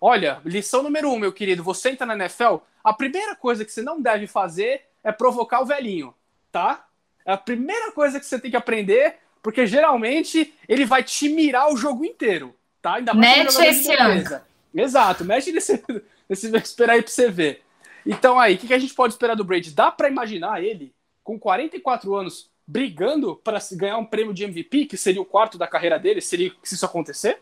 Olha, 0.00 0.40
lição 0.44 0.82
número 0.82 1.08
um, 1.08 1.20
meu 1.20 1.32
querido, 1.32 1.62
você 1.62 1.90
entra 1.90 2.04
na 2.04 2.14
NFL, 2.16 2.56
a 2.82 2.92
primeira 2.92 3.36
coisa 3.36 3.64
que 3.64 3.70
você 3.70 3.80
não 3.80 4.02
deve 4.02 4.26
fazer 4.26 4.82
é 5.04 5.12
provocar 5.12 5.60
o 5.60 5.66
velhinho, 5.66 6.12
tá? 6.50 6.84
É 7.24 7.32
a 7.32 7.36
primeira 7.36 7.92
coisa 7.92 8.18
que 8.18 8.26
você 8.26 8.40
tem 8.40 8.50
que 8.50 8.56
aprender, 8.56 9.18
porque 9.40 9.64
geralmente 9.64 10.52
ele 10.68 10.84
vai 10.84 11.04
te 11.04 11.28
mirar 11.28 11.72
o 11.72 11.76
jogo 11.76 12.04
inteiro, 12.04 12.56
tá? 12.82 12.94
Ainda 12.94 13.14
mais 13.14 13.56
mete 13.56 13.68
esse 13.68 13.92
ano. 13.94 14.40
Exato, 14.74 15.24
mete 15.24 15.52
nesse, 15.52 15.80
nesse 16.28 16.56
esperar 16.56 16.94
aí 16.94 17.02
pra 17.02 17.12
você 17.12 17.30
ver. 17.30 17.62
Então 18.04 18.36
aí, 18.36 18.56
o 18.56 18.58
que, 18.58 18.66
que 18.66 18.74
a 18.74 18.80
gente 18.80 18.94
pode 18.94 19.14
esperar 19.14 19.36
do 19.36 19.44
Brady? 19.44 19.70
Dá 19.70 19.92
para 19.92 20.08
imaginar 20.08 20.60
ele 20.60 20.92
com 21.26 21.36
44 21.36 22.14
anos 22.14 22.48
brigando 22.64 23.34
para 23.36 23.58
ganhar 23.72 23.98
um 23.98 24.04
prêmio 24.04 24.32
de 24.32 24.44
MVP, 24.44 24.86
que 24.86 24.96
seria 24.96 25.20
o 25.20 25.24
quarto 25.24 25.58
da 25.58 25.66
carreira 25.66 25.98
dele, 25.98 26.20
seria 26.20 26.52
se 26.62 26.76
isso 26.76 26.86
acontecer? 26.86 27.40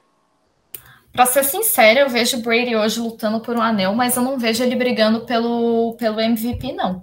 Para 1.12 1.26
ser 1.26 1.45
sincera, 1.45 2.01
eu 2.01 2.09
vejo 2.09 2.39
o 2.39 2.43
Brady 2.43 2.74
hoje 2.74 2.99
lutando 2.99 3.41
por 3.41 3.55
um 3.55 3.62
anel, 3.62 3.95
mas 3.95 4.16
eu 4.16 4.22
não 4.22 4.39
vejo 4.39 4.64
ele 4.64 4.74
brigando 4.74 5.26
pelo, 5.26 5.95
pelo 5.99 6.18
MVP, 6.18 6.72
não. 6.72 7.03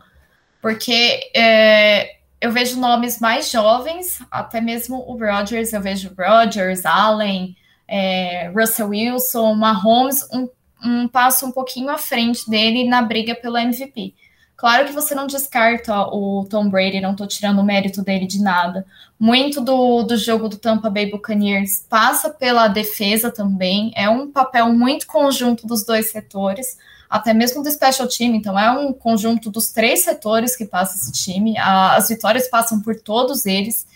Porque 0.59 1.32
é, 1.36 2.17
eu 2.41 2.51
vejo 2.51 2.79
nomes 2.79 3.19
mais 3.19 3.49
jovens, 3.49 4.19
até 4.32 4.59
mesmo 4.59 4.97
o 5.07 5.17
Rodgers, 5.17 5.71
eu 5.71 5.82
vejo 5.82 6.13
Rodgers, 6.17 6.84
Allen, 6.84 7.55
é, 7.88 8.49
Russell 8.49 8.89
Wilson, 8.89 9.53
Mahomes, 9.53 10.27
um, 10.34 10.49
um 10.84 11.07
passo 11.07 11.45
um 11.45 11.51
pouquinho 11.51 11.89
à 11.89 11.97
frente 11.97 12.49
dele 12.49 12.89
na 12.89 13.03
briga 13.03 13.36
pelo 13.36 13.57
MVP. 13.57 14.15
Claro 14.62 14.86
que 14.86 14.93
você 14.93 15.16
não 15.16 15.26
descarta 15.26 15.91
o 16.14 16.45
Tom 16.47 16.70
Brady, 16.70 17.01
não 17.01 17.14
estou 17.14 17.26
tirando 17.26 17.57
o 17.57 17.64
mérito 17.64 18.03
dele 18.03 18.28
de 18.28 18.39
nada. 18.39 18.86
Muito 19.20 19.59
do, 19.59 20.03
do 20.03 20.16
jogo 20.16 20.47
do 20.47 20.55
Tampa 20.55 20.88
Bay 20.88 21.09
Buccaneers 21.09 21.84
passa 21.89 22.30
pela 22.30 22.68
defesa 22.68 23.32
também, 23.32 23.91
é 23.95 24.07
um 24.07 24.32
papel 24.32 24.72
muito 24.72 25.07
conjunto 25.07 25.66
dos 25.66 25.84
dois 25.84 26.12
setores, 26.12 26.78
até 27.09 27.34
mesmo 27.34 27.64
do 27.64 27.72
special 27.72 28.07
team, 28.07 28.36
então 28.36 28.57
é 28.57 28.70
um 28.70 28.93
conjunto 28.93 29.49
dos 29.49 29.72
três 29.72 30.03
setores 30.03 30.55
que 30.55 30.66
passa 30.66 30.95
esse 30.95 31.12
time, 31.12 31.57
a, 31.57 31.95
as 31.95 32.09
vitórias 32.09 32.47
passam 32.47 32.80
por 32.82 32.95
todos 33.01 33.47
eles, 33.47 33.88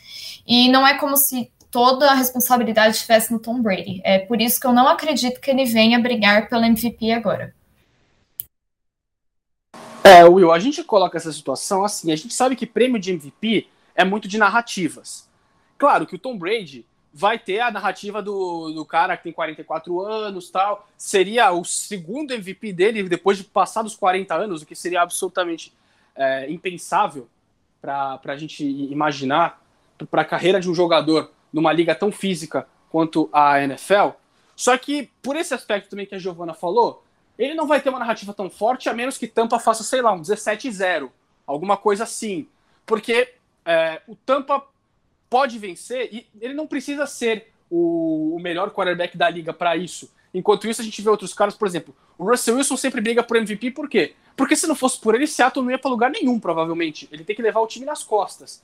e 0.47 0.67
não 0.69 0.87
é 0.87 0.95
como 0.95 1.15
se 1.15 1.51
toda 1.69 2.09
a 2.09 2.15
responsabilidade 2.15 2.95
estivesse 2.95 3.31
no 3.31 3.37
Tom 3.37 3.61
Brady. 3.61 4.01
É 4.03 4.17
por 4.17 4.41
isso 4.41 4.59
que 4.59 4.65
eu 4.65 4.73
não 4.73 4.87
acredito 4.87 5.39
que 5.39 5.51
ele 5.51 5.65
venha 5.65 5.99
brigar 5.99 6.49
pelo 6.49 6.65
MVP 6.65 7.11
agora. 7.11 7.53
É, 10.05 10.23
Will, 10.23 10.51
a 10.51 10.59
gente 10.59 10.83
coloca 10.83 11.17
essa 11.17 11.33
situação 11.33 11.83
assim, 11.83 12.11
a 12.11 12.15
gente 12.15 12.31
sabe 12.31 12.55
que 12.55 12.67
prêmio 12.67 12.99
de 12.99 13.11
MVP 13.11 13.67
é 13.95 14.05
muito 14.05 14.27
de 14.27 14.37
narrativas. 14.37 15.27
Claro 15.79 16.05
que 16.05 16.15
o 16.15 16.19
Tom 16.19 16.37
Brady 16.37 16.85
vai 17.11 17.39
ter 17.39 17.59
a 17.61 17.71
narrativa 17.71 18.21
do, 18.21 18.71
do 18.71 18.85
cara 18.85 19.17
que 19.17 19.23
tem 19.23 19.33
44 19.33 20.01
anos 20.01 20.51
tal. 20.51 20.87
Seria 20.95 21.51
o 21.51 21.65
segundo 21.65 22.35
MVP 22.35 22.71
dele 22.71 23.01
depois 23.09 23.39
de 23.39 23.45
passar 23.45 23.81
dos 23.81 23.95
40 23.95 24.35
anos, 24.35 24.61
o 24.61 24.65
que 24.67 24.75
seria 24.75 25.01
absolutamente 25.01 25.73
é, 26.15 26.51
impensável 26.51 27.27
para 27.81 28.19
a 28.25 28.37
gente 28.37 28.63
imaginar 28.63 29.59
para 30.11 30.21
a 30.21 30.25
carreira 30.25 30.59
de 30.59 30.69
um 30.69 30.75
jogador 30.75 31.31
numa 31.51 31.73
liga 31.73 31.95
tão 31.95 32.11
física 32.11 32.67
quanto 32.91 33.27
a 33.33 33.59
NFL. 33.63 34.09
Só 34.55 34.77
que, 34.77 35.09
por 35.23 35.35
esse 35.35 35.53
aspecto 35.53 35.89
também 35.89 36.05
que 36.05 36.13
a 36.13 36.19
Giovana 36.19 36.53
falou, 36.53 37.04
ele 37.37 37.53
não 37.53 37.67
vai 37.67 37.81
ter 37.81 37.89
uma 37.89 37.99
narrativa 37.99 38.33
tão 38.33 38.49
forte, 38.49 38.89
a 38.89 38.93
menos 38.93 39.17
que 39.17 39.27
Tampa 39.27 39.59
faça, 39.59 39.83
sei 39.83 40.01
lá, 40.01 40.13
um 40.13 40.21
17-0, 40.21 41.09
alguma 41.45 41.77
coisa 41.77 42.03
assim. 42.03 42.47
Porque 42.85 43.33
é, 43.65 44.01
o 44.07 44.15
Tampa 44.15 44.63
pode 45.29 45.57
vencer 45.57 46.09
e 46.13 46.27
ele 46.39 46.53
não 46.53 46.67
precisa 46.67 47.05
ser 47.05 47.51
o, 47.69 48.35
o 48.35 48.39
melhor 48.39 48.71
quarterback 48.71 49.17
da 49.17 49.29
liga 49.29 49.53
para 49.53 49.75
isso. 49.75 50.09
Enquanto 50.33 50.67
isso, 50.67 50.81
a 50.81 50.83
gente 50.83 51.01
vê 51.01 51.09
outros 51.09 51.33
caras, 51.33 51.55
por 51.55 51.67
exemplo, 51.67 51.95
o 52.17 52.29
Russell 52.29 52.55
Wilson 52.55 52.77
sempre 52.77 53.01
briga 53.01 53.23
por 53.23 53.37
MVP, 53.37 53.71
por 53.71 53.89
quê? 53.89 54.15
Porque 54.35 54.55
se 54.55 54.67
não 54.67 54.75
fosse 54.75 54.99
por 54.99 55.15
ele, 55.15 55.27
Seattle 55.27 55.63
não 55.63 55.71
ia 55.71 55.77
para 55.77 55.89
lugar 55.89 56.11
nenhum, 56.11 56.39
provavelmente. 56.39 57.07
Ele 57.11 57.23
tem 57.23 57.35
que 57.35 57.41
levar 57.41 57.61
o 57.61 57.67
time 57.67 57.85
nas 57.85 58.03
costas. 58.03 58.61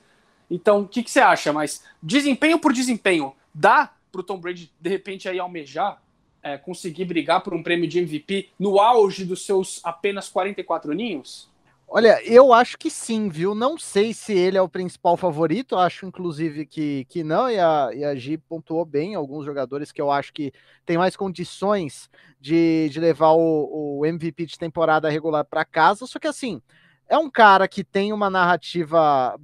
Então, 0.49 0.81
o 0.81 0.87
que, 0.87 1.01
que 1.01 1.09
você 1.09 1.21
acha? 1.21 1.53
Mas 1.53 1.83
desempenho 2.03 2.59
por 2.59 2.73
desempenho, 2.73 3.33
dá 3.53 3.93
pro 4.11 4.21
Tom 4.21 4.37
Brady, 4.37 4.69
de 4.79 4.89
repente, 4.89 5.29
aí 5.29 5.39
almejar, 5.39 6.01
é, 6.43 6.57
conseguir 6.57 7.05
brigar 7.05 7.41
por 7.41 7.53
um 7.53 7.63
prêmio 7.63 7.87
de 7.87 7.99
MVP 7.99 8.49
no 8.59 8.79
auge 8.79 9.25
dos 9.25 9.45
seus 9.45 9.79
apenas 9.83 10.29
44 10.29 10.91
aninhos? 10.91 11.51
Olha, 11.93 12.23
eu 12.23 12.53
acho 12.53 12.77
que 12.77 12.89
sim, 12.89 13.27
viu? 13.27 13.53
Não 13.53 13.77
sei 13.77 14.13
se 14.13 14.31
ele 14.31 14.57
é 14.57 14.61
o 14.61 14.69
principal 14.69 15.17
favorito, 15.17 15.75
acho 15.75 16.05
inclusive 16.05 16.65
que, 16.65 17.03
que 17.09 17.21
não, 17.21 17.49
e 17.49 17.59
a, 17.59 17.89
e 17.93 18.05
a 18.05 18.15
Gi 18.15 18.37
pontuou 18.37 18.85
bem 18.85 19.13
alguns 19.13 19.43
jogadores 19.43 19.91
que 19.91 20.01
eu 20.01 20.09
acho 20.09 20.31
que 20.31 20.53
tem 20.85 20.97
mais 20.97 21.17
condições 21.17 22.09
de, 22.39 22.87
de 22.89 22.97
levar 22.97 23.31
o, 23.31 23.99
o 23.99 24.05
MVP 24.05 24.45
de 24.45 24.57
temporada 24.57 25.09
regular 25.09 25.43
para 25.43 25.65
casa, 25.65 26.07
só 26.07 26.17
que 26.17 26.27
assim, 26.27 26.61
é 27.09 27.17
um 27.17 27.29
cara 27.29 27.67
que 27.67 27.83
tem 27.83 28.13
uma 28.13 28.29
narrativa 28.29 29.37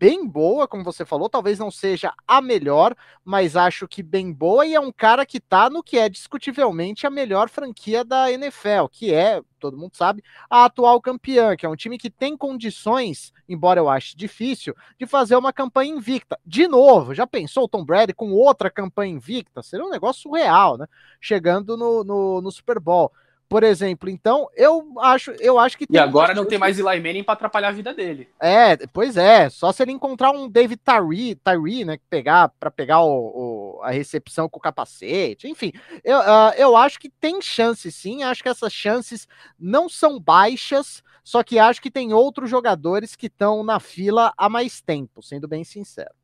bem 0.00 0.26
boa, 0.26 0.66
como 0.66 0.82
você 0.82 1.04
falou, 1.04 1.28
talvez 1.28 1.58
não 1.58 1.70
seja 1.70 2.10
a 2.26 2.40
melhor, 2.40 2.96
mas 3.22 3.54
acho 3.54 3.86
que 3.86 4.02
bem 4.02 4.32
boa 4.32 4.64
e 4.64 4.74
é 4.74 4.80
um 4.80 4.90
cara 4.90 5.26
que 5.26 5.38
tá 5.38 5.68
no 5.68 5.82
que 5.82 5.98
é 5.98 6.08
discutivelmente 6.08 7.06
a 7.06 7.10
melhor 7.10 7.50
franquia 7.50 8.02
da 8.02 8.32
NFL, 8.32 8.86
que 8.90 9.12
é, 9.12 9.42
todo 9.58 9.76
mundo 9.76 9.94
sabe, 9.94 10.24
a 10.48 10.64
atual 10.64 11.02
campeã, 11.02 11.54
que 11.54 11.66
é 11.66 11.68
um 11.68 11.76
time 11.76 11.98
que 11.98 12.08
tem 12.08 12.34
condições, 12.34 13.30
embora 13.46 13.78
eu 13.78 13.90
ache 13.90 14.16
difícil, 14.16 14.74
de 14.98 15.06
fazer 15.06 15.36
uma 15.36 15.52
campanha 15.52 15.92
invicta. 15.92 16.40
De 16.46 16.66
novo, 16.66 17.14
já 17.14 17.26
pensou 17.26 17.64
o 17.64 17.68
Tom 17.68 17.84
Brady 17.84 18.14
com 18.14 18.32
outra 18.32 18.70
campanha 18.70 19.12
invicta? 19.12 19.62
Seria 19.62 19.84
um 19.84 19.90
negócio 19.90 20.22
surreal, 20.22 20.78
né? 20.78 20.86
Chegando 21.20 21.76
no, 21.76 22.02
no, 22.02 22.40
no 22.40 22.50
Super 22.50 22.80
Bowl 22.80 23.12
por 23.50 23.64
exemplo. 23.64 24.08
Então, 24.08 24.48
eu 24.54 24.94
acho, 25.00 25.32
eu 25.40 25.58
acho 25.58 25.76
que 25.76 25.84
E 25.90 25.98
agora 25.98 26.32
não 26.32 26.46
tem 26.46 26.56
mais 26.56 26.78
Eli 26.78 27.00
Manning 27.00 27.24
para 27.24 27.34
atrapalhar 27.34 27.70
a 27.70 27.72
vida 27.72 27.92
dele. 27.92 28.28
É, 28.40 28.76
pois 28.86 29.16
é, 29.16 29.50
só 29.50 29.72
se 29.72 29.82
ele 29.82 29.90
encontrar 29.90 30.30
um 30.30 30.48
David 30.48 30.80
Tyree, 30.84 31.34
Tyree 31.34 31.84
né, 31.84 31.98
pegar 32.08 32.50
para 32.60 32.70
pegar 32.70 33.00
o, 33.00 33.10
o, 33.10 33.80
a 33.82 33.90
recepção 33.90 34.48
com 34.48 34.60
o 34.60 34.62
capacete, 34.62 35.48
enfim. 35.48 35.72
Eu, 36.04 36.20
uh, 36.20 36.54
eu 36.56 36.76
acho 36.76 37.00
que 37.00 37.10
tem 37.10 37.42
chance 37.42 37.90
sim, 37.90 38.22
acho 38.22 38.40
que 38.40 38.48
essas 38.48 38.72
chances 38.72 39.26
não 39.58 39.88
são 39.88 40.20
baixas, 40.20 41.02
só 41.24 41.42
que 41.42 41.58
acho 41.58 41.82
que 41.82 41.90
tem 41.90 42.12
outros 42.12 42.48
jogadores 42.48 43.16
que 43.16 43.26
estão 43.26 43.64
na 43.64 43.80
fila 43.80 44.32
há 44.36 44.48
mais 44.48 44.80
tempo, 44.80 45.24
sendo 45.24 45.48
bem 45.48 45.64
sincero. 45.64 46.14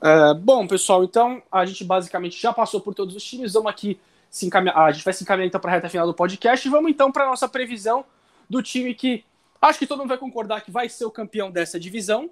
É, 0.00 0.32
bom, 0.34 0.64
pessoal, 0.64 1.02
então 1.02 1.42
a 1.50 1.66
gente 1.66 1.82
basicamente 1.82 2.40
já 2.40 2.52
passou 2.52 2.80
por 2.80 2.94
todos 2.94 3.16
os 3.16 3.24
times, 3.24 3.54
vamos 3.54 3.70
aqui 3.70 3.98
se 4.32 4.46
encaminhar, 4.46 4.78
a 4.78 4.90
gente 4.90 5.04
vai 5.04 5.12
se 5.12 5.22
encaminhar 5.22 5.46
então 5.46 5.60
para 5.60 5.70
a 5.70 5.74
reta 5.74 5.90
final 5.90 6.06
do 6.06 6.14
podcast 6.14 6.66
e 6.66 6.70
vamos 6.70 6.90
então 6.90 7.12
para 7.12 7.24
a 7.24 7.28
nossa 7.28 7.46
previsão 7.46 8.02
do 8.48 8.62
time 8.62 8.94
que 8.94 9.24
acho 9.60 9.78
que 9.78 9.86
todo 9.86 9.98
mundo 9.98 10.08
vai 10.08 10.16
concordar 10.16 10.62
que 10.62 10.70
vai 10.70 10.88
ser 10.88 11.04
o 11.04 11.10
campeão 11.10 11.50
dessa 11.50 11.78
divisão. 11.78 12.30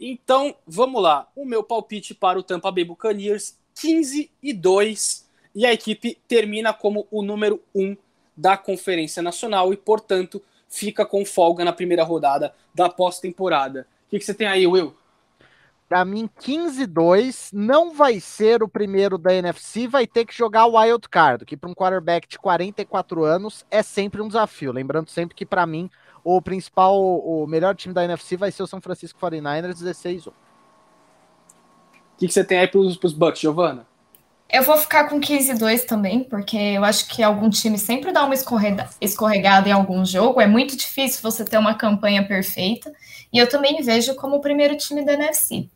Então, 0.00 0.54
vamos 0.64 1.02
lá. 1.02 1.28
O 1.34 1.44
meu 1.44 1.64
palpite 1.64 2.14
para 2.14 2.38
o 2.38 2.42
Tampa 2.42 2.70
Bay 2.70 2.84
Buccaneers 2.84 3.58
15 3.74 4.30
e 4.40 4.52
2 4.52 5.28
e 5.56 5.66
a 5.66 5.72
equipe 5.72 6.16
termina 6.28 6.72
como 6.72 7.08
o 7.10 7.20
número 7.20 7.60
1 7.74 7.96
da 8.36 8.56
Conferência 8.56 9.20
Nacional 9.20 9.72
e, 9.72 9.76
portanto, 9.76 10.40
fica 10.68 11.04
com 11.04 11.24
folga 11.24 11.64
na 11.64 11.72
primeira 11.72 12.04
rodada 12.04 12.54
da 12.72 12.88
pós-temporada. 12.88 13.88
O 14.06 14.10
que, 14.10 14.20
que 14.20 14.24
você 14.24 14.34
tem 14.34 14.46
aí, 14.46 14.68
Will? 14.68 14.94
Para 15.88 16.04
mim, 16.04 16.28
15-2 16.40 17.48
não 17.52 17.94
vai 17.94 18.20
ser 18.20 18.62
o 18.62 18.68
primeiro 18.68 19.16
da 19.16 19.32
NFC, 19.32 19.88
vai 19.88 20.06
ter 20.06 20.26
que 20.26 20.36
jogar 20.36 20.66
o 20.66 20.78
wild 20.78 21.08
card, 21.08 21.46
que 21.46 21.56
para 21.56 21.70
um 21.70 21.74
quarterback 21.74 22.28
de 22.28 22.38
44 22.38 23.24
anos 23.24 23.64
é 23.70 23.82
sempre 23.82 24.20
um 24.20 24.28
desafio. 24.28 24.70
Lembrando 24.70 25.08
sempre 25.08 25.34
que 25.34 25.46
para 25.46 25.64
mim 25.64 25.88
o 26.22 26.42
principal, 26.42 27.00
o 27.00 27.46
melhor 27.46 27.74
time 27.74 27.94
da 27.94 28.04
NFC 28.04 28.36
vai 28.36 28.50
ser 28.50 28.62
o 28.62 28.66
São 28.66 28.82
Francisco 28.82 29.18
49ers 29.18 29.76
16-1. 29.82 30.28
O 30.28 30.32
que, 32.18 32.26
que 32.26 32.34
você 32.34 32.44
tem 32.44 32.58
aí 32.58 32.68
para 32.68 32.80
os 32.80 33.12
Bucks, 33.14 33.40
Giovana? 33.40 33.86
Eu 34.50 34.62
vou 34.62 34.76
ficar 34.76 35.08
com 35.08 35.20
15-2 35.20 35.84
também, 35.84 36.24
porque 36.24 36.56
eu 36.56 36.84
acho 36.84 37.06
que 37.08 37.22
algum 37.22 37.48
time 37.48 37.78
sempre 37.78 38.12
dá 38.12 38.24
uma 38.24 38.34
escorregada 38.34 39.68
em 39.68 39.72
algum 39.72 40.04
jogo. 40.04 40.40
É 40.40 40.46
muito 40.46 40.76
difícil 40.76 41.20
você 41.22 41.44
ter 41.44 41.58
uma 41.58 41.74
campanha 41.74 42.26
perfeita. 42.26 42.92
E 43.30 43.38
eu 43.38 43.46
também 43.46 43.82
vejo 43.82 44.14
como 44.16 44.36
o 44.36 44.40
primeiro 44.40 44.76
time 44.76 45.04
da 45.04 45.12
NFC. 45.12 45.68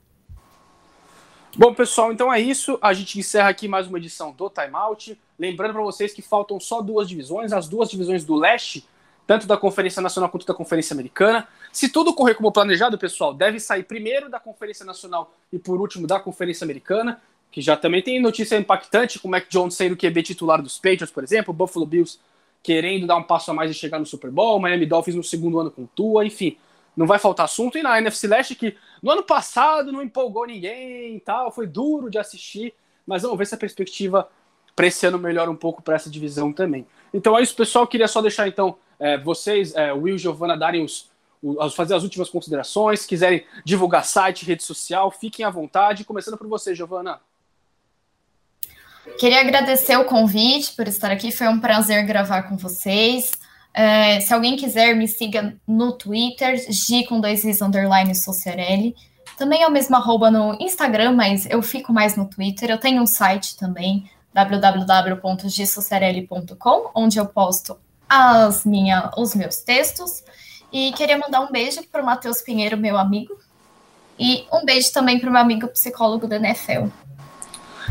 Bom, 1.54 1.74
pessoal, 1.74 2.10
então 2.10 2.32
é 2.32 2.40
isso. 2.40 2.78
A 2.80 2.94
gente 2.94 3.18
encerra 3.18 3.50
aqui 3.50 3.68
mais 3.68 3.86
uma 3.86 3.98
edição 3.98 4.32
do 4.32 4.48
Timeout. 4.48 5.18
Lembrando 5.38 5.74
para 5.74 5.82
vocês 5.82 6.14
que 6.14 6.22
faltam 6.22 6.58
só 6.58 6.80
duas 6.80 7.06
divisões, 7.06 7.52
as 7.52 7.68
duas 7.68 7.90
divisões 7.90 8.24
do 8.24 8.34
leste, 8.34 8.86
tanto 9.26 9.46
da 9.46 9.54
Conferência 9.54 10.00
Nacional 10.00 10.30
quanto 10.30 10.46
da 10.46 10.54
Conferência 10.54 10.94
Americana. 10.94 11.46
Se 11.70 11.90
tudo 11.90 12.14
correr 12.14 12.36
como 12.36 12.50
planejado, 12.50 12.96
pessoal, 12.96 13.34
deve 13.34 13.60
sair 13.60 13.82
primeiro 13.82 14.30
da 14.30 14.40
Conferência 14.40 14.86
Nacional 14.86 15.30
e 15.52 15.58
por 15.58 15.78
último 15.78 16.06
da 16.06 16.18
Conferência 16.18 16.64
Americana, 16.64 17.20
que 17.50 17.60
já 17.60 17.76
também 17.76 18.00
tem 18.00 18.18
notícia 18.18 18.56
impactante, 18.56 19.18
com 19.18 19.28
o 19.28 19.30
Mac 19.30 19.44
Jones 19.50 19.74
sendo 19.74 19.94
QB 19.94 20.22
titular 20.22 20.62
dos 20.62 20.78
Patriots, 20.78 21.10
por 21.10 21.22
exemplo, 21.22 21.52
Buffalo 21.52 21.84
Bills 21.84 22.18
querendo 22.62 23.06
dar 23.06 23.16
um 23.16 23.24
passo 23.24 23.50
a 23.50 23.54
mais 23.54 23.70
e 23.70 23.74
chegar 23.74 23.98
no 23.98 24.06
Super 24.06 24.30
Bowl, 24.30 24.58
Miami 24.58 24.86
Dolphins 24.86 25.16
no 25.16 25.22
segundo 25.22 25.60
ano 25.60 25.70
com 25.70 25.84
Tua, 25.84 26.24
enfim 26.24 26.56
não 26.96 27.06
vai 27.06 27.18
faltar 27.18 27.44
assunto. 27.44 27.78
E 27.78 27.82
na 27.82 27.98
NFC 27.98 28.26
Leste, 28.26 28.54
que 28.54 28.76
no 29.02 29.10
ano 29.10 29.22
passado 29.22 29.92
não 29.92 30.02
empolgou 30.02 30.46
ninguém 30.46 31.16
e 31.16 31.20
tal, 31.20 31.50
foi 31.50 31.66
duro 31.66 32.10
de 32.10 32.18
assistir, 32.18 32.74
mas 33.06 33.22
vamos 33.22 33.38
ver 33.38 33.46
se 33.46 33.54
a 33.54 33.58
perspectiva 33.58 34.28
para 34.74 34.86
esse 34.86 35.06
ano 35.06 35.18
melhora 35.18 35.50
um 35.50 35.56
pouco 35.56 35.82
para 35.82 35.96
essa 35.96 36.10
divisão 36.10 36.52
também. 36.52 36.86
Então 37.12 37.38
é 37.38 37.42
isso, 37.42 37.54
pessoal. 37.54 37.86
Queria 37.86 38.08
só 38.08 38.22
deixar 38.22 38.48
então 38.48 38.76
é, 38.98 39.18
vocês, 39.18 39.74
é, 39.74 39.92
Will 39.92 40.16
e 40.16 40.18
Giovana, 40.18 40.56
darem 40.56 40.84
os, 40.84 41.10
os, 41.42 41.74
fazer 41.74 41.94
as 41.94 42.02
últimas 42.02 42.30
considerações. 42.30 43.00
Se 43.00 43.08
quiserem 43.08 43.44
divulgar 43.64 44.04
site, 44.04 44.44
rede 44.44 44.62
social, 44.62 45.10
fiquem 45.10 45.44
à 45.44 45.50
vontade. 45.50 46.04
Começando 46.04 46.38
por 46.38 46.46
você, 46.46 46.74
Giovana. 46.74 47.20
Queria 49.18 49.40
agradecer 49.40 49.96
o 49.96 50.04
convite 50.04 50.74
por 50.74 50.86
estar 50.86 51.10
aqui. 51.10 51.32
Foi 51.32 51.48
um 51.48 51.58
prazer 51.60 52.06
gravar 52.06 52.44
com 52.44 52.56
vocês. 52.56 53.32
É, 53.74 54.20
se 54.20 54.32
alguém 54.34 54.56
quiser, 54.56 54.94
me 54.94 55.08
siga 55.08 55.56
no 55.66 55.92
Twitter, 55.92 56.62
G 56.70 57.04
com 57.04 57.18
dois 57.20 57.44
Is 57.44 57.62
underline 57.62 58.14
Sociarelli. 58.14 58.94
Também 59.36 59.62
é 59.62 59.66
o 59.66 59.72
mesmo 59.72 59.96
arroba 59.96 60.30
no 60.30 60.56
Instagram, 60.60 61.12
mas 61.12 61.46
eu 61.46 61.62
fico 61.62 61.92
mais 61.92 62.16
no 62.16 62.28
Twitter. 62.28 62.70
Eu 62.70 62.78
tenho 62.78 63.02
um 63.02 63.06
site 63.06 63.56
também, 63.56 64.08
www.gsociarelli.com, 64.34 66.90
onde 66.94 67.18
eu 67.18 67.26
posto 67.26 67.78
as 68.08 68.64
minha, 68.66 69.10
os 69.16 69.34
meus 69.34 69.56
textos. 69.58 70.22
E 70.70 70.92
queria 70.92 71.18
mandar 71.18 71.40
um 71.40 71.50
beijo 71.50 71.82
para 71.90 72.02
o 72.02 72.06
Matheus 72.06 72.42
Pinheiro, 72.42 72.76
meu 72.76 72.98
amigo. 72.98 73.34
E 74.18 74.44
um 74.52 74.62
beijo 74.64 74.92
também 74.92 75.18
para 75.18 75.30
o 75.30 75.32
meu 75.32 75.40
amigo 75.40 75.66
psicólogo 75.68 76.26
da 76.26 76.36
NFL. 76.36 76.88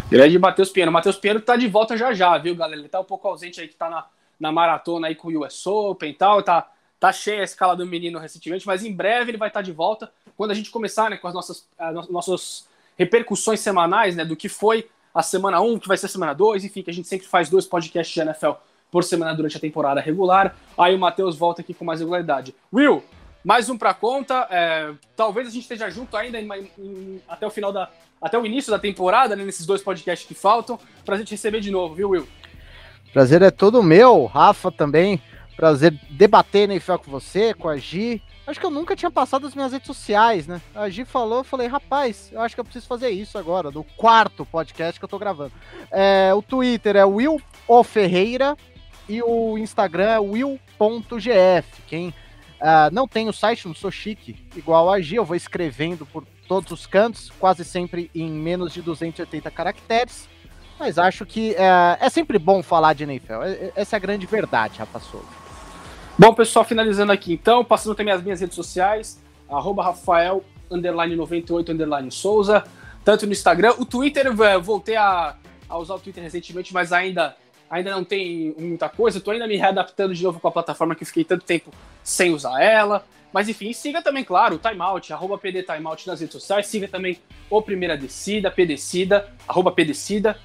Grande 0.09 0.38
Matheus 0.38 0.69
Pinheiro. 0.69 0.91
Matheus 0.91 1.17
Pinheiro 1.17 1.39
está 1.39 1.55
de 1.55 1.67
volta 1.67 1.97
já 1.97 2.13
já, 2.13 2.38
viu, 2.38 2.55
galera? 2.55 2.79
Ele 2.79 2.86
está 2.86 2.99
um 2.99 3.05
pouco 3.05 3.27
ausente 3.27 3.59
aí, 3.59 3.67
que 3.67 3.73
está 3.73 3.89
na 3.89 4.05
na 4.42 4.51
maratona 4.51 5.08
aí 5.08 5.16
com 5.16 5.30
o 5.30 5.46
US 5.46 5.66
Open 5.68 6.09
e 6.09 6.13
tal, 6.13 6.42
tá, 6.42 6.70
tá 7.00 7.13
cheia 7.13 7.42
a 7.42 7.46
escala 7.46 7.76
do 7.76 7.86
menino 7.86 8.20
recentemente, 8.20 8.66
mas 8.66 8.84
em 8.84 8.92
breve 8.92 9.32
ele 9.32 9.38
vai 9.38 9.47
estar 9.47 9.62
de 9.62 9.72
volta 9.72 10.12
quando 10.36 10.51
a 10.51 10.55
gente 10.55 10.72
começar 10.72 11.09
né, 11.09 11.18
com 11.18 11.28
as 11.28 11.34
nossas, 11.34 11.70
as 11.78 12.09
nossas 12.09 12.68
repercussões 12.97 13.59
semanais, 13.59 14.16
né, 14.16 14.26
do 14.26 14.36
que 14.36 14.50
foi 14.50 14.89
a 15.13 15.22
semana 15.22 15.62
1, 15.62 15.80
que 15.80 15.88
vai 15.88 15.97
ser 15.97 16.08
a 16.08 16.09
semana 16.09 16.34
2, 16.34 16.66
enfim, 16.66 16.82
que 16.82 16.89
a 16.89 16.93
gente 16.93 17.08
sempre 17.08 17.28
faz 17.28 17.50
dois 17.50 17.66
podcasts 17.66 18.13
de 18.13 18.22
NFL 18.22 18.51
por 18.89 19.04
semana 19.04 19.34
durante 19.34 19.58
a 19.58 19.59
temporada 19.59 20.01
regular. 20.01 20.55
Aí 20.78 20.96
o 20.96 21.00
Matheus 21.00 21.38
volta 21.38 21.62
aqui 21.62 21.74
com 21.74 21.86
mais 21.86 22.00
regularidade. 22.00 22.55
Will, 22.74 23.04
mais 23.43 23.70
um 23.70 23.78
para 23.78 23.93
conta. 23.93 24.47
É, 24.50 24.92
talvez 25.16 25.47
a 25.47 25.51
gente 25.51 25.63
esteja 25.63 25.89
junto 25.89 26.18
ainda 26.18 26.39
em, 26.39 26.47
em, 26.78 27.22
até 27.28 27.46
o 27.46 27.50
final 27.50 27.72
da. 27.72 27.89
Até 28.22 28.38
o 28.38 28.46
início 28.46 28.70
da 28.70 28.78
temporada, 28.78 29.36
né, 29.36 29.43
nesses 29.43 29.66
dois 29.66 29.82
podcasts 29.82 30.28
que 30.28 30.36
faltam, 30.36 30.80
pra 31.04 31.18
gente 31.18 31.32
receber 31.32 31.59
de 31.59 31.72
novo, 31.72 31.96
viu, 31.96 32.09
Will? 32.09 32.28
Prazer 33.13 33.42
é 33.42 33.51
todo 33.51 33.83
meu, 33.83 34.25
Rafa 34.25 34.71
também. 34.71 35.21
Prazer 35.55 35.93
debater 36.09 36.70
NFL 36.70 36.96
com 36.96 37.12
você, 37.12 37.54
com 37.54 37.67
a 37.67 37.78
Gi. 37.78 38.21
Acho 38.47 38.59
que 38.59 38.66
eu 38.66 38.71
nunca 38.71 38.96
tinha 38.96 39.12
passado 39.12 39.46
as 39.46 39.54
minhas 39.54 39.71
redes 39.71 39.86
sociais, 39.86 40.47
né? 40.47 40.62
A 40.74 40.89
Gi 40.89 41.05
falou, 41.05 41.39
eu 41.39 41.43
falei, 41.43 41.67
rapaz, 41.67 42.29
eu 42.32 42.42
acho 42.42 42.55
que 42.55 42.62
eu 42.62 42.66
preciso 42.66 42.88
fazer 42.88 43.09
isso 43.09 43.38
agora, 43.38 43.70
do 43.70 43.83
quarto 43.83 44.46
podcast 44.46 45.00
que 45.00 45.04
eu 45.04 45.09
tô 45.09 45.20
gravando. 45.20 45.51
É, 45.92 46.33
o 46.33 46.42
Twitter 46.42 46.96
é 46.96 47.05
Will 47.05 47.39
o 47.67 47.83
Ferreira 47.83 48.58
e 49.08 49.21
o 49.21 49.58
Instagram 49.58 50.09
é 50.09 50.20
will.gf. 50.20 51.82
Quem 51.86 52.09
uh, 52.09 52.13
não 52.92 53.08
tem 53.08 53.28
o 53.28 53.33
site, 53.33 53.67
não 53.67 53.75
sou 53.75 53.92
chique, 53.92 54.47
igual 54.55 54.89
a 54.89 55.00
Gi, 55.01 55.17
eu 55.17 55.25
vou 55.25 55.36
escrevendo 55.36 56.05
por 56.05 56.25
todos 56.47 56.71
os 56.71 56.86
cantos, 56.86 57.29
quase 57.39 57.63
sempre 57.63 58.09
em 58.16 58.32
menos 58.32 58.74
de 58.74 58.82
280 58.82 59.51
caracteres. 59.51 60.28
Mas 60.82 60.97
acho 60.97 61.28
que 61.28 61.53
é, 61.53 61.97
é 61.99 62.09
sempre 62.09 62.39
bom 62.39 62.63
falar 62.63 62.93
de 62.93 63.03
NFL. 63.03 63.43
É, 63.43 63.51
é, 63.51 63.71
essa 63.75 63.95
é 63.95 63.97
a 63.97 63.99
grande 63.99 64.25
verdade, 64.25 64.79
Souza. 64.99 65.28
Bom, 66.17 66.33
pessoal, 66.33 66.66
finalizando 66.66 67.12
aqui 67.12 67.33
então, 67.33 67.63
passando 67.63 67.93
também 67.93 68.12
as 68.12 68.24
minhas 68.24 68.41
redes 68.41 68.55
sociais, 68.55 69.21
arroba 69.47 69.83
Rafael, 69.83 70.43
underline 70.71 71.16
98, 71.16 71.71
underline 71.71 72.09
Souza. 72.09 72.63
tanto 73.05 73.28
no 73.28 73.32
Instagram. 73.32 73.75
O 73.78 73.86
Twitter, 73.86 74.25
eu 74.25 74.62
voltei 74.63 74.95
a, 74.95 75.36
a 75.70 75.78
usar 75.78 75.93
o 75.93 75.99
Twitter 75.99 76.24
recentemente, 76.24 76.74
mas 76.74 76.91
ainda, 76.91 77.37
ainda 77.70 77.91
não 77.91 78.03
tem 78.03 78.55
muita 78.58 78.89
coisa. 78.89 79.20
Estou 79.20 79.33
ainda 79.33 79.45
me 79.45 79.58
readaptando 79.58 80.16
de 80.16 80.24
novo 80.24 80.39
com 80.39 80.47
a 80.47 80.51
plataforma 80.51 80.95
que 80.95 81.05
fiquei 81.05 81.24
tanto 81.24 81.45
tempo 81.45 81.70
sem 82.03 82.33
usar 82.33 82.59
ela. 82.59 83.05
Mas 83.32 83.47
enfim, 83.47 83.71
siga 83.71 84.01
também, 84.01 84.24
claro, 84.24 84.55
o 84.55 84.58
Timeout, 84.58 85.13
arroba 85.13 85.37
PD 85.37 85.62
Timeout 85.62 86.08
nas 86.08 86.20
redes 86.20 86.33
sociais. 86.33 86.66
Siga 86.66 86.87
também 86.87 87.20
o 87.51 87.62
Primeira 87.62 87.95
Descida, 87.95 88.49
PDecida, 88.49 89.32
arroba 89.47 89.71
PDecida. 89.71 90.36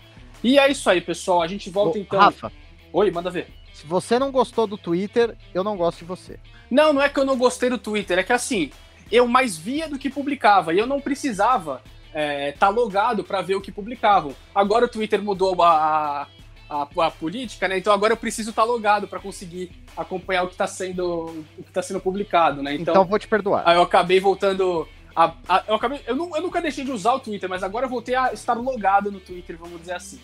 E 0.42 0.58
é 0.58 0.70
isso 0.70 0.88
aí, 0.88 1.00
pessoal. 1.00 1.42
A 1.42 1.46
gente 1.46 1.70
volta 1.70 1.98
Ô, 1.98 2.00
então. 2.00 2.18
Rafa. 2.20 2.52
Oi, 2.92 3.10
manda 3.10 3.30
ver. 3.30 3.48
Se 3.72 3.86
você 3.86 4.18
não 4.18 4.30
gostou 4.30 4.66
do 4.66 4.78
Twitter, 4.78 5.36
eu 5.52 5.62
não 5.62 5.76
gosto 5.76 5.98
de 5.98 6.04
você. 6.04 6.38
Não, 6.70 6.92
não 6.92 7.02
é 7.02 7.08
que 7.08 7.18
eu 7.18 7.24
não 7.24 7.36
gostei 7.36 7.68
do 7.68 7.78
Twitter, 7.78 8.18
é 8.18 8.22
que 8.22 8.32
assim, 8.32 8.70
eu 9.10 9.28
mais 9.28 9.56
via 9.56 9.88
do 9.88 9.98
que 9.98 10.10
publicava 10.10 10.72
e 10.72 10.78
eu 10.78 10.86
não 10.86 11.00
precisava 11.00 11.82
estar 12.06 12.18
é, 12.18 12.52
tá 12.52 12.68
logado 12.68 13.22
para 13.22 13.42
ver 13.42 13.54
o 13.54 13.60
que 13.60 13.70
publicavam. 13.70 14.34
Agora 14.54 14.86
o 14.86 14.88
Twitter 14.88 15.22
mudou 15.22 15.62
a, 15.62 16.26
a, 16.68 16.88
a 16.98 17.10
política, 17.10 17.68
né? 17.68 17.78
Então 17.78 17.92
agora 17.92 18.14
eu 18.14 18.16
preciso 18.16 18.50
estar 18.50 18.62
tá 18.62 18.68
logado 18.68 19.06
para 19.06 19.20
conseguir 19.20 19.70
acompanhar 19.96 20.44
o 20.44 20.48
que 20.48 20.54
está 20.54 20.66
sendo 20.66 21.44
o 21.58 21.62
que 21.62 21.70
tá 21.70 21.82
sendo 21.82 22.00
publicado, 22.00 22.62
né? 22.62 22.74
Então, 22.74 22.94
então 22.94 23.04
vou 23.04 23.18
te 23.18 23.28
perdoar. 23.28 23.62
Aí 23.66 23.76
eu 23.76 23.82
acabei 23.82 24.18
voltando 24.18 24.88
a, 25.16 25.34
a, 25.48 25.64
eu, 25.66 25.74
acabei, 25.74 26.00
eu, 26.06 26.14
não, 26.14 26.36
eu 26.36 26.42
nunca 26.42 26.60
deixei 26.60 26.84
de 26.84 26.92
usar 26.92 27.14
o 27.14 27.20
Twitter, 27.20 27.48
mas 27.48 27.62
agora 27.62 27.86
eu 27.86 27.90
voltei 27.90 28.14
a 28.14 28.34
estar 28.34 28.52
logado 28.52 29.10
no 29.10 29.18
Twitter, 29.18 29.56
vamos 29.58 29.80
dizer 29.80 29.94
assim. 29.94 30.20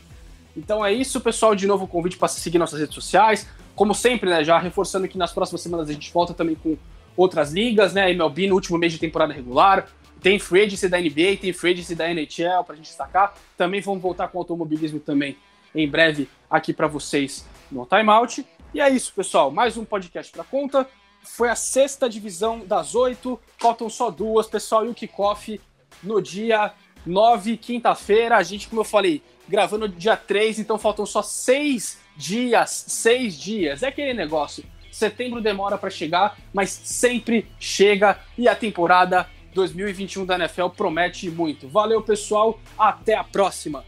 Então 0.55 0.85
é 0.85 0.93
isso, 0.93 1.19
pessoal. 1.21 1.55
De 1.55 1.67
novo, 1.67 1.85
o 1.85 1.89
convite 1.89 2.19
para 2.19 2.29
seguir 2.29 2.59
nossas 2.59 2.79
redes 2.79 2.95
sociais. 2.95 3.49
Como 3.75 3.95
sempre, 3.95 4.29
né? 4.29 4.45
Já 4.45 4.59
reforçando 4.59 5.09
que 5.09 5.17
nas 5.17 5.33
próximas 5.33 5.63
semanas 5.63 5.89
a 5.89 5.93
gente 5.95 6.13
volta 6.13 6.35
também 6.35 6.55
com 6.55 6.77
outras 7.17 7.53
ligas, 7.53 7.95
né? 7.95 8.11
MLB 8.11 8.49
no 8.49 8.55
último 8.55 8.77
mês 8.77 8.93
de 8.93 8.99
temporada 8.99 9.33
regular. 9.33 9.89
Tem 10.21 10.39
free 10.39 10.65
agency 10.65 10.89
da 10.89 11.01
NBA, 11.01 11.39
tem 11.41 11.53
free 11.53 11.73
agency 11.73 11.95
da 11.95 12.09
NHL 12.11 12.63
para 12.65 12.75
a 12.75 12.77
gente 12.77 12.87
destacar. 12.87 13.35
Também 13.57 13.81
vamos 13.81 14.03
voltar 14.03 14.29
com 14.29 14.39
automobilismo 14.39 15.01
também 15.01 15.37
em 15.75 15.89
breve 15.89 16.29
aqui 16.51 16.73
para 16.73 16.87
vocês 16.87 17.47
no 17.71 17.87
Timeout. 17.87 18.47
E 18.75 18.81
é 18.81 18.91
isso, 18.91 19.13
pessoal. 19.15 19.51
Mais 19.51 19.77
um 19.77 19.85
podcast 19.85 20.31
para 20.31 20.45
conta. 20.45 20.87
Foi 21.23 21.49
a 21.49 21.57
sexta 21.57 22.09
divisão 22.09 22.61
das 22.61 22.95
oito. 22.95 23.41
Faltam 23.59 23.89
só 23.89 24.11
duas, 24.11 24.47
pessoal. 24.47 24.85
E 24.85 24.89
o 24.89 24.95
kickoff 24.95 25.61
no 26.03 26.21
dia 26.21 26.73
9, 27.07 27.57
quinta-feira. 27.57 28.37
A 28.37 28.43
gente, 28.43 28.69
como 28.69 28.81
eu 28.81 28.85
falei, 28.85 29.23
gravando 29.49 29.89
dia 29.89 30.17
3, 30.17 30.59
então 30.59 30.79
faltam 30.79 31.07
só 31.07 31.23
seis 31.23 31.99
dias. 32.17 32.85
Seis 32.89 33.39
dias. 33.39 33.83
É 33.83 33.89
aquele 33.89 34.15
negócio. 34.15 34.65
Setembro 34.91 35.41
demora 35.41 35.79
para 35.79 35.89
chegar, 35.89 36.39
mas 36.53 36.71
sempre 36.71 37.51
chega 37.59 38.21
e 38.37 38.47
a 38.47 38.55
temporada 38.55 39.27
2021 39.55 40.27
da 40.27 40.35
NFL 40.35 40.69
promete 40.69 41.31
muito. 41.31 41.69
Valeu, 41.69 42.03
pessoal. 42.03 42.61
Até 42.79 43.15
a 43.15 43.25
próxima. 43.25 43.85